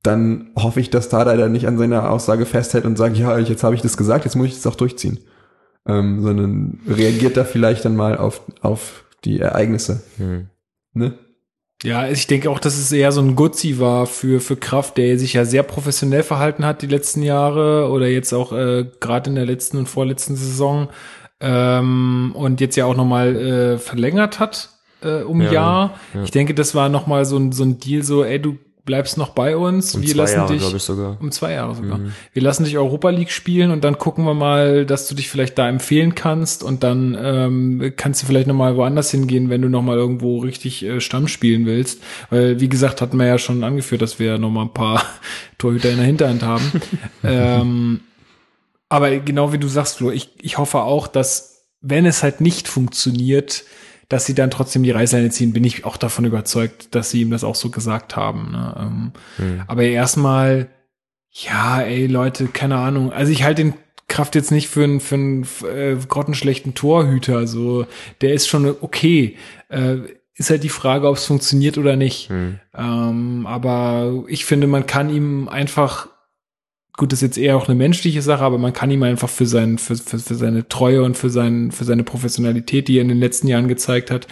dann 0.03 0.51
hoffe 0.57 0.81
ich, 0.81 0.91
dass 0.91 1.09
Tada 1.09 1.37
dann 1.37 1.53
nicht 1.53 1.67
an 1.67 1.79
seiner 1.79 2.11
Aussage 2.11 2.45
festhält 2.45 2.85
und 2.85 2.97
sagt, 2.99 3.17
ja, 3.17 3.39
jetzt 3.39 3.63
habe 3.63 3.75
ich 3.75 3.83
das 3.83 3.97
gesagt, 3.97 4.25
jetzt 4.25 4.35
muss 4.35 4.49
ich 4.49 4.55
es 4.55 4.67
auch 4.67 4.75
durchziehen. 4.75 5.21
Ähm, 5.87 6.23
sondern 6.23 6.81
reagiert 6.89 7.37
da 7.37 7.45
vielleicht 7.45 7.85
dann 7.85 7.97
mal 7.97 8.17
auf, 8.19 8.43
auf 8.61 9.05
die 9.25 9.41
Ereignisse. 9.41 10.03
Hm. 10.17 10.49
Ne? 10.95 11.15
Ja, 11.83 12.09
ich 12.09 12.27
denke 12.29 12.49
auch, 12.51 12.61
dass 12.61 12.79
es 12.79 12.93
eher 12.93 13.11
so 13.11 13.21
ein 13.21 13.35
Gutzi 13.35 13.81
war 13.81 14.07
für, 14.07 14.41
für 14.41 14.57
Kraft, 14.57 14.99
der 14.99 15.19
sich 15.19 15.33
ja 15.33 15.45
sehr 15.45 15.65
professionell 15.65 16.23
verhalten 16.23 16.65
hat 16.65 16.83
die 16.83 16.87
letzten 16.87 17.23
Jahre 17.23 17.91
oder 17.91 18.07
jetzt 18.07 18.33
auch 18.33 18.53
äh, 18.53 18.87
gerade 19.01 19.31
in 19.31 19.37
der 19.37 19.47
letzten 19.47 19.79
und 19.79 19.89
vorletzten 19.89 20.37
Saison 20.37 20.89
ähm, 21.41 22.33
und 22.35 22.61
jetzt 22.61 22.77
ja 22.77 22.85
auch 22.87 22.97
nochmal 22.97 23.35
äh, 23.37 23.79
verlängert 23.79 24.39
hat 24.39 24.71
äh, 25.03 25.23
um 25.23 25.41
Ja, 25.43 25.53
Jahr. 25.53 25.95
ja. 26.15 26.23
Ich 26.23 26.31
denke, 26.31 26.55
das 26.55 26.75
war 26.75 26.89
nochmal 26.89 27.25
so 27.25 27.37
ein, 27.37 27.51
so 27.51 27.65
ein 27.65 27.79
Deal, 27.79 28.05
so, 28.05 28.25
ey, 28.25 28.41
du 28.41 28.59
bleibst 28.85 29.17
noch 29.17 29.31
bei 29.31 29.57
uns, 29.57 29.95
Um 29.95 30.03
wir 30.03 30.15
lassen 30.15 30.35
Jahre, 30.35 30.53
dich 30.53 30.75
ich 30.75 30.83
sogar. 30.83 31.17
um 31.21 31.31
zwei 31.31 31.53
Jahre 31.53 31.75
sogar. 31.75 31.99
Mhm. 31.99 32.13
Wir 32.33 32.43
lassen 32.43 32.65
dich 32.65 32.77
Europa 32.77 33.11
League 33.11 33.31
spielen 33.31 33.71
und 33.71 33.85
dann 33.85 33.99
gucken 33.99 34.25
wir 34.25 34.35
mal, 34.35 34.85
dass 34.85 35.09
du 35.09 35.15
dich 35.15 35.29
vielleicht 35.29 35.57
da 35.59 35.69
empfehlen 35.69 36.15
kannst 36.15 36.65
und 36.65 36.83
dann 36.83 37.17
ähm, 37.21 37.93
kannst 37.97 38.23
du 38.23 38.27
vielleicht 38.27 38.49
noch 38.49 38.55
mal 38.55 38.77
woanders 38.77 39.11
hingehen, 39.11 39.51
wenn 39.51 39.63
du 39.63 39.69
noch 39.69 39.83
mal 39.83 39.97
irgendwo 39.97 40.39
richtig 40.39 40.85
äh, 40.85 41.01
Stamm 41.01 41.29
spielen 41.29 41.65
willst. 41.65 42.03
Weil, 42.31 42.61
wie 42.61 42.69
gesagt, 42.69 43.01
hatten 43.01 43.17
wir 43.17 43.27
ja 43.27 43.39
schon 43.39 43.63
angeführt, 43.63 44.03
dass 44.03 44.19
wir 44.19 44.27
ja 44.27 44.39
noch 44.39 44.51
mal 44.51 44.63
ein 44.63 44.75
paar 44.75 45.03
Torhüter 45.59 45.91
in 45.91 45.99
der 45.99 46.07
Hinterhand 46.07 46.43
haben. 46.43 46.73
ähm, 47.23 48.01
aber 48.89 49.17
genau 49.19 49.53
wie 49.53 49.59
du 49.59 49.69
sagst, 49.69 49.99
Flo, 49.99 50.11
ich, 50.11 50.31
ich 50.43 50.59
hoffe 50.59 50.81
auch, 50.83 51.07
dass, 51.07 51.69
wenn 51.81 52.05
es 52.05 52.23
halt 52.23 52.41
nicht 52.41 52.69
funktioniert, 52.69 53.65
dass 54.13 54.27
sie 54.27 54.35
dann 54.35 54.51
trotzdem 54.51 54.83
die 54.83 54.91
Reißleine 54.91 55.31
ziehen, 55.31 55.55
bin 55.55 55.65
ich 55.65 55.87
auch 55.87 55.97
davon 55.97 56.27
überzeugt, 56.27 56.95
dass 56.95 57.11
sie 57.11 57.23
ihm 57.23 57.31
das 57.31 57.45
auch 57.45 57.55
so 57.55 57.71
gesagt 57.71 58.15
haben. 58.15 58.53
Ne? 58.53 58.75
Ähm, 58.79 59.13
Hm. 59.37 59.63
aber 59.67 59.85
erstmal, 59.85 60.69
ja, 61.31 61.81
ey, 61.81 62.07
Leute, 62.07 62.47
keine 62.47 62.77
Ahnung. 62.77 63.11
Also 63.11 63.33
ich 63.33 63.43
halte 63.43 63.63
den 63.63 63.75
Kraft 64.09 64.35
jetzt 64.35 64.51
nicht 64.51 64.69
für 64.69 64.85
einen 64.85 65.01
für 65.01 65.15
einen 65.15 65.47
äh, 65.65 65.97
grottenschlechten 66.07 66.75
Torhüter. 66.75 67.47
So, 67.47 67.87
der 68.21 68.35
ist 68.35 68.49
schon 68.49 68.67
okay. 68.83 69.37
Äh, 69.71 69.97
ist 70.35 70.51
halt 70.51 70.63
die 70.63 70.69
Frage, 70.69 71.09
ob 71.09 71.17
es 71.17 71.25
funktioniert 71.25 71.79
oder 71.79 71.97
nicht. 71.97 72.29
Hm. 72.29 72.59
Ähm, 72.77 73.47
aber 73.47 74.25
ich 74.29 74.45
finde, 74.45 74.67
man 74.67 74.87
kann 74.87 75.09
ihm 75.09 75.49
einfach, 75.49 76.09
gut, 77.03 77.11
das 77.11 77.19
ist 77.21 77.35
jetzt 77.35 77.39
eher 77.39 77.57
auch 77.57 77.67
eine 77.67 77.75
menschliche 77.75 78.23
Sache, 78.23 78.45
aber 78.45 78.59
man 78.59 78.73
kann 78.73 78.89
ihm 78.93 79.03
einfach 79.03 79.29
für, 79.29 79.45
sein, 79.45 79.77
für, 79.77 79.97
für, 79.97 80.21
für 80.21 80.37
seine 80.37 80.69
Treue 80.69 81.03
und 81.03 81.17
für, 81.17 81.31
sein, 81.31 81.73
für 81.73 81.83
seine 81.83 82.05
Professionalität, 82.05 82.87
die 82.87 82.99
er 82.99 83.03
in 83.03 83.09
den 83.09 83.19
letzten 83.19 83.49
Jahren 83.49 83.67
gezeigt 83.67 84.13
hat, 84.13 84.29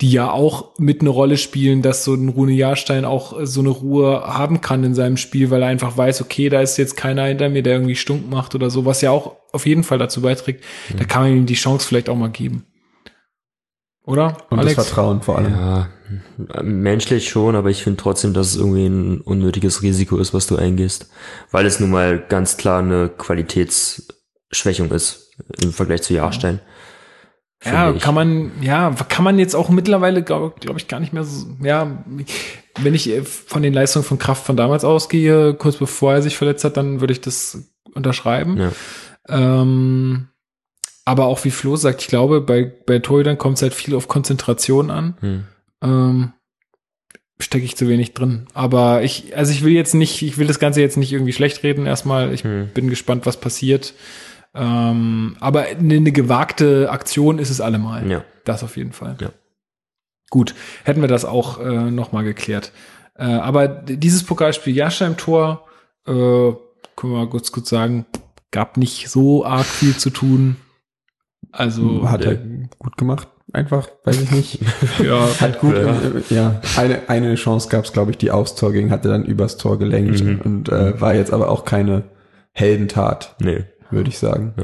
die 0.00 0.10
ja 0.10 0.28
auch 0.28 0.76
mit 0.78 1.00
eine 1.00 1.10
Rolle 1.10 1.36
spielen, 1.36 1.80
dass 1.80 2.02
so 2.02 2.14
ein 2.14 2.28
Rune 2.28 2.54
Jahrstein 2.54 3.04
auch 3.04 3.36
so 3.44 3.60
eine 3.60 3.68
Ruhe 3.68 4.22
haben 4.26 4.60
kann 4.60 4.82
in 4.82 4.96
seinem 4.96 5.16
Spiel, 5.16 5.50
weil 5.50 5.62
er 5.62 5.68
einfach 5.68 5.96
weiß, 5.96 6.20
okay, 6.20 6.48
da 6.48 6.60
ist 6.60 6.76
jetzt 6.76 6.96
keiner 6.96 7.22
hinter 7.26 7.50
mir, 7.50 7.62
der 7.62 7.74
irgendwie 7.74 7.94
stunk 7.94 8.28
macht 8.28 8.56
oder 8.56 8.68
so, 8.68 8.84
was 8.84 9.00
ja 9.00 9.12
auch 9.12 9.36
auf 9.52 9.64
jeden 9.64 9.84
Fall 9.84 9.98
dazu 9.98 10.20
beiträgt. 10.20 10.64
Da 10.98 11.04
kann 11.04 11.22
man 11.22 11.36
ihm 11.36 11.46
die 11.46 11.54
Chance 11.54 11.86
vielleicht 11.86 12.08
auch 12.08 12.16
mal 12.16 12.30
geben. 12.30 12.66
Oder? 14.04 14.38
Und 14.50 14.64
das 14.64 14.74
Vertrauen 14.74 15.22
vor 15.22 15.38
allem. 15.38 15.52
Ja, 15.52 15.88
menschlich 16.62 17.28
schon, 17.28 17.56
aber 17.56 17.70
ich 17.70 17.82
finde 17.82 18.02
trotzdem, 18.02 18.32
dass 18.32 18.48
es 18.48 18.56
irgendwie 18.56 18.86
ein 18.86 19.20
unnötiges 19.20 19.82
Risiko 19.82 20.18
ist, 20.18 20.34
was 20.34 20.46
du 20.46 20.56
eingehst. 20.56 21.10
Weil 21.50 21.66
es 21.66 21.80
nun 21.80 21.90
mal 21.90 22.18
ganz 22.18 22.56
klar 22.56 22.80
eine 22.80 23.08
Qualitätsschwächung 23.08 24.90
ist 24.90 25.32
im 25.62 25.72
Vergleich 25.72 26.02
zu 26.02 26.14
Jahrstein. 26.14 26.60
Ja, 27.64 27.90
ich. 27.90 28.00
kann 28.00 28.14
man, 28.14 28.52
ja, 28.60 28.94
kann 29.08 29.24
man 29.24 29.38
jetzt 29.38 29.56
auch 29.56 29.68
mittlerweile, 29.68 30.22
glaube 30.22 30.54
glaub 30.60 30.76
ich, 30.76 30.86
gar 30.86 31.00
nicht 31.00 31.12
mehr 31.12 31.24
so, 31.24 31.46
ja, 31.60 32.04
wenn 32.80 32.94
ich 32.94 33.08
äh, 33.10 33.22
von 33.22 33.62
den 33.62 33.74
Leistungen 33.74 34.04
von 34.04 34.18
Kraft 34.18 34.46
von 34.46 34.56
damals 34.56 34.84
ausgehe, 34.84 35.54
kurz 35.54 35.76
bevor 35.76 36.14
er 36.14 36.22
sich 36.22 36.36
verletzt 36.36 36.64
hat, 36.64 36.76
dann 36.76 37.00
würde 37.00 37.12
ich 37.12 37.20
das 37.20 37.58
unterschreiben. 37.94 38.58
Ja. 38.58 38.72
Ähm, 39.28 40.28
aber 41.04 41.24
auch 41.26 41.44
wie 41.44 41.50
Flo 41.50 41.74
sagt, 41.74 42.02
ich 42.02 42.08
glaube, 42.08 42.40
bei, 42.40 42.64
bei 42.64 42.98
Torhütern 43.00 43.38
kommt 43.38 43.56
es 43.56 43.62
halt 43.62 43.74
viel 43.74 43.94
auf 43.94 44.08
Konzentration 44.08 44.90
an. 44.90 45.16
Hm. 45.20 45.44
Ähm, 45.82 46.32
stecke 47.40 47.64
ich 47.64 47.76
zu 47.76 47.88
wenig 47.88 48.14
drin. 48.14 48.46
Aber 48.54 49.02
ich, 49.02 49.36
also 49.36 49.52
ich 49.52 49.62
will 49.64 49.72
jetzt 49.72 49.94
nicht, 49.94 50.22
ich 50.22 50.38
will 50.38 50.46
das 50.46 50.58
Ganze 50.58 50.80
jetzt 50.80 50.96
nicht 50.96 51.12
irgendwie 51.12 51.32
schlecht 51.32 51.62
reden 51.62 51.86
erstmal. 51.86 52.32
Ich 52.34 52.42
Hm. 52.44 52.68
bin 52.74 52.88
gespannt, 52.90 53.26
was 53.26 53.38
passiert. 53.38 53.94
Ähm, 54.54 55.36
aber 55.40 55.62
eine, 55.62 55.94
eine 55.94 56.12
gewagte 56.12 56.90
Aktion 56.90 57.38
ist 57.38 57.50
es 57.50 57.60
allemal. 57.60 58.10
Ja. 58.10 58.24
Das 58.44 58.64
auf 58.64 58.76
jeden 58.76 58.92
Fall. 58.92 59.16
Ja. 59.20 59.30
Gut, 60.30 60.54
hätten 60.84 61.00
wir 61.00 61.08
das 61.08 61.24
auch 61.24 61.60
äh, 61.60 61.90
noch 61.90 62.12
mal 62.12 62.24
geklärt. 62.24 62.72
Äh, 63.14 63.24
aber 63.24 63.68
dieses 63.68 64.24
Pokalspiel 64.24 64.74
Jascha 64.74 65.06
im 65.06 65.16
Tor, 65.16 65.66
äh, 66.06 66.10
können 66.12 67.12
wir 67.12 67.18
mal 67.18 67.28
kurz 67.28 67.52
kurz 67.52 67.68
sagen, 67.68 68.04
gab 68.50 68.76
nicht 68.76 69.08
so 69.10 69.44
arg 69.44 69.66
viel 69.66 69.96
zu 69.96 70.10
tun. 70.10 70.56
Also 71.52 72.08
Hat 72.08 72.24
er 72.24 72.36
gut 72.78 72.96
gemacht, 72.96 73.28
einfach, 73.52 73.88
weiß 74.04 74.20
ich 74.22 74.30
nicht. 74.30 74.58
ja, 75.04 75.26
Hat 75.40 75.60
gut, 75.60 75.74
Ja. 75.76 75.90
äh, 75.92 76.34
ja. 76.34 76.60
Eine, 76.76 77.08
eine 77.08 77.34
Chance 77.36 77.68
gab 77.68 77.84
es, 77.84 77.92
glaube 77.92 78.10
ich, 78.10 78.18
die 78.18 78.30
aufs 78.30 78.54
Tor 78.54 78.72
ging, 78.72 78.90
hat 78.90 79.04
er 79.04 79.12
dann 79.12 79.24
übers 79.24 79.56
Tor 79.56 79.78
gelenkt 79.78 80.22
Mhm. 80.22 80.40
und 80.44 80.68
äh, 80.68 81.00
war 81.00 81.14
jetzt 81.14 81.32
aber 81.32 81.50
auch 81.50 81.64
keine 81.64 82.04
Heldentat, 82.52 83.36
Nee. 83.40 83.64
würde 83.90 84.08
ich 84.10 84.18
sagen. 84.18 84.54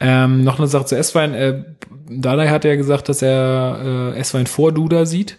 Ähm, 0.00 0.44
noch 0.44 0.58
eine 0.58 0.68
Sache 0.68 0.86
zu 0.86 0.96
Esswein. 0.96 1.34
Äh, 1.34 1.64
Dalai 2.08 2.48
hat 2.48 2.64
ja 2.64 2.76
gesagt, 2.76 3.08
dass 3.08 3.22
er 3.22 4.12
äh, 4.14 4.18
Esswein 4.18 4.46
vor 4.46 4.72
Duda 4.72 5.06
sieht, 5.06 5.38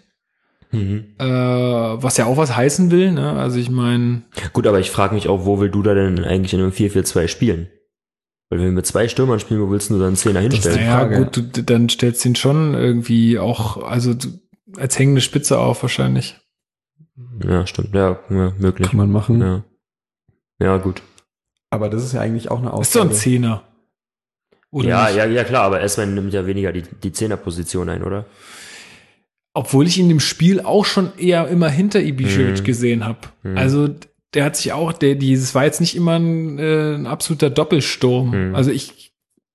Mhm. 0.71 1.05
äh, 1.19 1.23
was 1.25 2.17
ja 2.17 2.25
auch 2.25 2.37
was 2.37 2.55
heißen 2.57 2.89
will. 2.91 3.11
Ne? 3.11 3.33
Also 3.33 3.59
ich 3.59 3.69
meine, 3.69 4.23
Gut, 4.53 4.65
aber 4.67 4.79
ich 4.79 4.89
frage 4.89 5.13
mich 5.13 5.27
auch, 5.29 5.45
wo 5.45 5.59
will 5.59 5.69
du 5.69 5.83
da 5.83 5.93
denn 5.93 6.23
eigentlich 6.23 6.53
in 6.53 6.61
einem 6.61 6.71
4-4-2 6.71 7.27
spielen? 7.27 7.67
Weil 8.49 8.59
wenn 8.59 8.65
wir 8.67 8.71
mit 8.73 8.85
zwei 8.85 9.07
Stürmern 9.07 9.39
spielen, 9.39 9.61
wo 9.61 9.69
willst 9.71 9.89
du 9.89 9.97
dann 9.97 10.07
einen 10.07 10.15
Zehner 10.15 10.39
hinstellen? 10.41 10.85
Frage. 10.87 11.17
gut, 11.17 11.37
du, 11.37 11.63
dann 11.63 11.89
stellst 11.89 12.23
du 12.23 12.29
ihn 12.29 12.35
schon 12.35 12.73
irgendwie 12.73 13.39
auch, 13.39 13.81
also 13.83 14.13
du, 14.13 14.27
als 14.77 14.97
hängende 14.99 15.21
Spitze 15.21 15.57
auf 15.59 15.81
wahrscheinlich. 15.81 16.39
Ja, 17.43 17.65
stimmt. 17.67 17.93
Ja, 17.95 18.19
ja 18.29 18.53
möglich. 18.57 18.87
Kann 18.89 18.97
man 18.97 19.11
machen. 19.11 19.41
Ja. 19.41 19.63
ja, 20.59 20.77
gut. 20.77 21.01
Aber 21.69 21.89
das 21.89 22.03
ist 22.03 22.13
ja 22.13 22.21
eigentlich 22.21 22.51
auch 22.51 22.59
eine 22.59 22.67
Ist 22.79 22.95
doch 22.95 23.01
ein 23.01 23.07
Aussage. 23.09 23.13
Zehner. 23.13 23.63
Oder 24.71 24.89
ja, 24.89 25.05
nicht? 25.07 25.15
ja, 25.17 25.25
ja, 25.25 25.43
klar, 25.43 25.63
aber 25.63 25.81
Esman 25.81 26.13
nimmt 26.15 26.33
ja 26.33 26.45
weniger 26.45 26.71
die, 26.71 26.81
die 26.81 27.11
Zehnerposition 27.11 27.89
ein, 27.89 28.03
oder? 28.03 28.25
Obwohl 29.55 29.85
ich 29.85 29.99
ihn 29.99 30.09
im 30.09 30.19
Spiel 30.19 30.61
auch 30.61 30.85
schon 30.85 31.15
eher 31.17 31.47
immer 31.47 31.69
hinter 31.69 31.99
Ibišević 31.99 32.61
Mhm. 32.61 32.63
gesehen 32.63 33.05
habe. 33.05 33.19
Mhm. 33.43 33.57
Also 33.57 33.89
der 34.33 34.45
hat 34.45 34.55
sich 34.55 34.73
auch, 34.73 34.93
der, 34.93 35.15
dieses 35.15 35.53
war 35.55 35.63
jetzt 35.65 35.79
nicht 35.81 35.95
immer 35.95 36.17
ein, 36.19 36.57
äh, 36.59 36.95
ein 36.95 37.07
absoluter 37.07 37.49
Doppelsturm. 37.49 38.49
Mhm. 38.49 38.55
Also 38.55 38.71
ich 38.71 39.13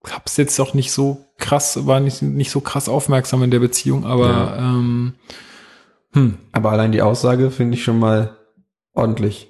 hab's 0.09 0.37
jetzt 0.37 0.59
auch 0.61 0.75
nicht 0.75 0.93
so 0.93 1.27
krass, 1.39 1.87
war 1.87 2.01
nicht, 2.01 2.23
nicht 2.23 2.51
so 2.51 2.61
krass 2.61 2.89
aufmerksam 2.89 3.43
in 3.43 3.51
der 3.51 3.59
Beziehung, 3.59 4.05
aber 4.07 4.29
Ja. 4.29 4.57
ähm, 4.59 5.15
hm, 6.13 6.39
Aber 6.53 6.73
allein 6.73 6.93
die 6.93 7.03
Aussage 7.03 7.51
finde 7.51 7.77
ich 7.77 7.85
schon 7.85 7.99
mal 7.99 8.37
ordentlich. 8.95 9.49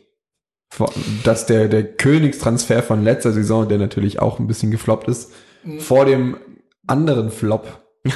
Dass 1.24 1.46
der, 1.46 1.68
der 1.68 1.82
Königstransfer 1.84 2.82
von 2.82 3.02
letzter 3.02 3.32
Saison, 3.32 3.68
der 3.68 3.78
natürlich 3.78 4.20
auch 4.20 4.38
ein 4.38 4.46
bisschen 4.46 4.70
gefloppt 4.70 5.08
ist, 5.08 5.32
vor 5.78 6.04
dem 6.04 6.36
anderen 6.86 7.30
Flop. 7.30 7.80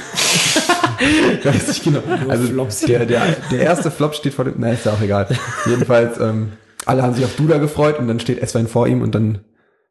Weiß 1.44 1.68
ich 1.70 1.82
genau. 1.82 2.02
Also 2.28 2.86
der, 2.86 3.06
der, 3.06 3.22
der 3.50 3.60
erste 3.60 3.90
Flop 3.90 4.14
steht 4.14 4.34
vor 4.34 4.44
dem, 4.44 4.54
na 4.58 4.70
ist 4.70 4.84
ja 4.86 4.92
auch 4.92 5.00
egal. 5.00 5.28
Jedenfalls, 5.66 6.20
ähm, 6.20 6.52
alle 6.86 7.02
haben 7.02 7.14
sich 7.14 7.24
auf 7.24 7.36
Duda 7.36 7.58
gefreut 7.58 7.98
und 7.98 8.08
dann 8.08 8.20
steht 8.20 8.38
S-Wein 8.40 8.68
vor 8.68 8.86
ihm 8.88 9.02
und 9.02 9.14
dann, 9.14 9.44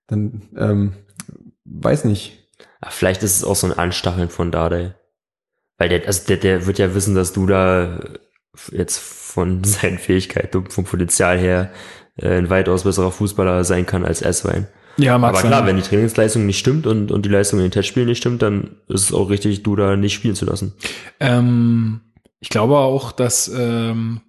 dann, 0.08 0.42
ähm, 0.58 0.94
weiß 1.66 2.06
nicht. 2.06 2.50
Ah, 2.82 2.90
Vielleicht 2.90 3.24
ist 3.24 3.38
es 3.38 3.44
auch 3.44 3.56
so 3.56 3.68
ein 3.68 3.78
Anstacheln 3.78 4.30
von 4.30 4.52
Dardai. 4.52 4.96
Weil 5.78 5.90
der, 5.90 6.06
also 6.06 6.28
der, 6.28 6.38
der 6.38 6.66
wird 6.68 6.80
ja 6.80 6.94
wissen, 6.94 7.16
dass 7.16 7.34
du 7.34 7.46
da 7.48 8.00
jetzt 8.72 9.00
von 9.00 9.64
seinen 9.64 9.98
Fähigkeiten 9.98 10.58
und 10.58 10.74
vom 10.74 10.86
Potenzial 10.86 11.38
her 11.38 11.72
äh, 12.18 12.38
ein 12.38 12.50
weitaus 12.50 12.84
besserer 12.84 13.12
Fußballer 13.12 13.64
sein 13.64 13.86
kann 13.86 14.06
als 14.06 14.22
Eswein. 14.22 14.68
ja, 14.98 15.18
mag 15.18 15.30
Aber 15.30 15.40
sein. 15.42 15.50
klar, 15.50 15.66
wenn 15.66 15.78
die 15.78 15.82
Trainingsleistung 15.84 16.46
nicht 16.46 16.60
stimmt 16.60 16.86
und, 16.86 17.12
und 17.12 17.26
die 17.26 17.30
Leistung 17.30 17.60
in 17.60 17.66
den 17.66 17.72
Testspielen 17.72 18.10
nicht 18.10 18.18
stimmt, 18.20 18.42
dann 18.42 18.78
ist 18.90 19.04
es 19.04 19.14
auch 19.14 19.30
richtig, 19.30 19.64
du 19.64 19.76
da 19.76 19.96
nicht 19.96 20.14
spielen 20.14 20.36
zu 20.36 20.46
lassen. 20.46 20.74
Ähm, 21.20 22.02
ich 22.40 22.50
glaube 22.50 22.78
auch, 22.78 23.12
dass 23.12 23.48
ähm, 23.56 24.22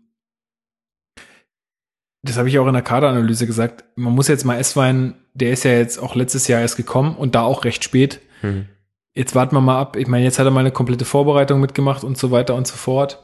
das 2.23 2.39
habe 2.39 2.49
ich 2.49 2.59
auch 2.59 2.67
in 2.67 2.75
der 2.75 2.83
Kaderanalyse 2.83 3.47
gesagt. 3.47 3.85
Man 3.97 4.15
muss 4.15 4.29
jetzt 4.29 4.45
mal 4.45 4.59
Esswein, 4.59 5.15
der 5.35 5.53
ist 5.53 5.65
ja 5.65 5.73
jetzt 5.73 5.99
auch 5.99 6.15
letztes 6.15 6.47
Jahr 6.49 6.61
erst 6.61 6.77
gekommen 6.77 7.17
und 7.17 7.35
da 7.35 7.43
auch 7.43 7.65
recht 7.65 7.83
spät. 7.83 8.21
Mhm. 8.43 8.67
Jetzt 9.15 9.35
warten 9.35 9.55
wir 9.55 9.61
mal 9.61 9.81
ab. 9.81 9.97
Ich 9.97 10.07
meine, 10.07 10.25
jetzt 10.25 10.39
hat 10.39 10.47
er 10.47 10.51
mal 10.51 10.61
eine 10.61 10.71
komplette 10.71 11.05
Vorbereitung 11.05 11.61
mitgemacht 11.61 12.05
und 12.05 12.17
so 12.17 12.31
weiter 12.31 12.55
und 12.55 12.67
so 12.67 12.77
fort. 12.77 13.23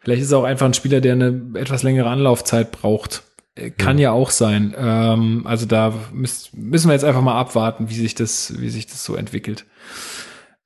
Vielleicht 0.00 0.22
ist 0.22 0.32
er 0.32 0.38
auch 0.38 0.44
einfach 0.44 0.66
ein 0.66 0.74
Spieler, 0.74 1.00
der 1.00 1.14
eine 1.14 1.52
etwas 1.54 1.82
längere 1.82 2.10
Anlaufzeit 2.10 2.70
braucht. 2.70 3.22
Äh, 3.54 3.70
Kann 3.70 3.98
ja 3.98 4.12
auch 4.12 4.30
sein. 4.30 4.74
Ähm, 4.76 5.46
also 5.46 5.64
da 5.64 5.94
müß, 6.12 6.50
müssen 6.52 6.88
wir 6.88 6.92
jetzt 6.92 7.04
einfach 7.04 7.22
mal 7.22 7.38
abwarten, 7.38 7.88
wie 7.88 7.94
sich 7.94 8.14
das, 8.14 8.60
wie 8.60 8.68
sich 8.68 8.86
das 8.86 9.04
so 9.04 9.16
entwickelt. 9.16 9.64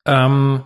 Ähm, 0.05 0.63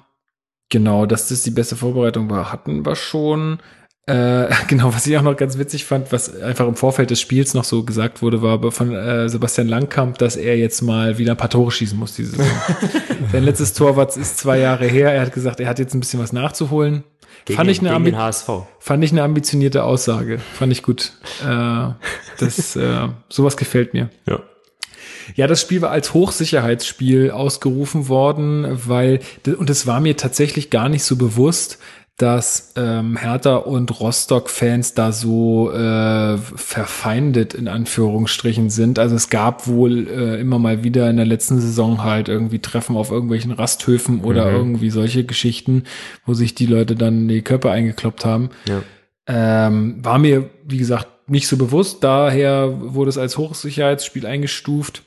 genau, 0.70 1.05
dass 1.05 1.28
das 1.28 1.43
die 1.43 1.51
beste 1.51 1.77
Vorbereitung 1.77 2.31
war, 2.31 2.51
hatten 2.51 2.86
wir 2.86 2.97
schon. 2.97 3.59
Äh, 4.07 4.49
genau, 4.69 4.93
was 4.93 5.07
ich 5.07 5.16
auch 5.16 5.23
noch 5.23 5.37
ganz 5.37 5.59
witzig 5.59 5.85
fand, 5.85 6.12
was 6.12 6.41
einfach 6.41 6.66
im 6.66 6.74
Vorfeld 6.74 7.11
des 7.11 7.20
Spiels 7.20 7.55
noch 7.55 7.65
so 7.65 7.85
gesagt 7.85 8.23
wurde, 8.23 8.43
war 8.43 8.73
von 8.73 8.93
äh, 8.93 9.29
Sebastian 9.29 9.69
Langkamp, 9.69 10.19
dass 10.19 10.37
er 10.37 10.57
jetzt 10.57 10.83
mal 10.83 11.19
wieder 11.19 11.33
ein 11.33 11.37
paar 11.37 11.51
Tore 11.51 11.70
schießen 11.70 11.99
muss 11.99 12.15
diese 12.15 12.37
Saison. 12.37 12.47
Sein 13.33 13.45
letztes 13.45 13.73
Tor 13.73 13.97
war, 13.97 14.09
ist 14.09 14.39
zwei 14.39 14.59
Jahre 14.59 14.87
her. 14.87 15.12
Er 15.12 15.23
hat 15.23 15.33
gesagt, 15.33 15.61
er 15.61 15.69
hat 15.69 15.79
jetzt 15.79 15.95
ein 15.95 16.01
bisschen 16.01 16.20
was 16.20 16.33
nachzuholen. 16.33 17.05
Gegen, 17.45 17.57
fand, 17.57 17.70
ich 17.70 17.81
eine 17.81 18.05
gegen 18.05 18.16
HSV. 18.16 18.49
fand 18.79 19.03
ich 19.03 19.11
eine 19.11 19.23
ambitionierte 19.23 19.83
Aussage. 19.83 20.39
Fand 20.39 20.70
ich 20.70 20.83
gut. 20.83 21.12
Äh, 21.45 21.89
das, 22.39 22.77
äh, 22.77 23.09
sowas 23.29 23.57
gefällt 23.57 23.95
mir. 23.95 24.11
Ja. 24.29 24.41
Ja, 25.35 25.47
das 25.47 25.61
Spiel 25.61 25.81
war 25.83 25.91
als 25.91 26.15
Hochsicherheitsspiel 26.15 27.31
ausgerufen 27.31 28.09
worden, 28.09 28.81
weil, 28.87 29.20
und 29.47 29.70
es 29.70 29.87
war 29.87 30.01
mir 30.01 30.16
tatsächlich 30.16 30.69
gar 30.70 30.89
nicht 30.89 31.05
so 31.05 31.16
bewusst, 31.16 31.79
dass 32.18 32.74
ähm, 32.76 33.16
Hertha 33.16 33.56
und 33.56 33.98
Rostock-Fans 34.01 34.94
da 34.94 35.12
so 35.12 35.72
äh, 35.72 36.36
verfeindet 36.36 37.55
in 37.55 37.68
Anführungsstrichen 37.68 38.70
sind. 38.70 38.98
Also 38.98 39.16
es 39.16 39.30
gab 39.30 39.66
wohl 39.66 40.06
äh, 40.06 40.40
immer 40.40 40.59
mal 40.59 40.84
wieder 40.84 41.09
in 41.10 41.16
der 41.16 41.26
letzten 41.26 41.60
Saison 41.60 42.05
halt 42.05 42.28
irgendwie 42.28 42.59
Treffen 42.60 42.97
auf 42.97 43.10
irgendwelchen 43.10 43.51
Rasthöfen 43.51 44.20
oder 44.20 44.47
Mhm. 44.51 44.56
irgendwie 44.56 44.90
solche 44.90 45.24
Geschichten, 45.24 45.84
wo 46.26 46.34
sich 46.34 46.55
die 46.55 46.66
Leute 46.66 46.94
dann 46.97 47.28
die 47.28 47.43
Köpfe 47.43 47.70
eingekloppt 47.70 48.24
haben. 48.24 48.51
Ja. 48.68 48.82
Ähm, 49.26 50.05
war 50.05 50.18
mir, 50.18 50.51
wie 50.64 50.78
gesagt, 50.78 51.09
nicht 51.28 51.48
so 51.48 51.56
bewusst. 51.56 52.05
Daher 52.05 52.94
wurde 52.94 53.09
es 53.09 53.18
als 53.18 53.39
Hochsicherheitsspiel 53.39 54.26
eingestuft. 54.26 55.02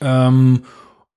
Ähm, 0.00 0.62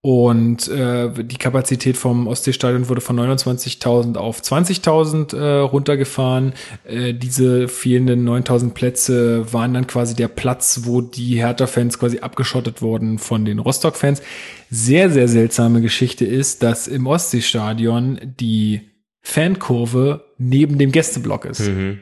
Und 0.05 0.67
äh, 0.67 1.11
die 1.23 1.37
Kapazität 1.37 1.95
vom 1.95 2.27
Ostseestadion 2.27 2.89
wurde 2.89 2.99
von 2.99 3.17
29.000 3.17 4.17
auf 4.17 4.41
20.000 4.41 5.33
äh, 5.33 5.59
runtergefahren. 5.61 6.51
Äh, 6.83 7.13
diese 7.13 7.69
fehlenden 7.69 8.27
9.000 8.27 8.71
Plätze 8.71 9.53
waren 9.53 9.73
dann 9.73 9.87
quasi 9.87 10.13
der 10.13 10.27
Platz, 10.27 10.81
wo 10.83 10.99
die 10.99 11.37
Hertha-Fans 11.37 11.99
quasi 11.99 12.19
abgeschottet 12.19 12.81
wurden 12.81 13.17
von 13.17 13.45
den 13.45 13.59
Rostock-Fans. 13.59 14.21
Sehr, 14.69 15.09
sehr 15.09 15.29
seltsame 15.29 15.79
Geschichte 15.79 16.25
ist, 16.25 16.63
dass 16.63 16.89
im 16.89 17.07
Ostseestadion 17.07 18.19
die 18.41 18.81
Fankurve 19.21 20.25
neben 20.37 20.77
dem 20.79 20.91
Gästeblock 20.91 21.45
ist. 21.45 21.69
Mhm. 21.69 21.99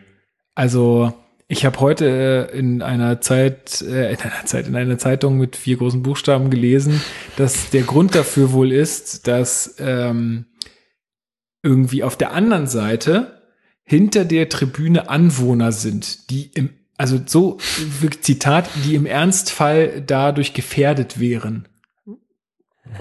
Also 0.56 1.14
ich 1.52 1.66
habe 1.66 1.82
heute 1.82 2.50
äh, 2.50 2.58
in 2.58 2.82
einer 2.82 3.20
Zeit, 3.20 3.82
äh, 3.82 4.14
in 4.14 4.20
einer 4.22 4.46
Zeit, 4.46 4.68
in 4.68 4.76
einer 4.78 4.98
Zeitung 4.98 5.38
mit 5.38 5.58
vier 5.58 5.76
großen 5.76 6.02
Buchstaben 6.02 6.50
gelesen, 6.50 7.02
dass 7.36 7.72
der 7.72 7.82
Grund 7.82 8.16
dafür 8.16 8.54
wohl 8.54 8.72
ist, 8.72 9.28
dass 9.28 9.76
ähm, 9.78 10.46
irgendwie 11.62 12.04
auf 12.04 12.16
der 12.16 12.32
anderen 12.32 12.68
Seite 12.68 13.42
hinter 13.84 14.24
der 14.24 14.48
Tribüne 14.48 15.10
Anwohner 15.10 15.74
sind, 15.74 16.30
die 16.30 16.52
im, 16.54 16.70
also 16.96 17.20
so 17.26 17.58
Zitat, 18.22 18.70
die 18.86 18.96
im 18.96 19.06
Ernstfall 19.06 20.02
dadurch 20.08 20.54
gefährdet 20.54 21.20
wären. 21.20 21.68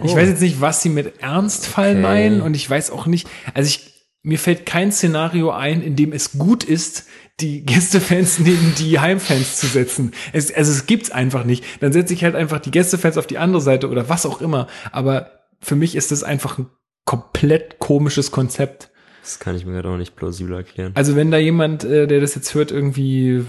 Ich 0.03 0.15
weiß 0.15 0.29
jetzt 0.29 0.43
nicht, 0.43 0.61
was 0.61 0.83
sie 0.83 0.89
mit 0.89 1.21
Ernstfall 1.23 1.91
Okay. 1.91 2.01
meinen 2.01 2.41
und 2.41 2.55
ich 2.55 2.69
weiß 2.69 2.91
auch 2.91 3.07
nicht, 3.07 3.29
also 3.55 3.69
ich, 3.69 3.90
mir 4.23 4.39
fällt 4.39 4.67
kein 4.67 4.93
Szenario 4.93 5.51
ein, 5.51 5.83
in 5.83 5.97
dem 5.97 6.13
es 6.13 6.33
gut 6.33 6.65
ist, 6.65 7.07
die 7.41 7.65
Gästefans 7.65 8.39
neben 8.39 8.75
die 8.79 9.01
Heimfans 9.01 9.59
zu 9.59 9.67
setzen. 9.67 10.13
Es, 10.33 10.53
also 10.53 10.71
es 10.71 10.87
gibt's 10.87 11.11
einfach 11.11 11.45
nicht. 11.45 11.65
Dann 11.81 11.93
setze 11.93 12.15
ich 12.15 12.25
halt 12.25 12.35
einfach 12.35 12.61
die 12.61 12.71
Gästefans 12.71 13.17
auf 13.17 13.27
die 13.27 13.39
andere 13.39 13.63
Seite 13.63 13.89
oder 13.89 14.09
was 14.09 14.27
auch 14.27 14.41
immer. 14.41 14.67
Aber 14.93 15.31
für 15.61 15.77
mich 15.77 15.97
ist 15.97 16.11
das 16.13 16.23
einfach 16.23 16.59
ein 16.59 16.67
komplett 17.05 17.79
komisches 17.79 18.31
Konzept. 18.31 18.91
Das 19.23 19.39
kann 19.39 19.55
ich 19.55 19.67
mir 19.67 19.73
gerade 19.73 19.91
auch 19.91 19.97
nicht 19.97 20.17
plausibel 20.17 20.55
erklären. 20.55 20.93
Also 20.95 21.15
wenn 21.15 21.31
da 21.31 21.37
jemand, 21.37 21.85
äh, 21.85 22.07
der 22.07 22.21
das 22.21 22.35
jetzt 22.35 22.55
hört, 22.55 22.71
irgendwie 22.71 23.45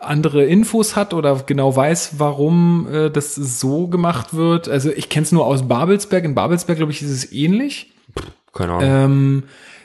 andere 0.00 0.44
Infos 0.44 0.96
hat 0.96 1.12
oder 1.12 1.42
genau 1.46 1.76
weiß, 1.76 2.14
warum 2.18 2.88
äh, 2.90 3.10
das 3.10 3.34
so 3.34 3.86
gemacht 3.88 4.34
wird. 4.34 4.68
Also 4.68 4.90
ich 4.90 5.08
kenne 5.10 5.24
es 5.24 5.32
nur 5.32 5.46
aus 5.46 5.68
Babelsberg. 5.68 6.24
In 6.24 6.34
Babelsberg, 6.34 6.78
glaube 6.78 6.92
ich, 6.92 7.02
ist 7.02 7.10
es 7.10 7.32
ähnlich. 7.32 7.94
Keine 8.52 8.72
Ahnung. 8.72 8.88
ähm, 8.88 9.42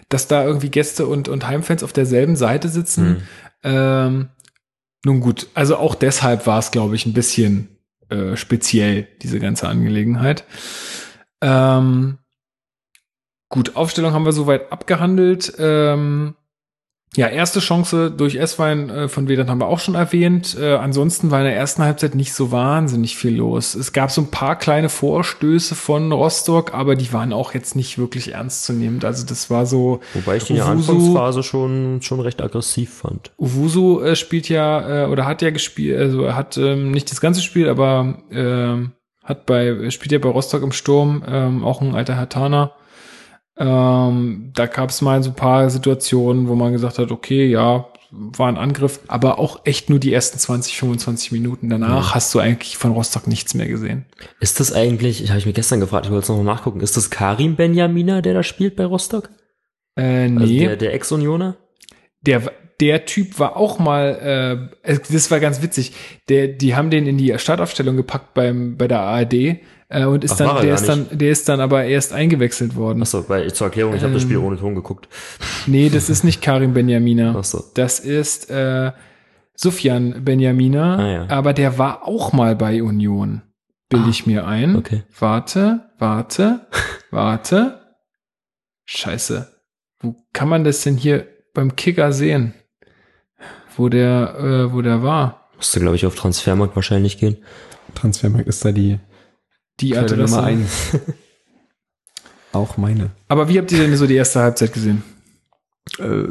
dass 0.10 0.27
da 0.27 0.44
irgendwie 0.44 0.69
Gäste 0.69 1.07
und, 1.07 1.27
und 1.27 1.48
Heimfans 1.48 1.84
auf 1.84 1.94
derselben 1.94 2.36
Seite 2.36 2.68
sitzen. 2.68 3.23
Ähm, 3.64 4.30
nun 5.06 5.19
gut, 5.22 5.48
also 5.53 5.77
auch 5.77 5.95
deshalb 5.95 6.45
war 6.45 6.60
es, 6.60 6.72
glaube 6.72 6.95
ich, 6.95 7.06
ein 7.06 7.14
bisschen 7.14 7.69
äh, 8.10 8.36
speziell, 8.36 9.07
diese 9.22 9.40
ganze 9.40 9.68
Angelegenheit. 9.68 10.44
Ähm, 11.41 12.18
gut, 13.49 13.76
Aufstellung 13.76 14.14
haben 14.14 14.26
wir 14.26 14.34
soweit 14.34 14.72
abgehandelt. 14.72 15.53
Ähm, 15.57 16.36
ja, 17.15 17.27
erste 17.27 17.60
Chance 17.60 18.11
durch 18.11 18.36
S-Wein 18.36 18.90
äh, 18.90 19.07
von 19.07 19.27
Vedan 19.27 19.49
haben 19.49 19.60
wir 19.60 19.68
auch 19.68 19.80
schon 19.80 19.95
erwähnt. 19.95 20.56
Äh, 20.60 20.76
ansonsten 20.76 21.31
war 21.31 21.40
in 21.40 21.45
der 21.45 21.56
ersten 21.56 21.81
Halbzeit 21.81 22.14
nicht 22.14 22.34
so 22.34 22.52
wahnsinnig 22.52 23.18
viel 23.18 23.36
los. 23.36 23.73
Es 23.73 23.94
gab 23.94 24.11
so 24.11 24.22
ein 24.22 24.30
paar 24.30 24.56
kleine 24.56 24.90
Vorstöße 24.90 25.73
von 25.73 26.11
Rostock, 26.11 26.73
aber 26.76 26.95
die 26.95 27.11
waren 27.11 27.34
auch 27.34 27.56
jetzt 27.56 27.76
nicht 27.76 27.98
wirklich 27.98 28.34
ernstzunehmend. 28.34 29.06
Also 29.06 29.26
das 29.26 29.49
war 29.49 29.65
so. 29.65 30.02
Wobei 30.14 30.38
ich 30.38 30.44
die 30.44 30.61
Owusu- 30.61 30.65
Anfangsphase 30.65 31.41
schon, 31.41 32.02
schon 32.03 32.19
recht 32.19 32.44
aggressiv 32.44 32.94
fand. 32.94 33.31
Uwusu 33.40 34.02
äh, 34.02 34.15
spielt 34.15 34.48
ja 34.48 35.06
äh, 35.06 35.07
oder 35.07 35.26
hat 35.26 35.41
ja 35.41 35.49
gespielt, 35.49 35.99
also 35.99 36.23
er 36.23 36.36
hat 36.36 36.57
ähm, 36.57 36.91
nicht 36.91 37.10
das 37.10 37.22
ganze 37.22 37.41
Spiel, 37.41 37.69
aber 37.69 38.19
ähm, 38.31 38.91
hat 39.23 39.48
bei 39.48 39.90
spielt 39.90 40.11
ja 40.11 40.19
bei 40.19 40.30
Rostock 40.30 40.61
im 40.61 40.72
Sturm 40.72 41.23
ähm, 41.27 41.64
auch 41.64 41.81
ein 41.81 41.95
alter 41.95 42.15
Hertaner. 42.15 42.73
Ähm, 43.60 44.52
da 44.53 44.65
gab 44.68 44.90
es 44.90 45.02
mal 45.02 45.22
so 45.22 45.31
ein 45.31 45.36
paar 45.36 45.69
Situationen, 45.69 46.48
wo 46.48 46.56
man 46.56 46.72
gesagt 46.72 46.98
hat, 46.98 47.11
okay, 47.11 47.48
ja, 47.48 47.88
war 48.11 48.48
ein 48.48 48.57
Angriff, 48.57 49.02
aber 49.07 49.38
auch 49.38 49.61
echt 49.65 49.90
nur 49.90 49.99
die 49.99 50.14
ersten 50.14 50.40
20, 50.40 50.77
25 50.77 51.31
Minuten. 51.31 51.69
Danach 51.69 52.15
hast 52.15 52.34
du 52.34 52.40
eigentlich 52.40 52.77
von 52.77 52.91
Rostock 52.91 53.27
nichts 53.27 53.53
mehr 53.53 53.68
gesehen. 53.68 54.06
Ist 54.40 54.60
das 54.60 54.73
eigentlich, 54.73 55.23
ich 55.23 55.30
habe 55.30 55.40
ich 55.40 55.45
mir 55.45 55.53
gestern 55.53 55.80
gefragt, 55.80 56.06
ich 56.06 56.11
wollte 56.11 56.23
es 56.23 56.30
noch 56.30 56.38
mal 56.38 56.44
nachgucken, 56.44 56.80
ist 56.80 56.98
das 56.98 57.11
Karim 57.11 57.56
Benjamina, 57.56 58.22
der 58.22 58.34
da 58.34 58.44
spielt 58.44 58.76
bei 58.76 58.86
Rostock? 58.86 59.30
Äh, 59.95 60.23
Also 60.23 60.45
nee. 60.45 60.60
der, 60.60 60.76
der 60.77 60.94
Ex-Unioner? 60.94 61.57
der, 62.22 62.52
der 62.80 63.06
Typ 63.06 63.40
war 63.40 63.57
auch 63.57 63.77
mal, 63.77 64.69
äh, 64.84 64.98
das 65.11 65.30
war 65.31 65.40
ganz 65.40 65.61
witzig. 65.61 65.94
Der, 66.30 66.48
die 66.48 66.76
haben 66.76 66.90
den 66.90 67.07
in 67.07 67.18
die 67.18 67.38
Startaufstellung 67.38 67.98
gepackt 67.98 68.34
beim 68.34 68.77
bei 68.77 68.88
der 68.88 69.02
ARD 69.02 69.57
äh, 69.90 70.06
und 70.06 70.24
ist 70.24 70.34
Ach, 70.34 70.38
dann, 70.38 70.56
er 70.57 70.61
der 70.61 70.74
ist 70.76 70.88
dann, 70.88 71.07
der 71.11 71.32
ist 71.32 71.49
dann 71.49 71.60
aber 71.60 71.84
erst 71.84 72.14
eingewechselt 72.14 72.76
worden. 72.76 73.02
Achso, 73.02 73.28
weil 73.28 73.52
zur 73.53 73.68
Erklärung, 73.68 73.95
ich 73.95 74.03
habe 74.03 74.14
das 74.14 74.24
Ähm. 74.24 74.30
Spiel 74.30 74.38
ohne 74.38 74.57
Ton 74.57 74.76
geguckt. 74.76 75.10
Nee, 75.68 75.90
das 75.90 76.10
ist 76.10 76.24
nicht 76.24 76.41
Karim 76.41 76.74
Benjamina. 76.74 77.36
Ach 77.38 77.44
so. 77.44 77.64
Das 77.74 77.99
ist 77.99 78.49
äh, 78.49 78.91
Sufjan 79.56 80.24
Benjamina, 80.24 80.95
Ah, 80.98 81.11
ja. 81.11 81.30
aber 81.30 81.53
der 81.53 81.78
war 81.78 82.07
auch 82.07 82.32
mal 82.32 82.56
bei 82.56 82.82
Union. 82.82 83.41
Bild 83.90 84.07
ich 84.07 84.28
mir 84.28 84.45
ein. 84.45 84.76
Okay. 84.76 85.03
Warte, 85.20 85.90
warte, 85.98 86.68
warte. 87.11 87.80
Scheiße. 88.86 89.48
Wo 89.99 90.16
kann 90.34 90.48
man 90.49 90.64
das 90.64 90.84
denn 90.84 90.95
hier 90.95 91.28
beim 91.53 91.76
Kicker 91.76 92.14
sehen? 92.14 92.53
Wo 93.76 93.90
der, 93.90 94.36
äh, 94.40 94.74
wo 94.74 94.82
der 94.82 95.03
war? 95.03 95.49
Musste, 95.56 95.80
glaube 95.80 95.95
ich, 95.95 96.06
auf 96.06 96.16
Transfermarkt 96.16 96.76
wahrscheinlich 96.76 97.18
gehen. 97.18 97.38
Transfermarkt 97.95 98.48
ist 98.48 98.64
da 98.64 98.72
die 98.72 98.99
Die 99.80 99.91
Quelle 99.91 100.06
Adresse. 100.06 100.35
Nummer 100.35 100.47
eins. 100.47 100.97
Auch 102.53 102.77
meine. 102.77 103.11
Aber 103.27 103.47
wie 103.47 103.57
habt 103.57 103.72
ihr 103.72 103.80
denn 103.80 103.95
so 103.95 104.07
die 104.07 104.15
erste 104.15 104.39
Halbzeit 104.39 104.73
gesehen? 104.73 105.03
Äh, 105.99 106.23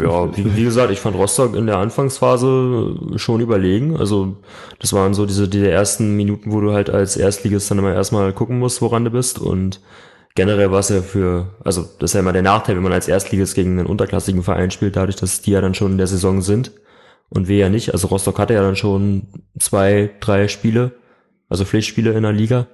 Ja, 0.00 0.36
wie, 0.36 0.56
wie 0.56 0.64
gesagt, 0.64 0.90
ich 0.90 1.00
fand 1.00 1.16
Rostock 1.16 1.54
in 1.56 1.66
der 1.66 1.78
Anfangsphase 1.78 2.96
schon 3.16 3.40
überlegen. 3.40 3.96
Also 3.96 4.36
das 4.78 4.92
waren 4.92 5.14
so 5.14 5.26
diese, 5.26 5.48
diese 5.48 5.70
ersten 5.70 6.16
Minuten, 6.16 6.52
wo 6.52 6.60
du 6.60 6.72
halt 6.72 6.90
als 6.90 7.16
Erstligist 7.16 7.70
dann 7.70 7.78
immer 7.78 7.92
erstmal 7.92 8.32
gucken 8.32 8.58
musst, 8.58 8.82
woran 8.82 9.04
du 9.04 9.10
bist. 9.10 9.38
Und 9.38 9.80
generell 10.34 10.70
war 10.70 10.80
es 10.80 10.88
ja 10.88 11.02
für, 11.02 11.48
also 11.64 11.82
das 11.98 12.10
ist 12.10 12.14
ja 12.14 12.20
immer 12.20 12.32
der 12.32 12.42
Nachteil, 12.42 12.76
wenn 12.76 12.82
man 12.82 12.92
als 12.92 13.08
Erstligist 13.08 13.54
gegen 13.54 13.78
einen 13.78 13.86
unterklassigen 13.86 14.42
Verein 14.42 14.70
spielt, 14.70 14.96
dadurch, 14.96 15.16
dass 15.16 15.42
die 15.42 15.50
ja 15.50 15.60
dann 15.60 15.74
schon 15.74 15.92
in 15.92 15.98
der 15.98 16.06
Saison 16.06 16.40
sind 16.40 16.72
und 17.28 17.48
wir 17.48 17.56
ja 17.58 17.68
nicht. 17.68 17.92
Also 17.92 18.08
Rostock 18.08 18.38
hatte 18.38 18.54
ja 18.54 18.62
dann 18.62 18.76
schon 18.76 19.28
zwei, 19.58 20.10
drei 20.20 20.48
Spiele, 20.48 20.92
also 21.52 21.64
Pflichtspiele 21.64 22.12
in 22.12 22.22
der 22.22 22.32
Liga. 22.32 22.66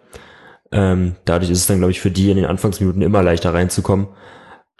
Ähm, 0.73 1.17
dadurch 1.25 1.51
ist 1.51 1.59
es 1.61 1.67
dann, 1.67 1.79
glaube 1.79 1.91
ich, 1.93 2.01
für 2.01 2.11
die 2.11 2.31
in 2.31 2.37
den 2.37 2.47
Anfangsminuten 2.47 3.03
immer 3.03 3.23
leichter 3.23 3.55
reinzukommen. 3.55 4.09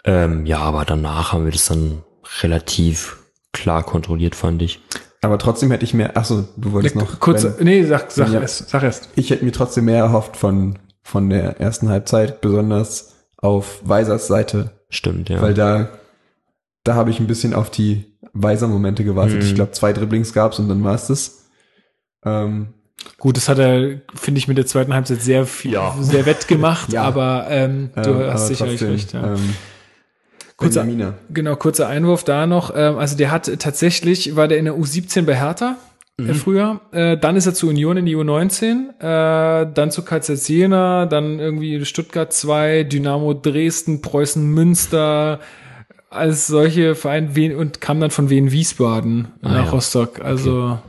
Ähm, 0.05 0.45
ja, 0.45 0.59
aber 0.59 0.85
danach 0.85 1.33
haben 1.33 1.45
wir 1.45 1.51
das 1.51 1.67
dann 1.67 2.03
relativ 2.41 3.17
klar 3.53 3.83
kontrolliert, 3.83 4.35
fand 4.35 4.61
ich. 4.61 4.79
aber 5.21 5.37
trotzdem 5.39 5.71
hätte 5.71 5.83
ich 5.83 5.93
mehr, 5.93 6.15
achso, 6.15 6.47
du 6.57 6.71
wolltest 6.71 6.95
noch. 6.95 7.19
Kurz, 7.19 7.43
Ben, 7.43 7.65
nee, 7.65 7.83
sag, 7.83 8.11
sag 8.11 8.31
Ja. 8.31 8.41
es, 8.41 8.59
sag 8.67 8.83
erst. 8.83 9.09
ich 9.15 9.29
hätte 9.31 9.43
mir 9.43 9.51
trotzdem 9.51 9.85
mehr 9.85 9.97
erhofft 9.97 10.37
von, 10.37 10.77
von 11.01 11.29
der 11.29 11.59
ersten 11.59 11.89
Halbzeit, 11.89 12.39
besonders 12.41 13.15
auf 13.37 13.81
Weisers 13.83 14.27
Seite, 14.27 14.71
Stimmt, 14.89 15.29
ja. 15.29 15.41
weil 15.41 15.53
da, 15.55 15.89
da 16.83 16.93
habe 16.95 17.09
ich 17.09 17.19
ein 17.19 17.27
bisschen 17.27 17.53
auf 17.55 17.69
die 17.71 18.05
Weiser-Momente 18.33 19.03
gewartet. 19.03 19.37
Mhm. 19.37 19.41
Ich 19.41 19.55
glaube, 19.55 19.71
zwei 19.71 19.91
Dribblings 19.91 20.33
gab's 20.33 20.59
und 20.59 20.69
dann 20.69 20.83
war's 20.83 21.07
das. 21.07 21.49
Ähm, 22.23 22.73
Gut, 23.17 23.35
das 23.37 23.49
hat 23.49 23.59
er, 23.59 23.99
finde 24.15 24.39
ich, 24.39 24.47
mit 24.47 24.57
der 24.57 24.65
zweiten 24.65 24.93
Halbzeit 24.93 25.21
sehr 25.21 25.45
viel, 25.45 25.73
Ja. 25.73 25.95
sehr 25.99 26.25
wettgemacht, 26.25 26.89
Ja. 26.93 27.03
aber 27.03 27.47
ähm, 27.49 27.89
du 27.95 28.09
ähm, 28.11 28.33
hast 28.33 28.47
sicherlich 28.47 28.81
recht. 28.83 29.13
Ja. 29.13 29.33
Ähm, 29.33 29.55
Kurzer-. 30.55 30.85
Genau, 31.29 31.55
kurzer 31.55 31.87
Einwurf 31.87 32.23
da 32.25 32.45
noch. 32.45 32.73
Ähm, 32.75 32.97
also 32.97 33.15
der 33.15 33.31
hat 33.31 33.49
tatsächlich, 33.59 34.35
war 34.35 34.47
der 34.49 34.57
in 34.57 34.65
der 34.65 34.75
U17 34.75 35.21
bei 35.23 35.35
Hertha 35.35 35.77
äh, 36.17 36.33
früher. 36.33 36.81
Äh, 36.91 37.17
dann 37.17 37.37
ist 37.37 37.45
er 37.45 37.53
zu 37.53 37.69
Union 37.69 37.95
in 37.95 38.05
die 38.05 38.15
U19, 38.15 38.89
äh, 38.99 39.71
dann 39.73 39.91
zu 39.91 40.03
KZ 40.03 40.47
Jena, 40.49 41.05
dann 41.05 41.39
irgendwie 41.39 41.85
Stuttgart 41.85 42.33
2, 42.33 42.83
Dynamo 42.83 43.33
Dresden, 43.33 44.01
Preußen 44.01 44.45
Münster, 44.45 45.39
als 46.09 46.47
solche 46.47 46.95
Vereine 46.95 47.55
und 47.55 47.79
kam 47.79 47.99
dann 48.01 48.11
von 48.11 48.29
Wien 48.29 48.51
Wiesbaden 48.51 49.29
nach 49.41 49.65
ja. 49.65 49.69
Rostock. 49.69 50.19
Also 50.19 50.79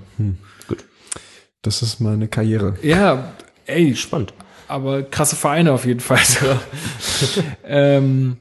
Das 1.62 1.82
ist 1.82 2.00
mal 2.00 2.14
eine 2.14 2.28
Karriere. 2.28 2.76
ja, 2.82 3.32
ey, 3.66 3.94
Spannend. 3.94 4.32
aber 4.68 5.02
krasse 5.02 5.36
Vereine 5.36 5.72
auf 5.72 5.84
jeden 5.84 6.00
Fall. 6.00 6.18
ähm, 7.64 8.38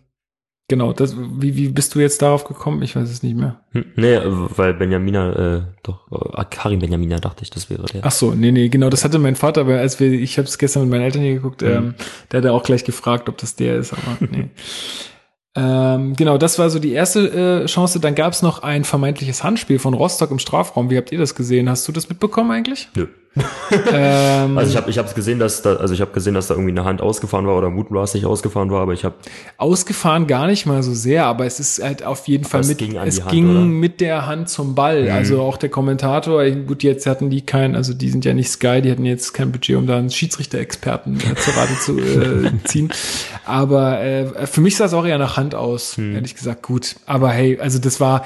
genau, 0.69 0.93
das, 0.93 1.15
wie, 1.17 1.55
wie 1.57 1.67
bist 1.67 1.95
du 1.95 1.99
jetzt 1.99 2.21
darauf 2.21 2.45
gekommen? 2.45 2.81
Ich 2.81 2.95
weiß 2.95 3.09
es 3.09 3.21
nicht 3.21 3.35
mehr. 3.35 3.59
Hm, 3.71 3.85
nee, 3.95 4.17
weil 4.23 4.73
Benjamina, 4.73 5.55
äh, 5.57 5.61
doch, 5.83 6.07
äh, 6.11 6.45
Karim 6.49 6.79
Benjamina 6.79 7.17
dachte 7.19 7.43
ich, 7.43 7.49
das 7.49 7.69
wäre 7.69 7.83
der. 7.87 8.05
Ach 8.05 8.11
so, 8.11 8.33
nee, 8.33 8.51
nee, 8.51 8.69
genau, 8.69 8.89
das 8.89 9.03
hatte 9.03 9.19
mein 9.19 9.35
Vater, 9.35 9.61
aber 9.61 9.79
als 9.79 9.99
wir, 9.99 10.11
ich 10.11 10.37
habe 10.37 10.47
es 10.47 10.57
gestern 10.57 10.83
mit 10.83 10.91
meinen 10.91 11.01
Eltern 11.03 11.21
hier 11.21 11.33
geguckt, 11.35 11.61
ähm, 11.61 11.95
der 12.31 12.37
hat 12.37 12.45
ja 12.45 12.51
auch 12.51 12.63
gleich 12.63 12.85
gefragt, 12.85 13.27
ob 13.27 13.37
das 13.37 13.55
der 13.55 13.75
ist, 13.77 13.91
aber 13.93 14.17
nee. 14.31 14.49
ähm, 15.59 16.15
genau, 16.15 16.37
das 16.37 16.57
war 16.57 16.69
so 16.69 16.79
die 16.79 16.93
erste 16.93 17.63
äh, 17.63 17.65
Chance. 17.65 17.99
Dann 17.99 18.15
gab 18.15 18.31
es 18.31 18.41
noch 18.41 18.63
ein 18.63 18.85
vermeintliches 18.85 19.43
Handspiel 19.43 19.77
von 19.77 19.93
Rostock 19.93 20.31
im 20.31 20.39
Strafraum. 20.39 20.89
Wie 20.89 20.97
habt 20.97 21.11
ihr 21.11 21.19
das 21.19 21.35
gesehen? 21.35 21.69
Hast 21.69 21.87
du 21.87 21.91
das 21.91 22.07
mitbekommen 22.07 22.51
eigentlich? 22.51 22.87
Nö. 22.95 23.07
Ähm, 23.91 24.57
Also 24.57 24.71
ich 24.71 24.77
habe 24.77 24.89
ich 24.89 24.97
hab's 24.97 25.13
gesehen, 25.13 25.39
dass 25.39 25.61
da, 25.61 25.75
also 25.75 25.93
ich 25.93 26.01
habe 26.01 26.11
gesehen, 26.11 26.33
dass 26.33 26.47
da 26.47 26.55
irgendwie 26.55 26.71
eine 26.71 26.83
Hand 26.83 27.01
ausgefahren 27.01 27.45
war 27.47 27.57
oder 27.57 27.69
mutmaßlich 27.69 28.25
ausgefahren 28.25 28.71
war, 28.71 28.81
aber 28.81 28.93
ich 28.93 29.05
habe 29.05 29.15
ausgefahren 29.57 30.27
gar 30.27 30.47
nicht 30.47 30.65
mal 30.65 30.81
so 30.83 30.93
sehr, 30.93 31.25
aber 31.25 31.45
es 31.45 31.59
ist 31.59 31.81
halt 31.81 32.03
auf 32.03 32.27
jeden 32.27 32.43
Fall 32.43 32.61
es 32.61 32.67
mit, 32.67 32.77
ging 32.79 32.97
an 32.97 33.07
es 33.07 33.21
Hand, 33.21 33.31
ging 33.31 33.69
mit 33.79 34.01
der 34.01 34.25
Hand 34.25 34.49
zum 34.49 34.75
Ball. 34.75 35.09
Also 35.09 35.41
auch 35.41 35.57
der 35.57 35.69
Kommentator, 35.69 36.43
gut, 36.49 36.83
jetzt 36.83 37.05
hatten 37.05 37.29
die 37.29 37.41
kein, 37.41 37.75
also 37.75 37.93
die 37.93 38.09
sind 38.09 38.25
ja 38.25 38.33
nicht 38.33 38.49
Sky, 38.49 38.81
die 38.81 38.91
hatten 38.91 39.05
jetzt 39.05 39.33
kein 39.33 39.51
Budget, 39.51 39.77
um 39.77 39.87
da 39.87 39.97
einen 39.97 40.09
Schiedsrichter-Experten 40.09 41.17
äh, 41.17 41.35
zur 41.35 41.53
Rate 41.55 41.79
zu 41.79 41.99
äh, 41.99 42.51
ziehen. 42.65 42.91
Aber 43.45 44.01
äh, 44.01 44.47
für 44.47 44.61
mich 44.61 44.75
sah 44.75 44.85
es 44.85 44.93
auch 44.93 45.05
eher 45.05 45.17
nach 45.17 45.37
Hand 45.37 45.55
aus, 45.55 45.97
ehrlich 45.97 46.35
gesagt, 46.35 46.63
gut. 46.63 46.95
Aber 47.05 47.29
hey, 47.29 47.59
also 47.59 47.79
das 47.79 47.99
war, 47.99 48.25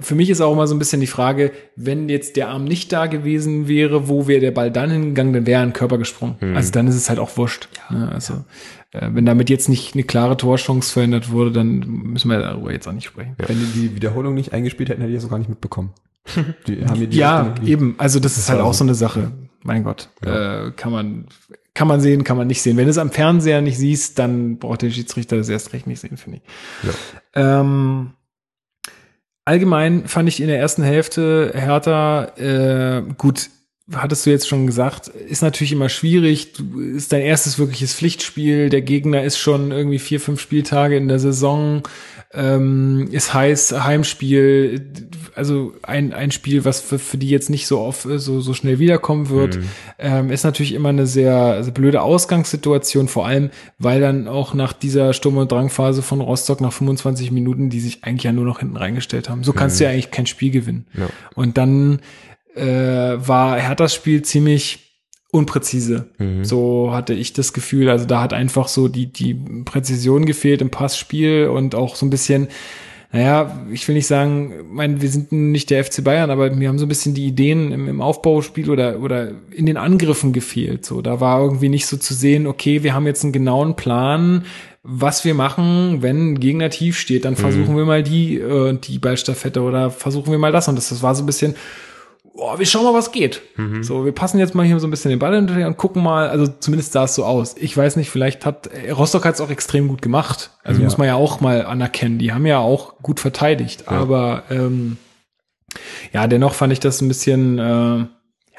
für 0.00 0.14
mich 0.14 0.28
ist 0.30 0.40
auch 0.40 0.52
immer 0.52 0.66
so 0.66 0.74
ein 0.74 0.78
bisschen 0.78 1.00
die 1.00 1.06
Frage, 1.06 1.52
wenn 1.76 2.08
jetzt 2.08 2.36
der 2.36 2.48
Arm 2.48 2.64
nicht 2.64 2.92
da 2.92 3.06
gewesen 3.06 3.68
wäre, 3.68 4.08
wo 4.08 4.26
wäre 4.26 4.40
der 4.40 4.50
Ball 4.50 4.72
dann 4.72 4.90
hingegangen, 4.90 5.32
dann 5.32 5.46
wäre 5.46 5.62
ein 5.62 5.72
Körper 5.72 5.98
gesprungen. 5.98 6.36
Also 6.56 6.72
dann 6.72 6.88
ist 6.88 6.96
es 6.96 7.08
halt 7.08 7.18
auch 7.20 7.36
wurscht. 7.36 7.68
ne? 7.90 8.10
Also 8.12 8.44
äh, 8.92 9.08
wenn 9.12 9.26
damit 9.26 9.50
jetzt 9.50 9.68
nicht 9.68 9.94
eine 9.94 10.02
klare 10.02 10.36
Torchance 10.36 10.92
verhindert 10.92 11.30
wurde, 11.30 11.52
dann 11.52 11.78
müssen 11.78 12.30
wir 12.30 12.38
darüber 12.38 12.72
jetzt 12.72 12.88
auch 12.88 12.92
nicht 12.92 13.06
sprechen. 13.06 13.34
Wenn 13.38 13.58
die 13.58 13.80
die 13.80 13.94
Wiederholung 13.94 14.34
nicht 14.34 14.52
eingespielt 14.52 14.88
hätten, 14.88 15.00
hätte 15.00 15.12
ich 15.12 15.18
das 15.18 15.26
auch 15.26 15.30
gar 15.30 15.38
nicht 15.38 15.50
mitbekommen. 15.50 15.92
Die 16.66 16.84
haben 16.84 17.08
die 17.08 17.16
Ja, 17.16 17.54
eben. 17.64 17.94
Also 17.96 18.20
das, 18.20 18.36
ist 18.36 18.50
halt 18.50 18.60
auch 18.60 18.74
so. 18.74 18.78
so 18.78 18.84
eine 18.84 18.94
Sache. 18.94 19.32
Mein 19.62 19.82
Gott, 19.82 20.10
äh, 20.22 20.70
kann 20.72 20.92
man 20.92 21.26
kann 21.72 21.88
man 21.88 22.00
sehen, 22.00 22.24
kann 22.24 22.36
man 22.36 22.48
nicht 22.48 22.60
sehen. 22.60 22.76
Wenn 22.76 22.84
du 22.84 22.90
es 22.90 22.98
am 22.98 23.10
Fernseher 23.12 23.62
nicht 23.62 23.78
siehst, 23.78 24.18
dann 24.18 24.58
braucht 24.58 24.82
der 24.82 24.90
Schiedsrichter 24.90 25.36
das 25.36 25.48
erst 25.48 25.72
recht 25.72 25.86
nicht 25.86 26.00
sehen, 26.00 26.16
finde 26.16 26.38
ich. 26.38 26.92
Ähm, 27.34 28.10
allgemein 29.48 30.06
fand 30.06 30.28
ich 30.28 30.40
in 30.40 30.48
der 30.48 30.58
ersten 30.58 30.82
Hälfte 30.82 31.52
Hertha 31.54 32.24
äh, 32.36 33.02
gut. 33.16 33.48
Hattest 33.90 34.26
du 34.26 34.30
jetzt 34.30 34.46
schon 34.46 34.66
gesagt, 34.66 35.08
ist 35.08 35.40
natürlich 35.40 35.72
immer 35.72 35.88
schwierig. 35.88 36.52
Du, 36.52 36.78
ist 36.78 37.10
dein 37.10 37.22
erstes 37.22 37.58
wirkliches 37.58 37.94
Pflichtspiel. 37.94 38.68
Der 38.68 38.82
Gegner 38.82 39.22
ist 39.22 39.38
schon 39.38 39.72
irgendwie 39.72 39.98
vier, 39.98 40.20
fünf 40.20 40.42
Spieltage 40.42 40.98
in 40.98 41.08
der 41.08 41.18
Saison. 41.18 41.82
Ähm, 42.34 43.08
ist 43.10 43.32
heiß, 43.32 43.84
Heimspiel. 43.84 44.92
Also 45.34 45.72
ein, 45.82 46.12
ein 46.12 46.30
Spiel, 46.30 46.64
was 46.66 46.80
für, 46.80 46.98
für 46.98 47.16
die 47.16 47.30
jetzt 47.30 47.48
nicht 47.48 47.66
so 47.66 47.80
oft 47.80 48.02
so, 48.02 48.40
so 48.40 48.52
schnell 48.52 48.78
wiederkommen 48.78 49.30
wird, 49.30 49.58
ähm, 49.98 50.30
ist 50.30 50.44
natürlich 50.44 50.74
immer 50.74 50.90
eine 50.90 51.06
sehr, 51.06 51.64
sehr 51.64 51.72
blöde 51.72 52.02
Ausgangssituation. 52.02 53.08
Vor 53.08 53.26
allem, 53.26 53.50
weil 53.78 54.00
dann 54.00 54.28
auch 54.28 54.52
nach 54.52 54.74
dieser 54.74 55.14
Sturm- 55.14 55.38
und 55.38 55.50
Drangphase 55.50 56.02
von 56.02 56.20
Rostock 56.20 56.60
nach 56.60 56.72
25 56.72 57.30
Minuten, 57.30 57.70
die 57.70 57.80
sich 57.80 58.04
eigentlich 58.04 58.24
ja 58.24 58.32
nur 58.32 58.44
noch 58.44 58.60
hinten 58.60 58.76
reingestellt 58.76 59.30
haben. 59.30 59.42
So 59.42 59.54
kannst 59.54 59.80
du 59.80 59.84
ja 59.84 59.90
eigentlich 59.90 60.10
kein 60.10 60.26
Spiel 60.26 60.50
gewinnen. 60.50 60.86
Ja. 60.94 61.06
Und 61.34 61.56
dann 61.56 62.00
äh, 62.54 62.64
war 62.64 63.58
Herthas 63.58 63.94
Spiel 63.94 64.22
ziemlich 64.22 64.87
unpräzise. 65.30 66.08
So 66.42 66.90
hatte 66.92 67.12
ich 67.12 67.32
das 67.32 67.52
Gefühl. 67.52 67.90
Also 67.90 68.06
da 68.06 68.22
hat 68.22 68.32
einfach 68.32 68.68
so 68.68 68.88
die, 68.88 69.12
die 69.12 69.34
Präzision 69.64 70.24
gefehlt 70.24 70.62
im 70.62 70.70
Passspiel 70.70 71.48
und 71.48 71.74
auch 71.74 71.96
so 71.96 72.06
ein 72.06 72.10
bisschen, 72.10 72.48
naja, 73.12 73.66
ich 73.70 73.86
will 73.86 73.94
nicht 73.94 74.06
sagen, 74.06 74.52
ich 74.52 74.66
meine, 74.70 75.02
wir 75.02 75.08
sind 75.10 75.32
nicht 75.32 75.68
der 75.68 75.84
FC 75.84 76.02
Bayern, 76.02 76.30
aber 76.30 76.58
wir 76.58 76.68
haben 76.68 76.78
so 76.78 76.86
ein 76.86 76.88
bisschen 76.88 77.12
die 77.12 77.26
Ideen 77.26 77.72
im, 77.72 77.88
im 77.88 78.00
Aufbauspiel 78.00 78.70
oder, 78.70 79.00
oder 79.00 79.32
in 79.50 79.66
den 79.66 79.76
Angriffen 79.76 80.32
gefehlt. 80.32 80.86
So, 80.86 81.02
da 81.02 81.20
war 81.20 81.42
irgendwie 81.42 81.68
nicht 81.68 81.86
so 81.86 81.98
zu 81.98 82.14
sehen, 82.14 82.46
okay, 82.46 82.82
wir 82.82 82.94
haben 82.94 83.06
jetzt 83.06 83.22
einen 83.22 83.32
genauen 83.32 83.76
Plan, 83.76 84.44
was 84.82 85.26
wir 85.26 85.34
machen, 85.34 86.00
wenn 86.00 86.32
ein 86.32 86.40
Gegner 86.40 86.70
tief 86.70 86.98
steht, 86.98 87.26
dann 87.26 87.36
versuchen 87.36 87.76
wir 87.76 87.84
mal 87.84 88.02
die, 88.02 88.38
äh, 88.38 88.78
die 88.78 88.98
Ballstaffette 88.98 89.60
oder 89.60 89.90
versuchen 89.90 90.30
wir 90.30 90.38
mal 90.38 90.52
das. 90.52 90.68
Und 90.68 90.76
das, 90.76 90.88
das 90.88 91.02
war 91.02 91.14
so 91.14 91.22
ein 91.22 91.26
bisschen, 91.26 91.54
oh, 92.38 92.58
wir 92.58 92.64
schauen 92.66 92.84
mal, 92.84 92.94
was 92.94 93.12
geht. 93.12 93.42
So, 93.82 94.04
wir 94.04 94.12
passen 94.12 94.38
jetzt 94.38 94.54
mal 94.54 94.64
hier 94.64 94.78
so 94.80 94.86
ein 94.86 94.90
bisschen 94.90 95.10
den 95.10 95.18
Ball 95.18 95.34
hinterher 95.34 95.66
und 95.66 95.76
gucken 95.76 96.02
mal, 96.02 96.28
also 96.28 96.46
zumindest 96.46 96.92
sah 96.92 97.04
es 97.04 97.14
so 97.14 97.24
aus. 97.24 97.56
Ich 97.58 97.76
weiß 97.76 97.96
nicht, 97.96 98.10
vielleicht 98.10 98.46
hat, 98.46 98.68
äh, 98.68 98.90
Rostock 98.92 99.24
hat 99.24 99.34
es 99.34 99.40
auch 99.40 99.50
extrem 99.50 99.88
gut 99.88 100.00
gemacht. 100.02 100.50
Also 100.62 100.80
Ja. 100.80 100.84
muss 100.84 100.98
man 100.98 101.06
ja 101.08 101.14
auch 101.16 101.40
mal 101.40 101.66
anerkennen. 101.66 102.18
Die 102.18 102.32
haben 102.32 102.46
ja 102.46 102.58
auch 102.58 102.98
gut 103.02 103.20
verteidigt. 103.20 103.88
Aber 103.88 104.44
ähm, 104.50 104.96
ja, 106.12 106.26
dennoch 106.26 106.54
fand 106.54 106.72
ich 106.72 106.80
das 106.80 107.00
ein 107.02 107.08
bisschen 107.08 107.58
äh, 107.58 108.06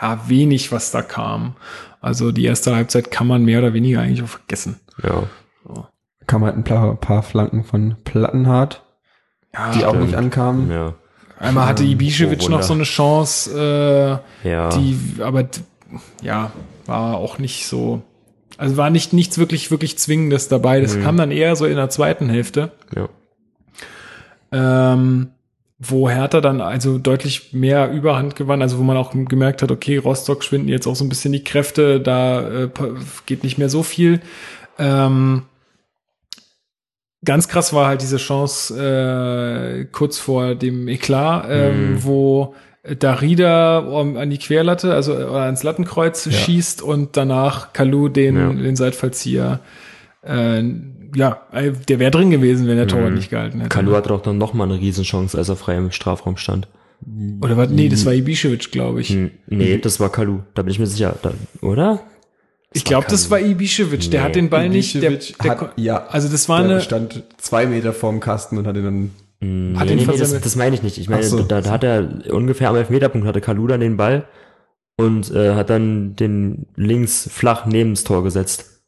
ja 0.01 0.19
wenig, 0.27 0.71
was 0.71 0.91
da 0.91 1.01
kam. 1.01 1.55
Also 2.01 2.31
die 2.31 2.45
erste 2.45 2.75
Halbzeit 2.75 3.11
kann 3.11 3.27
man 3.27 3.43
mehr 3.43 3.59
oder 3.59 3.73
weniger 3.73 4.01
eigentlich 4.01 4.23
auch 4.23 4.27
vergessen. 4.27 4.79
ja. 5.03 5.23
kam 6.27 6.43
halt 6.43 6.55
ein 6.55 6.63
paar, 6.63 6.95
paar 6.95 7.23
Flanken 7.23 7.63
von 7.63 7.95
Plattenhardt, 8.03 8.83
Ja, 9.53 9.71
die 9.71 9.83
auch 9.85 9.95
nicht 9.95 10.15
ankamen. 10.15 10.69
Ja. 10.71 10.93
Einmal 11.39 11.65
hatte 11.67 11.83
Ibišević 11.83 12.45
oh 12.45 12.49
noch 12.49 12.63
so 12.63 12.73
eine 12.73 12.83
Chance, 12.83 14.21
äh, 14.43 14.49
Ja. 14.49 14.69
die, 14.69 14.97
aber 15.21 15.45
ja, 16.21 16.51
war 16.85 17.17
auch 17.17 17.39
nicht 17.39 17.65
so. 17.67 18.01
Also 18.57 18.75
war 18.75 18.89
nicht 18.89 19.13
nichts 19.13 19.37
wirklich, 19.37 19.71
wirklich 19.71 19.97
Zwingendes 19.97 20.49
dabei. 20.49 20.81
Das 20.81 20.99
kam 20.99 21.15
dann 21.15 21.31
eher 21.31 21.55
so 21.55 21.65
in 21.65 21.77
der 21.77 21.89
zweiten 21.89 22.29
Hälfte, 22.29 22.71
ja. 22.93 23.07
ähm, 24.51 25.29
wo 25.77 26.09
Hertha 26.09 26.41
dann 26.41 26.59
also 26.59 26.97
deutlich 26.97 27.53
mehr 27.53 27.89
Überhand 27.89 28.35
gewann, 28.35 28.61
also 28.61 28.77
wo 28.77 28.83
man 28.83 28.97
auch 28.97 29.13
gemerkt 29.13 29.61
hat, 29.61 29.71
okay, 29.71 29.97
Rostock 29.97 30.43
schwinden 30.43 30.67
jetzt 30.67 30.87
auch 30.87 30.95
so 30.95 31.05
ein 31.05 31.09
bisschen 31.09 31.31
die 31.31 31.43
Kräfte, 31.43 32.01
da 32.01 32.65
äh, 32.65 32.69
geht 33.25 33.43
nicht 33.45 33.57
mehr 33.57 33.69
so 33.69 33.81
viel. 33.81 34.19
Ähm, 34.77 35.43
ganz 37.25 37.47
krass 37.47 37.73
war 37.73 37.87
halt 37.87 38.01
diese 38.01 38.17
Chance 38.17 38.73
äh, 39.81 39.85
kurz 39.91 40.17
vor 40.19 40.55
dem 40.55 40.87
Eklat, 40.87 41.45
ähm, 41.49 41.97
wo 42.03 42.55
Darida 42.97 43.79
an 43.79 44.29
die 44.29 44.37
Querlatte, 44.37 44.93
also 44.93 45.13
äh, 45.13 45.23
ans 45.25 45.63
Lattenkreuz 45.63 46.29
schießt 46.31 46.81
und 46.81 47.17
danach 47.17 47.73
Kalu 47.73 48.07
den, 48.09 48.35
Ja. 48.37 48.53
den 48.53 48.75
Seitfallzieher. 48.75 49.59
Äh, 50.23 50.63
ja, 51.15 51.41
der 51.87 51.99
wäre 51.99 52.11
drin 52.11 52.29
gewesen, 52.29 52.67
wenn 52.67 52.77
der 52.77 52.87
Torwart 52.87 53.13
nicht 53.13 53.29
gehalten 53.31 53.59
hätte. 53.59 53.69
Kalu 53.69 53.95
hatte 53.95 54.09
doch 54.09 54.21
dann 54.21 54.37
noch 54.37 54.53
mal 54.53 54.65
eine 54.65 54.79
Riesenchance, 54.79 55.37
als 55.37 55.49
er 55.49 55.55
frei 55.55 55.75
im 55.77 55.91
Strafraum 55.91 56.37
stand. 56.37 56.67
Oder 57.41 57.57
was? 57.57 57.69
Nee, 57.69 57.89
das 57.89 58.05
war 58.05 58.13
Ibišević, 58.13 58.71
glaube 58.71 59.01
ich. 59.01 59.09
Hm, 59.09 59.31
Nee, 59.47 59.77
das 59.77 59.99
war 59.99 60.11
Kalu. 60.11 60.39
Da 60.53 60.61
bin 60.61 60.71
ich 60.71 60.79
mir 60.79 60.85
sicher. 60.85 61.15
Da, 61.21 61.31
oder? 61.61 62.01
Ich 62.73 62.83
glaube, 62.85 63.07
das 63.09 63.29
war 63.31 63.39
Ibišević. 63.39 64.09
Der 64.11 64.23
hat 64.23 64.35
den 64.35 64.49
Ball 64.49 64.69
nicht. 64.69 64.95
Der, 65.01 65.11
der, 65.11 65.19
hat, 65.51 65.73
ja, 65.77 66.05
also 66.07 66.27
das 66.29 66.47
war 66.49 66.61
der 66.61 66.71
eine. 66.71 66.81
stand 66.81 67.23
zwei 67.37 67.65
Meter 67.65 67.93
vorm 67.93 68.19
Kasten 68.19 68.57
und 68.57 68.67
hat 68.67 68.75
ihn 68.75 68.83
dann 68.83 69.11
Nee, 69.41 69.77
Hat 69.79 69.85
nee, 69.87 69.93
ihn 69.93 70.05
nee, 70.05 70.17
das, 70.17 70.37
das 70.41 70.55
meine 70.57 70.75
ich 70.75 70.83
nicht. 70.83 70.97
Ich 70.97 71.07
meine, 71.07 71.23
so. 71.23 71.41
da, 71.41 71.61
da 71.61 71.71
hat 71.71 71.83
er 71.85 72.09
ungefähr 72.29 72.69
am 72.69 72.75
Elfmeterpunkt 72.75 73.25
hatte 73.25 73.39
Kalu 73.39 73.67
dann 73.67 73.79
den 73.79 73.95
Ball 73.95 74.25
und 74.97 75.31
äh, 75.33 75.55
hat 75.55 75.69
dann 75.69 76.17
den 76.17 76.65
links 76.75 77.29
flach 77.31 77.65
neben 77.65 77.91
das 77.93 78.03
Tor 78.03 78.21
gesetzt. 78.21 78.81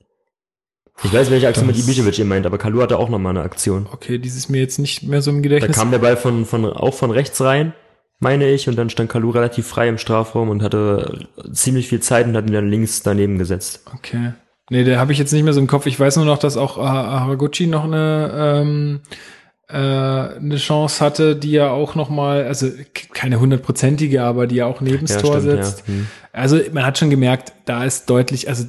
Ich 1.06 1.14
weiß, 1.14 1.32
welche 1.32 1.48
Aktion 1.48 1.68
mit 1.68 1.78
Das- 1.78 1.88
Ibišević 1.88 2.20
ihr 2.20 2.26
meint, 2.26 2.46
aber 2.46 2.58
Kalu 2.58 2.82
hatte 2.82 3.00
auch 3.00 3.08
noch 3.08 3.18
mal 3.18 3.30
eine 3.30 3.44
Aktion. 3.44 3.88
Okay, 3.94 4.18
dieses 4.20 4.50
mir 4.50 4.60
jetzt 4.60 4.78
nicht 4.78 5.04
mehr 5.04 5.22
so 5.22 5.32
im 5.32 5.38
Da 5.38 5.42
Gedächtnis. 5.44 5.78
kam 5.78 5.90
der 5.90 6.00
Ball 6.00 6.18
von, 6.18 6.46
von, 6.46 6.66
auch 6.66 6.94
von 6.96 7.12
rechts 7.12 7.40
rein, 7.42 7.74
meine 8.22 8.50
ich, 8.50 8.70
und 8.70 8.78
dann 8.78 8.90
stand 8.90 9.10
Kalu 9.10 9.32
relativ 9.32 9.68
frei 9.68 9.90
im 9.90 9.98
Strafraum 9.98 10.50
und 10.50 10.64
hatte 10.64 11.28
ziemlich 11.52 11.88
viel 11.90 12.00
Zeit 12.00 12.28
und 12.28 12.36
hat 12.38 12.48
ihn 12.48 12.54
dann 12.54 12.70
links 12.70 13.04
daneben 13.04 13.38
gesetzt. 13.38 13.84
Okay. 13.94 14.34
Nee, 14.70 14.84
der 14.86 15.00
habe 15.00 15.12
ich 15.12 15.18
jetzt 15.20 15.34
nicht 15.34 15.44
mehr 15.44 15.54
so 15.54 15.60
im 15.60 15.68
Kopf. 15.68 15.86
Ich 15.86 16.00
weiß 16.00 16.16
nur 16.16 16.26
noch, 16.26 16.38
dass 16.38 16.56
auch 16.56 16.78
Haraguchi 16.78 17.68
noch 17.68 17.84
eine, 17.84 18.32
ähm, 18.34 19.02
äh, 19.68 19.76
eine 19.76 20.56
Chance 20.58 21.04
hatte, 21.04 21.36
die 21.36 21.52
ja 21.52 21.72
auch 21.72 21.96
noch 21.96 22.10
mal, 22.10 22.46
also 22.46 22.70
keine 23.14 23.40
hundertprozentige, 23.40 24.24
aber 24.24 24.48
die 24.48 24.56
ja 24.58 24.68
auch 24.68 24.80
neben 24.80 25.06
Ja, 25.08 25.18
Tor 25.18 25.40
stimmt, 25.42 25.64
setzt. 25.64 25.80
ja. 25.88 25.94
Hm. 25.94 26.08
Also 26.32 26.60
man 26.72 26.86
hat 26.86 26.98
schon 26.98 27.10
gemerkt, 27.10 27.52
da 27.66 27.84
ist 27.84 28.10
deutlich, 28.10 28.48
also 28.48 28.66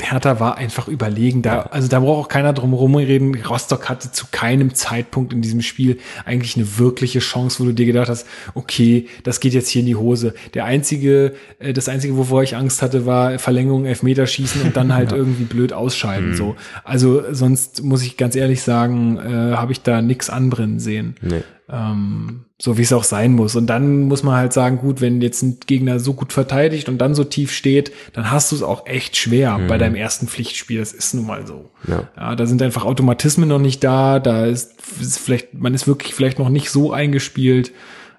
Hertha 0.00 0.40
war 0.40 0.56
einfach 0.56 0.88
überlegen. 0.88 1.42
Da, 1.42 1.62
also 1.62 1.86
da 1.86 2.00
braucht 2.00 2.24
auch 2.24 2.28
keiner 2.28 2.52
drum 2.52 2.72
rumreden. 2.72 3.34
Rostock 3.44 3.88
hatte 3.88 4.10
zu 4.10 4.26
keinem 4.32 4.74
Zeitpunkt 4.74 5.32
in 5.32 5.42
diesem 5.42 5.62
Spiel 5.62 5.98
eigentlich 6.24 6.56
eine 6.56 6.78
wirkliche 6.78 7.20
Chance, 7.20 7.60
wo 7.60 7.64
du 7.66 7.72
dir 7.72 7.86
gedacht 7.86 8.08
hast, 8.08 8.26
okay, 8.54 9.06
das 9.22 9.38
geht 9.38 9.54
jetzt 9.54 9.68
hier 9.68 9.80
in 9.80 9.86
die 9.86 9.94
Hose. 9.94 10.34
Der 10.54 10.64
einzige, 10.64 11.34
äh, 11.60 11.72
das 11.72 11.88
einzige, 11.88 12.16
wovor 12.16 12.42
ich 12.42 12.56
Angst 12.56 12.82
hatte, 12.82 13.06
war 13.06 13.38
Verlängerung, 13.38 13.86
Elfmeterschießen 13.86 14.62
und 14.62 14.76
dann 14.76 14.92
halt 14.92 15.12
irgendwie 15.16 15.44
blöd 15.44 15.72
ausscheiden. 15.72 16.34
So, 16.34 16.56
also 16.82 17.22
sonst 17.32 17.84
muss 17.84 18.02
ich 18.02 18.16
ganz 18.16 18.34
ehrlich 18.34 18.62
sagen, 18.62 19.18
äh, 19.18 19.56
habe 19.56 19.70
ich 19.70 19.82
da 19.82 20.02
nix 20.02 20.30
anbrennen 20.30 20.80
sehen 20.80 21.14
Nee. 21.20 21.42
ähm, 21.70 22.45
so 22.58 22.78
wie 22.78 22.82
es 22.82 22.92
auch 22.94 23.04
sein 23.04 23.32
muss. 23.34 23.54
Und 23.54 23.66
dann 23.66 24.04
muss 24.04 24.22
man 24.22 24.34
halt 24.36 24.52
sagen, 24.54 24.78
gut, 24.78 25.02
wenn 25.02 25.20
jetzt 25.20 25.42
ein 25.42 25.58
Gegner 25.66 26.00
so 26.00 26.14
gut 26.14 26.32
verteidigt 26.32 26.88
und 26.88 26.98
dann 26.98 27.14
so 27.14 27.22
tief 27.22 27.52
steht, 27.52 27.92
dann 28.14 28.30
hast 28.30 28.50
du 28.50 28.56
es 28.56 28.62
auch 28.62 28.86
echt 28.86 29.14
schwer 29.16 29.58
bei 29.68 29.76
deinem 29.76 29.94
ersten 29.94 30.26
Pflichtspiel. 30.26 30.78
Das 30.80 30.92
ist 30.94 31.12
nun 31.12 31.26
mal 31.26 31.46
so. 31.46 31.70
Ja. 31.86 32.08
Ja, 32.16 32.34
da 32.34 32.46
sind 32.46 32.62
einfach 32.62 32.84
Automatismen 32.86 33.48
noch 33.48 33.58
nicht 33.58 33.84
da. 33.84 34.20
Da 34.20 34.46
ist, 34.46 34.72
ist 35.00 35.18
vielleicht, 35.18 35.52
man 35.52 35.74
ist 35.74 35.86
wirklich 35.86 36.14
vielleicht 36.14 36.38
noch 36.38 36.48
nicht 36.48 36.70
so 36.70 36.92
eingespielt. 36.92 37.72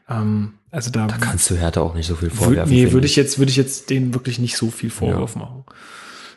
Ähm, 0.07 0.53
also 0.69 0.91
da, 0.91 1.07
Kannst 1.19 1.49
du 1.49 1.55
Hertha 1.55 1.81
auch 1.81 1.95
nicht 1.95 2.05
so 2.07 2.15
viel 2.15 2.29
vorwerfen. 2.29 2.71
nee, 2.71 2.81
finde 2.81 2.93
würde 2.93 3.07
ich 3.07 3.15
jetzt, 3.15 3.39
würde 3.39 3.49
ich 3.49 3.57
jetzt 3.57 3.89
denen 3.89 4.13
wirklich 4.13 4.37
nicht 4.37 4.55
so 4.57 4.69
viel 4.69 4.91
Vorwurf 4.91 5.33
Ja. 5.33 5.41
machen. 5.41 5.63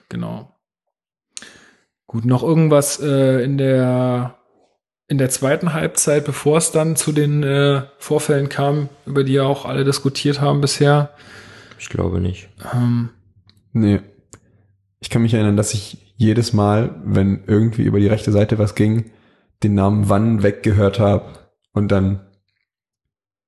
Genau. 0.08 0.56
Gut, 2.06 2.24
noch 2.24 2.42
irgendwas 2.42 2.98
äh, 3.00 3.44
in 3.44 3.58
der 3.58 4.36
in 5.10 5.18
der 5.18 5.28
zweiten 5.28 5.72
Halbzeit, 5.74 6.24
bevor 6.24 6.56
es 6.58 6.70
dann 6.70 6.94
zu 6.94 7.10
den 7.10 7.42
äh, 7.42 7.82
Vorfällen 7.98 8.48
kam, 8.48 8.88
über 9.06 9.24
die 9.24 9.32
ja 9.34 9.42
auch 9.42 9.64
alle 9.66 9.84
diskutiert 9.84 10.40
haben 10.40 10.60
bisher. 10.60 11.10
Ich 11.78 11.88
glaube 11.88 12.20
nicht. 12.20 12.48
Ähm, 12.72 13.10
Nee. 13.72 14.00
Ich 15.00 15.10
kann 15.10 15.22
mich 15.22 15.34
erinnern, 15.34 15.56
dass 15.56 15.74
ich 15.74 16.12
jedes 16.16 16.52
Mal, 16.52 16.94
wenn 17.04 17.42
irgendwie 17.46 17.82
über 17.82 17.98
die 18.00 18.06
rechte 18.08 18.30
Seite 18.32 18.58
was 18.58 18.74
ging, 18.74 19.10
den 19.62 19.74
Namen 19.74 20.08
Wann 20.08 20.42
weggehört 20.42 20.98
habe 21.00 21.24
und 21.72 21.88
dann 21.90 22.20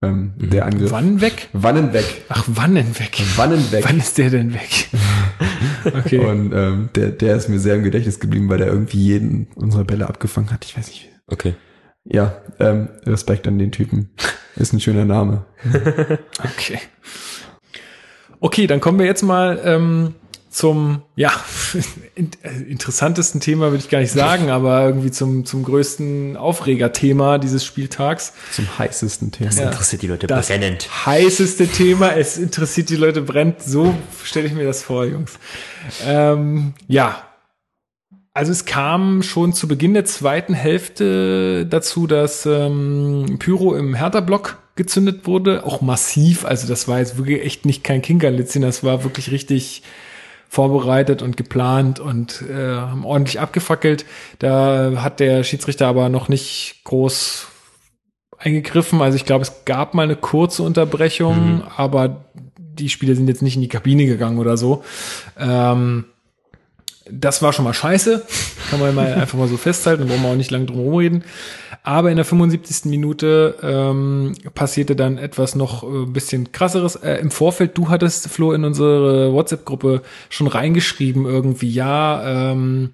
ähm, 0.02 0.32
Mhm. 0.38 0.50
der 0.50 0.66
Angriff. 0.66 0.90
wann 0.90 1.20
weg? 1.20 1.48
Wannen 1.52 1.92
weg. 1.92 2.24
Ach, 2.28 2.44
wann 2.48 2.74
denn 2.74 2.98
weg? 2.98 3.20
Wannen 3.36 3.70
weg. 3.70 3.84
Wann 3.86 3.98
ist 3.98 4.18
der 4.18 4.30
denn 4.30 4.52
weg? 4.54 4.88
okay. 5.84 6.18
Und 6.18 6.52
ähm, 6.52 6.88
der, 6.96 7.10
der 7.10 7.36
ist 7.36 7.48
mir 7.48 7.60
sehr 7.60 7.76
im 7.76 7.84
Gedächtnis 7.84 8.18
geblieben, 8.18 8.48
weil 8.48 8.58
der 8.58 8.66
irgendwie 8.68 8.98
jeden 9.04 9.46
unserer 9.54 9.84
Bälle 9.84 10.08
abgefangen 10.08 10.50
hat. 10.50 10.64
Ich 10.64 10.76
weiß 10.76 10.88
nicht. 10.88 11.08
Okay. 11.26 11.54
Ja, 12.04 12.42
ähm, 12.58 12.88
Respekt 13.06 13.46
an 13.46 13.58
den 13.58 13.70
Typen. 13.72 14.10
Ist 14.56 14.72
ein 14.72 14.80
schöner 14.80 15.04
Name. 15.04 15.44
Okay. 16.44 16.78
Okay, 18.40 18.66
dann 18.66 18.80
kommen 18.80 18.98
wir 18.98 19.06
jetzt 19.06 19.22
mal 19.22 19.60
ähm, 19.64 20.14
zum, 20.50 21.02
ja, 21.14 21.32
in, 22.16 22.30
äh, 22.42 22.50
interessantesten 22.68 23.40
Thema 23.40 23.66
würde 23.70 23.78
ich 23.84 23.88
gar 23.88 24.00
nicht 24.00 24.10
sagen, 24.10 24.50
aber 24.50 24.84
irgendwie 24.84 25.12
zum, 25.12 25.44
zum 25.44 25.62
größten 25.62 26.36
Aufregerthema 26.36 27.38
dieses 27.38 27.64
Spieltags. 27.64 28.32
Zum 28.50 28.66
heißesten 28.78 29.30
Thema. 29.30 29.50
Das 29.50 29.58
interessiert 29.60 30.02
die 30.02 30.08
Leute 30.08 30.26
Das 30.26 30.48
brennend. 30.48 30.88
heißeste 31.06 31.68
Thema, 31.68 32.16
es 32.16 32.36
interessiert 32.36 32.90
die 32.90 32.96
Leute 32.96 33.22
brennt. 33.22 33.62
So 33.62 33.94
stelle 34.24 34.46
ich 34.48 34.52
mir 34.54 34.64
das 34.64 34.82
vor, 34.82 35.04
Jungs. 35.04 35.38
Ähm, 36.04 36.74
ja. 36.88 37.28
Also 38.34 38.50
es 38.50 38.64
kam 38.64 39.22
schon 39.22 39.52
zu 39.52 39.68
Beginn 39.68 39.92
der 39.92 40.06
zweiten 40.06 40.54
Hälfte 40.54 41.66
dazu, 41.66 42.06
dass 42.06 42.46
ähm, 42.46 43.36
Pyro 43.38 43.74
im 43.74 43.94
Hertha-Block 43.94 44.56
gezündet 44.74 45.26
wurde, 45.26 45.66
auch 45.66 45.82
massiv. 45.82 46.46
Also 46.46 46.66
das 46.66 46.88
war 46.88 46.98
jetzt 46.98 47.18
wirklich 47.18 47.44
echt 47.44 47.66
nicht 47.66 47.84
kein 47.84 48.00
Kinkerlitzchen, 48.00 48.62
das 48.62 48.82
war 48.82 49.04
wirklich 49.04 49.30
richtig 49.30 49.82
vorbereitet 50.48 51.20
und 51.22 51.36
geplant 51.36 52.00
und 52.00 52.42
äh, 52.48 52.54
haben 52.76 53.04
ordentlich 53.04 53.38
abgefackelt. 53.38 54.06
Da 54.38 54.92
hat 54.96 55.20
der 55.20 55.44
Schiedsrichter 55.44 55.86
aber 55.86 56.08
noch 56.08 56.28
nicht 56.28 56.80
groß 56.84 57.48
eingegriffen. 58.38 59.02
Also 59.02 59.16
ich 59.16 59.24
glaube, 59.26 59.42
es 59.42 59.64
gab 59.66 59.92
mal 59.94 60.02
eine 60.04 60.16
kurze 60.16 60.62
Unterbrechung, 60.62 61.56
Mhm. 61.56 61.62
aber 61.76 62.24
die 62.56 62.88
Spieler 62.88 63.14
sind 63.14 63.28
jetzt 63.28 63.42
nicht 63.42 63.56
in 63.56 63.62
die 63.62 63.68
Kabine 63.68 64.06
gegangen 64.06 64.38
oder 64.38 64.56
so. 64.56 64.84
Ähm, 65.38 66.06
das 67.10 67.42
war 67.42 67.52
schon 67.52 67.64
mal 67.64 67.74
scheiße. 67.74 68.24
Kann 68.70 68.80
man 68.80 68.94
mal 68.94 69.14
einfach 69.14 69.38
mal 69.38 69.48
so 69.48 69.56
festhalten, 69.56 70.02
da 70.02 70.08
brauchen 70.08 70.22
wir 70.22 70.30
auch 70.30 70.36
nicht 70.36 70.50
lange 70.50 70.66
drum 70.66 70.78
herum 70.78 70.96
reden. 70.96 71.24
Aber 71.82 72.10
in 72.10 72.16
der 72.16 72.24
75. 72.24 72.84
Minute 72.90 73.56
ähm, 73.62 74.34
passierte 74.54 74.94
dann 74.94 75.18
etwas 75.18 75.56
noch 75.56 75.82
äh, 75.82 76.04
ein 76.04 76.12
bisschen 76.12 76.52
krasseres. 76.52 76.96
Äh, 76.96 77.16
Im 77.16 77.30
Vorfeld, 77.30 77.76
du 77.76 77.88
hattest, 77.88 78.28
Flo, 78.28 78.52
in 78.52 78.64
unsere 78.64 79.32
WhatsApp-Gruppe 79.32 80.02
schon 80.30 80.46
reingeschrieben, 80.46 81.26
irgendwie, 81.26 81.70
ja, 81.70 82.52
ähm, 82.52 82.90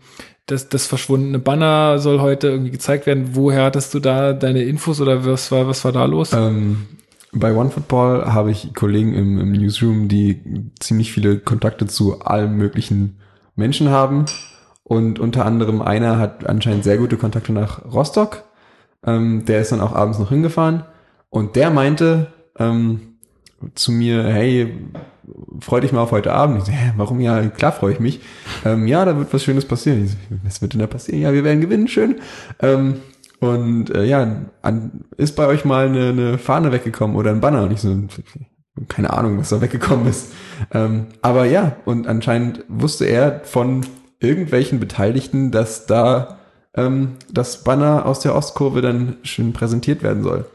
das, 0.47 0.71
das 0.71 0.87
verschwundene 0.87 1.39
Banner 1.39 1.99
soll 1.99 2.21
heute 2.21 2.49
irgendwie 2.49 2.71
gezeigt 2.71 3.05
werden. 3.07 3.31
Woher 3.33 3.65
hattest 3.65 3.93
du 3.93 4.01
da 4.01 4.33
deine 4.33 4.63
Infos 4.63 5.01
oder 5.01 5.27
was 5.27 5.53
war, 5.53 5.69
was 5.69 5.85
war 5.85 5.93
da 5.93 6.07
los? 6.07 6.33
Ähm, 6.33 6.87
bei 7.33 7.55
OneFootball 7.55 8.33
habe 8.33 8.51
ich 8.51 8.73
Kollegen 8.75 9.13
im, 9.13 9.39
im 9.39 9.53
Newsroom, 9.53 10.09
die 10.09 10.41
ziemlich 10.81 11.13
viele 11.13 11.39
Kontakte 11.39 11.87
zu 11.87 12.21
allen 12.23 12.57
möglichen 12.57 13.19
Menschen 13.59 13.91
haben. 13.91 14.25
Und 14.85 15.19
unter 15.19 15.45
anderem 15.45 15.83
einer 15.83 16.19
hat 16.19 16.47
anscheinend 16.47 16.85
sehr 16.85 16.97
gute 16.97 17.19
Kontakte 17.19 17.53
nach 17.53 17.85
Rostock. 17.93 18.45
Ähm, 19.05 19.45
der 19.45 19.61
ist 19.61 19.71
dann 19.71 19.83
auch 19.83 19.95
abends 19.95 20.19
noch 20.19 20.31
hingefahren. 20.31 20.85
Und 21.29 21.57
der 21.57 21.71
meinte 21.71 22.29
ähm, 22.59 23.19
zu 23.75 23.93
mir, 23.93 24.25
hey, 24.25 24.75
freu 25.61 25.81
dich 25.81 25.93
mal 25.93 26.01
auf 26.01 26.13
heute 26.13 26.33
Abend. 26.33 26.59
Ich 26.59 26.65
so, 26.65 26.73
hä, 26.73 26.93
warum? 26.97 27.21
Ja, 27.21 27.47
klar 27.49 27.73
freue 27.73 27.93
ich 27.93 28.01
mich. 28.01 28.21
Ähm, 28.65 28.87
ja, 28.87 29.05
da 29.05 29.17
wird 29.19 29.33
was 29.35 29.45
Schönes 29.45 29.67
passieren. 29.67 30.05
Ich 30.05 30.13
so, 30.13 30.17
was 30.43 30.63
wird 30.63 30.73
denn 30.73 30.81
da 30.81 30.87
passieren? 30.87 31.21
Ja, 31.21 31.33
wir 31.33 31.45
werden 31.45 31.61
gewinnen, 31.61 31.89
schön. 31.89 32.17
Ähm, 32.61 32.97
und 33.41 33.95
äh, 33.95 34.05
ja, 34.05 34.47
an, 34.63 35.05
ist 35.17 35.37
bei 35.37 35.47
euch 35.47 35.65
mal 35.65 35.87
eine, 35.87 36.09
eine 36.09 36.39
Fahne 36.39 36.73
weggekommen 36.73 37.17
oder 37.17 37.31
ein 37.31 37.41
Banner? 37.41 37.65
Und 37.65 37.73
ich 37.73 37.81
so, 37.81 37.95
keine 38.89 39.13
Ahnung, 39.13 39.39
was 39.39 39.49
da 39.49 39.61
weggekommen 39.61 40.07
ist. 40.07 40.33
Ähm, 40.73 41.07
aber 41.23 41.45
ja, 41.45 41.77
und 41.85 42.07
anscheinend 42.07 42.65
wusste 42.69 43.05
er 43.07 43.41
von 43.45 43.87
irgendwelchen 44.21 44.81
Beteiligten, 44.81 45.51
dass 45.51 45.87
da 45.87 46.39
ähm, 46.75 47.17
das 47.33 47.65
Banner 47.65 48.07
aus 48.07 48.21
der 48.21 48.35
Ostkurve 48.35 48.81
dann 48.81 49.17
schön 49.23 49.53
präsentiert 49.53 50.03
werden 50.03 50.23
soll. 50.23 50.47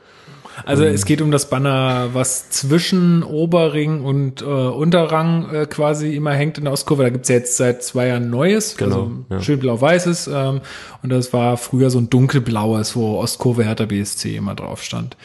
Also 0.65 0.83
es 0.83 1.05
geht 1.05 1.21
um 1.21 1.31
das 1.31 1.49
Banner, 1.49 2.09
was 2.13 2.49
zwischen 2.49 3.23
Oberring 3.23 4.03
und 4.03 4.41
äh, 4.41 4.45
Unterrang 4.45 5.49
äh, 5.51 5.65
quasi 5.65 6.15
immer 6.15 6.31
hängt 6.31 6.57
in 6.57 6.65
der 6.65 6.73
Ostkurve. 6.73 7.03
Da 7.03 7.09
gibt's 7.09 7.29
ja 7.29 7.35
jetzt 7.35 7.57
seit 7.57 7.83
zwei 7.83 8.07
Jahren 8.07 8.29
Neues, 8.29 8.77
Genau, 8.77 8.95
also 8.95 9.11
ja. 9.29 9.41
schön 9.41 9.59
blau-weißes. 9.59 10.27
Ähm, 10.27 10.61
und 11.01 11.09
das 11.09 11.33
war 11.33 11.57
früher 11.57 11.89
so 11.89 11.99
ein 11.99 12.09
dunkelblaues, 12.09 12.95
wo 12.95 13.17
Ostkurve 13.17 13.63
Hertha 13.63 13.85
BSC 13.85 14.35
immer 14.35 14.55
drauf 14.55 14.83
stand. 14.83 15.17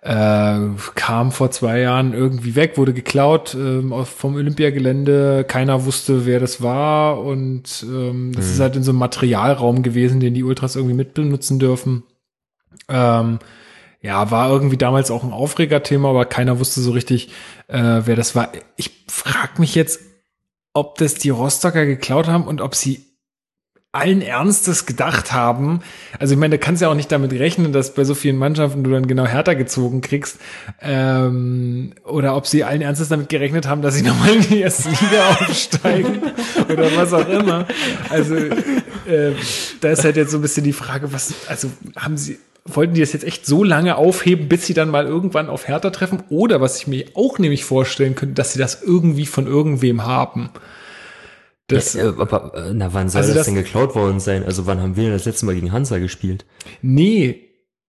Äh, 0.00 0.58
kam 0.94 1.32
vor 1.32 1.50
zwei 1.50 1.80
Jahren 1.80 2.14
irgendwie 2.14 2.54
weg, 2.54 2.78
wurde 2.78 2.92
geklaut 2.94 3.56
auf- 3.90 4.08
vom 4.08 4.36
Olympiagelände. 4.36 5.44
Keiner 5.46 5.84
wusste, 5.84 6.24
wer 6.24 6.38
das 6.40 6.62
war. 6.62 7.20
Und 7.22 7.84
ähm, 7.88 8.32
das 8.34 8.46
ist 8.50 8.60
halt 8.60 8.76
in 8.76 8.82
so 8.84 8.92
einem 8.92 9.00
Materialraum 9.00 9.82
gewesen, 9.82 10.20
den 10.20 10.34
die 10.34 10.44
Ultras 10.44 10.76
irgendwie 10.76 10.94
mitbenutzen 10.94 11.58
dürfen. 11.58 12.04
Ähm, 12.88 13.40
ja, 14.00 14.30
war 14.30 14.48
irgendwie 14.50 14.76
damals 14.76 15.10
auch 15.10 15.24
ein 15.24 15.32
Aufregerthema, 15.32 16.10
aber 16.10 16.24
keiner 16.26 16.60
wusste 16.60 16.80
so 16.80 16.92
richtig, 16.92 17.30
äh, 17.66 18.02
wer 18.04 18.14
das 18.14 18.36
war. 18.36 18.52
Ich 18.76 19.04
frage 19.08 19.58
mich 19.60 19.74
jetzt, 19.74 20.00
ob 20.74 20.96
das 20.98 21.14
die 21.14 21.30
Rostocker 21.30 21.84
geklaut 21.86 22.28
haben 22.28 22.44
und 22.46 22.60
ob 22.60 22.76
sie 22.76 23.04
allen 23.92 24.20
Ernstes 24.20 24.84
gedacht 24.84 25.32
haben. 25.32 25.80
Also 26.18 26.34
ich 26.34 26.38
meine, 26.38 26.58
da 26.58 26.62
kannst 26.62 26.82
ja 26.82 26.90
auch 26.90 26.94
nicht 26.94 27.10
damit 27.10 27.32
rechnen, 27.32 27.72
dass 27.72 27.94
bei 27.94 28.04
so 28.04 28.14
vielen 28.14 28.36
Mannschaften 28.36 28.84
du 28.84 28.90
dann 28.90 29.06
genau 29.06 29.24
härter 29.24 29.54
gezogen 29.54 30.02
kriegst. 30.02 30.38
Ähm, 30.82 31.94
oder 32.04 32.36
ob 32.36 32.46
sie 32.46 32.64
allen 32.64 32.82
Ernstes 32.82 33.08
damit 33.08 33.30
gerechnet 33.30 33.66
haben, 33.66 33.80
dass 33.80 33.94
sie 33.94 34.02
nochmal 34.06 34.34
in 34.34 34.42
die 34.42 34.60
erste 34.60 34.90
Liga 34.90 35.38
aufsteigen 35.40 36.20
oder 36.70 36.96
was 36.96 37.14
auch 37.14 37.28
immer. 37.28 37.66
Also 38.10 38.34
äh, 38.36 39.32
da 39.80 39.88
ist 39.88 40.04
halt 40.04 40.16
jetzt 40.16 40.32
so 40.32 40.38
ein 40.38 40.42
bisschen 40.42 40.64
die 40.64 40.74
Frage, 40.74 41.10
was, 41.14 41.32
also 41.48 41.70
haben 41.96 42.18
sie, 42.18 42.38
wollten 42.66 42.92
die 42.92 43.00
das 43.00 43.14
jetzt 43.14 43.24
echt 43.24 43.46
so 43.46 43.64
lange 43.64 43.96
aufheben, 43.96 44.48
bis 44.48 44.66
sie 44.66 44.74
dann 44.74 44.90
mal 44.90 45.06
irgendwann 45.06 45.48
auf 45.48 45.66
Hertha 45.66 45.88
treffen? 45.88 46.24
Oder 46.28 46.60
was 46.60 46.78
ich 46.78 46.88
mir 46.88 47.06
auch 47.14 47.38
nämlich 47.38 47.64
vorstellen 47.64 48.14
könnte, 48.14 48.34
dass 48.34 48.52
sie 48.52 48.58
das 48.58 48.82
irgendwie 48.82 49.24
von 49.24 49.46
irgendwem 49.46 50.04
haben. 50.04 50.50
Das, 51.68 51.94
ja, 51.94 52.04
äh, 52.10 52.14
aber, 52.18 52.54
äh, 52.54 52.72
na, 52.74 52.92
wann 52.94 53.08
soll 53.08 53.20
Also 53.22 53.32
das, 53.34 53.40
das- 53.40 53.46
denn 53.46 53.54
geklaut 53.54 53.94
worden 53.94 54.20
sein? 54.20 54.44
Also 54.44 54.66
wann 54.66 54.80
haben 54.80 54.96
wir 54.96 55.04
denn 55.04 55.12
das 55.12 55.24
letzte 55.26 55.46
Mal 55.46 55.54
gegen 55.54 55.70
Hansa 55.72 55.98
gespielt? 55.98 56.44
Nee, 56.82 57.44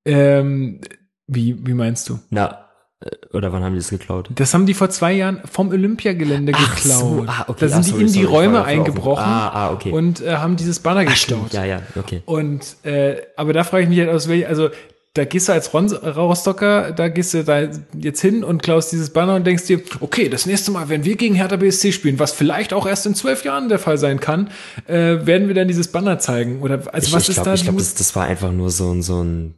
ähm, 0.05 0.81
wie, 1.27 1.55
wie 1.65 1.73
meinst 1.73 2.07
du? 2.09 2.19
Na, 2.29 2.65
äh, 3.01 3.09
oder 3.33 3.53
wann 3.53 3.63
haben 3.63 3.73
die 3.73 3.79
das 3.79 3.89
geklaut? 3.89 4.29
Das 4.35 4.53
haben 4.53 4.65
die 4.65 4.73
vor 4.73 4.89
zwei 4.89 5.13
Jahren 5.13 5.41
vom 5.49 5.69
Olympiagelände 5.69 6.51
Ach 6.55 6.75
geklaut. 6.75 6.99
so, 6.99 7.25
ah, 7.27 7.45
okay, 7.47 7.59
da 7.61 7.67
sind 7.69 7.77
ah, 7.77 7.81
die 7.83 7.89
sorry, 7.91 8.01
in 8.01 8.07
die 8.13 8.23
sorry, 8.23 8.35
Räume 8.35 8.63
eingebrochen 8.65 9.23
Ah, 9.23 9.49
ah, 9.49 9.71
okay. 9.71 9.91
und 9.91 10.21
äh, 10.21 10.35
haben 10.37 10.55
dieses 10.57 10.79
Banner 10.79 11.05
geklaut. 11.05 11.53
Ja, 11.53 11.63
ja, 11.65 11.81
okay. 11.95 12.21
Und 12.25 12.75
äh, 12.85 13.21
aber 13.37 13.53
da 13.53 13.63
frage 13.63 13.83
ich 13.83 13.89
mich 13.89 13.99
halt 13.99 14.09
aus 14.09 14.27
welch, 14.27 14.47
also 14.47 14.69
da 15.15 15.25
gehst 15.25 15.49
du 15.49 15.53
als 15.53 15.73
Ron 15.73 15.91
Rostocker, 15.91 16.91
da 16.91 17.07
gehst 17.09 17.33
du 17.33 17.43
da 17.43 17.67
jetzt 17.99 18.21
hin 18.21 18.43
und 18.43 18.61
klaust 18.61 18.91
dieses 18.91 19.09
Banner 19.09 19.35
und 19.35 19.45
denkst 19.47 19.65
dir, 19.65 19.81
okay, 20.01 20.29
das 20.29 20.45
nächste 20.45 20.69
Mal, 20.71 20.87
wenn 20.89 21.03
wir 21.03 21.15
gegen 21.15 21.33
Hertha 21.35 21.55
BSC 21.55 21.91
spielen, 21.91 22.19
was 22.19 22.31
vielleicht 22.31 22.73
auch 22.73 22.85
erst 22.87 23.05
in 23.07 23.15
zwölf 23.15 23.43
Jahren 23.43 23.69
der 23.69 23.79
Fall 23.79 23.97
sein 23.97 24.19
kann, 24.19 24.49
äh, 24.87 25.25
werden 25.25 25.47
wir 25.47 25.55
dann 25.55 25.67
dieses 25.67 25.87
Banner 25.87 26.19
zeigen. 26.19 26.61
Oder 26.61 26.81
also 26.93 27.07
ich 27.07 27.13
was 27.13 27.23
ich 27.23 27.29
ist 27.29 27.35
glaube, 27.35 27.49
da 27.49 27.53
ich 27.55 27.63
glaub, 27.63 27.75
die- 27.75 27.81
das, 27.83 27.95
das 27.95 28.15
war 28.15 28.25
einfach 28.25 28.51
nur 28.51 28.69
so 28.69 28.91
ein, 28.93 29.01
so 29.01 29.23
ein, 29.23 29.55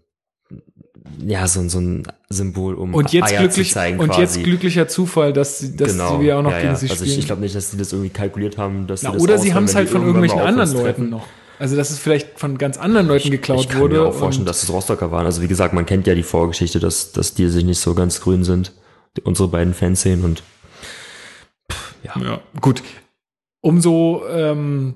ja, 1.25 1.45
so 1.47 1.59
ein, 1.59 1.69
so 1.69 1.79
ein 1.81 2.03
Symbol, 2.29 2.75
um 2.75 2.93
und 2.95 3.11
jetzt 3.11 3.31
Eier 3.33 3.39
glücklich 3.41 3.67
zu 3.67 3.73
zeigen 3.73 3.99
und 3.99 4.07
quasi. 4.07 4.21
jetzt 4.21 4.43
glücklicher 4.43 4.87
Zufall, 4.87 5.33
dass 5.33 5.59
sie, 5.59 5.75
dass 5.75 5.97
wir 5.97 6.37
auch 6.37 6.41
noch 6.43 6.51
ja, 6.51 6.57
gegen 6.59 6.69
ja. 6.69 6.75
sie 6.75 6.89
Also 6.89 7.03
spielen. 7.03 7.11
ich, 7.11 7.19
ich 7.19 7.25
glaube 7.25 7.41
nicht, 7.41 7.55
dass 7.55 7.71
die 7.71 7.77
das 7.77 7.91
irgendwie 7.91 8.09
kalkuliert 8.09 8.57
haben, 8.57 8.87
dass 8.87 9.03
Na, 9.03 9.09
sie 9.11 9.15
das 9.17 9.23
oder 9.23 9.37
sie 9.37 9.53
haben 9.53 9.65
es 9.65 9.75
halt 9.75 9.89
von 9.89 10.01
irgendwelchen 10.01 10.39
anderen 10.39 10.71
Leuten 10.71 11.09
noch. 11.09 11.27
Also 11.61 11.75
dass 11.75 11.91
es 11.91 11.99
vielleicht 11.99 12.39
von 12.39 12.57
ganz 12.57 12.79
anderen 12.79 13.05
Leuten 13.05 13.29
geklaut 13.29 13.59
ich 13.59 13.69
kann 13.69 13.81
wurde. 13.81 13.99
mir 13.99 14.07
auch 14.07 14.15
vorstellen, 14.15 14.47
dass 14.47 14.63
es 14.63 14.71
Rostocker 14.71 15.11
waren. 15.11 15.27
Also 15.27 15.43
wie 15.43 15.47
gesagt, 15.47 15.75
man 15.75 15.85
kennt 15.85 16.07
ja 16.07 16.15
die 16.15 16.23
Vorgeschichte, 16.23 16.79
dass, 16.79 17.11
dass 17.11 17.35
die 17.35 17.47
sich 17.49 17.63
nicht 17.63 17.77
so 17.79 17.93
ganz 17.93 18.19
grün 18.19 18.43
sind, 18.43 18.73
unsere 19.23 19.47
beiden 19.47 19.75
Fanszenen 19.75 20.25
und 20.25 20.41
Ja, 22.03 22.41
gut. 22.59 22.81
Umso 23.61 24.23
ähm, 24.27 24.95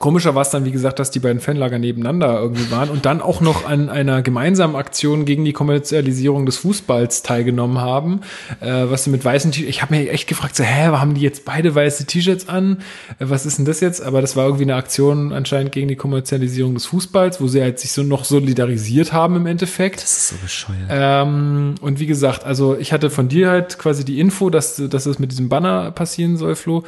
Komischer 0.00 0.34
war 0.34 0.42
es 0.42 0.50
dann, 0.50 0.64
wie 0.64 0.72
gesagt, 0.72 0.98
dass 0.98 1.12
die 1.12 1.20
beiden 1.20 1.40
Fanlager 1.40 1.78
nebeneinander 1.78 2.40
irgendwie 2.40 2.68
waren 2.72 2.90
und 2.90 3.06
dann 3.06 3.22
auch 3.22 3.40
noch 3.40 3.64
an 3.64 3.88
einer 3.88 4.22
gemeinsamen 4.22 4.74
Aktion 4.74 5.24
gegen 5.24 5.44
die 5.44 5.52
Kommerzialisierung 5.52 6.46
des 6.46 6.56
Fußballs 6.58 7.22
teilgenommen 7.22 7.78
haben, 7.78 8.20
äh, 8.60 8.66
was 8.88 9.04
sie 9.04 9.10
mit 9.10 9.24
weißen 9.24 9.52
T-Shirts, 9.52 9.70
ich 9.70 9.82
habe 9.82 9.94
mir 9.94 10.10
echt 10.10 10.28
gefragt, 10.28 10.56
so, 10.56 10.64
hä, 10.64 10.88
haben 10.88 11.14
die 11.14 11.20
jetzt 11.20 11.44
beide 11.44 11.72
weiße 11.72 12.06
T-Shirts 12.06 12.48
an? 12.48 12.78
Äh, 13.20 13.26
was 13.28 13.46
ist 13.46 13.58
denn 13.58 13.66
das 13.66 13.78
jetzt? 13.78 14.02
Aber 14.02 14.20
das 14.20 14.34
war 14.34 14.46
irgendwie 14.46 14.64
eine 14.64 14.74
Aktion 14.74 15.32
anscheinend 15.32 15.70
gegen 15.70 15.86
die 15.86 15.96
Kommerzialisierung 15.96 16.74
des 16.74 16.86
Fußballs, 16.86 17.40
wo 17.40 17.46
sie 17.46 17.62
halt 17.62 17.78
sich 17.78 17.92
so 17.92 18.02
noch 18.02 18.24
solidarisiert 18.24 19.12
haben 19.12 19.36
im 19.36 19.46
Endeffekt. 19.46 20.02
Das 20.02 20.16
ist 20.16 20.28
so 20.30 20.36
bescheuert. 20.42 20.88
Ähm, 20.90 21.76
und 21.80 22.00
wie 22.00 22.06
gesagt, 22.06 22.44
also 22.44 22.76
ich 22.76 22.92
hatte 22.92 23.10
von 23.10 23.28
dir 23.28 23.48
halt 23.48 23.78
quasi 23.78 24.04
die 24.04 24.18
Info, 24.18 24.50
dass, 24.50 24.74
dass 24.76 25.06
es 25.06 25.20
mit 25.20 25.30
diesem 25.30 25.48
Banner 25.48 25.92
passieren 25.92 26.36
soll, 26.36 26.56
Flo. 26.56 26.82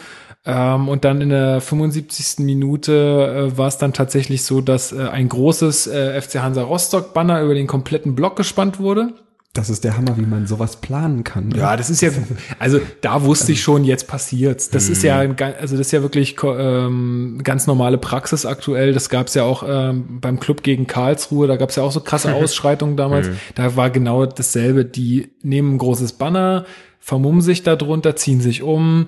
Ähm, 0.47 0.89
und 0.89 1.05
dann 1.05 1.21
in 1.21 1.31
der 1.31 1.61
75. 1.61 2.45
Minute 2.45 3.51
äh, 3.53 3.59
war 3.59 3.67
es 3.67 3.79
dann 3.79 3.93
tatsächlich 3.93 4.45
so, 4.45 4.61
dass 4.61 4.93
äh, 4.93 5.09
ein 5.09 5.29
großes 5.29 5.89
äh, 5.89 6.21
FC 6.21 6.37
Hansa 6.37 6.63
Rostock 6.63 7.13
Banner 7.13 7.43
über 7.43 7.55
den 7.55 7.67
kompletten 7.67 8.15
Block 8.15 8.37
gespannt 8.37 8.79
wurde. 8.79 9.13
Das 9.57 9.71
ist 9.71 9.85
der 9.85 9.97
Hammer, 9.97 10.19
wie 10.19 10.27
man 10.27 10.47
sowas 10.47 10.77
planen 10.77 11.25
kann. 11.25 11.49
ne? 11.49 11.59
Ja, 11.59 11.77
das 11.77 11.89
ist 11.89 12.03
ja, 12.03 12.11
also 12.59 12.79
da 13.01 13.23
wusste 13.23 13.53
ich 13.53 13.63
schon, 13.63 13.85
jetzt 13.85 14.07
passiert's. 14.07 14.69
Das 14.69 14.91
ist 14.91 15.03
ja, 15.03 15.19
also 15.19 15.77
das 15.77 15.87
ist 15.87 15.93
ja 15.93 16.03
wirklich 16.03 16.37
ähm, 16.45 17.41
ganz 17.43 17.67
normale 17.67 17.97
Praxis 17.97 18.45
aktuell. 18.45 18.93
Das 18.93 19.09
gab's 19.09 19.33
ja 19.33 19.45
auch 19.45 19.65
ähm, 19.67 20.21
beim 20.21 20.39
Club 20.41 20.63
gegen 20.63 20.87
Karlsruhe, 20.87 21.47
da 21.47 21.57
gab's 21.57 21.77
ja 21.77 21.83
auch 21.83 21.93
so 21.93 22.01
krasse 22.01 22.35
Ausschreitungen 22.35 22.99
damals. 22.99 23.31
Da 23.55 23.77
war 23.77 23.89
genau 23.89 24.27
dasselbe. 24.27 24.85
Die 24.85 25.31
nehmen 25.43 25.77
ein 25.77 25.79
großes 25.79 26.13
Banner, 26.13 26.67
vermummen 27.01 27.41
sich 27.41 27.63
da 27.63 27.77
drunter, 27.77 28.15
ziehen 28.15 28.43
sich 28.43 28.63
um, 28.63 29.07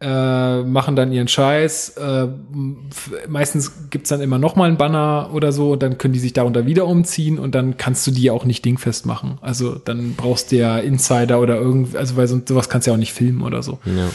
äh, 0.00 0.62
machen 0.62 0.94
dann 0.94 1.10
ihren 1.10 1.28
Scheiß. 1.28 1.96
Äh, 1.96 2.28
meistens 3.28 3.88
gibt's 3.90 4.10
dann 4.10 4.20
immer 4.20 4.38
noch 4.38 4.54
mal 4.54 4.68
ein 4.68 4.76
Banner 4.76 5.30
oder 5.32 5.52
so 5.52 5.72
und 5.72 5.82
dann 5.82 5.96
können 5.96 6.12
die 6.12 6.20
sich 6.20 6.34
darunter 6.34 6.66
wieder 6.66 6.86
umziehen 6.86 7.38
und 7.38 7.54
dann 7.54 7.76
kannst 7.78 8.06
du 8.06 8.10
die 8.10 8.24
ja 8.24 8.32
auch 8.32 8.44
nicht 8.44 8.64
dingfest 8.64 9.06
machen. 9.06 9.38
Also 9.40 9.76
dann 9.76 10.14
brauchst 10.14 10.52
du 10.52 10.56
ja 10.56 10.78
Insider 10.78 11.40
oder 11.40 11.56
irgendwie, 11.56 11.96
also 11.96 12.16
weil 12.16 12.28
sonst 12.28 12.48
sowas 12.48 12.68
kannst 12.68 12.86
du 12.86 12.90
ja 12.90 12.94
auch 12.94 13.00
nicht 13.00 13.14
filmen 13.14 13.42
oder 13.42 13.62
so. 13.62 13.78
Ja. 13.84 14.10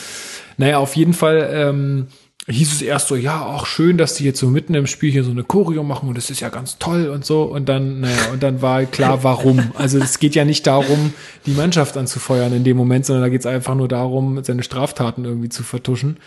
Naja, 0.57 0.77
auf 0.77 0.95
jeden 0.95 1.13
Fall 1.13 1.49
ähm, 1.51 2.07
hieß 2.47 2.73
es 2.73 2.81
erst 2.81 3.07
so, 3.07 3.15
ja, 3.15 3.45
auch 3.45 3.65
schön, 3.67 3.97
dass 3.97 4.15
die 4.15 4.23
jetzt 4.23 4.39
so 4.39 4.47
mitten 4.47 4.73
im 4.73 4.87
Spiel 4.87 5.11
hier 5.11 5.23
so 5.23 5.31
eine 5.31 5.43
Choreo 5.43 5.83
machen 5.83 6.09
und 6.09 6.17
das 6.17 6.29
ist 6.31 6.39
ja 6.39 6.49
ganz 6.49 6.79
toll 6.79 7.07
und 7.07 7.23
so. 7.23 7.43
Und 7.43 7.69
dann, 7.69 7.99
naja, 8.01 8.31
und 8.33 8.41
dann 8.41 8.61
war 8.61 8.83
klar, 8.85 9.23
warum. 9.23 9.71
Also 9.75 9.99
es 9.99 10.17
geht 10.17 10.33
ja 10.33 10.43
nicht 10.43 10.65
darum, 10.65 11.13
die 11.45 11.51
Mannschaft 11.51 11.97
anzufeuern 11.97 12.53
in 12.53 12.63
dem 12.63 12.77
Moment, 12.77 13.05
sondern 13.05 13.23
da 13.23 13.29
geht 13.29 13.41
es 13.41 13.45
einfach 13.45 13.75
nur 13.75 13.87
darum, 13.87 14.43
seine 14.43 14.63
Straftaten 14.63 15.23
irgendwie 15.23 15.49
zu 15.49 15.63
vertuschen. 15.63 16.17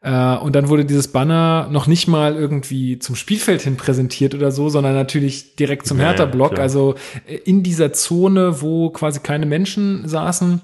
Äh, 0.00 0.36
und 0.36 0.56
dann 0.56 0.68
wurde 0.68 0.84
dieses 0.84 1.08
Banner 1.08 1.68
noch 1.70 1.86
nicht 1.86 2.08
mal 2.08 2.34
irgendwie 2.34 2.98
zum 2.98 3.14
Spielfeld 3.14 3.62
hin 3.62 3.76
präsentiert 3.76 4.34
oder 4.34 4.50
so, 4.50 4.68
sondern 4.68 4.94
natürlich 4.94 5.54
direkt 5.54 5.86
zum 5.86 5.98
Ja, 5.98 6.04
ja, 6.04 6.08
Hertha-Block. 6.10 6.58
also 6.58 6.96
äh, 7.26 7.36
in 7.36 7.62
dieser 7.62 7.92
Zone, 7.92 8.60
wo 8.62 8.90
quasi 8.90 9.20
keine 9.20 9.46
Menschen 9.46 10.08
saßen, 10.08 10.60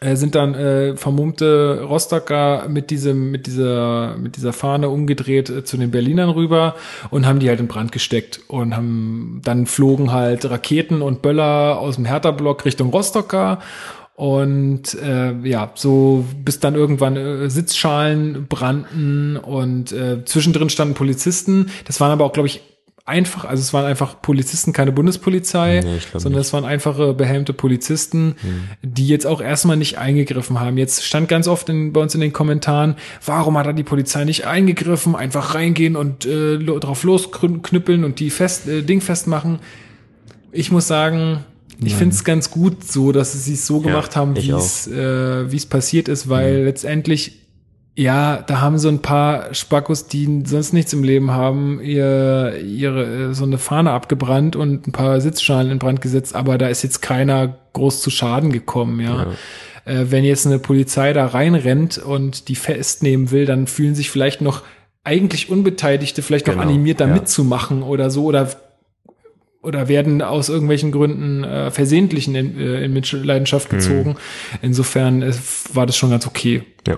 sind 0.00 0.34
dann 0.34 0.54
äh, 0.54 0.96
vermummte 0.96 1.82
Rostocker 1.82 2.66
mit 2.68 2.90
diesem 2.90 3.30
mit 3.30 3.46
dieser 3.46 4.16
mit 4.16 4.36
dieser 4.36 4.52
Fahne 4.52 4.88
umgedreht 4.88 5.50
äh, 5.50 5.64
zu 5.64 5.76
den 5.76 5.90
Berlinern 5.90 6.30
rüber 6.30 6.74
und 7.10 7.26
haben 7.26 7.38
die 7.38 7.48
halt 7.48 7.60
in 7.60 7.68
Brand 7.68 7.92
gesteckt 7.92 8.40
und 8.48 8.74
haben 8.74 9.42
dann 9.44 9.66
flogen 9.66 10.12
halt 10.12 10.48
Raketen 10.48 11.02
und 11.02 11.20
Böller 11.20 11.78
aus 11.78 11.96
dem 11.96 12.06
Hertha-Block 12.06 12.64
Richtung 12.64 12.90
Rostocker 12.90 13.58
und 14.20 14.94
äh, 15.02 15.32
ja, 15.48 15.70
so 15.74 16.26
bis 16.44 16.60
dann 16.60 16.74
irgendwann 16.74 17.16
äh, 17.16 17.48
Sitzschalen 17.48 18.46
brannten 18.48 19.38
und 19.38 19.92
äh, 19.92 20.24
zwischendrin 20.26 20.68
standen 20.68 20.92
Polizisten. 20.92 21.70
Das 21.86 22.00
waren 22.00 22.10
aber 22.10 22.26
auch, 22.26 22.32
glaube 22.34 22.48
ich, 22.48 22.60
einfach, 23.10 23.44
also 23.44 23.60
es 23.60 23.74
waren 23.74 23.84
einfach 23.84 24.22
Polizisten, 24.22 24.72
keine 24.72 24.92
Bundespolizei, 24.92 25.80
Nee, 25.84 25.98
sondern 26.12 26.38
nicht. 26.38 26.46
es 26.46 26.52
waren 26.54 26.64
einfache 26.64 27.12
behelmte 27.12 27.52
Polizisten, 27.52 28.36
die 28.82 29.06
jetzt 29.06 29.26
auch 29.26 29.42
erstmal 29.42 29.76
nicht 29.76 29.98
eingegriffen 29.98 30.58
haben. 30.60 30.78
Jetzt 30.78 31.04
stand 31.04 31.28
ganz 31.28 31.46
oft 31.48 31.68
in, 31.68 31.92
bei 31.92 32.00
uns 32.00 32.14
in 32.14 32.22
den 32.22 32.32
Kommentaren, 32.32 32.94
warum 33.26 33.58
hat 33.58 33.66
da 33.66 33.72
die 33.74 33.82
Polizei 33.82 34.24
nicht 34.24 34.46
eingegriffen, 34.46 35.14
einfach 35.14 35.54
reingehen 35.54 35.96
und 35.96 36.24
äh, 36.24 36.56
drauf 36.58 37.02
losknüppeln 37.02 38.04
und 38.04 38.20
die 38.20 38.30
fest, 38.30 38.66
äh, 38.68 38.82
Ding 38.82 39.00
festmachen. 39.02 39.58
Ich 40.52 40.70
muss 40.70 40.86
sagen, 40.86 41.44
ich 41.82 41.94
finde 41.94 42.14
es 42.14 42.24
ganz 42.24 42.50
gut 42.50 42.84
so, 42.84 43.12
dass 43.12 43.32
sie 43.44 43.54
es 43.54 43.66
so 43.66 43.80
gemacht 43.80 44.16
haben, 44.16 44.36
ich 44.36 44.48
wie 44.48 44.52
es 44.52 44.86
äh, 44.86 45.50
wie 45.50 45.56
es 45.56 45.66
passiert 45.66 46.08
ist, 46.08 46.28
weil 46.28 46.64
letztendlich 46.64 47.39
ja, 48.00 48.42
da 48.46 48.62
haben 48.62 48.78
so 48.78 48.88
ein 48.88 49.02
paar 49.02 49.52
Spackos, 49.52 50.06
die 50.06 50.42
sonst 50.46 50.72
nichts 50.72 50.94
im 50.94 51.04
Leben 51.04 51.32
haben, 51.32 51.80
ihr, 51.82 52.54
ihre, 52.64 53.04
äh, 53.30 53.34
so 53.34 53.44
eine 53.44 53.58
Fahne 53.58 53.90
abgebrannt 53.90 54.56
und 54.56 54.86
ein 54.86 54.92
paar 54.92 55.20
Sitzschalen 55.20 55.70
in 55.70 55.78
Brand 55.78 56.00
gesetzt, 56.00 56.34
aber 56.34 56.56
da 56.56 56.68
ist 56.68 56.82
jetzt 56.82 57.02
keiner 57.02 57.58
groß 57.74 58.00
zu 58.00 58.08
Schaden 58.08 58.52
gekommen, 58.52 59.00
ja. 59.00 59.26
Äh, 59.84 60.06
wenn 60.10 60.24
jetzt 60.24 60.46
eine 60.46 60.58
Polizei 60.58 61.12
da 61.12 61.26
reinrennt 61.26 61.98
und 61.98 62.48
die 62.48 62.54
festnehmen 62.54 63.30
will, 63.32 63.44
dann 63.44 63.66
fühlen 63.66 63.94
sich 63.94 64.10
vielleicht 64.10 64.40
noch 64.40 64.62
eigentlich 65.04 65.50
Unbeteiligte 65.50 66.22
vielleicht 66.22 66.46
noch 66.46 66.54
Genau, 66.54 66.64
animiert, 66.66 67.00
da 67.00 67.06
ja. 67.06 67.12
mitzumachen 67.14 67.82
oder 67.82 68.10
so 68.10 68.24
oder 68.24 68.48
oder 69.62 69.88
werden 69.88 70.22
aus 70.22 70.48
irgendwelchen 70.48 70.90
Gründen 70.90 71.44
äh, 71.44 71.70
versehentlich 71.70 72.26
in, 72.28 72.34
äh, 72.34 72.82
in 72.82 72.94
Mitleidenschaft 72.94 73.70
Mhm. 73.70 73.76
gezogen. 73.76 74.16
Insofern 74.62 75.20
äh, 75.20 75.32
war 75.74 75.84
das 75.84 75.98
schon 75.98 76.08
ganz 76.08 76.26
okay. 76.26 76.62
Ja. 76.88 76.96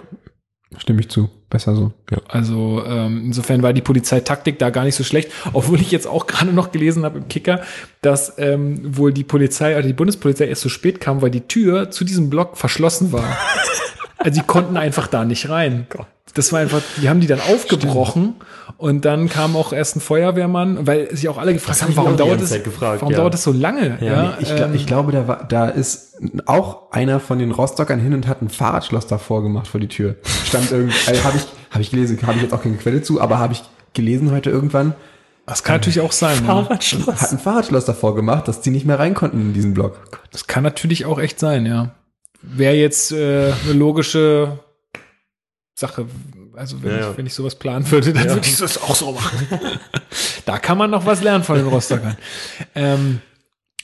Stimme 0.79 1.01
ich 1.01 1.09
zu. 1.09 1.29
Besser 1.51 1.75
so. 1.75 1.93
Also 2.29 2.83
ähm, 2.87 3.25
insofern 3.27 3.63
war 3.63 3.75
die 3.75 3.83
Polizeitaktik 3.83 4.59
da 4.59 4.71
gar 4.71 4.85
nicht 4.85 4.95
so 4.95 5.05
schlecht, 5.05 5.31
obwohl 5.53 5.81
ich 5.81 5.91
jetzt 5.91 6.07
auch 6.07 6.27
gerade 6.29 6.53
noch 6.53 6.73
gelesen 6.73 7.05
habe 7.05 7.19
im 7.19 7.29
Kicker, 7.29 7.61
dass 8.01 8.39
ähm, 8.39 8.97
wohl 8.97 9.13
die 9.13 9.25
Polizei 9.25 9.77
oder 9.77 9.87
die 9.87 9.93
Bundespolizei 9.93 10.47
erst 10.47 10.63
so 10.63 10.71
spät 10.71 11.01
kam, 11.01 11.21
weil 11.21 11.31
die 11.31 11.43
Tür 11.43 11.91
zu 11.91 12.05
diesem 12.05 12.31
Block 12.31 12.57
verschlossen 12.57 13.13
war. 13.13 13.37
also 14.19 14.41
die 14.41 14.47
konnten 14.47 14.79
einfach 14.79 15.09
da 15.09 15.25
nicht 15.27 15.51
rein. 15.51 15.87
Das 16.35 16.53
war 16.53 16.61
einfach, 16.61 16.81
die 17.01 17.09
haben 17.09 17.21
die 17.21 17.27
dann 17.27 17.41
aufgebrochen 17.41 18.35
und 18.79 19.05
dann 19.05 19.29
kam 19.29 19.55
auch 19.55 19.73
erst 19.73 19.97
ein 19.97 20.01
Feuerwehrmann, 20.01 20.87
weil 20.87 21.15
sich 21.15 21.29
auch 21.29 21.37
alle 21.37 21.53
gefragt 21.53 21.81
hab 21.81 21.89
haben, 21.89 21.91
ich 21.93 21.97
warum 21.97 22.17
dauert 22.17 22.41
es, 22.41 22.51
Zeit 22.51 22.65
gefragt, 22.65 23.03
warum 23.03 23.13
ja. 23.13 23.19
dauert 23.19 23.35
es 23.35 23.43
so 23.43 23.53
lange? 23.53 23.99
Ja, 24.01 24.39
ich, 24.41 24.49
gla- 24.49 24.65
ähm, 24.65 24.75
ich 24.75 24.87
glaube, 24.87 25.13
da, 25.13 25.29
war, 25.29 25.45
da 25.45 25.69
ist 25.69 26.15
auch 26.47 26.91
einer 26.91 27.21
von 27.21 27.39
den 27.39 27.51
Rostockern 27.51 28.01
hin 28.01 28.15
und 28.15 28.27
hat 28.27 28.41
ein 28.41 28.49
Fahrradschloss 28.49 29.07
davor 29.07 29.43
gemacht 29.43 29.67
vor 29.67 29.79
die 29.79 29.89
Tür. 29.89 30.17
Stand 30.47 30.71
irgendwie, 30.73 30.97
also 31.07 31.23
habe 31.25 31.37
ich, 31.37 31.45
hab 31.71 31.81
ich 31.81 31.91
gelesen, 31.91 32.19
habe 32.23 32.37
ich 32.37 32.43
jetzt 32.43 32.55
auch 32.55 32.63
keine 32.63 32.77
Quelle 32.77 33.03
zu, 33.03 33.21
aber 33.21 33.39
habe 33.39 33.53
ich 33.53 33.63
gelesen 33.93 34.31
heute 34.31 34.49
irgendwann, 34.49 34.95
das 35.45 35.65
kann 35.65 35.75
natürlich 35.75 36.01
auch 36.01 36.13
sein. 36.13 36.39
Ja. 36.47 36.69
hat 36.69 37.33
ein 37.33 37.39
Fahrradschloss 37.39 37.85
davor 37.85 38.15
gemacht, 38.15 38.49
dass 38.49 38.61
die 38.61 38.71
nicht 38.71 38.87
mehr 38.87 38.99
rein 38.99 39.15
konnten 39.15 39.41
in 39.41 39.53
diesen 39.53 39.75
Block. 39.75 40.21
Das 40.31 40.47
kann 40.47 40.63
natürlich 40.63 41.05
auch 41.05 41.19
echt 41.19 41.39
sein, 41.39 41.67
ja. 41.67 41.91
Wäre 42.43 42.75
jetzt 42.75 43.13
äh, 43.13 43.53
eine 43.65 43.73
logische 43.75 44.61
Sache. 45.75 46.07
Also 46.55 46.83
wenn, 46.83 46.91
Ja, 46.93 46.99
ja. 46.99 47.11
ich, 47.13 47.19
wenn 47.19 47.27
ich 47.27 47.35
sowas 47.35 47.55
planen 47.55 47.91
würde, 47.91 48.13
dann 48.13 48.25
Ja. 48.27 48.35
würde 48.35 48.47
ich 48.47 48.57
das 48.59 48.81
auch 48.81 48.95
so 48.95 49.13
machen. 49.13 49.47
da 50.45 50.59
kann 50.59 50.77
man 50.79 50.91
noch 50.91 51.07
was 51.07 51.23
lernen 51.23 51.45
von 51.45 51.57
den 51.57 51.67
Rostockern. 51.67 52.17
ähm, 52.75 53.21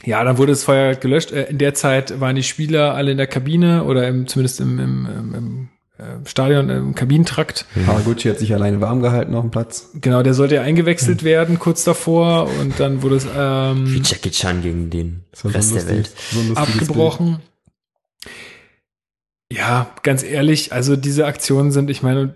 ja, 0.04 0.22
dann 0.22 0.38
wurde 0.38 0.52
das 0.52 0.62
Feuer 0.64 0.86
halt 0.88 1.00
gelöscht. 1.00 1.32
Äh, 1.32 1.44
in 1.44 1.58
der 1.58 1.74
Zeit 1.74 2.20
waren 2.20 2.36
die 2.36 2.42
Spieler 2.42 2.94
alle 2.94 3.10
in 3.10 3.16
der 3.16 3.26
Kabine 3.26 3.84
oder 3.84 4.06
im, 4.06 4.26
zumindest 4.28 4.60
im, 4.60 4.78
im, 4.78 5.06
im, 5.06 5.34
im 5.34 5.68
äh, 5.98 6.28
Stadion, 6.28 6.68
im 6.68 6.94
Kabinentrakt. 6.94 7.64
Haraguchi 7.86 8.28
hat 8.28 8.38
sich 8.38 8.54
alleine 8.54 8.80
warm 8.80 9.00
gehalten 9.02 9.34
auf 9.34 9.42
dem 9.42 9.50
Platz. 9.50 9.88
Genau, 9.94 10.22
der 10.22 10.34
sollte 10.34 10.56
ja 10.56 10.62
eingewechselt 10.62 11.24
werden 11.24 11.58
kurz 11.58 11.82
davor 11.84 12.48
und 12.60 12.78
dann 12.78 13.02
wurde 13.02 13.16
es 13.16 13.26
ähm, 13.36 13.92
Wie 13.92 14.00
Jackie 14.04 14.30
Chan 14.30 14.62
gegen 14.62 14.90
den 14.90 15.24
Rest 15.42 15.70
so 15.70 15.74
der 15.74 15.88
Welt. 15.88 16.10
so 16.30 16.54
abgebrochen. 16.54 17.38
Ja, 19.50 19.90
ganz 20.02 20.22
ehrlich, 20.22 20.72
also 20.72 20.94
diese 20.96 21.26
Aktionen 21.26 21.72
sind, 21.72 21.88
ich 21.88 22.02
meine, 22.02 22.34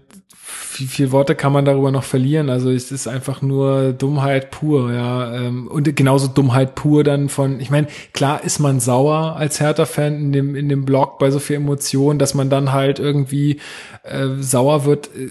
wie 0.79 0.87
viele 0.87 1.13
Worte 1.13 1.35
kann 1.35 1.53
man 1.53 1.67
darüber 1.67 1.91
noch 1.91 2.05
verlieren? 2.05 2.49
Also 2.49 2.71
es 2.71 2.91
ist 2.91 3.07
einfach 3.07 3.43
nur 3.43 3.93
Dummheit 3.93 4.51
pur, 4.51 4.93
ja. 4.93 5.35
ähm, 5.35 5.69
Und 5.69 5.95
genauso 5.95 6.29
Dummheit 6.29 6.75
pur 6.75 7.05
dann 7.05 7.29
von, 7.29 7.61
ich 7.61 7.71
meine, 7.71 7.89
klar 8.15 8.43
ist 8.43 8.59
man 8.59 8.81
sauer 8.81 9.37
als 9.37 9.61
Hertha-Fan 9.61 10.15
in 10.15 10.33
dem, 10.33 10.57
in 10.57 10.71
dem 10.71 10.87
Blog 10.87 11.19
bei 11.19 11.31
so 11.31 11.39
viel 11.39 11.57
Emotion, 11.57 12.19
dass 12.19 12.33
man 12.33 12.49
dann 12.49 12.73
halt 12.73 12.99
irgendwie 12.99 13.61
äh, 14.05 14.29
sauer 14.41 14.87
wird, 14.87 15.09
äh, 15.09 15.31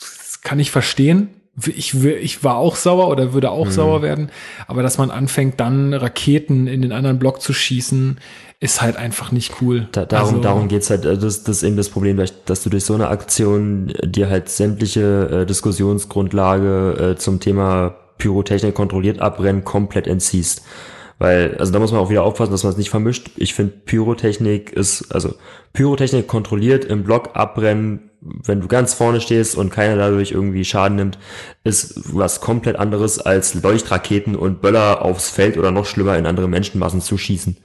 das 0.00 0.40
kann 0.42 0.58
ich 0.58 0.72
verstehen. 0.72 1.28
Ich, 1.64 1.94
ich 2.02 2.42
war 2.42 2.56
auch 2.56 2.74
sauer 2.74 3.06
oder 3.08 3.32
würde 3.32 3.52
auch 3.52 3.70
sauer 3.70 4.02
werden, 4.02 4.30
aber 4.66 4.82
dass 4.82 4.98
man 4.98 5.12
anfängt, 5.12 5.60
dann 5.60 5.94
Raketen 5.94 6.66
in 6.66 6.82
den 6.82 6.90
anderen 6.90 7.20
Block 7.20 7.40
zu 7.40 7.52
schießen, 7.52 8.18
ist 8.64 8.80
halt 8.80 8.96
einfach 8.96 9.30
nicht 9.30 9.60
cool. 9.60 9.88
Da, 9.92 10.06
darum, 10.06 10.28
Also- 10.28 10.40
darum 10.40 10.68
geht's 10.68 10.88
halt, 10.88 11.04
äh, 11.04 11.18
das, 11.18 11.44
das 11.44 11.58
ist 11.58 11.62
eben 11.64 11.76
das 11.76 11.90
Problem, 11.90 12.16
dass- 12.16 12.62
du 12.62 12.70
durch 12.70 12.84
so 12.84 12.94
eine 12.94 13.08
Aktion 13.08 13.90
äh, 13.90 14.08
dir 14.08 14.30
halt 14.30 14.48
sämtliche 14.48 15.42
äh, 15.42 15.46
Diskussionsgrundlage 15.46 17.12
äh, 17.12 17.16
zum 17.16 17.40
Thema 17.40 17.94
Pyrotechnik 18.18 18.74
kontrolliert 18.74 19.20
abbrennen 19.20 19.64
komplett 19.64 20.06
entziehst. 20.06 20.62
Weil, 21.18 21.56
also 21.58 21.72
da 21.72 21.78
muss 21.78 21.92
man 21.92 22.00
auch 22.00 22.10
wieder 22.10 22.24
aufpassen, 22.24 22.52
dass 22.52 22.64
man 22.64 22.72
es 22.72 22.78
nicht 22.78 22.90
vermischt. 22.90 23.30
Ich 23.36 23.54
finde, 23.54 23.72
Pyrotechnik 23.84 24.72
ist, 24.72 25.14
also 25.14 25.34
Pyrotechnik 25.72 26.26
kontrolliert 26.26 26.84
im 26.84 27.04
Block 27.04 27.30
abbrennen 27.34 28.10
wenn 28.46 28.62
du 28.62 28.68
ganz 28.68 28.94
vorne 28.94 29.20
stehst 29.20 29.54
und 29.54 29.68
keiner 29.68 29.96
dadurch 29.96 30.32
irgendwie 30.32 30.64
Schaden 30.64 30.96
nimmt, 30.96 31.18
ist 31.62 32.14
was 32.14 32.40
komplett 32.40 32.76
anderes 32.76 33.18
als 33.18 33.52
Leuchtraketen 33.62 34.34
und 34.34 34.62
Böller 34.62 35.02
aufs 35.02 35.28
Feld 35.28 35.58
oder 35.58 35.70
noch 35.70 35.84
schlimmer 35.84 36.16
in 36.16 36.24
andere 36.24 36.48
Menschenmassen 36.48 37.02
zu 37.02 37.18
schießen. 37.18 37.58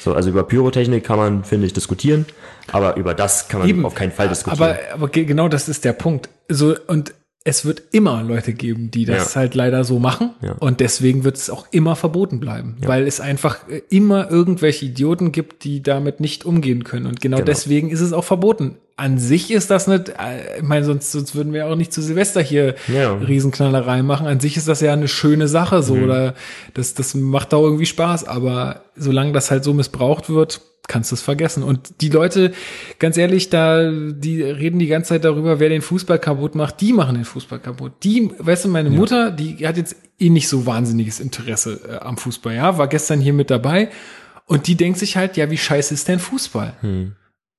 So, 0.00 0.14
also 0.14 0.30
über 0.30 0.42
Pyrotechnik 0.44 1.04
kann 1.04 1.18
man, 1.18 1.44
finde 1.44 1.66
ich, 1.66 1.72
diskutieren, 1.72 2.24
aber 2.72 2.96
über 2.96 3.14
das 3.14 3.48
kann 3.48 3.60
man 3.60 3.68
Eben. 3.68 3.84
auf 3.86 3.94
keinen 3.94 4.12
Fall 4.12 4.28
diskutieren. 4.28 4.70
Aber, 4.70 4.78
aber 4.92 5.08
ge- 5.08 5.24
genau 5.24 5.48
das 5.48 5.68
ist 5.68 5.84
der 5.84 5.92
Punkt. 5.92 6.28
So, 6.48 6.74
und 6.86 7.12
es 7.48 7.64
wird 7.64 7.80
immer 7.92 8.24
Leute 8.24 8.52
geben, 8.52 8.90
die 8.90 9.04
das 9.04 9.34
Ja. 9.34 9.40
halt 9.40 9.54
leider 9.54 9.84
so 9.84 10.00
machen. 10.00 10.30
Ja. 10.42 10.52
Und 10.58 10.80
deswegen 10.80 11.22
wird 11.22 11.36
es 11.36 11.48
auch 11.48 11.66
immer 11.70 11.94
verboten 11.94 12.40
bleiben, 12.40 12.76
weil 12.84 13.06
es 13.06 13.20
einfach 13.20 13.68
äh, 13.68 13.82
immer 13.88 14.28
irgendwelche 14.30 14.86
Idioten 14.86 15.30
gibt, 15.30 15.62
die 15.62 15.80
damit 15.80 16.18
nicht 16.18 16.44
umgehen 16.44 16.82
können. 16.82 17.06
Und 17.06 17.20
genau, 17.20 17.36
Genau. 17.36 17.46
deswegen 17.46 17.90
ist 17.90 18.00
es 18.00 18.12
auch 18.12 18.24
verboten. 18.24 18.78
An 18.96 19.18
sich 19.18 19.50
ist 19.52 19.70
das 19.70 19.86
nicht, 19.86 20.08
äh, 20.08 20.56
ich 20.56 20.62
meine, 20.62 20.84
sonst, 20.84 21.12
sonst 21.12 21.34
würden 21.36 21.52
wir 21.52 21.66
auch 21.68 21.76
nicht 21.76 21.92
zu 21.92 22.02
Silvester 22.02 22.40
hier 22.42 22.74
Ja. 22.92 23.12
Riesenknallerei 23.14 24.02
machen. 24.02 24.26
An 24.26 24.40
sich 24.40 24.56
ist 24.56 24.66
das 24.66 24.80
ja 24.80 24.92
eine 24.92 25.06
schöne 25.06 25.46
Sache, 25.48 25.76
Mhm. 25.76 25.82
so, 25.82 25.94
oder 25.94 26.34
das, 26.74 26.94
das 26.94 27.14
macht 27.14 27.54
auch 27.54 27.62
irgendwie 27.62 27.86
Spaß. 27.86 28.24
Aber 28.24 28.80
solange 28.96 29.32
das 29.32 29.50
halt 29.52 29.62
so 29.62 29.72
missbraucht 29.72 30.30
wird, 30.30 30.62
kannst 30.88 31.10
du 31.10 31.14
es 31.14 31.22
vergessen. 31.22 31.62
Und 31.62 32.00
die 32.00 32.08
Leute, 32.08 32.52
ganz 32.98 33.16
ehrlich, 33.16 33.50
da, 33.50 33.90
die 33.90 34.42
reden 34.42 34.78
die 34.78 34.86
ganze 34.86 35.10
Zeit 35.10 35.24
darüber, 35.24 35.60
wer 35.60 35.68
den 35.68 35.82
Fußball 35.82 36.18
kaputt 36.18 36.54
macht. 36.54 36.80
Die 36.80 36.92
machen 36.92 37.14
den 37.14 37.24
Fußball 37.24 37.58
kaputt. 37.58 37.92
Die, 38.02 38.30
weißt 38.38 38.64
du, 38.64 38.68
meine 38.68 38.90
Mutter, 38.90 39.30
die 39.30 39.66
hat 39.66 39.76
jetzt 39.76 39.96
eh 40.18 40.30
nicht 40.30 40.48
so 40.48 40.66
wahnsinniges 40.66 41.20
Interesse 41.20 41.80
äh, 41.88 41.96
am 41.98 42.16
Fußball, 42.16 42.54
ja, 42.54 42.78
war 42.78 42.88
gestern 42.88 43.20
hier 43.20 43.32
mit 43.32 43.50
dabei. 43.50 43.90
Und 44.46 44.66
die 44.66 44.76
denkt 44.76 44.98
sich 44.98 45.16
halt, 45.16 45.36
ja, 45.36 45.50
wie 45.50 45.58
scheiße 45.58 45.92
ist 45.92 46.08
denn 46.08 46.20
Fußball? 46.20 46.74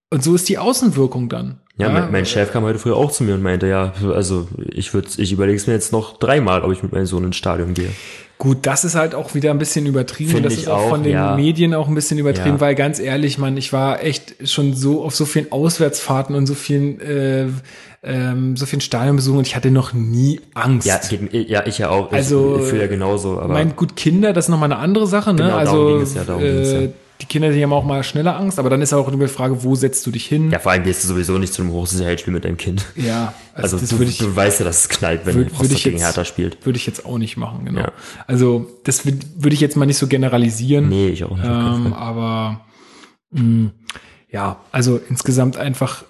Und 0.09 0.23
so 0.23 0.35
ist 0.35 0.47
die 0.47 0.57
Außenwirkung 0.57 1.27
dann. 1.27 1.59
Ja, 1.77 1.89
mein, 1.89 2.11
mein 2.11 2.25
Chef 2.25 2.51
kam 2.51 2.63
heute 2.63 2.79
früh 2.79 2.91
auch 2.91 3.11
zu 3.11 3.23
mir 3.23 3.35
und 3.35 3.43
meinte, 3.43 3.67
ja, 3.67 3.93
also 4.13 4.47
ich 4.71 4.93
würde, 4.93 5.09
ich 5.17 5.31
überlege 5.31 5.57
es 5.57 5.67
mir 5.67 5.73
jetzt 5.73 5.91
noch 5.91 6.17
dreimal, 6.17 6.63
ob 6.63 6.71
ich 6.71 6.81
mit 6.81 6.91
meinem 6.91 7.05
Sohn 7.05 7.23
ins 7.25 7.35
Stadion 7.35 7.73
gehe. 7.73 7.91
Gut, 8.39 8.59
das 8.61 8.85
ist 8.85 8.93
halt 8.93 9.15
auch 9.15 9.33
wieder 9.33 9.49
ein 9.49 9.57
bisschen 9.57 9.87
übertrieben. 9.87 10.29
Finde 10.29 10.49
das 10.49 10.53
ich 10.53 10.63
ist 10.63 10.67
auch 10.67 10.83
auch, 10.83 10.89
von 10.89 11.01
den 11.03 11.13
ja. 11.13 11.35
Medien 11.35 11.73
auch 11.73 11.87
ein 11.87 11.95
bisschen 11.95 12.19
übertrieben, 12.19 12.57
Ja. 12.57 12.59
weil 12.61 12.75
ganz 12.75 12.99
ehrlich, 12.99 13.39
man, 13.39 13.57
ich 13.57 13.73
war 13.73 14.03
echt 14.03 14.35
schon 14.47 14.75
so 14.75 15.03
auf 15.03 15.15
so 15.15 15.25
vielen 15.25 15.51
Auswärtsfahrten 15.51 16.35
und 16.35 16.45
so 16.45 16.53
vielen, 16.53 16.99
äh, 17.01 17.47
ähm, 18.03 18.55
so 18.55 18.67
vielen 18.67 18.81
Stadionbesuchen 18.81 19.39
und 19.39 19.47
ich 19.47 19.55
hatte 19.55 19.71
noch 19.71 19.93
nie 19.93 20.39
Angst. 20.53 20.87
Ja, 20.87 20.99
ja 21.31 21.65
ich 21.65 21.79
ja 21.79 21.89
auch. 21.89 22.11
Ich, 22.11 22.17
Also, 22.17 22.59
ich 22.59 22.65
fühle 22.67 22.83
ja 22.83 22.87
genauso, 22.87 23.39
aber 23.39 23.53
mein 23.53 23.75
gut 23.75 23.95
Kinder, 23.95 24.33
das 24.33 24.45
ist 24.45 24.49
nochmal 24.49 24.71
eine 24.71 24.79
andere 24.81 25.07
Sache, 25.07 25.33
ne? 25.33 25.43
Genau, 25.43 25.55
also 25.57 25.99
ja. 25.99 26.39
äh, 26.39 26.89
die 27.21 27.25
Kinder, 27.25 27.49
die 27.51 27.63
haben 27.63 27.73
auch 27.73 27.83
mal 27.83 28.03
schneller 28.03 28.37
Angst, 28.37 28.59
aber 28.59 28.69
dann 28.69 28.81
ist 28.81 28.93
auch 28.93 29.11
die 29.11 29.27
Frage, 29.27 29.63
wo 29.63 29.73
setzt 29.75 30.05
du 30.05 30.11
dich 30.11 30.25
hin? 30.27 30.51
ja, 30.51 30.59
vor 30.59 30.71
allem 30.71 30.83
gehst 30.83 31.03
du 31.03 31.07
sowieso 31.07 31.37
nicht 31.39 31.51
zu 31.53 31.61
einem 31.63 31.71
Hochsicherheitsspiel 31.71 32.33
mit 32.33 32.45
deinem 32.45 32.57
Kind. 32.57 32.85
Ja, 32.95 33.33
Also, 33.55 33.77
das 33.79 33.89
du, 33.89 33.97
würde 33.97 34.11
ich, 34.11 34.19
du 34.19 34.35
weißt 34.35 34.59
ja, 34.59 34.65
dass 34.65 34.81
es 34.81 34.89
knallt, 34.89 35.25
wenn 35.25 35.35
würd- 35.35 35.49
Rostock 35.49 35.69
würd 35.71 35.83
gegen 35.83 35.97
jetzt- 35.97 36.05
Hertha 36.05 36.25
spielt. 36.25 36.63
würde 36.65 36.77
ich 36.77 36.85
jetzt 36.85 37.05
auch 37.05 37.17
nicht 37.17 37.35
machen, 37.37 37.65
genau. 37.65 37.79
Ja. 37.81 37.91
Also 38.27 38.69
das 38.83 39.05
würd- 39.05 39.23
würde 39.37 39.53
ich 39.55 39.61
jetzt 39.61 39.75
mal 39.75 39.85
nicht 39.87 39.97
so 39.97 40.05
generalisieren. 40.07 40.89
Nee, 40.89 41.07
ich 41.09 41.23
auch 41.23 41.35
nicht. 41.35 41.45
Ähm, 41.45 41.93
aber 41.93 42.61
mh, 43.31 43.71
ja, 44.29 44.57
also 44.71 44.99
insgesamt 45.09 45.57
einfach 45.57 46.03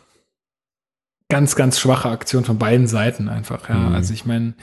ganz, 1.29 1.55
ganz 1.55 1.79
schwache 1.79 2.09
Aktion 2.09 2.45
von 2.45 2.57
beiden 2.57 2.87
Seiten 2.87 3.27
einfach. 3.27 3.67
Ja, 3.69 3.75
Mhm. 3.75 3.95
also 3.95 4.13
ich 4.13 4.25
meine, 4.25 4.53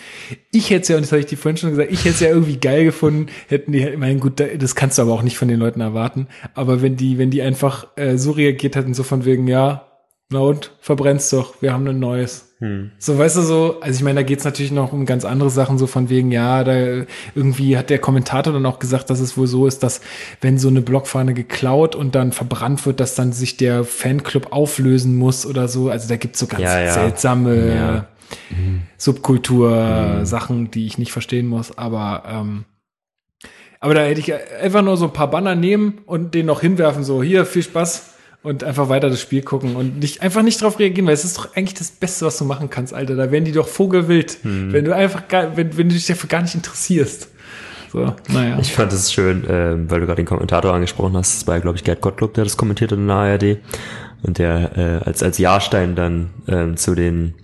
ich 0.50 0.70
hätte 0.70 0.82
es 0.82 0.88
ja, 0.88 0.96
und 0.96 1.02
das 1.02 1.12
habe 1.12 1.20
ich 1.20 1.26
die 1.26 1.36
vorhin 1.36 1.56
schon 1.58 1.70
gesagt, 1.70 1.90
ich 1.92 2.00
hätte 2.00 2.10
es 2.14 2.20
ja 2.20 2.28
irgendwie 2.28 2.56
geil 2.58 2.84
gefunden, 2.84 3.26
hätten 3.48 3.72
die, 3.72 3.80
ich 3.86 3.98
meine, 3.98 4.18
gut, 4.18 4.40
da- 4.40 4.46
das 4.58 4.74
kannst 4.74 4.96
du 4.98 5.02
aber 5.02 5.12
auch 5.12 5.22
nicht 5.22 5.36
von 5.36 5.48
den 5.48 5.60
Leuten 5.60 5.80
erwarten. 5.82 6.26
Aber 6.54 6.80
wenn 6.80 6.96
die, 6.96 7.18
wenn 7.18 7.30
die 7.30 7.42
einfach 7.42 7.88
äh, 7.96 8.16
so 8.16 8.30
reagiert 8.30 8.76
hätten, 8.76 8.94
so 8.94 9.02
von 9.02 9.24
wegen, 9.26 9.46
ja, 9.46 9.86
na 10.30 10.38
und, 10.40 10.72
verbrennst 10.80 11.32
doch, 11.34 11.60
wir 11.60 11.72
haben 11.72 11.86
ein 11.86 11.98
neues. 11.98 12.43
Hm. 12.58 12.92
So, 12.98 13.18
weißt 13.18 13.36
du, 13.36 13.42
so, 13.42 13.80
also 13.80 13.96
ich 13.96 14.02
meine, 14.04 14.20
da 14.20 14.22
geht's 14.22 14.44
natürlich 14.44 14.72
noch 14.72 14.92
um 14.92 15.06
ganz 15.06 15.24
andere 15.24 15.50
Sachen, 15.50 15.76
so 15.76 15.86
von 15.86 16.08
wegen, 16.08 16.30
ja, 16.30 16.62
da 16.62 17.04
irgendwie 17.34 17.76
hat 17.76 17.90
der 17.90 17.98
Kommentator 17.98 18.52
dann 18.52 18.64
auch 18.66 18.78
gesagt, 18.78 19.10
dass 19.10 19.20
es 19.20 19.36
wohl 19.36 19.46
so 19.46 19.66
ist, 19.66 19.82
dass 19.82 20.00
wenn 20.40 20.58
so 20.58 20.68
eine 20.68 20.80
Blockfahne 20.80 21.34
geklaut 21.34 21.94
und 21.96 22.14
dann 22.14 22.32
verbrannt 22.32 22.86
wird, 22.86 23.00
dass 23.00 23.14
dann 23.14 23.32
sich 23.32 23.56
der 23.56 23.84
Fanclub 23.84 24.52
auflösen 24.52 25.16
muss 25.16 25.46
oder 25.46 25.68
so. 25.68 25.90
Also 25.90 26.08
da 26.08 26.16
gibt's 26.16 26.38
so 26.38 26.46
ganz 26.46 26.62
Ja, 26.62 26.80
ja. 26.80 26.92
seltsame 26.92 27.74
Ja. 27.74 28.06
Subkultur-Sachen, 28.96 30.70
die 30.70 30.86
ich 30.86 30.98
nicht 30.98 31.12
verstehen 31.12 31.46
muss, 31.46 31.76
aber 31.76 32.22
ähm, 32.26 32.64
aber 33.80 33.92
da 33.92 34.00
hätte 34.00 34.20
ich 34.20 34.32
einfach 34.62 34.80
nur 34.80 34.96
so 34.96 35.04
ein 35.04 35.12
paar 35.12 35.28
Banner 35.28 35.54
nehmen 35.54 35.98
und 36.06 36.32
den 36.34 36.46
noch 36.46 36.62
hinwerfen, 36.62 37.04
so 37.04 37.22
hier, 37.22 37.44
viel 37.44 37.62
Spaß 37.62 38.13
und 38.44 38.62
einfach 38.62 38.88
weiter 38.88 39.10
das 39.10 39.20
Spiel 39.20 39.42
gucken 39.42 39.74
und 39.74 39.98
nicht 39.98 40.22
einfach 40.22 40.42
nicht 40.42 40.62
drauf 40.62 40.78
reagieren, 40.78 41.06
weil 41.06 41.14
es 41.14 41.24
ist 41.24 41.36
doch 41.38 41.56
eigentlich 41.56 41.74
das 41.74 41.90
Beste, 41.90 42.26
was 42.26 42.38
du 42.38 42.44
machen 42.44 42.70
kannst, 42.70 42.94
Alter. 42.94 43.16
Da 43.16 43.32
werden 43.32 43.44
die 43.44 43.52
doch 43.52 43.66
vogelwild, 43.66 44.38
Hm. 44.42 44.72
wenn 44.72 44.84
du 44.84 44.94
einfach 44.94 45.26
gar, 45.26 45.56
wenn, 45.56 45.76
wenn 45.76 45.88
du 45.88 45.94
dich 45.94 46.06
dafür 46.06 46.28
gar 46.28 46.42
nicht 46.42 46.54
interessierst. 46.54 47.28
So, 47.90 48.12
naja. 48.28 48.58
Ich 48.60 48.72
fand 48.72 48.92
es 48.92 49.12
schön, 49.12 49.44
ähm, 49.48 49.90
weil 49.90 50.00
du 50.00 50.06
gerade 50.06 50.16
den 50.16 50.26
Kommentator 50.26 50.74
angesprochen 50.74 51.16
hast. 51.16 51.40
Das 51.40 51.46
war, 51.46 51.58
glaube 51.60 51.78
ich, 51.78 51.84
Gerd 51.84 52.00
Gottlob, 52.00 52.34
der 52.34 52.44
das 52.44 52.56
kommentiert 52.56 52.92
in 52.92 53.06
der 53.06 53.16
ARD. 53.16 53.58
Und 54.22 54.38
der 54.38 54.76
äh, 54.76 55.04
als, 55.08 55.22
als 55.22 55.38
Jahrstein 55.38 55.94
dann 55.94 56.30
ähm, 56.48 56.76
zu 56.76 56.94
den 56.94 57.34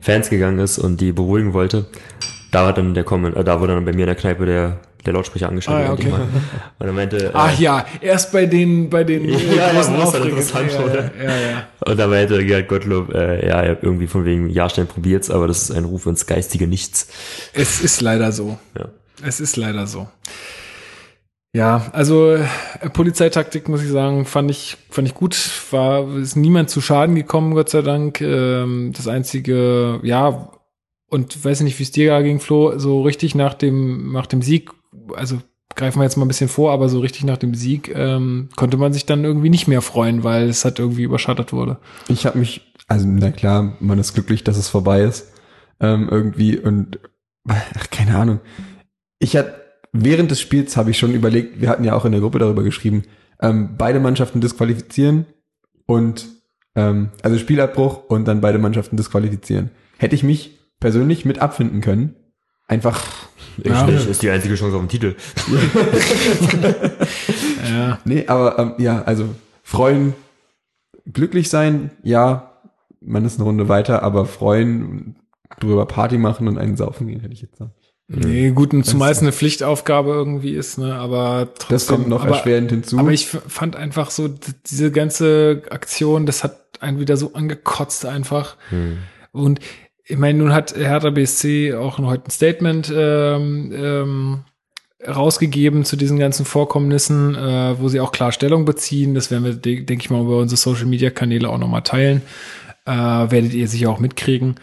Fans 0.00 0.30
gegangen 0.30 0.58
ist 0.58 0.78
und 0.78 1.00
die 1.00 1.12
beruhigen 1.12 1.52
wollte. 1.52 1.86
Da 2.50 2.66
hat 2.66 2.78
dann 2.78 2.94
der 2.94 3.04
Komment, 3.04 3.36
äh, 3.36 3.44
da 3.44 3.60
wurde 3.60 3.74
dann 3.74 3.84
bei 3.84 3.92
mir 3.92 4.00
in 4.02 4.06
der 4.06 4.14
Kneipe 4.14 4.46
der, 4.46 4.80
der 5.06 5.14
Lautsprecher 5.14 5.48
angeschaltet. 5.48 5.84
Ah, 5.84 5.86
ja, 5.86 5.92
okay. 5.92 6.12
Und 6.78 6.86
er 6.86 6.92
meinte, 6.92 7.26
äh, 7.26 7.30
Ach 7.32 7.58
ja, 7.58 7.86
erst 8.00 8.32
bei 8.32 8.46
den, 8.46 8.90
bei 8.90 9.04
den 9.04 9.28
Ja, 9.28 9.72
ja, 9.72 9.82
großen 9.82 10.22
interessant 10.22 10.72
ja, 10.72 10.82
wurde. 10.82 11.12
ja, 11.18 11.24
ja, 11.24 11.50
ja. 11.50 11.68
Und 11.86 11.98
da 11.98 12.06
meinte 12.06 12.44
Gerd 12.44 12.68
Gottlob, 12.68 13.12
äh, 13.14 13.46
ja, 13.46 13.64
irgendwie 13.64 14.06
von 14.06 14.24
wegen 14.24 14.48
Jahrstein 14.50 14.86
probiert's, 14.86 15.30
aber 15.30 15.46
das 15.46 15.62
ist 15.62 15.70
ein 15.70 15.84
Ruf 15.84 16.06
ins 16.06 16.26
geistige 16.26 16.66
Nichts. 16.66 17.08
Es 17.52 17.80
ist 17.80 18.00
leider 18.00 18.32
so. 18.32 18.58
Ja. 18.78 18.88
Es 19.22 19.40
ist 19.40 19.56
leider 19.56 19.86
so. 19.86 20.08
Ja, 21.54 21.86
also 21.92 22.32
äh, 22.32 22.44
Polizeitaktik 22.92 23.68
muss 23.68 23.82
ich 23.82 23.88
sagen, 23.88 24.24
fand 24.24 24.50
ich 24.50 24.76
fand 24.90 25.06
ich 25.06 25.14
gut. 25.14 25.36
War 25.70 26.16
ist 26.16 26.34
niemand 26.34 26.68
zu 26.68 26.80
Schaden 26.80 27.14
gekommen, 27.14 27.54
Gott 27.54 27.68
sei 27.70 27.82
Dank. 27.82 28.20
Ähm, 28.20 28.92
das 28.92 29.06
einzige, 29.06 30.00
ja, 30.02 30.50
und 31.08 31.44
weiß 31.44 31.60
nicht, 31.60 31.78
wie 31.78 31.84
es 31.84 31.92
dir 31.92 32.20
ging, 32.22 32.40
Flo, 32.40 32.76
so 32.78 33.02
richtig 33.02 33.36
nach 33.36 33.54
dem 33.54 34.10
nach 34.10 34.26
dem 34.26 34.42
Sieg, 34.42 34.72
also 35.14 35.40
greifen 35.76 35.98
wir 35.98 36.04
jetzt 36.04 36.16
mal 36.16 36.24
ein 36.24 36.28
bisschen 36.28 36.48
vor, 36.48 36.72
aber 36.72 36.88
so 36.88 37.00
richtig 37.00 37.24
nach 37.24 37.36
dem 37.36 37.54
Sieg 37.54 37.92
ähm, 37.94 38.48
konnte 38.56 38.76
man 38.76 38.92
sich 38.92 39.06
dann 39.06 39.24
irgendwie 39.24 39.50
nicht 39.50 39.66
mehr 39.66 39.82
freuen, 39.82 40.24
weil 40.24 40.48
es 40.48 40.64
halt 40.64 40.78
irgendwie 40.78 41.02
überschattet 41.02 41.52
wurde. 41.52 41.78
Ich 42.08 42.26
habe 42.26 42.38
mich, 42.38 42.72
also 42.86 43.06
na 43.08 43.30
klar, 43.30 43.76
man 43.80 43.98
ist 43.98 44.14
glücklich, 44.14 44.44
dass 44.44 44.56
es 44.56 44.68
vorbei 44.68 45.02
ist. 45.02 45.32
Ähm, 45.80 46.08
irgendwie 46.10 46.58
und 46.58 47.00
ach, 47.48 47.90
keine 47.90 48.16
Ahnung. 48.16 48.40
Ich 49.18 49.36
hatte 49.36 49.64
während 49.94 50.30
des 50.30 50.40
Spiels 50.40 50.76
habe 50.76 50.90
ich 50.90 50.98
schon 50.98 51.14
überlegt, 51.14 51.60
wir 51.60 51.68
hatten 51.68 51.84
ja 51.84 51.94
auch 51.94 52.04
in 52.04 52.12
der 52.12 52.20
Gruppe 52.20 52.38
darüber 52.38 52.62
geschrieben, 52.62 53.04
ähm, 53.40 53.76
beide 53.78 54.00
Mannschaften 54.00 54.40
disqualifizieren 54.40 55.26
und 55.86 56.26
ähm, 56.74 57.10
also 57.22 57.38
Spielabbruch 57.38 58.04
und 58.08 58.26
dann 58.26 58.40
beide 58.40 58.58
Mannschaften 58.58 58.96
disqualifizieren. 58.96 59.70
Hätte 59.96 60.14
ich 60.14 60.24
mich 60.24 60.58
persönlich 60.80 61.24
mit 61.24 61.38
abfinden 61.38 61.80
können. 61.80 62.16
Einfach 62.66 63.23
Ja. 63.62 63.88
Ich, 63.88 64.08
ist 64.08 64.22
die 64.22 64.30
einzige 64.30 64.54
Chance 64.54 64.76
auf 64.76 64.82
den 64.82 64.88
Titel. 64.88 65.14
Ja, 67.68 67.98
Nee, 68.04 68.26
aber 68.26 68.58
ähm, 68.58 68.74
ja, 68.78 69.02
also 69.02 69.28
freuen, 69.62 70.14
glücklich 71.10 71.48
sein, 71.48 71.90
ja, 72.02 72.52
man 73.00 73.24
ist 73.24 73.36
eine 73.36 73.44
Runde 73.44 73.68
weiter, 73.68 74.02
aber 74.02 74.26
freuen, 74.26 75.16
drüber 75.60 75.86
Party 75.86 76.18
machen 76.18 76.48
und 76.48 76.58
einen 76.58 76.76
saufen 76.76 77.06
gehen, 77.06 77.20
hätte 77.20 77.32
ich 77.32 77.42
jetzt 77.42 77.52
gesagt. 77.52 77.72
nee, 78.08 78.50
gut, 78.50 78.72
und 78.74 78.84
zumal 78.84 79.12
es 79.12 79.20
eine 79.20 79.32
Pflichtaufgabe 79.32 80.10
irgendwie 80.10 80.54
ist, 80.54 80.78
ne, 80.78 80.94
aber 80.94 81.48
trotzdem. 81.54 81.74
Das 81.74 81.86
kommt 81.86 82.08
noch 82.08 82.24
aber, 82.24 82.36
erschwerend 82.36 82.70
hinzu. 82.70 82.98
Aber 82.98 83.12
ich 83.12 83.26
fand 83.26 83.76
einfach 83.76 84.10
so, 84.10 84.28
diese 84.66 84.90
ganze 84.90 85.62
Aktion, 85.70 86.26
das 86.26 86.44
hat 86.44 86.60
einen 86.80 86.98
wieder 86.98 87.16
so 87.16 87.32
angekotzt 87.32 88.04
einfach. 88.04 88.56
Und 89.32 89.60
ich 90.06 90.18
meine, 90.18 90.38
nun 90.38 90.52
hat 90.52 90.76
Hertha 90.76 91.10
BSC 91.10 91.74
auch 91.74 91.98
heute 91.98 92.26
ein 92.26 92.30
Statement 92.30 92.92
ähm, 92.94 93.72
ähm, 93.74 94.44
rausgegeben 95.06 95.84
zu 95.84 95.96
diesen 95.96 96.18
ganzen 96.18 96.44
Vorkommnissen, 96.44 97.34
äh, 97.34 97.78
wo 97.78 97.88
sie 97.88 98.00
auch 98.00 98.12
klar 98.12 98.32
Stellung 98.32 98.64
beziehen. 98.64 99.14
Das 99.14 99.30
werden 99.30 99.44
wir, 99.44 99.54
de 99.54 99.82
denke 99.82 100.04
ich 100.04 100.10
mal, 100.10 100.22
über 100.22 100.38
unsere 100.38 100.58
Social 100.58 100.86
Media 100.86 101.10
Kanäle 101.10 101.48
auch 101.48 101.58
nochmal 101.58 101.82
teilen. 101.82 102.22
Äh, 102.86 102.92
werdet 102.92 103.54
ihr 103.54 103.68
sicher 103.68 103.90
auch 103.90 103.98
mitkriegen. 103.98 104.56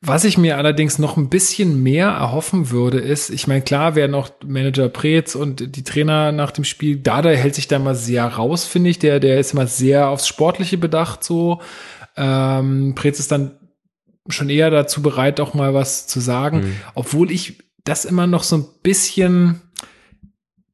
Was 0.00 0.22
ich 0.22 0.38
mir 0.38 0.58
allerdings 0.58 1.00
noch 1.00 1.16
ein 1.16 1.28
bisschen 1.28 1.82
mehr 1.82 2.06
erhoffen 2.06 2.70
würde, 2.70 2.98
ist, 2.98 3.30
ich 3.30 3.48
meine, 3.48 3.62
klar 3.62 3.96
werden 3.96 4.14
auch 4.14 4.30
Manager 4.46 4.88
Preetz 4.88 5.34
und 5.34 5.74
die 5.74 5.82
Trainer 5.82 6.30
nach 6.30 6.52
dem 6.52 6.62
Spiel, 6.62 6.98
Dada 6.98 7.30
hält 7.30 7.56
sich 7.56 7.66
da 7.66 7.80
mal 7.80 7.96
sehr 7.96 8.24
raus, 8.24 8.64
finde 8.64 8.90
ich. 8.90 9.00
Der, 9.00 9.18
der 9.18 9.40
ist 9.40 9.54
immer 9.54 9.66
sehr 9.66 10.08
aufs 10.08 10.28
Sportliche 10.28 10.78
bedacht, 10.78 11.24
so. 11.24 11.60
Ähm, 12.16 12.94
Preetz 12.94 13.18
ist 13.18 13.32
dann 13.32 13.57
schon 14.28 14.50
eher 14.50 14.70
dazu 14.70 15.02
bereit, 15.02 15.40
auch 15.40 15.54
mal 15.54 15.74
was 15.74 16.06
zu 16.06 16.20
sagen, 16.20 16.76
obwohl 16.94 17.30
ich 17.30 17.58
das 17.84 18.04
immer 18.04 18.26
noch 18.26 18.42
so 18.42 18.56
ein 18.56 18.66
bisschen, 18.82 19.60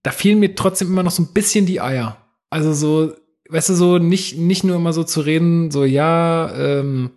da 0.02 0.10
fehlen 0.10 0.40
mir 0.40 0.54
trotzdem 0.54 0.88
immer 0.88 1.02
noch 1.02 1.12
so 1.12 1.22
ein 1.22 1.32
bisschen 1.32 1.66
die 1.66 1.80
Eier. 1.80 2.16
Also 2.50 2.72
so, 2.72 3.14
weißt 3.48 3.70
du, 3.70 3.74
so 3.74 3.98
nicht, 3.98 4.36
nicht 4.36 4.64
nur 4.64 4.76
immer 4.76 4.92
so 4.92 5.04
zu 5.04 5.20
reden, 5.20 5.70
so 5.70 5.84
ja, 5.84 6.52
ähm, 6.54 7.10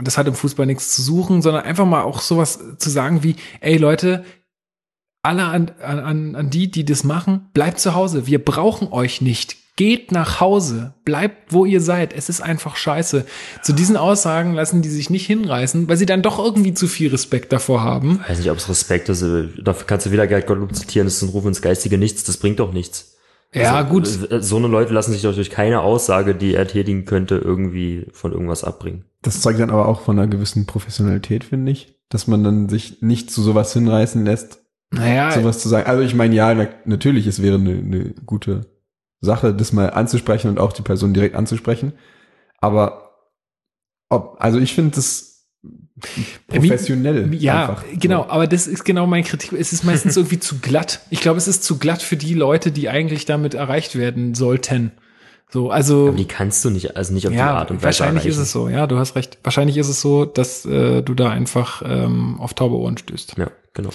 das 0.00 0.18
hat 0.18 0.26
im 0.26 0.34
Fußball 0.34 0.66
nichts 0.66 0.94
zu 0.94 1.02
suchen, 1.02 1.42
sondern 1.42 1.64
einfach 1.64 1.86
mal 1.86 2.02
auch 2.02 2.20
sowas 2.20 2.60
zu 2.78 2.90
sagen 2.90 3.22
wie, 3.22 3.36
ey 3.60 3.76
Leute, 3.76 4.24
alle 5.22 5.44
an, 5.44 5.70
an, 5.82 6.34
an 6.34 6.50
die, 6.50 6.70
die 6.70 6.84
das 6.84 7.04
machen, 7.04 7.50
bleibt 7.52 7.78
zu 7.78 7.94
Hause. 7.94 8.26
Wir 8.26 8.42
brauchen 8.42 8.88
euch 8.88 9.20
nicht. 9.20 9.56
Geht 9.76 10.12
nach 10.12 10.40
Hause, 10.40 10.94
bleibt 11.04 11.52
wo 11.52 11.64
ihr 11.64 11.80
seid. 11.80 12.12
Es 12.12 12.28
ist 12.28 12.42
einfach 12.42 12.76
scheiße. 12.76 13.24
Zu 13.62 13.72
diesen 13.72 13.96
Aussagen 13.96 14.52
lassen 14.52 14.82
die 14.82 14.90
sich 14.90 15.08
nicht 15.08 15.26
hinreißen, 15.26 15.88
weil 15.88 15.96
sie 15.96 16.06
dann 16.06 16.22
doch 16.22 16.38
irgendwie 16.38 16.74
zu 16.74 16.86
viel 16.86 17.10
Respekt 17.10 17.52
davor 17.52 17.82
haben. 17.82 18.20
Ich 18.24 18.30
weiß 18.30 18.38
nicht, 18.40 18.50
ob 18.50 18.58
es 18.58 18.68
Respekt 18.68 19.08
ist. 19.08 19.22
Dafür 19.62 19.86
kannst 19.86 20.04
du 20.06 20.12
wieder 20.12 20.26
Gerd 20.26 20.46
Gottlob 20.46 20.74
zitieren. 20.74 21.06
Das 21.06 21.14
ist 21.16 21.22
ein 21.22 21.30
Ruf 21.30 21.46
ins 21.46 21.62
geistige 21.62 21.96
Nichts. 21.96 22.24
Das 22.24 22.36
bringt 22.36 22.60
doch 22.60 22.72
nichts. 22.72 23.16
Ja, 23.54 23.74
Also, 23.76 23.88
gut. 23.90 24.30
äh, 24.30 24.42
So 24.42 24.56
eine 24.58 24.66
Leute 24.68 24.92
lassen 24.92 25.12
sich 25.12 25.22
doch 25.22 25.34
durch 25.34 25.50
keine 25.50 25.80
Aussage, 25.80 26.34
die 26.34 26.54
er 26.54 26.68
tätigen 26.68 27.04
könnte, 27.04 27.36
irgendwie 27.36 28.06
von 28.12 28.32
irgendwas 28.32 28.64
abbringen. 28.64 29.04
Das 29.22 29.40
zeugt 29.40 29.60
dann 29.60 29.70
aber 29.70 29.88
auch 29.88 30.02
von 30.02 30.18
einer 30.18 30.28
gewissen 30.28 30.66
Professionalität, 30.66 31.42
finde 31.44 31.72
ich. 31.72 31.94
Dass 32.10 32.26
man 32.26 32.44
dann 32.44 32.68
sich 32.68 33.02
nicht 33.02 33.30
zu 33.30 33.40
sowas 33.42 33.72
hinreißen 33.72 34.24
lässt, 34.24 34.58
Naja, 34.90 35.30
sowas 35.32 35.58
zu 35.60 35.68
sagen. 35.68 35.88
Also 35.88 36.02
ich 36.02 36.14
meine, 36.14 36.34
ja, 36.34 36.54
na, 36.54 36.68
natürlich, 36.84 37.26
es 37.26 37.40
wäre 37.42 37.56
eine, 37.56 37.70
eine 37.78 38.14
gute 38.26 38.66
Sache, 39.20 39.54
das 39.54 39.72
mal 39.72 39.90
anzusprechen 39.90 40.48
und 40.48 40.58
auch 40.58 40.72
die 40.72 40.82
Person 40.82 41.14
direkt 41.14 41.34
anzusprechen. 41.34 41.92
Aber 42.58 43.10
ob, 44.08 44.36
also 44.40 44.58
ich 44.58 44.74
finde 44.74 44.96
das 44.96 45.46
professionell. 46.46 47.34
Ja, 47.34 47.68
einfach. 47.68 47.84
genau, 47.98 48.26
aber 48.28 48.46
das 48.46 48.66
ist 48.66 48.84
genau 48.84 49.06
mein 49.06 49.24
Kritik. 49.24 49.52
Es 49.52 49.72
ist 49.72 49.84
meistens 49.84 50.16
irgendwie 50.16 50.38
zu 50.38 50.58
glatt. 50.58 51.00
Ich 51.10 51.20
glaube, 51.20 51.38
es 51.38 51.48
ist 51.48 51.62
zu 51.62 51.78
glatt 51.78 52.02
für 52.02 52.16
die 52.16 52.34
Leute, 52.34 52.72
die 52.72 52.88
eigentlich 52.88 53.26
damit 53.26 53.54
erreicht 53.54 53.96
werden 53.96 54.34
sollten. 54.34 54.92
So, 55.52 55.70
also 55.70 56.08
Aber 56.08 56.16
die 56.16 56.26
kannst 56.26 56.64
du 56.64 56.70
nicht, 56.70 56.96
also 56.96 57.12
nicht 57.12 57.26
auf 57.26 57.32
die 57.32 57.38
ja, 57.38 57.54
Art 57.54 57.70
und 57.70 57.78
Weise 57.78 57.84
wahrscheinlich 57.86 58.24
erreichen. 58.24 58.40
ist 58.40 58.46
es 58.46 58.52
so. 58.52 58.68
Ja, 58.68 58.86
du 58.86 58.98
hast 58.98 59.16
recht. 59.16 59.38
Wahrscheinlich 59.42 59.76
ist 59.76 59.88
es 59.88 60.00
so, 60.00 60.24
dass 60.24 60.64
äh, 60.64 61.02
du 61.02 61.14
da 61.14 61.30
einfach 61.30 61.82
ähm, 61.84 62.40
auf 62.40 62.54
taube 62.54 62.76
Ohren 62.76 62.96
stößt. 62.96 63.34
Ja, 63.36 63.50
genau. 63.74 63.90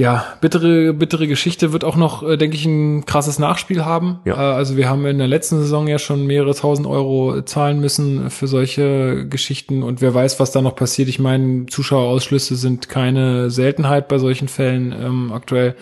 Ja, 0.00 0.24
bittere, 0.40 0.92
bittere 0.92 1.26
Geschichte 1.26 1.72
wird 1.72 1.82
auch 1.82 1.96
noch, 1.96 2.22
äh, 2.22 2.36
denke 2.36 2.56
ich, 2.56 2.64
ein 2.64 3.04
krasses 3.04 3.40
Nachspiel 3.40 3.84
haben. 3.84 4.20
Ja. 4.24 4.34
Äh, 4.34 4.54
also 4.54 4.76
wir 4.76 4.88
haben 4.88 5.04
in 5.06 5.18
der 5.18 5.26
letzten 5.26 5.58
Saison 5.58 5.88
ja 5.88 5.98
schon 5.98 6.24
mehrere 6.24 6.54
tausend 6.54 6.86
Euro 6.86 7.42
zahlen 7.42 7.80
müssen 7.80 8.30
für 8.30 8.46
solche 8.46 9.26
Geschichten 9.28 9.82
und 9.82 10.00
wer 10.00 10.14
weiß, 10.14 10.38
was 10.38 10.52
da 10.52 10.62
noch 10.62 10.76
passiert. 10.76 11.08
Ich 11.08 11.18
meine, 11.18 11.66
Zuschauerausschlüsse 11.66 12.54
sind 12.54 12.88
keine 12.88 13.50
Seltenheit 13.50 14.06
bei 14.06 14.18
solchen 14.18 14.46
Fällen 14.46 14.92
ähm, 14.92 15.32
aktuell. 15.32 15.74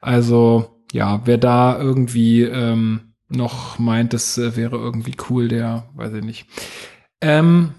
Also 0.00 0.80
ja, 0.90 1.20
wer 1.24 1.38
da 1.38 1.78
irgendwie 1.78 2.42
ähm, 2.42 3.14
noch 3.28 3.78
meint, 3.78 4.14
das 4.14 4.36
äh, 4.36 4.56
wäre 4.56 4.78
irgendwie 4.78 5.14
cool, 5.30 5.46
der 5.46 5.84
weiß 5.94 6.12
ich 6.14 6.24
nicht. 6.24 6.46
Ähm, 7.20 7.70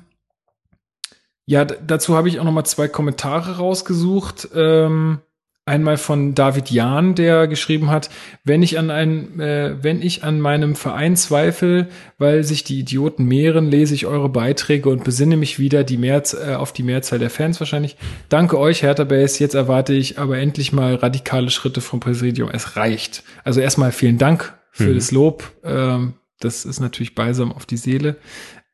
ja, 1.46 1.66
dazu 1.66 2.16
habe 2.16 2.30
ich 2.30 2.40
auch 2.40 2.46
noch 2.46 2.54
mal 2.54 2.64
zwei 2.64 2.88
Kommentare 2.88 3.58
rausgesucht. 3.58 4.48
Ähm, 4.56 5.20
einmal 5.66 5.98
von 5.98 6.36
David 6.36 6.70
Jahn, 6.70 7.16
der 7.16 7.48
geschrieben 7.48 7.90
hat, 7.90 8.12
wenn 8.44 8.62
ich 8.62 8.78
an 8.78 8.92
ein, 8.92 9.40
äh, 9.40 9.76
wenn 9.82 10.02
ich 10.02 10.24
an 10.24 10.40
meinem 10.40 10.76
Verein 10.76 11.16
zweifle, 11.16 11.88
weil 12.20 12.44
sich 12.44 12.64
die 12.64 12.80
Idioten 12.80 13.26
mehren, 13.26 13.70
lese 13.72 13.96
ich 13.96 14.06
eure 14.06 14.30
Beiträge 14.30 14.90
und 14.90 15.04
besinne 15.04 15.38
mich 15.38 15.58
wieder 15.58 15.84
die 15.84 15.98
Mehrz 15.98 16.34
äh, 16.34 16.54
auf 16.54 16.72
die 16.72 16.84
Mehrzahl 16.84 17.18
der 17.18 17.32
Fans 17.32 17.60
wahrscheinlich. 17.60 17.98
Danke 18.30 18.60
euch, 18.60 18.84
Hertha 18.84 19.06
Base. 19.06 19.40
Jetzt 19.40 19.56
erwarte 19.56 19.94
ich 19.94 20.20
aber 20.20 20.38
endlich 20.38 20.72
mal 20.72 20.96
radikale 20.96 21.50
Schritte 21.50 21.82
vom 21.82 22.00
Präsidium. 22.00 22.50
Es 22.52 22.76
reicht. 22.76 23.24
Also 23.44 23.60
erstmal 23.60 23.92
vielen 23.92 24.20
Dank 24.20 24.54
für 24.72 24.94
das 24.94 25.12
Lob. 25.12 25.52
Ähm, 25.64 26.14
das 26.40 26.66
ist 26.66 26.80
natürlich 26.80 27.16
balsam 27.16 27.52
auf 27.52 27.66
die 27.66 27.78
Seele. 27.78 28.18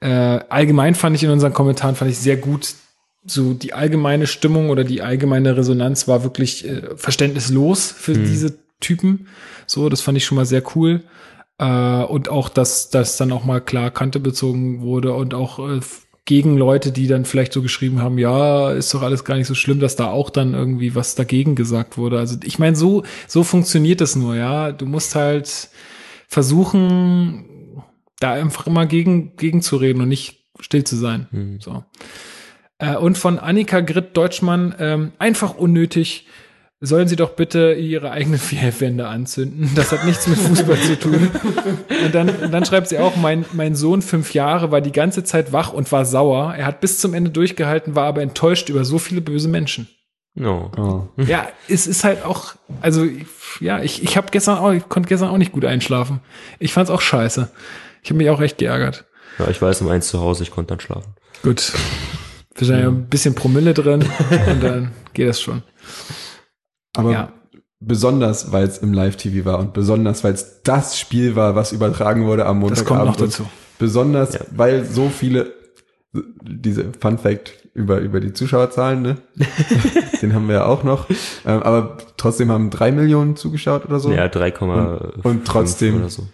Äh, 0.01 0.09
allgemein 0.49 0.95
fand 0.95 1.15
ich 1.15 1.23
in 1.23 1.29
unseren 1.29 1.53
Kommentaren 1.53 1.95
fand 1.95 2.11
ich 2.11 2.17
sehr 2.17 2.37
gut, 2.37 2.73
so 3.25 3.53
die 3.53 3.73
allgemeine 3.73 4.27
Stimmung 4.27 4.69
oder 4.69 4.83
die 4.83 5.01
allgemeine 5.01 5.55
Resonanz 5.55 6.07
war 6.07 6.23
wirklich 6.23 6.67
äh, 6.67 6.95
verständnislos 6.95 7.91
für 7.91 8.13
diese 8.13 8.57
Typen. 8.79 9.27
So, 9.67 9.89
das 9.89 10.01
fand 10.01 10.17
ich 10.17 10.25
schon 10.25 10.37
mal 10.37 10.45
sehr 10.45 10.63
cool. 10.75 11.03
Äh, 11.59 12.03
und 12.03 12.29
auch, 12.29 12.49
dass 12.49 12.89
das 12.89 13.17
dann 13.17 13.31
auch 13.31 13.45
mal 13.45 13.61
klar 13.61 13.91
Kante 13.91 14.19
bezogen 14.19 14.81
wurde 14.81 15.13
und 15.13 15.33
auch 15.33 15.59
äh, 15.59 15.79
gegen 16.25 16.57
Leute, 16.57 16.91
die 16.91 17.07
dann 17.07 17.25
vielleicht 17.25 17.53
so 17.53 17.61
geschrieben 17.61 18.01
haben, 18.01 18.17
ja, 18.17 18.71
ist 18.71 18.93
doch 18.93 19.01
alles 19.01 19.23
gar 19.23 19.35
nicht 19.35 19.47
so 19.47 19.55
schlimm, 19.55 19.79
dass 19.79 19.95
da 19.95 20.09
auch 20.09 20.29
dann 20.29 20.53
irgendwie 20.53 20.95
was 20.95 21.15
dagegen 21.15 21.55
gesagt 21.55 21.97
wurde. 21.97 22.19
Also 22.19 22.37
ich 22.43 22.57
meine, 22.57 22.75
so, 22.75 23.03
so 23.27 23.43
funktioniert 23.43 24.01
das 24.01 24.15
nur, 24.15 24.35
ja. 24.35 24.71
Du 24.71 24.85
musst 24.85 25.15
halt 25.15 25.69
versuchen, 26.27 27.45
da 28.19 28.33
einfach 28.33 28.67
immer 28.67 28.85
gegen, 28.85 29.35
gegen 29.35 29.61
zu 29.61 29.77
reden 29.77 30.01
und 30.01 30.09
nicht 30.09 30.45
still 30.59 30.83
zu 30.83 30.95
sein. 30.95 31.27
So. 31.59 31.83
Äh, 32.81 32.95
und 32.95 33.17
von 33.17 33.39
Annika 33.39 33.79
Gritt 33.79 34.17
Deutschmann, 34.17 34.75
ähm, 34.79 35.11
einfach 35.19 35.55
unnötig. 35.55 36.27
Sollen 36.83 37.07
Sie 37.07 37.15
doch 37.15 37.35
bitte 37.35 37.73
Ihre 37.73 38.09
eigenen 38.09 38.39
Vierwände 38.39 39.07
anzünden. 39.07 39.69
Das 39.75 39.91
hat 39.91 40.03
nichts 40.03 40.27
mit 40.27 40.39
Fußball 40.39 40.79
zu 40.79 40.99
tun. 40.99 41.29
Und 42.03 42.15
dann, 42.15 42.29
und 42.29 42.51
dann 42.51 42.65
schreibt 42.65 42.87
sie 42.87 42.97
auch, 42.97 43.15
mein, 43.15 43.45
mein 43.53 43.75
Sohn, 43.75 44.01
fünf 44.01 44.33
Jahre, 44.33 44.71
war 44.71 44.81
die 44.81 44.91
ganze 44.91 45.23
Zeit 45.23 45.53
wach 45.53 45.73
und 45.73 45.91
war 45.91 46.05
sauer. 46.05 46.55
Er 46.57 46.65
hat 46.65 46.81
bis 46.81 46.97
zum 46.97 47.13
Ende 47.13 47.29
durchgehalten, 47.29 47.93
war 47.93 48.05
aber 48.05 48.23
enttäuscht 48.23 48.69
über 48.69 48.83
so 48.83 48.97
viele 48.97 49.21
böse 49.21 49.47
Menschen. 49.47 49.87
No. 50.33 50.71
Oh. 50.75 51.21
Ja, 51.21 51.49
es 51.67 51.85
ist 51.85 52.03
halt 52.03 52.25
auch, 52.25 52.55
also 52.81 53.05
ja, 53.59 53.83
ich, 53.83 54.01
ich 54.01 54.17
habe 54.17 54.29
gestern 54.31 54.57
auch, 54.57 54.71
ich 54.71 54.89
konnte 54.89 55.09
gestern 55.09 55.29
auch 55.29 55.37
nicht 55.37 55.51
gut 55.51 55.65
einschlafen. 55.65 56.21
Ich 56.57 56.73
fand's 56.73 56.89
auch 56.89 57.01
scheiße. 57.01 57.51
Ich 58.01 58.09
habe 58.09 58.17
mich 58.17 58.29
auch 58.31 58.41
echt 58.41 58.57
geärgert. 58.57 59.05
Ja, 59.37 59.49
ich 59.49 59.61
weiß 59.61 59.81
um 59.81 59.89
eins 59.89 60.07
zu 60.07 60.19
Hause, 60.19 60.41
ich 60.41 60.49
konnte 60.49 60.69
dann 60.69 60.79
schlafen. 60.79 61.13
Gut. 61.43 61.73
Wahrscheinlich 62.55 62.85
ein 62.87 63.05
bisschen 63.07 63.33
Promille 63.35 63.73
drin 63.73 64.03
und 64.49 64.63
dann 64.63 64.91
geht 65.13 65.27
das 65.29 65.39
schon. 65.41 65.63
Aber 66.95 67.11
Ja. 67.11 67.33
besonders, 67.79 68.51
weil 68.51 68.65
es 68.65 68.77
im 68.79 68.93
Live-TV 68.93 69.45
war 69.45 69.59
und 69.59 69.73
besonders, 69.73 70.23
weil 70.23 70.33
es 70.33 70.61
das 70.63 70.99
Spiel 70.99 71.35
war, 71.35 71.55
was 71.55 71.71
übertragen 71.71 72.25
wurde 72.25 72.45
am 72.45 72.59
Das 72.61 72.69
Montagabend. 72.83 72.87
kommt 72.87 73.19
noch 73.19 73.25
dazu. 73.27 73.45
Besonders, 73.79 74.33
Ja. 74.33 74.41
weil 74.51 74.85
so 74.85 75.09
viele, 75.09 75.53
diese 76.13 76.91
Fun 76.99 77.17
Fact 77.17 77.53
über, 77.73 77.99
über 77.99 78.19
die 78.19 78.33
Zuschauerzahlen, 78.33 79.01
ne? 79.01 79.15
Den 80.21 80.33
haben 80.35 80.47
wir 80.49 80.55
ja 80.55 80.65
auch 80.65 80.83
noch. 80.83 81.09
Ähm, 81.45 81.63
aber 81.63 81.97
trotzdem 82.17 82.51
haben 82.51 82.69
drei 82.69 82.91
Millionen 82.91 83.37
zugeschaut 83.37 83.85
oder 83.85 83.99
so. 83.99 84.11
Ja, 84.11 84.25
3,5 84.27 85.15
Und- 85.15 85.25
und 85.25 85.45
trotzdem- 85.47 85.95
oder 86.01 86.09
so. 86.09 86.27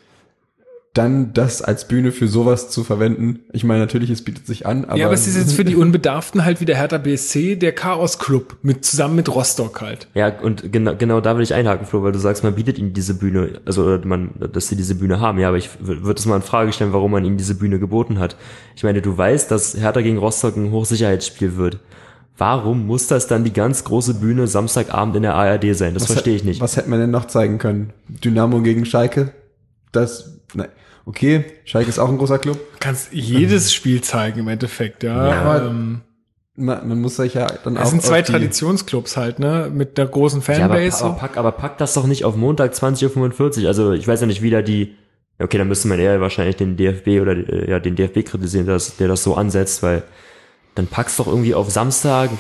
Dann 0.98 1.32
das 1.32 1.62
als 1.62 1.88
Bühne 1.88 2.12
für 2.12 2.28
sowas 2.28 2.72
zu 2.72 2.84
verwenden. 2.84 3.42
Ich 3.54 3.64
meine, 3.64 3.82
natürlich, 3.82 4.10
es 4.10 4.24
bietet 4.24 4.48
sich 4.48 4.66
an, 4.66 4.86
aber. 4.86 4.98
ja, 4.98 5.06
aber 5.06 5.14
es 5.14 5.28
ist 5.28 5.38
jetzt 5.38 5.54
für 5.54 5.64
die 5.64 5.76
Unbedarften 5.76 6.44
halt 6.44 6.60
wieder 6.60 6.76
Hertha 6.76 6.98
BSC, 6.98 7.56
der 7.56 7.72
Chaos 7.74 8.18
Club, 8.18 8.58
mit, 8.64 8.84
zusammen 8.84 9.16
mit 9.16 9.34
Rostock 9.34 9.82
halt. 9.82 10.08
Ja, 10.16 10.30
und 10.40 10.72
genau, 10.72 10.96
genau 10.96 11.22
da 11.22 11.36
will 11.36 11.44
ich 11.44 11.54
einhaken, 11.54 11.86
Flo, 11.86 12.02
weil 12.02 12.14
du 12.14 12.20
sagst, 12.20 12.44
man 12.44 12.56
bietet 12.56 12.80
ihnen 12.80 12.94
diese 12.94 13.14
Bühne, 13.14 13.62
also 13.66 13.84
oder 13.84 14.04
man, 14.08 14.32
dass 14.52 14.70
sie 14.70 14.76
diese 14.76 14.96
Bühne 14.96 15.20
haben. 15.20 15.38
Ja, 15.38 15.50
aber 15.50 15.58
ich 15.58 15.70
würde 15.80 16.18
es 16.18 16.26
mal 16.26 16.38
in 16.38 16.42
Frage 16.42 16.74
stellen, 16.74 16.94
warum 16.94 17.12
man 17.12 17.24
ihnen 17.26 17.38
diese 17.38 17.54
Bühne 17.54 17.78
geboten 17.78 18.18
hat. 18.18 18.36
Ich 18.76 18.84
meine, 18.84 19.04
du 19.04 19.16
weißt, 19.16 19.52
dass 19.52 19.78
Hertha 19.78 20.02
gegen 20.02 20.18
Rostock 20.18 20.58
ein 20.58 20.72
Hochsicherheitsspiel 20.72 21.58
wird. 21.58 21.80
Warum 22.40 22.88
muss 22.88 23.08
das 23.08 23.28
dann 23.28 23.44
die 23.44 23.54
ganz 23.54 23.84
große 23.84 24.16
Bühne 24.16 24.48
Samstagabend 24.48 25.16
in 25.16 25.24
der 25.24 25.36
ARD 25.36 25.76
sein? 25.76 25.94
Das 25.94 26.04
Was 26.04 26.12
verstehe 26.14 26.36
ich 26.36 26.44
nicht. 26.44 26.60
Was 26.60 26.76
hätte 26.78 26.90
man 26.90 27.00
denn 27.00 27.12
noch 27.12 27.26
zeigen 27.26 27.60
können? 27.60 27.94
Dynamo 28.08 28.62
gegen 28.62 28.86
Schalke? 28.86 29.32
Das, 29.92 30.40
nein. 30.54 30.70
Okay, 31.08 31.46
Schalke 31.64 31.88
ist 31.90 32.00
auch 32.00 32.10
ein 32.10 32.18
großer 32.18 32.38
Club. 32.38 32.58
Du 32.58 32.78
kannst 32.82 33.14
jedes 33.14 33.74
Spiel 33.74 34.02
zeigen 34.02 34.42
im 34.42 34.48
Endeffekt, 34.50 35.04
ja. 35.04 35.28
Ja. 35.30 35.66
ähm, 35.66 36.02
Man, 36.56 36.86
man 36.88 37.00
muss 37.00 37.16
sich 37.16 37.34
ja 37.34 37.48
dann 37.64 37.78
auch. 37.78 37.84
es 37.84 37.92
sind 37.92 38.04
zwei 38.04 38.22
Traditionsclubs 38.22 39.16
halt, 39.16 39.40
ne, 39.40 39.72
mit 39.74 39.98
der 39.98 40.08
großen 40.08 40.42
Ja, 40.42 40.66
aber, 40.66 40.74
Fanbase. 40.76 41.06
aber, 41.06 41.16
pack, 41.16 41.38
aber 41.38 41.52
pack 41.54 41.78
das 41.78 41.94
doch 41.94 42.06
nicht 42.08 42.26
auf 42.26 42.36
Montag 42.36 42.74
20.45 42.74 43.62
Uhr. 43.62 43.68
Also 43.70 43.94
ich 43.94 44.06
weiß 44.06 44.20
ja 44.20 44.28
nicht, 44.28 44.42
wie 44.42 44.50
da 44.50 44.62
die. 44.62 44.96
Okay, 45.40 45.58
dann 45.58 45.68
müsste 45.70 45.88
man 45.88 46.00
eher 46.00 46.20
wahrscheinlich 46.20 46.58
den 46.58 46.76
DFB 46.78 47.22
oder 47.22 47.34
äh, 47.38 47.70
ja 47.70 47.80
den 47.80 47.96
DFB 47.96 48.26
kritisieren, 48.26 48.66
dass, 48.66 48.98
der 48.98 49.08
das 49.08 49.24
so 49.24 49.36
ansetzt, 49.36 49.84
weil 49.84 50.04
dann 50.76 50.88
pack's 50.88 51.16
doch 51.18 51.28
irgendwie 51.28 51.54
auf 51.56 51.70
Samstag. 51.72 52.32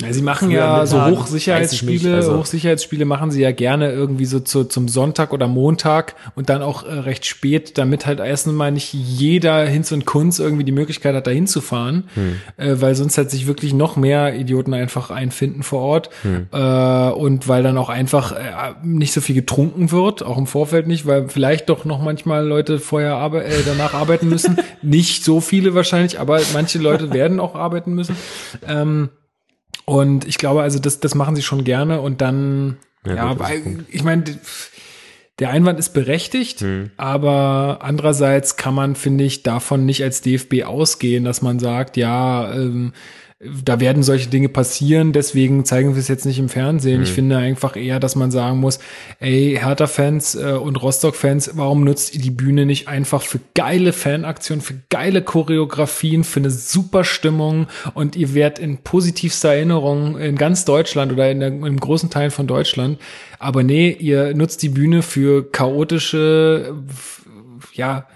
Ja, 0.00 0.12
sie 0.12 0.22
machen 0.22 0.52
ja 0.52 0.86
so 0.86 1.04
Hochsicherheitsspiele, 1.06 2.14
also- 2.14 2.36
Hochsicherheitsspiele 2.38 3.04
machen 3.04 3.32
sie 3.32 3.42
ja 3.42 3.50
gerne 3.50 3.90
irgendwie 3.90 4.26
so 4.26 4.38
zu, 4.38 4.62
zum 4.64 4.86
Sonntag 4.86 5.32
oder 5.32 5.48
Montag 5.48 6.14
und 6.36 6.48
dann 6.50 6.62
auch 6.62 6.84
äh, 6.86 6.92
recht 6.92 7.26
spät, 7.26 7.78
damit 7.78 8.06
halt 8.06 8.20
erstens 8.20 8.52
mal 8.54 8.70
nicht 8.70 8.92
jeder 8.94 9.64
Hinz 9.66 9.90
und 9.90 10.04
Kunz 10.04 10.38
irgendwie 10.38 10.62
die 10.62 10.70
Möglichkeit 10.72 11.16
hat, 11.16 11.26
da 11.26 11.32
hinzufahren, 11.32 12.04
Hm. 12.14 12.36
äh, 12.58 12.80
weil 12.80 12.94
sonst 12.94 13.18
halt 13.18 13.30
sich 13.32 13.48
wirklich 13.48 13.74
noch 13.74 13.96
mehr 13.96 14.36
Idioten 14.36 14.72
einfach 14.72 15.10
einfinden 15.10 15.64
vor 15.64 15.80
Ort 15.82 16.10
Hm. 16.22 16.46
äh, 16.52 17.10
und 17.10 17.48
weil 17.48 17.64
dann 17.64 17.76
auch 17.76 17.88
einfach 17.88 18.30
äh, 18.32 18.36
nicht 18.84 19.12
so 19.12 19.20
viel 19.20 19.34
getrunken 19.34 19.90
wird, 19.90 20.22
auch 20.24 20.38
im 20.38 20.46
Vorfeld 20.46 20.86
nicht, 20.86 21.06
weil 21.06 21.28
vielleicht 21.28 21.68
doch 21.68 21.84
noch 21.84 22.00
manchmal 22.00 22.46
Leute 22.46 22.78
vorher 22.78 23.16
arbe 23.16 23.42
äh, 23.44 23.62
danach 23.66 23.94
arbeiten 23.94 24.28
müssen, 24.28 24.58
nicht 24.82 25.24
so 25.24 25.40
viele 25.40 25.74
wahrscheinlich, 25.74 26.20
aber 26.20 26.40
manche 26.52 26.78
Leute 26.78 27.12
werden 27.12 27.40
auch 27.40 27.56
arbeiten 27.56 27.94
müssen. 27.94 28.14
Ähm, 28.66 29.08
und 29.88 30.26
ich 30.26 30.36
glaube, 30.36 30.60
also 30.60 30.78
das, 30.78 31.00
das 31.00 31.14
machen 31.14 31.34
sie 31.34 31.42
schon 31.42 31.64
gerne 31.64 32.02
und 32.02 32.20
dann, 32.20 32.76
Ja, 33.06 33.14
ja, 33.14 33.38
weil, 33.38 33.86
ich 33.88 34.04
meine, 34.04 34.24
der 35.38 35.48
Einwand 35.48 35.78
ist 35.78 35.94
berechtigt, 35.94 36.60
Hm. 36.60 36.90
aber 36.98 37.78
andererseits 37.80 38.56
kann 38.56 38.74
man, 38.74 38.96
finde 38.96 39.24
ich, 39.24 39.44
davon 39.44 39.86
nicht 39.86 40.02
als 40.02 40.20
DFB 40.20 40.64
ausgehen, 40.64 41.24
dass 41.24 41.40
man 41.40 41.58
sagt, 41.58 41.96
ja, 41.96 42.52
ähm, 42.52 42.92
da 43.40 43.78
werden 43.78 44.02
solche 44.02 44.28
Dinge 44.28 44.48
passieren, 44.48 45.12
deswegen 45.12 45.64
zeigen 45.64 45.94
wir 45.94 46.00
es 46.00 46.08
jetzt 46.08 46.26
nicht 46.26 46.40
im 46.40 46.48
Fernsehen. 46.48 47.04
Ich 47.04 47.12
finde 47.12 47.38
einfach 47.38 47.76
eher, 47.76 48.00
dass 48.00 48.16
man 48.16 48.32
sagen 48.32 48.58
muss, 48.58 48.80
ey, 49.20 49.56
Hertha-Fans 49.60 50.34
äh, 50.34 50.52
und 50.54 50.82
Rostock-Fans, 50.82 51.52
warum 51.54 51.84
nutzt 51.84 52.16
ihr 52.16 52.20
die 52.20 52.32
Bühne 52.32 52.66
nicht 52.66 52.88
einfach 52.88 53.22
für 53.22 53.38
geile 53.54 53.92
Fanaktionen, 53.92 54.60
für 54.60 54.74
geile 54.90 55.22
Choreografien, 55.22 56.24
für 56.24 56.40
eine 56.40 56.50
super 56.50 57.04
Stimmung 57.04 57.68
und 57.94 58.16
ihr 58.16 58.34
werdet 58.34 58.58
in 58.58 58.78
positivster 58.78 59.50
Erinnerung 59.50 60.18
in 60.18 60.34
ganz 60.34 60.64
Deutschland 60.64 61.12
oder 61.12 61.30
in, 61.30 61.38
der, 61.38 61.50
in 61.50 61.78
großen 61.78 62.10
Teilen 62.10 62.32
von 62.32 62.48
Deutschland. 62.48 62.98
Aber 63.38 63.62
nee, 63.62 63.90
ihr 63.90 64.34
nutzt 64.34 64.62
die 64.64 64.68
Bühne 64.68 65.02
für 65.02 65.48
chaotische, 65.52 66.74
ja, 67.72 68.08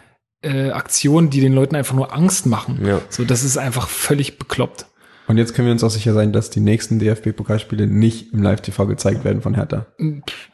äh, 0.43 0.71
Aktionen, 0.71 1.31
die 1.31 1.41
den 1.41 1.53
Leuten 1.53 1.77
einfach 1.77 1.95
nur 1.95 2.13
Angst 2.13 2.47
machen. 2.47 2.85
Ja. 2.85 3.01
So, 3.09 3.25
das 3.25 3.45
ist 3.45 3.57
einfach 3.57 3.89
völlig 3.89 4.39
bekloppt. 4.39 4.87
Und 5.29 5.39
jetzt 5.39 5.55
können 5.55 5.67
wir 5.67 5.73
uns 5.73 5.85
auch 5.85 5.91
sicher 5.91 6.13
sein, 6.15 6.33
dass 6.33 6.51
die 6.51 6.61
nächsten 6.61 6.99
DFB-Pokalspiele 6.99 7.87
nicht 7.87 8.33
im 8.33 8.43
Live-TV 8.43 8.87
gezeigt 8.87 9.25
werden 9.25 9.41
von 9.41 9.55
Hertha. 9.55 9.87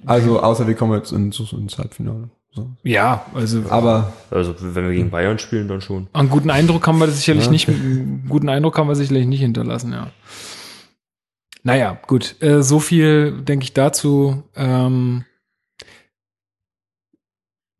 Also, 0.04 0.40
außer 0.42 0.66
wir 0.66 0.74
kommen 0.74 0.94
jetzt 0.94 1.10
ins, 1.12 1.38
ins 1.52 1.78
Halbfinale. 1.78 2.30
So. 2.50 2.70
Ja, 2.82 3.24
also 3.34 3.62
Aber 3.70 4.12
Also 4.30 4.54
wenn 4.60 4.86
wir 4.86 4.92
gegen 4.94 5.10
Bayern 5.10 5.38
spielen, 5.38 5.68
dann 5.68 5.80
schon. 5.80 6.08
einen 6.12 6.28
guten 6.30 6.50
Eindruck 6.50 6.86
haben 6.86 6.98
wir 6.98 7.06
das 7.06 7.16
sicherlich 7.18 7.50
nicht, 7.50 7.68
einen 7.68 8.26
guten 8.28 8.48
Eindruck 8.48 8.76
haben 8.78 8.88
wir 8.88 8.94
sicherlich 8.96 9.26
nicht 9.26 9.40
hinterlassen, 9.40 9.92
ja. 9.92 10.10
Naja, 11.62 11.98
gut. 12.06 12.36
Äh, 12.40 12.62
so 12.62 12.78
viel 12.80 13.42
denke 13.42 13.64
ich 13.64 13.74
dazu. 13.74 14.44
Ähm, 14.56 15.24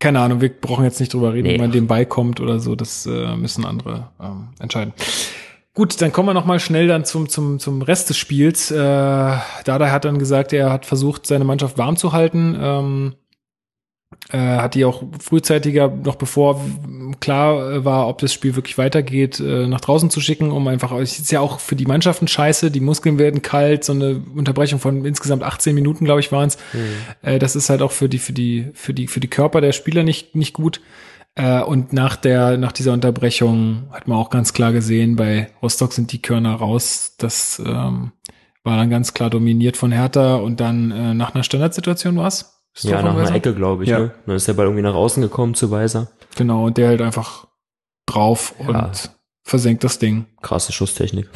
keine 0.00 0.20
Ahnung, 0.20 0.40
wir 0.40 0.48
brauchen 0.50 0.84
jetzt 0.84 1.00
nicht 1.00 1.12
drüber 1.12 1.32
reden, 1.32 1.48
Nee. 1.48 1.54
wie 1.54 1.58
man 1.58 1.72
dem 1.72 1.86
beikommt 1.86 2.40
oder 2.40 2.60
so. 2.60 2.76
Das 2.76 3.06
äh, 3.06 3.36
müssen 3.36 3.64
andere 3.64 4.10
ähm, 4.20 4.48
entscheiden. 4.58 4.92
Gut, 5.78 6.02
dann 6.02 6.10
kommen 6.10 6.28
wir 6.28 6.34
noch 6.34 6.44
mal 6.44 6.58
schnell 6.58 6.88
dann 6.88 7.04
zum, 7.04 7.28
zum, 7.28 7.60
zum 7.60 7.82
Rest 7.82 8.10
des 8.10 8.16
Spiels. 8.16 8.72
Äh, 8.72 8.74
Dada 8.74 9.92
hat 9.92 10.04
dann 10.04 10.18
gesagt, 10.18 10.52
er 10.52 10.72
hat 10.72 10.86
versucht, 10.86 11.24
seine 11.24 11.44
Mannschaft 11.44 11.78
warm 11.78 11.96
zu 11.96 12.12
halten. 12.12 12.58
Ähm, 12.60 13.14
äh, 14.30 14.38
hat 14.38 14.74
die 14.74 14.84
auch 14.84 15.04
frühzeitiger, 15.20 15.86
noch 15.86 16.16
bevor 16.16 16.60
klar 17.20 17.74
äh, 17.74 17.84
war, 17.84 18.08
ob 18.08 18.18
das 18.18 18.32
Spiel 18.32 18.56
wirklich 18.56 18.76
weitergeht, 18.76 19.38
äh, 19.38 19.68
nach 19.68 19.80
draußen 19.80 20.10
zu 20.10 20.20
schicken, 20.20 20.50
um 20.50 20.66
einfach, 20.66 20.90
es 20.98 21.20
ist 21.20 21.30
ja 21.30 21.38
auch 21.38 21.60
für 21.60 21.76
die 21.76 21.86
Mannschaften 21.86 22.26
scheiße, 22.26 22.72
die 22.72 22.80
Muskeln 22.80 23.20
werden 23.20 23.42
kalt, 23.42 23.84
so 23.84 23.92
eine 23.92 24.20
Unterbrechung 24.34 24.80
von 24.80 25.04
insgesamt 25.04 25.44
18 25.44 25.76
Minuten, 25.76 26.04
glaube 26.04 26.18
ich, 26.18 26.32
waren 26.32 26.48
es. 26.48 26.58
Äh, 27.22 27.38
das 27.38 27.54
ist 27.54 27.70
halt 27.70 27.82
auch 27.82 27.92
für 27.92 28.08
die, 28.08 28.18
für 28.18 28.32
die, 28.32 28.72
für 28.74 28.94
die, 28.94 29.06
für 29.06 29.20
die 29.20 29.28
Körper 29.28 29.60
der 29.60 29.70
Spieler 29.70 30.02
nicht, 30.02 30.34
nicht 30.34 30.54
gut. 30.54 30.80
Äh, 31.34 31.62
und 31.62 31.92
nach 31.92 32.16
der, 32.16 32.56
nach 32.58 32.72
dieser 32.72 32.92
Unterbrechung 32.92 33.88
hat 33.92 34.08
man 34.08 34.18
auch 34.18 34.30
ganz 34.30 34.52
klar 34.52 34.72
gesehen, 34.72 35.16
bei 35.16 35.50
Rostock 35.62 35.92
sind 35.92 36.12
die 36.12 36.20
Körner 36.22 36.54
raus. 36.54 37.14
Das 37.18 37.60
ähm, 37.64 38.12
war 38.64 38.76
dann 38.76 38.90
ganz 38.90 39.14
klar 39.14 39.30
dominiert 39.30 39.76
von 39.76 39.92
Hertha 39.92 40.36
und 40.36 40.60
dann 40.60 40.90
äh, 40.90 41.14
nach 41.14 41.34
einer 41.34 41.44
Standardsituation 41.44 42.16
war's. 42.16 42.54
Das 42.74 42.82
Tor 42.82 42.92
Ja, 42.92 43.02
nach 43.02 43.10
einer 43.14 43.22
Weiser? 43.22 43.34
Ecke, 43.34 43.54
glaube 43.54 43.84
ich. 43.84 43.90
Ja. 43.90 43.98
Ne? 44.00 44.14
Dann 44.26 44.36
ist 44.36 44.48
der 44.48 44.54
Ball 44.54 44.66
irgendwie 44.66 44.82
nach 44.82 44.94
außen 44.94 45.22
gekommen 45.22 45.54
zu 45.54 45.70
Weiser. 45.70 46.08
Genau, 46.36 46.66
und 46.66 46.76
der 46.76 46.88
halt 46.88 47.02
einfach 47.02 47.46
drauf 48.06 48.54
Ja. 48.60 48.86
und 48.86 49.10
versenkt 49.44 49.84
das 49.84 49.98
Ding. 49.98 50.26
Krasse 50.42 50.72
Schusstechnik. 50.72 51.28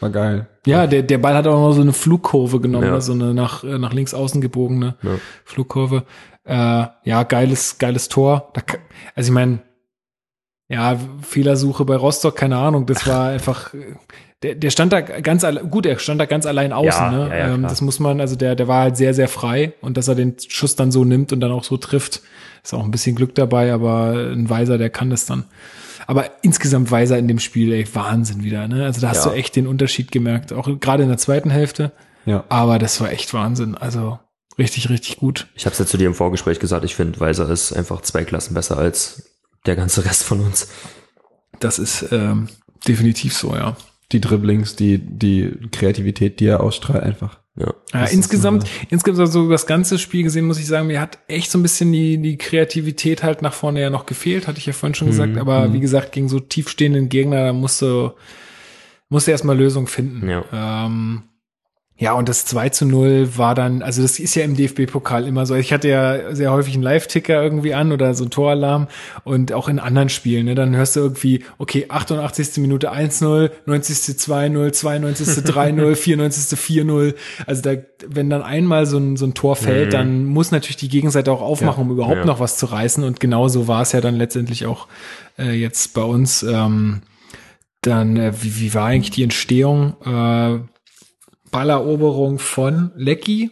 war 0.00 0.10
geil. 0.10 0.48
Ja, 0.66 0.86
der, 0.86 1.02
der 1.02 1.18
Ball 1.18 1.34
hat 1.34 1.46
auch 1.46 1.60
noch 1.68 1.72
so 1.72 1.82
eine 1.82 1.92
Flugkurve 1.92 2.60
genommen, 2.60 2.86
Ja. 2.86 2.92
ne? 2.92 3.00
so 3.00 3.12
eine 3.12 3.34
nach, 3.34 3.62
äh, 3.64 3.78
nach 3.78 3.92
links 3.92 4.14
außen 4.14 4.40
gebogene 4.40 4.96
Ja. 5.02 5.10
Flugkurve. 5.44 6.04
Äh, 6.50 6.88
ja, 7.04 7.22
geiles, 7.22 7.78
geiles 7.78 8.08
Tor. 8.08 8.50
Da, 8.54 8.62
also 9.14 9.28
ich 9.28 9.34
meine, 9.34 9.60
ja, 10.68 10.98
Fehlersuche 11.22 11.84
bei 11.84 11.94
Rostock, 11.94 12.34
keine 12.34 12.56
Ahnung, 12.56 12.86
das 12.86 13.06
war 13.06 13.28
einfach, 13.30 13.72
der, 14.42 14.56
der 14.56 14.70
stand 14.70 14.92
da 14.92 15.00
ganz 15.00 15.46
gut, 15.70 15.86
er 15.86 15.98
stand 15.98 16.20
da 16.20 16.26
ganz 16.26 16.46
allein 16.46 16.72
außen, 16.72 16.88
Ja, 16.88 17.10
ne? 17.10 17.28
ja, 17.28 17.36
ja, 17.36 17.54
ähm, 17.54 17.62
das 17.62 17.80
muss 17.80 18.00
man, 18.00 18.20
also 18.20 18.34
der, 18.34 18.56
der 18.56 18.66
war 18.66 18.82
halt 18.82 18.96
sehr, 18.96 19.14
sehr 19.14 19.28
frei 19.28 19.74
und 19.80 19.96
dass 19.96 20.08
er 20.08 20.16
den 20.16 20.36
Schuss 20.48 20.74
dann 20.74 20.90
so 20.90 21.04
nimmt 21.04 21.32
und 21.32 21.40
dann 21.40 21.52
auch 21.52 21.62
so 21.64 21.76
trifft, 21.76 22.20
ist 22.64 22.74
auch 22.74 22.82
ein 22.84 22.90
bisschen 22.90 23.14
Glück 23.14 23.34
dabei, 23.36 23.72
aber 23.72 24.32
ein 24.32 24.50
Weiser, 24.50 24.76
der 24.76 24.90
kann 24.90 25.10
das 25.10 25.26
dann. 25.26 25.44
Aber 26.08 26.24
insgesamt 26.42 26.90
Weiser 26.90 27.16
in 27.18 27.28
dem 27.28 27.38
Spiel, 27.38 27.72
ey, 27.72 27.86
Wahnsinn 27.94 28.42
wieder, 28.42 28.66
ne? 28.66 28.84
Also 28.86 29.00
da 29.00 29.10
hast 29.10 29.24
du 29.24 29.30
echt 29.30 29.54
den 29.54 29.68
Unterschied 29.68 30.10
gemerkt, 30.10 30.52
auch 30.52 30.68
gerade 30.80 31.04
in 31.04 31.08
der 31.08 31.18
zweiten 31.18 31.50
Hälfte. 31.50 31.92
Ja. 32.26 32.44
Aber 32.48 32.78
das 32.80 33.00
war 33.00 33.12
echt 33.12 33.32
Wahnsinn. 33.32 33.76
Also 33.76 34.18
richtig, 34.58 34.88
richtig 34.90 35.16
gut. 35.16 35.46
Ich 35.54 35.64
habe 35.66 35.72
es 35.72 35.78
ja 35.78 35.86
zu 35.86 35.96
dir 35.96 36.06
im 36.06 36.14
Vorgespräch 36.14 36.58
gesagt, 36.60 36.84
ich 36.84 36.94
finde, 36.94 37.18
Weiser 37.20 37.48
ist 37.48 37.72
einfach 37.72 38.02
zwei 38.02 38.24
Klassen 38.24 38.54
besser 38.54 38.76
als 38.78 39.30
der 39.66 39.76
ganze 39.76 40.04
Rest 40.04 40.22
von 40.24 40.40
uns. 40.40 40.68
Das 41.60 41.78
ist 41.78 42.06
ähm, 42.12 42.48
definitiv 42.86 43.34
so, 43.36 43.54
ja. 43.54 43.76
Die 44.12 44.20
Dribblings, 44.20 44.74
die, 44.76 44.98
die 44.98 45.52
Kreativität, 45.70 46.40
die 46.40 46.46
er 46.46 46.60
ausstrahlt, 46.62 47.02
einfach. 47.04 47.38
Ja. 47.56 47.74
ja 47.92 48.04
insgesamt, 48.06 48.62
so- 48.62 48.68
insgesamt 48.88 49.30
so 49.30 49.48
das 49.50 49.66
ganze 49.66 49.98
Spiel 49.98 50.22
gesehen, 50.22 50.46
muss 50.46 50.58
ich 50.58 50.66
sagen, 50.66 50.86
mir 50.86 51.00
hat 51.00 51.18
echt 51.28 51.50
so 51.50 51.58
ein 51.58 51.62
bisschen 51.62 51.92
die, 51.92 52.16
die 52.18 52.38
Kreativität 52.38 53.22
halt 53.22 53.42
nach 53.42 53.52
vorne 53.52 53.80
ja 53.80 53.90
noch 53.90 54.06
gefehlt, 54.06 54.46
hatte 54.48 54.58
ich 54.58 54.66
ja 54.66 54.72
vorhin 54.72 54.94
schon 54.94 55.08
gesagt. 55.08 55.36
Aber 55.36 55.72
wie 55.72 55.80
gesagt, 55.80 56.12
gegen 56.12 56.28
so 56.28 56.40
tiefstehenden 56.40 57.08
Gegner, 57.08 57.44
da 57.46 57.52
musst 57.52 57.82
du, 57.82 58.12
musst 59.10 59.26
du 59.26 59.30
erstmal 59.32 59.58
Lösung 59.58 59.86
finden. 59.86 60.28
Ja. 60.28 60.44
Ähm, 60.86 61.22
ja, 62.00 62.14
und 62.14 62.30
das 62.30 62.46
2 62.46 62.70
zu 62.70 62.86
0 62.86 63.36
war 63.36 63.54
dann, 63.54 63.82
also 63.82 64.00
das 64.00 64.18
ist 64.18 64.34
ja 64.34 64.42
im 64.42 64.56
DFB-Pokal 64.56 65.26
immer 65.26 65.44
so. 65.44 65.54
Ich 65.54 65.70
hatte 65.70 65.88
ja 65.88 66.34
sehr 66.34 66.50
häufig 66.50 66.72
einen 66.72 66.82
Live-Ticker 66.82 67.42
irgendwie 67.42 67.74
an 67.74 67.92
oder 67.92 68.14
so 68.14 68.24
einen 68.24 68.30
Toralarm 68.30 68.88
und 69.22 69.52
auch 69.52 69.68
in 69.68 69.78
anderen 69.78 70.08
Spielen, 70.08 70.46
ne, 70.46 70.54
dann 70.54 70.74
hörst 70.74 70.96
du 70.96 71.00
irgendwie, 71.00 71.44
okay, 71.58 71.86
88. 71.90 72.56
Minute 72.56 72.90
1-0, 72.90 73.50
90. 73.66 73.96
2-0, 74.16 74.72
92. 74.72 75.28
3-0, 75.44 75.94
94. 75.94 76.58
4-0. 76.58 77.14
Also 77.46 77.62
da, 77.62 77.72
wenn 78.08 78.30
dann 78.30 78.42
einmal 78.42 78.86
so 78.86 78.96
ein, 78.96 79.18
so 79.18 79.26
ein 79.26 79.34
Tor 79.34 79.54
fällt, 79.56 79.92
dann 79.92 80.24
muss 80.24 80.52
natürlich 80.52 80.78
die 80.78 80.88
Gegenseite 80.88 81.30
auch 81.30 81.42
aufmachen, 81.42 81.82
um 81.84 81.90
überhaupt 81.90 82.20
Ja. 82.20 82.24
noch 82.24 82.40
was 82.40 82.56
zu 82.56 82.64
reißen. 82.64 83.04
Und 83.04 83.20
genauso 83.20 83.68
war 83.68 83.82
es 83.82 83.92
ja 83.92 84.00
dann 84.00 84.16
letztendlich 84.16 84.64
auch 84.64 84.88
äh, 85.38 85.52
jetzt 85.52 85.92
bei 85.92 86.02
uns. 86.02 86.42
Ähm, 86.42 87.02
dann, 87.82 88.16
äh, 88.16 88.32
wie, 88.40 88.58
wie 88.58 88.74
war 88.74 88.86
eigentlich 88.86 89.10
die 89.10 89.22
Entstehung? 89.22 89.94
Äh, 90.04 90.60
Balleroberung 91.50 92.38
von 92.38 92.92
Lecky. 92.96 93.50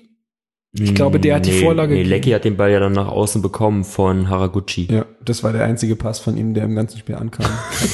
Ich 0.73 0.95
glaube, 0.95 1.19
der 1.19 1.37
hat 1.37 1.47
die 1.47 1.53
Vorlage 1.53 1.95
Nee. 1.95 2.03
Lecky 2.03 2.31
hat 2.31 2.45
den 2.45 2.57
Ball 2.57 2.71
ja 2.71 2.79
dann 2.79 2.93
nach 2.93 3.09
außen 3.09 3.41
bekommen 3.43 3.85
von 3.85 4.29
Haraguchi. 4.29 4.87
Ja, 4.91 5.07
das 5.25 5.43
war 5.43 5.53
der 5.53 5.65
einzige 5.65 5.97
Pass 5.97 6.21
von 6.21 6.37
ihm, 6.37 6.53
der 6.55 6.65
im 6.65 6.75
ganzen 6.77 6.99
Spiel 6.99 7.15
ankam. 7.15 7.47
Hat 7.81 7.91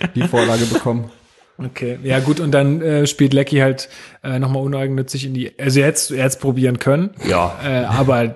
er 0.00 0.08
die 0.08 0.22
Vorlage 0.28 0.64
bekommen. 0.66 1.10
Okay, 1.56 1.98
ja 2.02 2.18
gut, 2.20 2.40
und 2.40 2.52
dann 2.52 2.80
äh, 2.80 3.06
spielt 3.06 3.32
Lecky 3.34 3.58
halt 3.58 3.88
äh, 4.24 4.38
nochmal 4.38 4.62
uneigennützig 4.62 5.26
in 5.26 5.34
die, 5.34 5.52
also 5.58 5.82
hätte 5.82 6.14
hätte 6.16 6.26
es 6.26 6.38
probieren 6.38 6.78
können, 6.78 7.10
Ja. 7.28 7.54
äh, 7.62 7.84
aber 7.84 8.34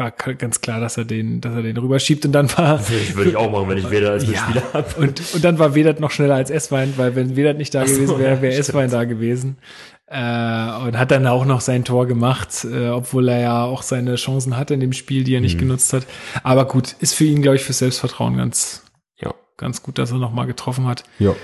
war 0.00 0.10
ganz 0.10 0.60
klar, 0.60 0.80
dass 0.80 0.96
er 0.96 1.04
den, 1.04 1.40
dass 1.40 1.54
er 1.54 1.62
den 1.62 1.76
rüberschiebt 1.76 2.24
und 2.26 2.32
dann 2.32 2.50
war 2.58 2.80
Ich 2.90 3.14
würde 3.14 3.30
ich 3.30 3.36
auch 3.36 3.50
machen, 3.52 3.68
wenn 3.68 3.78
ich 3.78 3.88
Weder 3.90 4.10
als 4.10 4.26
Mitspieler 4.26 4.62
ja, 4.62 4.72
habe. 4.72 5.00
und, 5.00 5.22
und 5.34 5.44
dann 5.44 5.58
war 5.60 5.76
Vedat 5.76 6.00
noch 6.00 6.10
schneller 6.10 6.34
als 6.34 6.50
Esswein, 6.50 6.94
weil 6.96 7.14
wenn 7.14 7.36
Vedat 7.36 7.56
nicht 7.58 7.72
da 7.74 7.86
so, 7.86 7.94
gewesen 7.94 8.18
wäre, 8.18 8.34
ja, 8.36 8.42
wäre 8.42 8.52
stimmt. 8.54 8.68
Esswein 8.68 8.90
da 8.90 9.04
gewesen. 9.04 9.58
Äh, 10.06 10.16
und 10.18 10.98
hat 10.98 11.12
dann 11.12 11.26
auch 11.28 11.44
noch 11.44 11.60
sein 11.60 11.84
Tor 11.84 12.06
gemacht, 12.06 12.64
äh, 12.64 12.88
obwohl 12.88 13.28
er 13.28 13.38
ja 13.40 13.62
auch 13.64 13.82
seine 13.82 14.16
Chancen 14.16 14.56
hatte 14.56 14.74
in 14.74 14.80
dem 14.80 14.92
Spiel, 14.92 15.22
die 15.22 15.34
er 15.34 15.38
Mhm. 15.40 15.44
nicht 15.44 15.58
genutzt 15.58 15.92
hat. 15.92 16.04
Aber 16.42 16.64
gut, 16.64 16.96
ist 16.98 17.14
für 17.14 17.24
ihn, 17.24 17.42
glaube 17.42 17.56
ich, 17.56 17.62
für 17.62 17.72
Selbstvertrauen 17.72 18.36
ganz, 18.36 18.82
Ja. 19.20 19.32
ganz 19.56 19.84
gut, 19.84 19.98
dass 19.98 20.10
er 20.10 20.18
nochmal 20.18 20.46
getroffen 20.48 20.86
hat. 20.88 21.04
Ja. 21.20 21.34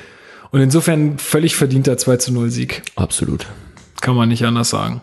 Und 0.50 0.60
insofern 0.60 1.18
völlig 1.18 1.54
verdienter 1.54 1.96
2 1.96 2.16
zu 2.16 2.32
0 2.32 2.50
Sieg. 2.50 2.82
Absolut. 2.96 3.46
Kann 4.00 4.16
man 4.16 4.28
nicht 4.28 4.44
anders 4.44 4.70
sagen. 4.70 5.00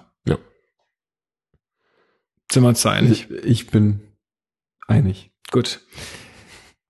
Sind 2.53 2.61
wir 2.61 2.69
uns 2.69 2.83
da 2.83 2.91
einig? 2.91 3.27
Ich, 3.31 3.45
ich 3.45 3.67
bin 3.67 3.99
einig. 4.87 5.31
Gut. 5.49 5.81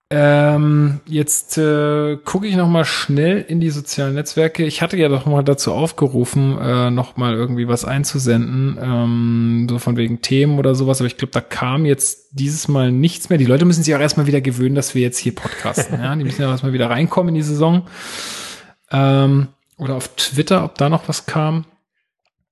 Ähm, 0.09 0.99
jetzt 1.07 1.57
äh, 1.57 2.17
gucke 2.17 2.47
ich 2.47 2.57
noch 2.57 2.67
mal 2.67 2.83
schnell 2.83 3.39
in 3.47 3.61
die 3.61 3.69
sozialen 3.69 4.15
Netzwerke. 4.15 4.65
Ich 4.65 4.81
hatte 4.81 4.97
ja 4.97 5.07
doch 5.07 5.25
mal 5.25 5.41
dazu 5.41 5.71
aufgerufen, 5.71 6.57
äh, 6.59 6.91
noch 6.91 7.15
mal 7.15 7.33
irgendwie 7.33 7.69
was 7.69 7.85
einzusenden, 7.85 8.77
ähm, 8.79 9.67
so 9.69 9.79
von 9.79 9.95
wegen 9.95 10.21
Themen 10.21 10.59
oder 10.59 10.75
sowas. 10.75 10.99
Aber 10.99 11.07
ich 11.07 11.15
glaube, 11.15 11.31
da 11.31 11.39
kam 11.39 11.85
jetzt 11.85 12.27
dieses 12.33 12.67
Mal 12.67 12.91
nichts 12.91 13.29
mehr. 13.29 13.37
Die 13.37 13.45
Leute 13.45 13.63
müssen 13.63 13.83
sich 13.83 13.95
auch 13.95 14.01
erstmal 14.01 14.27
wieder 14.27 14.41
gewöhnen, 14.41 14.75
dass 14.75 14.93
wir 14.95 15.01
jetzt 15.01 15.17
hier 15.17 15.33
podcasten. 15.33 15.97
ja, 15.99 16.13
die 16.13 16.25
müssen 16.25 16.41
ja 16.41 16.51
erstmal 16.51 16.73
wieder 16.73 16.89
reinkommen 16.89 17.29
in 17.29 17.35
die 17.35 17.47
Saison. 17.47 17.87
Ähm, 18.91 19.47
oder 19.77 19.95
auf 19.95 20.09
Twitter, 20.09 20.65
ob 20.65 20.77
da 20.77 20.89
noch 20.89 21.07
was 21.07 21.25
kam. 21.25 21.63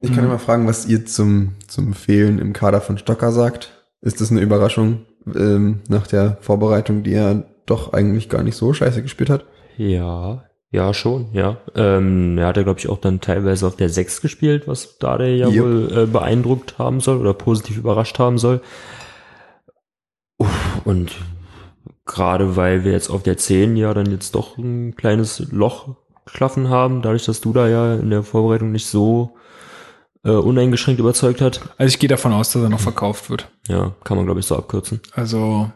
Ich 0.01 0.09
Mhm. 0.09 0.15
kann 0.15 0.25
immer 0.25 0.39
fragen, 0.39 0.67
was 0.67 0.87
ihr 0.87 1.05
zum, 1.05 1.53
zum 1.67 1.93
Fehlen 1.93 2.39
im 2.39 2.53
Kader 2.53 2.81
von 2.81 2.97
Stocker 2.97 3.31
sagt. 3.31 3.71
Ist 4.01 4.19
das 4.19 4.31
eine 4.31 4.41
Überraschung 4.41 5.05
ähm, 5.35 5.81
nach 5.87 6.07
der 6.07 6.37
Vorbereitung, 6.41 7.03
die 7.03 7.13
er 7.13 7.45
doch 7.67 7.93
eigentlich 7.93 8.27
gar 8.27 8.41
nicht 8.43 8.55
so 8.55 8.73
scheiße 8.73 9.03
gespielt 9.03 9.29
hat? 9.29 9.45
Ja, 9.77 10.45
ja, 10.71 10.93
schon, 10.93 11.27
ja. 11.33 11.57
Ähm, 11.75 12.37
er 12.37 12.47
hat 12.47 12.57
ja, 12.57 12.63
glaube 12.63 12.79
ich, 12.79 12.89
auch 12.89 12.97
dann 12.97 13.21
teilweise 13.21 13.67
auf 13.67 13.75
der 13.75 13.89
6 13.89 14.21
gespielt, 14.21 14.67
was 14.67 14.97
Dade 14.97 15.29
ja 15.35 15.47
Jupp. 15.49 15.65
wohl 15.65 15.97
äh, 15.97 16.05
beeindruckt 16.07 16.79
haben 16.79 16.99
soll 16.99 17.17
oder 17.17 17.33
positiv 17.33 17.77
überrascht 17.77 18.17
haben 18.19 18.37
soll. 18.39 18.61
und 20.85 21.11
gerade 22.05 22.55
weil 22.55 22.83
wir 22.83 22.91
jetzt 22.93 23.09
auf 23.09 23.23
der 23.23 23.37
10 23.37 23.75
ja 23.77 23.93
dann 23.93 24.09
jetzt 24.11 24.33
doch 24.35 24.57
ein 24.57 24.95
kleines 24.95 25.51
Loch 25.51 25.95
klaffen 26.25 26.69
haben, 26.69 27.01
dadurch, 27.01 27.25
dass 27.25 27.41
du 27.41 27.53
da 27.53 27.67
ja 27.67 27.95
in 27.95 28.09
der 28.09 28.23
Vorbereitung 28.23 28.71
nicht 28.71 28.87
so 28.87 29.35
äh, 30.23 30.31
uneingeschränkt 30.31 30.99
überzeugt 30.99 31.41
hat. 31.41 31.61
Also 31.77 31.89
ich 31.93 31.99
gehe 31.99 32.09
davon 32.09 32.33
aus, 32.33 32.51
dass 32.51 32.61
er 32.61 32.69
noch 32.69 32.79
verkauft 32.79 33.29
wird. 33.29 33.49
Ja, 33.67 33.95
kann 34.03 34.17
man 34.17 34.25
glaube 34.25 34.39
ich 34.39 34.45
so 34.45 34.55
abkürzen. 34.55 35.01
Also 35.13 35.71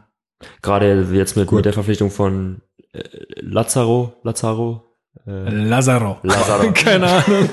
Gerade 0.61 1.07
jetzt 1.13 1.38
mit, 1.38 1.51
mit 1.51 1.65
der 1.65 1.73
Verpflichtung 1.73 2.11
von 2.11 2.61
äh, 2.91 3.01
Lazaro, 3.39 4.13
Lazaro, 4.23 4.84
äh, 5.26 5.49
Lazaro. 5.49 6.17
Lazaro. 6.23 6.72
Keine 6.73 7.07
Ahnung. 7.07 7.49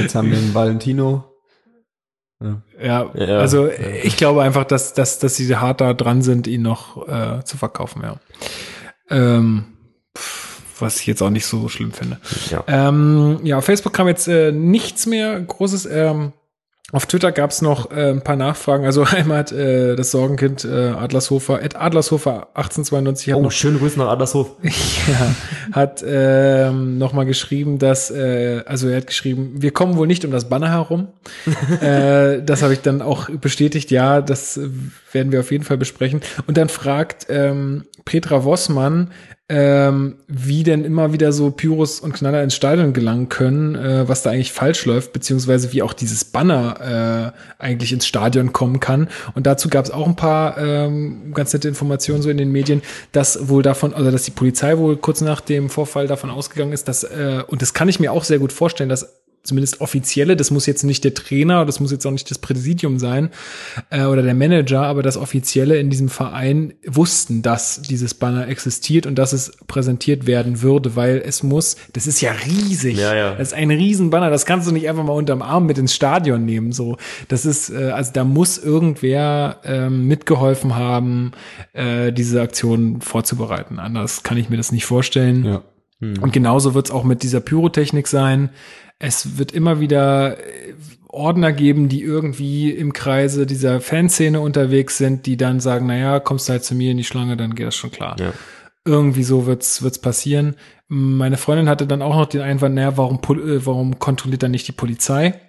Jetzt 0.00 0.14
haben 0.14 0.30
wir 0.30 0.38
einen 0.38 0.54
Valentino. 0.54 1.24
Ja, 2.82 3.10
Ja. 3.14 3.38
also 3.38 3.68
ich 4.02 4.16
glaube 4.16 4.42
einfach, 4.42 4.64
dass, 4.64 4.92
dass, 4.92 5.18
dass 5.18 5.36
sie 5.36 5.54
hart 5.56 5.80
da 5.80 5.94
dran 5.94 6.20
sind, 6.22 6.46
ihn 6.46 6.62
noch 6.62 7.06
äh, 7.08 7.42
zu 7.44 7.56
verkaufen, 7.56 8.02
ja. 8.02 8.16
Ähm, 9.08 9.64
pff, 10.16 10.43
was 10.78 11.00
ich 11.00 11.06
jetzt 11.06 11.22
auch 11.22 11.30
nicht 11.30 11.46
so 11.46 11.68
schlimm 11.68 11.92
finde. 11.92 12.18
ja. 12.50 12.64
Ähm, 12.66 13.40
ja, 13.42 13.58
auf 13.58 13.64
Facebook 13.64 13.92
kam 13.92 14.08
jetzt 14.08 14.28
äh, 14.28 14.52
nichts 14.52 15.06
mehr 15.06 15.40
Großes. 15.40 15.86
Ähm, 15.86 16.32
auf 16.92 17.06
Twitter 17.06 17.32
gab 17.32 17.50
es 17.50 17.60
noch 17.60 17.90
äh, 17.90 18.10
ein 18.10 18.22
paar 18.22 18.36
Nachfragen. 18.36 18.84
Also 18.84 19.02
einmal 19.10 19.38
hat 19.38 19.50
äh, 19.50 19.96
das 19.96 20.12
Sorgenkind 20.12 20.64
äh, 20.64 20.90
Adlershofer, 20.90 21.60
Ed 21.60 21.74
Adlershofer 21.74 22.48
1892 22.54 23.32
hat 23.32 23.38
Oh, 23.38 23.42
noch 23.42 23.50
schönen 23.50 23.78
Grüße 23.78 23.98
nach 23.98 24.08
Adlershof. 24.08 24.52
ja, 24.62 25.34
hat 25.72 26.04
ähm, 26.06 26.98
nochmal 26.98 27.26
geschrieben, 27.26 27.80
dass, 27.80 28.12
äh, 28.12 28.62
also 28.66 28.88
er 28.88 28.98
hat 28.98 29.08
geschrieben, 29.08 29.54
wir 29.56 29.72
kommen 29.72 29.96
wohl 29.96 30.06
nicht 30.06 30.24
um 30.24 30.30
das 30.30 30.48
Banner 30.48 30.70
herum. 30.70 31.08
äh, 31.80 32.42
das 32.42 32.62
habe 32.62 32.74
ich 32.74 32.80
dann 32.80 33.02
auch 33.02 33.28
bestätigt, 33.28 33.90
ja, 33.90 34.20
das 34.20 34.56
äh, 34.56 34.68
werden 35.10 35.32
wir 35.32 35.40
auf 35.40 35.50
jeden 35.50 35.64
Fall 35.64 35.78
besprechen. 35.78 36.20
Und 36.46 36.56
dann 36.58 36.68
fragt 36.68 37.26
ähm, 37.28 37.86
Petra 38.04 38.44
Wossmann, 38.44 39.10
ähm, 39.50 40.16
wie 40.26 40.62
denn 40.62 40.84
immer 40.84 41.12
wieder 41.12 41.30
so 41.30 41.50
Pyros 41.50 42.00
und 42.00 42.14
Knaller 42.14 42.42
ins 42.42 42.54
Stadion 42.54 42.94
gelangen 42.94 43.28
können, 43.28 43.74
äh, 43.74 44.08
was 44.08 44.22
da 44.22 44.30
eigentlich 44.30 44.52
falsch 44.52 44.86
läuft, 44.86 45.12
beziehungsweise 45.12 45.72
wie 45.72 45.82
auch 45.82 45.92
dieses 45.92 46.24
Banner 46.24 47.34
äh, 47.58 47.62
eigentlich 47.62 47.92
ins 47.92 48.06
Stadion 48.06 48.54
kommen 48.54 48.80
kann. 48.80 49.08
Und 49.34 49.46
dazu 49.46 49.68
gab 49.68 49.84
es 49.84 49.90
auch 49.90 50.06
ein 50.06 50.16
paar 50.16 50.56
ähm, 50.56 51.34
ganz 51.34 51.52
nette 51.52 51.68
Informationen 51.68 52.22
so 52.22 52.30
in 52.30 52.38
den 52.38 52.52
Medien, 52.52 52.80
dass 53.12 53.48
wohl 53.48 53.62
davon, 53.62 53.92
also 53.92 54.10
dass 54.10 54.22
die 54.22 54.30
Polizei 54.30 54.78
wohl 54.78 54.96
kurz 54.96 55.20
nach 55.20 55.42
dem 55.42 55.68
Vorfall 55.68 56.06
davon 56.06 56.30
ausgegangen 56.30 56.72
ist, 56.72 56.88
dass, 56.88 57.04
äh, 57.04 57.42
und 57.46 57.60
das 57.60 57.74
kann 57.74 57.90
ich 57.90 58.00
mir 58.00 58.12
auch 58.12 58.24
sehr 58.24 58.38
gut 58.38 58.52
vorstellen, 58.52 58.88
dass 58.88 59.23
zumindest 59.44 59.82
offizielle, 59.82 60.36
das 60.36 60.50
muss 60.50 60.64
jetzt 60.64 60.82
nicht 60.84 61.04
der 61.04 61.12
Trainer, 61.12 61.66
das 61.66 61.78
muss 61.78 61.92
jetzt 61.92 62.06
auch 62.06 62.10
nicht 62.10 62.30
das 62.30 62.38
Präsidium 62.38 62.98
sein 62.98 63.28
äh, 63.90 64.04
oder 64.04 64.22
der 64.22 64.34
Manager, 64.34 64.82
aber 64.82 65.02
das 65.02 65.18
offizielle 65.18 65.76
in 65.76 65.90
diesem 65.90 66.08
Verein 66.08 66.72
wussten, 66.86 67.42
dass 67.42 67.82
dieses 67.82 68.14
Banner 68.14 68.48
existiert 68.48 69.04
und 69.06 69.16
dass 69.16 69.34
es 69.34 69.52
präsentiert 69.66 70.26
werden 70.26 70.62
würde, 70.62 70.96
weil 70.96 71.22
es 71.24 71.42
muss, 71.42 71.76
das 71.92 72.06
ist 72.06 72.22
ja 72.22 72.32
riesig. 72.32 72.96
Ja, 72.96 73.14
ja. 73.14 73.34
Das 73.34 73.48
ist 73.48 73.54
ein 73.54 73.70
Riesenbanner, 73.70 74.30
das 74.30 74.46
kannst 74.46 74.66
du 74.66 74.72
nicht 74.72 74.88
einfach 74.88 75.04
mal 75.04 75.12
unterm 75.12 75.42
Arm 75.42 75.66
mit 75.66 75.76
ins 75.76 75.94
Stadion 75.94 76.46
nehmen. 76.46 76.72
So, 76.72 76.96
das 77.28 77.44
ist, 77.44 77.68
äh, 77.68 77.90
also 77.90 78.12
da 78.14 78.24
muss 78.24 78.56
irgendwer 78.56 79.60
ähm, 79.64 80.08
mitgeholfen 80.08 80.74
haben, 80.74 81.32
äh, 81.74 82.12
diese 82.12 82.40
Aktion 82.40 83.02
vorzubereiten. 83.02 83.78
Anders 83.78 84.22
kann 84.22 84.38
ich 84.38 84.48
mir 84.48 84.56
das 84.56 84.72
nicht 84.72 84.86
vorstellen. 84.86 85.44
Ja. 85.44 85.62
Und 86.00 86.32
genauso 86.32 86.74
wird 86.74 86.86
es 86.86 86.92
auch 86.92 87.04
mit 87.04 87.22
dieser 87.22 87.40
Pyrotechnik 87.40 88.08
sein. 88.08 88.50
Es 88.98 89.38
wird 89.38 89.52
immer 89.52 89.80
wieder 89.80 90.38
äh, 90.38 90.74
Ordner 91.08 91.52
geben, 91.52 91.88
die 91.88 92.02
irgendwie 92.02 92.70
im 92.70 92.92
Kreise 92.92 93.46
dieser 93.46 93.80
Fanszene 93.80 94.40
unterwegs 94.40 94.98
sind, 94.98 95.26
die 95.26 95.36
dann 95.36 95.60
sagen, 95.60 95.86
naja, 95.86 96.20
kommst 96.20 96.48
du 96.48 96.52
halt 96.52 96.64
zu 96.64 96.74
mir 96.74 96.90
in 96.90 96.96
die 96.96 97.04
Schlange, 97.04 97.36
dann 97.36 97.54
geht 97.54 97.66
das 97.66 97.76
schon 97.76 97.90
klar. 97.90 98.16
Ja. 98.18 98.32
Irgendwie 98.84 99.22
so 99.22 99.46
wird's 99.46 99.82
wird's 99.82 100.00
passieren. 100.00 100.56
Meine 100.88 101.36
Freundin 101.36 101.68
hatte 101.68 101.86
dann 101.86 102.02
auch 102.02 102.16
noch 102.16 102.26
den 102.26 102.42
Einwand, 102.42 102.74
naja, 102.74 102.96
warum, 102.96 103.16
äh, 103.16 103.64
warum 103.64 103.98
kontrolliert 103.98 104.42
dann 104.42 104.50
nicht 104.50 104.68
die 104.68 104.72
Polizei? 104.72 105.40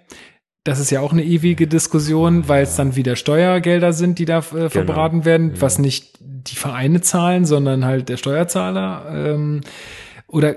Das 0.64 0.80
ist 0.80 0.90
ja 0.90 1.00
auch 1.00 1.12
eine 1.12 1.24
ewige 1.24 1.66
Diskussion, 1.68 2.48
weil 2.48 2.64
es 2.64 2.76
dann 2.76 2.96
wieder 2.96 3.14
Steuergelder 3.14 3.92
sind, 3.92 4.18
die 4.18 4.24
da 4.24 4.38
äh, 4.38 4.68
verbraten 4.68 5.24
werden, 5.24 5.60
was 5.60 5.78
nicht 5.78 6.18
die 6.20 6.56
Vereine 6.56 7.02
zahlen, 7.02 7.44
sondern 7.44 7.84
halt 7.84 8.08
der 8.08 8.16
Steuerzahler. 8.16 9.06
Ähm, 9.12 9.60
oder 10.26 10.56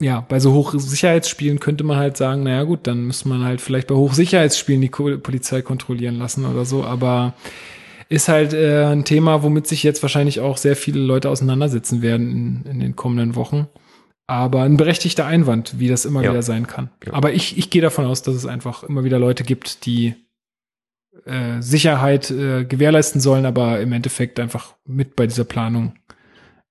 ja, 0.00 0.20
bei 0.28 0.40
so 0.40 0.52
Hochsicherheitsspielen 0.52 1.58
könnte 1.60 1.84
man 1.84 1.96
halt 1.96 2.16
sagen, 2.16 2.42
naja 2.42 2.64
gut, 2.64 2.86
dann 2.86 3.04
müsste 3.06 3.28
man 3.28 3.44
halt 3.44 3.60
vielleicht 3.60 3.88
bei 3.88 3.94
Hochsicherheitsspielen 3.94 4.82
die 4.82 4.88
Polizei 4.88 5.62
kontrollieren 5.62 6.18
lassen 6.18 6.44
oder 6.44 6.64
so, 6.64 6.84
aber 6.84 7.34
ist 8.08 8.28
halt 8.28 8.52
äh, 8.52 8.84
ein 8.84 9.04
Thema, 9.04 9.42
womit 9.42 9.66
sich 9.66 9.82
jetzt 9.82 10.02
wahrscheinlich 10.02 10.40
auch 10.40 10.58
sehr 10.58 10.76
viele 10.76 11.00
Leute 11.00 11.30
auseinandersetzen 11.30 12.02
werden 12.02 12.30
in, 12.64 12.70
in 12.70 12.80
den 12.80 12.94
kommenden 12.94 13.34
Wochen. 13.34 13.66
Aber 14.28 14.62
ein 14.62 14.76
berechtigter 14.76 15.24
Einwand, 15.24 15.78
wie 15.78 15.88
das 15.88 16.04
immer 16.04 16.22
Ja. 16.22 16.30
wieder 16.30 16.42
sein 16.42 16.66
kann. 16.66 16.90
Ja. 17.04 17.14
Aber 17.14 17.32
ich, 17.32 17.56
ich 17.58 17.70
gehe 17.70 17.82
davon 17.82 18.04
aus, 18.06 18.22
dass 18.22 18.34
es 18.34 18.46
einfach 18.46 18.82
immer 18.84 19.02
wieder 19.04 19.18
Leute 19.18 19.44
gibt, 19.44 19.86
die 19.86 20.14
äh, 21.24 21.60
Sicherheit 21.60 22.30
äh, 22.30 22.64
gewährleisten 22.64 23.20
sollen, 23.20 23.46
aber 23.46 23.80
im 23.80 23.92
Endeffekt 23.92 24.38
einfach 24.38 24.74
mit 24.84 25.16
bei 25.16 25.26
dieser 25.26 25.44
Planung 25.44 25.94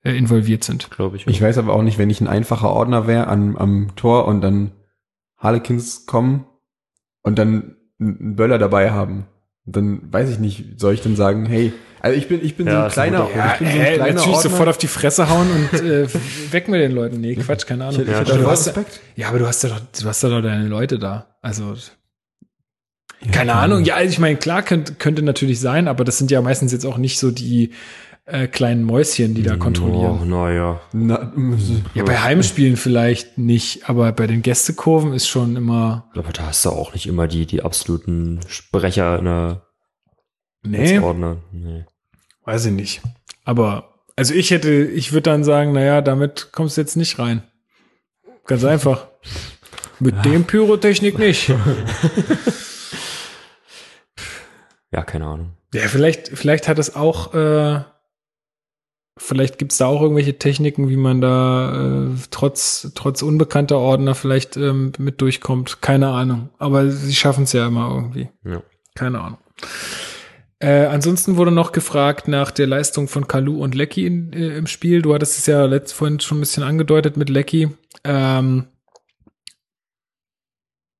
äh, 0.05 0.15
involviert 0.15 0.63
sind. 0.63 0.89
glaube 0.91 1.17
ich. 1.17 1.27
Ich 1.27 1.41
weiß 1.41 1.57
aber 1.57 1.73
auch 1.73 1.81
nicht, 1.81 1.97
wenn 1.97 2.09
ich 2.09 2.21
ein 2.21 2.27
einfacher 2.27 2.69
Ordner 2.71 3.07
wäre 3.07 3.27
am, 3.27 3.57
am 3.57 3.95
Tor 3.97 4.25
und 4.27 4.39
dann 4.41 4.71
Harlequins 5.37 6.05
kommen 6.05 6.45
und 7.21 7.37
dann 7.37 7.75
einen 7.99 8.35
Böller 8.35 8.57
dabei 8.57 8.91
haben. 8.91 9.25
Dann 9.65 10.13
weiß 10.13 10.29
ich 10.29 10.39
nicht, 10.39 10.79
soll 10.79 10.93
ich 10.93 11.01
dann 11.01 11.15
sagen, 11.15 11.45
hey, 11.47 11.73
also 11.99 12.15
ich 12.15 12.27
bin, 12.27 12.45
ich 12.45 12.55
bin 12.55 12.67
so 12.67 12.71
Ja, 12.73 12.81
ein 12.83 12.87
ist 12.87 12.97
ein 12.99 13.09
kleiner, 13.11 13.25
Punkt. 13.25 13.35
ich 13.35 13.57
bin 13.59 13.67
so 13.67 13.73
ein 13.73 13.79
Hä, 13.81 13.95
kleiner 13.95 14.13
natürlich 14.13 14.35
Ordner. 14.35 14.49
sofort 14.51 14.69
auf 14.69 14.77
die 14.77 14.87
Fresse 14.87 15.27
hauen 15.29 15.47
und 15.51 15.81
äh, 15.81 16.07
weg 16.51 16.67
mit 16.67 16.79
den 16.81 16.91
Leuten. 16.91 17.19
Nee, 17.19 17.35
Quatsch, 17.35 17.65
keine 17.65 17.85
Ahnung. 17.85 17.99
Ich, 18.01 18.07
ich 18.07 18.13
Ja, 18.13 18.19
aber 18.19 18.37
du 18.37 18.47
hast, 18.47 18.67
Respekt. 18.67 18.99
ja, 19.15 19.27
aber 19.29 19.39
du 19.39 19.47
hast 19.47 19.63
ja 19.63 19.69
doch, 19.69 19.79
du 19.79 20.07
hast 20.07 20.21
ja 20.21 20.29
doch 20.29 20.41
deine 20.41 20.67
Leute 20.67 20.99
da. 20.99 21.35
Also 21.41 21.73
keine 23.31 23.53
Ahnung. 23.55 23.83
Ja, 23.85 23.95
also 23.95 24.11
ich 24.11 24.19
meine, 24.19 24.35
klar 24.37 24.61
könnte, 24.61 24.93
könnte 24.93 25.23
natürlich 25.23 25.59
sein, 25.59 25.87
aber 25.87 26.03
das 26.03 26.19
sind 26.19 26.29
ja 26.29 26.41
meistens 26.41 26.71
jetzt 26.71 26.85
auch 26.85 26.97
nicht 26.97 27.17
so 27.17 27.31
die 27.31 27.71
äh, 28.25 28.47
kleinen 28.47 28.83
Mäuschen, 28.83 29.35
die 29.35 29.43
da 29.43 29.55
kontrollieren. 29.55 30.19
Oh, 30.21 30.25
naja. 30.25 30.81
Na, 30.93 31.31
Ja, 31.93 32.03
bei 32.03 32.17
Heimspielen 32.19 32.75
vielleicht 32.77 33.37
nicht, 33.37 33.87
aber 33.89 34.11
bei 34.11 34.25
den 34.27 34.41
Gästekurven 34.41 35.13
ist 35.13 35.27
schon 35.27 35.55
immer. 35.55 36.09
Aber 36.15 36.31
da 36.31 36.47
hast 36.47 36.65
du 36.65 36.69
auch 36.71 36.93
nicht 36.93 37.05
immer 37.07 37.27
die, 37.27 37.45
die 37.45 37.61
absoluten 37.61 38.39
Sprecher 38.47 39.19
in 39.19 39.25
der 39.25 39.61
Nee, 40.63 40.97
Ordner. 40.99 41.37
Nee. 41.51 41.85
weiß 42.43 42.65
ich 42.65 42.71
nicht. 42.71 43.01
Aber 43.43 43.93
also 44.15 44.33
ich 44.33 44.49
hätte, 44.49 44.71
ich 44.71 45.11
würde 45.11 45.29
dann 45.29 45.43
sagen, 45.43 45.73
naja, 45.73 46.01
damit 46.01 46.49
kommst 46.51 46.77
du 46.77 46.81
jetzt 46.81 46.95
nicht 46.95 47.19
rein. 47.19 47.43
Ganz 48.47 48.63
einfach. 48.63 49.07
Mit 49.99 50.25
dem 50.25 50.45
Pyrotechnik 50.45 51.19
nicht. 51.19 51.51
Ja, 54.91 55.03
keine 55.03 55.25
Ahnung. 55.25 55.57
Ja, 55.73 55.81
vielleicht, 55.87 56.29
vielleicht 56.29 56.67
hat 56.69 56.79
es 56.79 56.95
auch, 56.95 57.33
äh, 57.33 57.81
vielleicht 59.17 59.57
gibt's 59.57 59.77
da 59.77 59.85
auch 59.87 60.01
irgendwelche 60.01 60.37
Techniken, 60.37 60.89
wie 60.89 60.97
man 60.97 61.21
da 61.21 62.07
äh, 62.07 62.09
trotz, 62.31 62.91
trotz 62.95 63.21
unbekannter 63.21 63.77
Ordner 63.77 64.15
vielleicht 64.15 64.57
ähm, 64.57 64.91
mit 64.97 65.21
durchkommt. 65.21 65.81
Keine 65.81 66.09
Ahnung. 66.09 66.49
Aber 66.57 66.89
sie 66.89 67.15
schaffen 67.15 67.45
es 67.45 67.53
ja 67.53 67.67
immer 67.67 67.89
irgendwie. 67.93 68.29
Ja. 68.43 68.61
Keine 68.93 69.21
Ahnung. 69.21 69.39
Äh, 70.59 70.85
ansonsten 70.85 71.37
wurde 71.37 71.51
noch 71.51 71.71
gefragt 71.71 72.27
nach 72.27 72.51
der 72.51 72.67
Leistung 72.67 73.07
von 73.07 73.27
Kalu 73.27 73.61
und 73.61 73.75
Lecky 73.75 74.05
in, 74.05 74.33
äh, 74.33 74.57
im 74.57 74.67
Spiel. 74.67 75.01
Du 75.01 75.13
hattest 75.13 75.37
es 75.37 75.45
ja 75.45 75.65
letzt 75.65 75.93
vorhin 75.93 76.19
schon 76.19 76.37
ein 76.37 76.41
bisschen 76.41 76.63
angedeutet 76.63 77.17
mit 77.17 77.29
Lecky. 77.29 77.69
Ähm, 78.03 78.65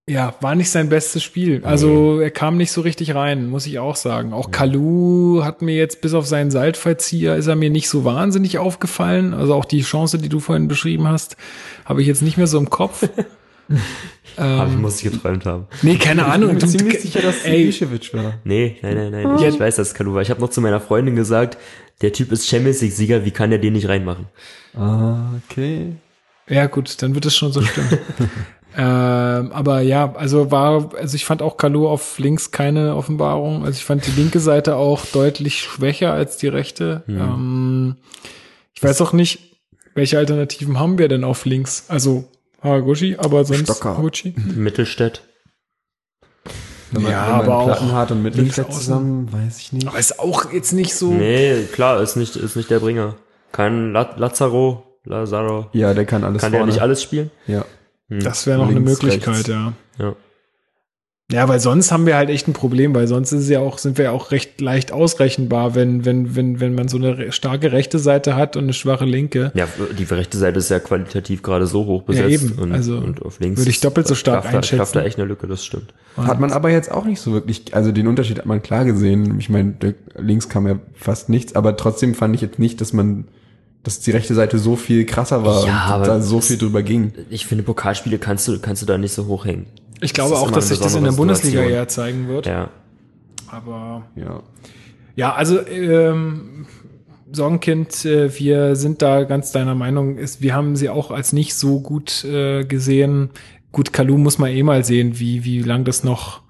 ja, 0.07 0.35
war 0.41 0.53
nicht 0.55 0.69
sein 0.69 0.89
bestes 0.89 1.23
Spiel. 1.23 1.61
Also 1.65 2.19
er 2.19 2.29
kam 2.31 2.57
nicht 2.57 2.71
so 2.71 2.81
richtig 2.81 3.15
rein, 3.15 3.47
muss 3.47 3.65
ich 3.65 3.79
auch 3.79 3.95
sagen. 3.95 4.33
Auch 4.33 4.51
Kalu 4.51 5.43
hat 5.43 5.61
mir 5.63 5.75
jetzt 5.75 6.01
bis 6.01 6.13
auf 6.13 6.27
seinen 6.27 6.51
Seitfallzieher 6.51 7.35
ist 7.35 7.47
er 7.47 7.55
mir 7.55 7.69
nicht 7.71 7.89
so 7.89 8.05
wahnsinnig 8.05 8.59
aufgefallen. 8.59 9.33
Also 9.33 9.55
auch 9.55 9.65
die 9.65 9.81
Chance, 9.81 10.19
die 10.19 10.29
du 10.29 10.39
vorhin 10.39 10.67
beschrieben 10.67 11.07
hast, 11.07 11.37
habe 11.85 12.01
ich 12.01 12.07
jetzt 12.07 12.21
nicht 12.21 12.37
mehr 12.37 12.47
so 12.47 12.59
im 12.59 12.69
Kopf. 12.69 13.07
Aber 14.37 14.67
ich 14.67 14.73
ähm, 14.73 14.81
muss 14.81 15.01
ich 15.03 15.11
geträumt 15.11 15.45
haben. 15.45 15.65
nee, 15.81 15.95
keine 15.95 16.25
Ahnung. 16.25 16.51
ich 16.51 16.57
bin 16.59 16.71
Du- 16.71 16.77
ziemlich 16.77 16.99
sicher, 16.99 17.21
dass 17.21 17.37
es 17.45 18.13
war. 18.13 18.33
Nee, 18.43 18.77
nein, 18.81 18.95
nein, 18.95 19.11
nein. 19.11 19.35
Ich, 19.37 19.43
ich 19.55 19.59
weiß, 19.59 19.77
dass 19.77 19.87
es 19.87 19.93
Kalu 19.95 20.13
war. 20.13 20.21
Ich 20.21 20.29
habe 20.29 20.41
noch 20.41 20.49
zu 20.49 20.61
meiner 20.61 20.81
Freundin 20.81 21.15
gesagt, 21.15 21.57
der 22.01 22.11
Typ 22.13 22.31
ist 22.31 22.47
Champions 22.47 22.81
League-Sieger, 22.81 23.25
wie 23.25 23.31
kann 23.31 23.49
der 23.49 23.59
den 23.59 23.73
nicht 23.73 23.87
reinmachen? 23.87 24.25
Ah, 24.75 25.31
okay. 25.49 25.93
Ja, 26.47 26.67
gut, 26.67 27.01
dann 27.01 27.15
wird 27.15 27.25
es 27.25 27.35
schon 27.35 27.51
so 27.51 27.61
stimmen. 27.61 27.97
ähm, 28.77 29.51
aber 29.53 29.81
ja, 29.81 30.13
also 30.15 30.51
war, 30.51 30.89
also 30.95 31.15
ich 31.15 31.25
fand 31.25 31.41
auch 31.41 31.57
Kalu 31.57 31.87
auf 31.87 32.19
links 32.19 32.51
keine 32.51 32.95
Offenbarung. 32.95 33.63
Also 33.63 33.77
ich 33.77 33.85
fand 33.85 34.05
die 34.05 34.11
linke 34.19 34.39
Seite 34.39 34.75
auch 34.75 35.05
deutlich 35.05 35.59
schwächer 35.61 36.11
als 36.11 36.37
die 36.37 36.47
rechte. 36.47 37.03
Ähm, 37.07 37.95
ich 38.73 38.83
weiß 38.83 39.01
auch 39.01 39.13
nicht, 39.13 39.39
welche 39.93 40.17
Alternativen 40.17 40.79
haben 40.79 40.97
wir 40.97 41.07
denn 41.07 41.23
auf 41.23 41.45
links? 41.45 41.85
Also 41.87 42.25
Haraguchi, 42.61 43.15
aber 43.17 43.45
sonst 43.45 43.63
Stocker. 43.63 43.91
Haraguchi. 43.91 44.35
Mittelstädt. 44.55 45.21
Wenn 46.91 47.03
man, 47.03 47.11
Ja, 47.11 47.25
wenn 47.27 47.31
man 47.31 47.41
aber 47.41 47.57
auch 47.57 47.65
Plattenhardt 47.67 48.11
und 48.11 48.23
Mittelstädt 48.23 48.73
zusammen, 48.73 49.31
weiß 49.31 49.59
ich 49.59 49.73
nicht. 49.73 49.87
Aber 49.87 49.97
ist 49.99 50.19
auch 50.19 50.51
jetzt 50.51 50.73
nicht 50.73 50.95
so. 50.95 51.11
Nee, 51.11 51.63
klar, 51.71 52.01
ist 52.01 52.15
nicht, 52.15 52.35
ist 52.35 52.55
nicht 52.55 52.69
der 52.69 52.79
Bringer. 52.79 53.15
Kein 53.51 53.93
La 53.93 54.13
Lazaro, 54.17 54.83
Lazaro. 55.05 55.67
Ja, 55.71 55.93
der 55.93 56.05
kann 56.05 56.23
alles 56.23 56.41
Kann 56.41 56.51
der 56.51 56.59
vorne. 56.59 56.71
nicht 56.73 56.81
alles 56.81 57.01
spielen? 57.01 57.31
Ja. 57.47 57.63
Das 58.09 58.45
wäre 58.47 58.59
noch 58.59 58.67
eine 58.69 58.75
Links, 58.79 59.01
Möglichkeit, 59.01 59.35
rechts. 59.35 59.47
ja. 59.47 59.73
Ja. 59.99 60.15
Ja, 61.31 61.49
weil 61.49 61.59
sonst 61.59 61.91
haben 61.91 62.05
wir 62.05 62.17
halt 62.17 62.29
echt 62.29 62.47
ein 62.47 62.53
Problem, 62.53 62.93
weil 62.93 63.07
sonst 63.07 63.31
ist 63.31 63.41
es 63.45 63.49
ja 63.49 63.59
auch, 63.59 63.79
sind 63.79 63.97
wir 63.97 64.05
ja 64.05 64.11
auch 64.11 64.29
recht 64.29 64.61
leicht 64.61 64.91
ausrechenbar, 64.91 65.73
wenn, 65.73 66.05
wenn, 66.05 66.35
wenn, 66.35 66.59
wenn 66.59 66.75
man 66.75 66.87
so 66.87 66.97
eine 66.97 67.31
starke 67.31 67.71
rechte 67.71 67.97
Seite 67.97 68.35
hat 68.35 68.55
und 68.55 68.65
eine 68.65 68.73
schwache 68.73 69.05
linke. 69.05 69.51
Ja, 69.55 69.67
die 69.97 70.03
rechte 70.03 70.37
Seite 70.37 70.59
ist 70.59 70.69
ja 70.69 70.79
qualitativ 70.79 71.41
gerade 71.41 71.65
so 71.65 71.85
hoch 71.87 72.03
besetzt. 72.03 72.29
eben. 72.43 72.51
Und, 72.59 72.71
Also 72.73 72.97
und 72.97 73.23
auf 73.23 73.39
links 73.39 73.59
würde 73.59 73.71
ich 73.71 73.79
doppelt 73.79 74.05
so 74.07 74.13
stark 74.13 74.43
da- 74.43 74.49
einschätzen. 74.49 74.75
klafft 74.75 74.95
da 74.95 75.01
echt 75.01 75.17
eine 75.17 75.27
Lücke, 75.27 75.47
das 75.47 75.65
stimmt. 75.65 75.95
Hat 76.15 76.39
man 76.39 76.51
aber 76.51 76.69
jetzt 76.69 76.91
auch 76.91 77.05
nicht 77.05 77.19
so 77.19 77.33
wirklich, 77.33 77.73
also 77.73 77.91
den 77.91 78.05
Unterschied 78.07 78.37
hat 78.37 78.45
man 78.45 78.61
klar 78.61 78.85
gesehen. 78.85 79.39
Ich 79.39 79.49
meine, 79.49 79.73
links 80.19 80.47
kam 80.47 80.67
ja 80.67 80.77
fast 80.93 81.29
nichts, 81.29 81.55
aber 81.55 81.75
trotzdem 81.75 82.13
fand 82.13 82.35
ich 82.35 82.41
jetzt 82.41 82.59
nicht, 82.59 82.79
dass 82.81 82.93
man, 82.93 83.27
dass 83.85 83.99
die 84.01 84.11
rechte 84.11 84.33
Seite 84.33 84.57
so 84.59 84.75
viel 84.75 85.05
krasser 85.05 85.45
war 85.45 85.65
Ja, 85.65 85.85
und 85.87 85.91
aber 85.93 86.05
da 86.05 86.21
so 86.21 86.41
viel 86.41 86.57
drüber 86.57 86.83
ging. 86.83 87.13
Ich 87.29 87.45
finde, 87.45 87.63
Pokalspiele 87.63 88.17
kannst 88.17 88.47
du, 88.47 88.59
kannst 88.59 88.81
du 88.81 88.85
da 88.85 88.97
nicht 88.97 89.13
so 89.13 89.27
hochhängen. 89.27 89.67
Ich 90.01 90.13
glaube 90.13 90.31
Das 90.31 90.39
auch, 90.39 90.51
dass 90.51 90.67
sich 90.67 90.79
das 90.79 90.95
in 90.95 91.03
der 91.05 91.11
Bundesliga 91.13 91.59
Situation. 91.59 91.73
eher 91.77 91.87
zeigen 91.87 92.27
wird. 92.27 92.45
Ja. 92.47 92.69
Aber 93.47 94.03
Ja. 94.15 94.41
ja, 95.15 95.33
also 95.33 95.65
ähm, 95.65 96.65
Sorgenkind, 97.31 98.05
äh, 98.05 98.37
wir 98.37 98.75
sind 98.75 99.01
da 99.01 99.23
ganz 99.23 99.51
deiner 99.51 99.75
Meinung. 99.75 100.17
Ist, 100.17 100.41
wir 100.41 100.53
haben 100.53 100.75
sie 100.75 100.89
auch 100.89 101.11
als 101.11 101.31
nicht 101.33 101.55
so 101.55 101.79
gut 101.79 102.23
äh, 102.25 102.65
gesehen. 102.65 103.29
Gut, 103.71 103.93
Kalu 103.93 104.17
muss 104.17 104.37
man 104.37 104.51
eh 104.51 104.63
mal 104.63 104.83
sehen, 104.85 105.19
wie 105.19 105.43
wie 105.43 105.61
lang 105.61 105.83
das 105.85 106.03
noch 106.03 106.41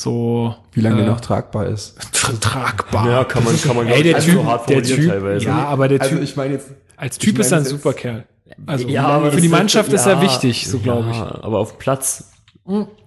so 0.00 0.54
Wie 0.72 0.80
lange 0.80 0.96
äh, 1.00 1.04
der 1.04 1.12
noch 1.12 1.20
tragbar 1.20 1.66
ist. 1.66 1.98
tra- 2.14 2.38
tragbar. 2.40 3.08
Ja, 3.10 3.24
kann 3.24 3.44
man, 3.44 3.60
kann 3.60 3.74
man 3.76 3.86
Ey, 3.88 3.96
ich, 3.96 4.02
der 4.04 4.14
nicht 4.16 4.24
Typ, 4.26 4.34
so 4.34 4.44
hart 4.44 4.68
der 4.68 4.82
Typ, 4.82 5.08
teilweise. 5.08 5.44
ja, 5.44 5.64
aber 5.66 5.88
der 5.88 6.00
Also 6.00 6.14
Typ 6.14 6.22
ich 6.24 6.36
meine 6.36 6.54
jetzt, 6.54 6.68
als 6.96 7.18
Typ 7.18 7.34
ich 7.34 7.40
ist 7.40 7.52
er 7.52 7.58
ein 7.58 7.64
super 7.64 7.92
Kerl. 7.92 8.24
Also 8.66 8.88
ja, 8.88 9.06
aber 9.06 9.32
für 9.32 9.40
die 9.40 9.46
ist- 9.46 9.52
Mannschaft 9.52 9.92
ist 9.92 10.06
er 10.06 10.14
ja, 10.14 10.22
wichtig, 10.22 10.68
so 10.68 10.78
glaube 10.78 11.10
ich. 11.10 11.16
Ja, 11.16 11.38
aber 11.42 11.58
auf 11.58 11.72
dem 11.72 11.78
Platz. 11.78 12.30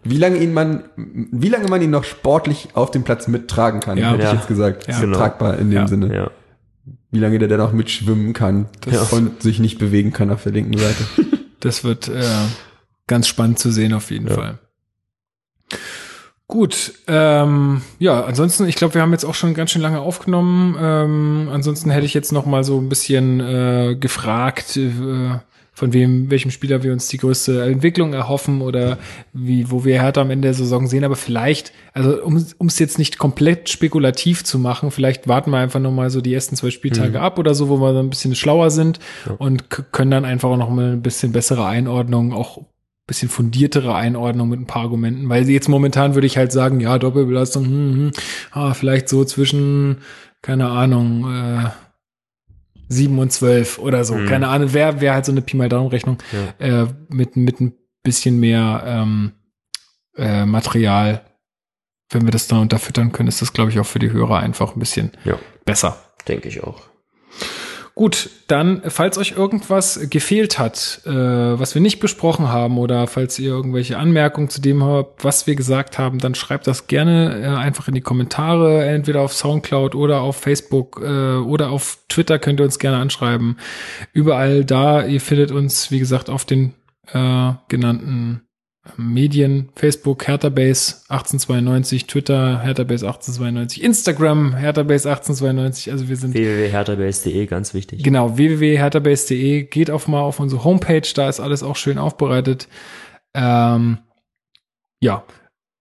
wie 0.03 0.17
lange 0.17 0.37
ihn 0.37 0.53
man, 0.53 0.83
wie 0.95 1.49
lange 1.49 1.67
man 1.67 1.81
ihn 1.81 1.89
noch 1.91 2.03
sportlich 2.03 2.69
auf 2.73 2.91
dem 2.91 3.03
Platz 3.03 3.27
mittragen 3.27 3.79
kann, 3.79 3.97
Ja. 3.97 4.11
hätte 4.11 4.23
Ja. 4.23 4.29
ich 4.33 4.39
jetzt 4.39 4.47
gesagt. 4.47 4.87
Ja. 4.87 4.99
Genau. 4.99 5.17
Tragbar 5.17 5.57
in 5.59 5.69
dem 5.69 5.79
Ja. 5.81 5.87
Sinne. 5.87 6.13
Ja. 6.15 6.31
Wie 7.11 7.19
lange 7.19 7.39
der 7.39 7.47
dann 7.47 7.61
auch 7.61 7.71
mitschwimmen 7.71 8.33
kann 8.33 8.67
Das- 8.81 9.11
und 9.13 9.41
sich 9.43 9.59
nicht 9.59 9.77
bewegen 9.79 10.11
kann 10.13 10.31
auf 10.31 10.43
der 10.43 10.51
linken 10.51 10.77
Seite. 10.77 11.03
Das 11.59 11.83
wird 11.83 12.07
äh, 12.07 12.23
ganz 13.05 13.27
spannend 13.27 13.59
zu 13.59 13.71
sehen 13.71 13.93
auf 13.93 14.09
jeden 14.09 14.27
Ja. 14.27 14.33
Fall. 14.33 14.59
Gut, 16.51 16.95
ähm, 17.07 17.81
ja, 17.97 18.25
ansonsten, 18.25 18.67
ich 18.67 18.75
glaube, 18.75 18.95
wir 18.95 19.01
haben 19.01 19.13
jetzt 19.13 19.23
auch 19.23 19.35
schon 19.35 19.53
ganz 19.53 19.71
schön 19.71 19.81
lange 19.81 20.01
aufgenommen. 20.01 20.75
Ähm, 20.77 21.49
ansonsten 21.49 21.89
hätte 21.91 22.05
ich 22.05 22.13
jetzt 22.13 22.33
noch 22.33 22.45
mal 22.45 22.65
so 22.65 22.77
ein 22.77 22.89
bisschen 22.89 23.39
äh, 23.39 23.95
gefragt, 23.97 24.75
äh, 24.75 24.89
von 25.71 25.93
wem, 25.93 26.29
welchem 26.29 26.51
Spieler 26.51 26.83
wir 26.83 26.91
uns 26.91 27.07
die 27.07 27.17
größte 27.19 27.63
Entwicklung 27.63 28.11
erhoffen 28.11 28.61
oder 28.61 28.97
wie, 29.31 29.71
wo 29.71 29.85
wir 29.85 30.01
Hertha 30.01 30.19
am 30.19 30.29
Ende 30.29 30.47
der 30.49 30.53
Saison 30.53 30.87
sehen. 30.87 31.05
Aber 31.05 31.15
vielleicht, 31.15 31.71
also 31.93 32.21
um 32.21 32.35
es 32.67 32.79
jetzt 32.79 32.99
nicht 32.99 33.17
komplett 33.17 33.69
spekulativ 33.69 34.43
zu 34.43 34.59
machen, 34.59 34.91
vielleicht 34.91 35.29
warten 35.29 35.51
wir 35.51 35.57
einfach 35.59 35.79
noch 35.79 35.93
mal 35.93 36.09
so 36.09 36.19
die 36.19 36.33
ersten 36.33 36.57
zwei 36.57 36.69
Spieltage 36.71 37.21
ab 37.21 37.39
oder 37.39 37.55
so, 37.55 37.69
wo 37.69 37.77
wir 37.79 37.93
so 37.93 37.99
ein 37.99 38.09
bisschen 38.09 38.35
schlauer 38.35 38.71
sind 38.71 38.99
und 39.37 39.69
k- 39.69 39.85
können 39.93 40.11
dann 40.11 40.25
einfach 40.25 40.49
auch 40.49 40.57
noch 40.57 40.69
mal 40.69 40.91
ein 40.91 41.01
bisschen 41.01 41.31
bessere 41.31 41.65
Einordnung, 41.65 42.33
auch 42.33 42.65
bisschen 43.11 43.27
fundiertere 43.29 43.93
Einordnung 43.93 44.47
mit 44.47 44.59
ein 44.61 44.67
paar 44.67 44.83
Argumenten. 44.83 45.27
Weil 45.27 45.49
jetzt 45.49 45.67
momentan 45.67 46.13
würde 46.15 46.27
ich 46.27 46.37
halt 46.37 46.53
sagen, 46.53 46.79
ja, 46.79 46.97
Doppelbelastung, 46.97 47.65
hm, 47.65 47.93
hm, 47.93 48.11
ah, 48.51 48.73
vielleicht 48.73 49.09
so 49.09 49.25
zwischen, 49.25 49.97
keine 50.41 50.69
Ahnung, 50.69 51.29
äh, 51.29 51.69
sieben 52.87 53.19
und 53.19 53.33
zwölf 53.33 53.79
oder 53.79 54.05
so. 54.05 54.15
Mhm. 54.15 54.27
Keine 54.27 54.47
Ahnung, 54.47 54.69
wer 54.71 55.01
wer 55.01 55.13
halt 55.13 55.25
so 55.25 55.33
eine 55.33 55.41
Pi 55.41 55.57
mal 55.57 55.67
Daumen-Rechnung 55.67 56.17
äh, 56.59 56.85
mit, 57.09 57.35
mit 57.35 57.59
ein 57.59 57.73
bisschen 58.01 58.39
mehr 58.39 58.83
ähm, 58.85 59.33
äh, 60.15 60.45
Material, 60.45 61.21
wenn 62.11 62.23
wir 62.25 62.31
das 62.31 62.47
dann 62.47 62.59
unterfüttern 62.59 63.11
können, 63.11 63.27
ist 63.29 63.41
das, 63.41 63.51
glaube 63.53 63.71
ich, 63.71 63.79
auch 63.79 63.85
für 63.85 63.99
die 63.99 64.11
Hörer 64.11 64.39
einfach 64.39 64.73
ein 64.75 64.79
bisschen 64.79 65.11
Ja. 65.25 65.37
besser. 65.65 65.97
Denke 66.27 66.47
ich 66.47 66.63
auch. 66.63 66.81
Gut, 67.93 68.29
dann, 68.47 68.81
falls 68.87 69.17
euch 69.17 69.33
irgendwas 69.33 69.99
gefehlt 70.09 70.57
hat, 70.57 71.01
äh, 71.05 71.11
was 71.11 71.75
wir 71.75 71.81
nicht 71.81 71.99
besprochen 71.99 72.47
haben, 72.47 72.77
oder 72.77 73.05
falls 73.07 73.37
ihr 73.37 73.49
irgendwelche 73.49 73.97
Anmerkungen 73.97 74.49
zu 74.49 74.61
dem 74.61 74.83
habt, 74.83 75.25
was 75.25 75.45
wir 75.45 75.55
gesagt 75.55 75.97
haben, 75.97 76.19
dann 76.19 76.33
schreibt 76.33 76.67
das 76.67 76.87
gerne 76.87 77.41
äh, 77.41 77.47
einfach 77.47 77.89
in 77.89 77.93
die 77.93 78.01
Kommentare, 78.01 78.85
entweder 78.85 79.21
auf 79.21 79.33
Soundcloud 79.33 79.95
oder 79.95 80.21
auf 80.21 80.37
Facebook 80.37 81.01
äh, 81.03 81.35
oder 81.35 81.69
auf 81.69 81.97
Twitter 82.07 82.39
könnt 82.39 82.61
ihr 82.61 82.65
uns 82.65 82.79
gerne 82.79 82.97
anschreiben. 82.97 83.57
Überall 84.13 84.63
da, 84.63 85.05
ihr 85.05 85.19
findet 85.19 85.51
uns, 85.51 85.91
wie 85.91 85.99
gesagt, 85.99 86.29
auf 86.29 86.45
den 86.45 86.73
äh, 87.11 87.51
genannten 87.67 88.41
Medien, 88.97 89.69
Facebook, 89.75 90.27
HerthaBase 90.27 91.03
1892, 91.07 92.07
Twitter, 92.07 92.59
HerthaBase 92.61 93.05
1892, 93.05 93.83
Instagram, 93.83 94.55
HerthaBase 94.55 95.07
1892, 95.07 95.91
also 95.91 96.09
wir 96.09 96.15
sind 96.15 96.33
www.herthabase.de, 96.33 97.45
ganz 97.45 97.75
wichtig. 97.75 98.03
Genau, 98.03 98.37
www.herthabase.de. 98.37 99.63
Geht 99.65 99.91
auf 99.91 100.07
mal 100.07 100.21
auf 100.21 100.39
unsere 100.39 100.63
Homepage, 100.63 101.07
da 101.13 101.29
ist 101.29 101.39
alles 101.39 101.61
auch 101.61 101.75
schön 101.75 101.99
aufbereitet. 101.99 102.67
Ähm, 103.35 103.99
ja, 104.99 105.25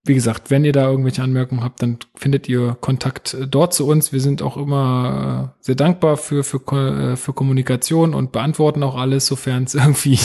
wie 0.04 0.14
gesagt, 0.14 0.50
wenn 0.50 0.64
ihr 0.64 0.72
da 0.72 0.88
irgendwelche 0.88 1.22
Anmerkungen 1.22 1.62
habt, 1.62 1.82
dann 1.82 1.98
findet 2.14 2.48
ihr 2.48 2.76
Kontakt 2.80 3.34
äh, 3.34 3.46
dort 3.46 3.74
zu 3.74 3.86
uns. 3.86 4.12
Wir 4.12 4.20
sind 4.20 4.42
auch 4.42 4.56
immer 4.56 5.52
äh, 5.58 5.64
sehr 5.64 5.74
dankbar 5.74 6.16
für, 6.16 6.42
für, 6.42 6.58
äh, 7.12 7.16
für 7.16 7.32
Kommunikation 7.32 8.14
und 8.14 8.32
beantworten 8.32 8.82
auch 8.82 8.96
alles, 8.96 9.26
sofern 9.26 9.64
es 9.64 9.74
irgendwie 9.76 10.18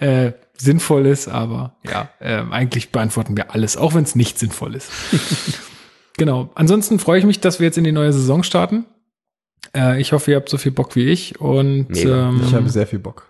äh, 0.00 0.32
sinnvoll 0.58 1.06
ist. 1.06 1.28
Aber 1.28 1.76
ja, 1.88 2.08
äh, 2.20 2.42
eigentlich 2.50 2.90
beantworten 2.92 3.36
wir 3.36 3.52
alles, 3.54 3.76
auch 3.76 3.94
wenn 3.94 4.04
es 4.04 4.14
nicht 4.14 4.38
sinnvoll 4.38 4.74
ist. 4.74 4.90
genau. 6.16 6.50
Ansonsten 6.54 6.98
freue 6.98 7.18
ich 7.18 7.24
mich, 7.24 7.40
dass 7.40 7.60
wir 7.60 7.66
jetzt 7.66 7.78
in 7.78 7.84
die 7.84 7.92
neue 7.92 8.12
Saison 8.12 8.42
starten. 8.42 8.86
Äh, 9.74 10.00
ich 10.00 10.12
hoffe, 10.12 10.30
ihr 10.30 10.36
habt 10.36 10.48
so 10.48 10.58
viel 10.58 10.72
Bock 10.72 10.96
wie 10.96 11.06
ich 11.08 11.40
und 11.40 11.88
Mega. 11.90 12.28
ähm, 12.28 12.42
Ich 12.44 12.54
habe 12.54 12.68
sehr 12.68 12.86
viel 12.86 12.98
Bock. 12.98 13.26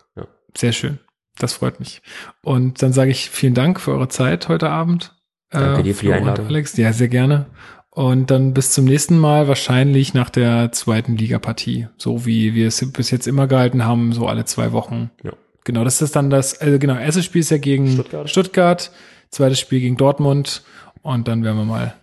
sehr 0.57 0.73
schön. 0.73 0.99
Das 1.39 1.53
freut 1.53 1.79
mich. 1.79 2.03
Und 2.43 2.83
dann 2.83 2.93
sage 2.93 3.11
ich 3.13 3.31
vielen 3.31 3.55
Dank 3.55 3.79
für 3.81 3.93
eure 3.93 4.09
Zeit 4.09 4.49
heute 4.49 4.71
Abend. 4.71 5.15
Danke 5.51 5.83
dir 5.83 5.95
für 5.95 6.07
die 6.07 6.13
Einladung. 6.13 6.47
Alex, 6.49 6.77
ja, 6.77 6.93
sehr 6.93 7.09
gerne. 7.09 7.47
Und 7.91 8.31
dann 8.31 8.55
bis 8.55 8.73
zum 8.73 8.85
nächsten 8.85 9.19
Mal, 9.19 9.49
wahrscheinlich 9.49 10.15
nach 10.15 10.31
der 10.31 10.73
zweiten 10.73 11.17
Ligapartie. 11.17 11.89
So 11.97 12.27
wie 12.27 12.55
wir 12.55 12.69
es 12.69 12.93
bis 12.93 13.11
jetzt 13.11 13.27
immer 13.27 13.47
gehalten 13.47 13.85
haben, 13.85 14.13
so 14.13 14.27
alle 14.27 14.45
zwei 14.45 14.73
Wochen. 14.73 15.11
Ja. 15.23 15.33
Genau, 15.65 15.85
das 15.85 16.01
ist 16.01 16.17
dann 16.17 16.31
das, 16.31 16.61
also 16.61 16.79
genau, 16.79 16.97
erstes 16.97 17.25
Spiel 17.25 17.41
ist 17.41 17.51
ja 17.51 17.59
gegen 17.59 17.93
Stuttgart. 17.93 18.31
Stuttgart, 18.31 18.91
zweites 19.31 19.61
Spiel 19.61 19.81
gegen 19.81 19.97
Dortmund 19.97 20.63
und 21.03 21.29
dann 21.29 21.45
werden 21.45 21.57
wir 21.57 21.65
mal 21.65 21.95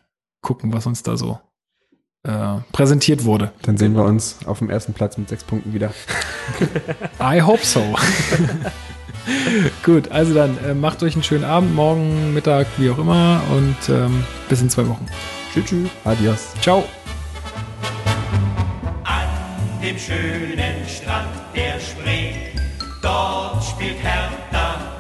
gucken, 0.42 0.74
was 0.74 0.86
uns 0.86 1.04
da 1.04 1.18
so 1.18 1.40
äh, 2.24 2.58
präsentiert 2.72 3.24
wurde. 3.24 3.52
Dann 3.64 3.78
sehen 3.78 3.96
wir 3.96 4.04
uns 4.04 4.40
auf 4.46 4.60
dem 4.60 4.70
ersten 4.70 4.94
Platz 4.94 5.18
mit 5.18 5.30
sechs 5.30 5.44
Punkten 5.44 5.74
wieder. 5.74 5.94
I 7.20 7.42
hope 7.42 7.66
so. 7.66 7.82
Gut, 9.84 10.12
also 10.12 10.34
dann 10.34 10.58
äh, 10.64 10.74
macht 10.74 11.02
euch 11.02 11.14
einen 11.14 11.24
schönen 11.24 11.44
Abend, 11.44 11.74
morgen, 11.74 12.34
Mittag, 12.34 12.68
wie 12.78 12.90
auch 12.90 12.98
immer 12.98 13.42
und 13.52 13.76
ähm, 13.90 14.24
bis 14.50 14.62
in 14.62 14.70
zwei 14.70 14.88
Wochen. 14.88 15.06
Tschüss, 15.54 15.66
tschüss. 15.66 15.90
Adios. 16.04 16.54
Ciao. 16.62 16.84
An 19.04 19.28
dem 19.82 19.98
schönen 19.98 20.88
Strand 20.88 21.28
der 21.56 21.80
Spree, 21.80 22.34
dort 23.06 23.64
spielt 23.64 24.02
Hertha. 24.04 24.95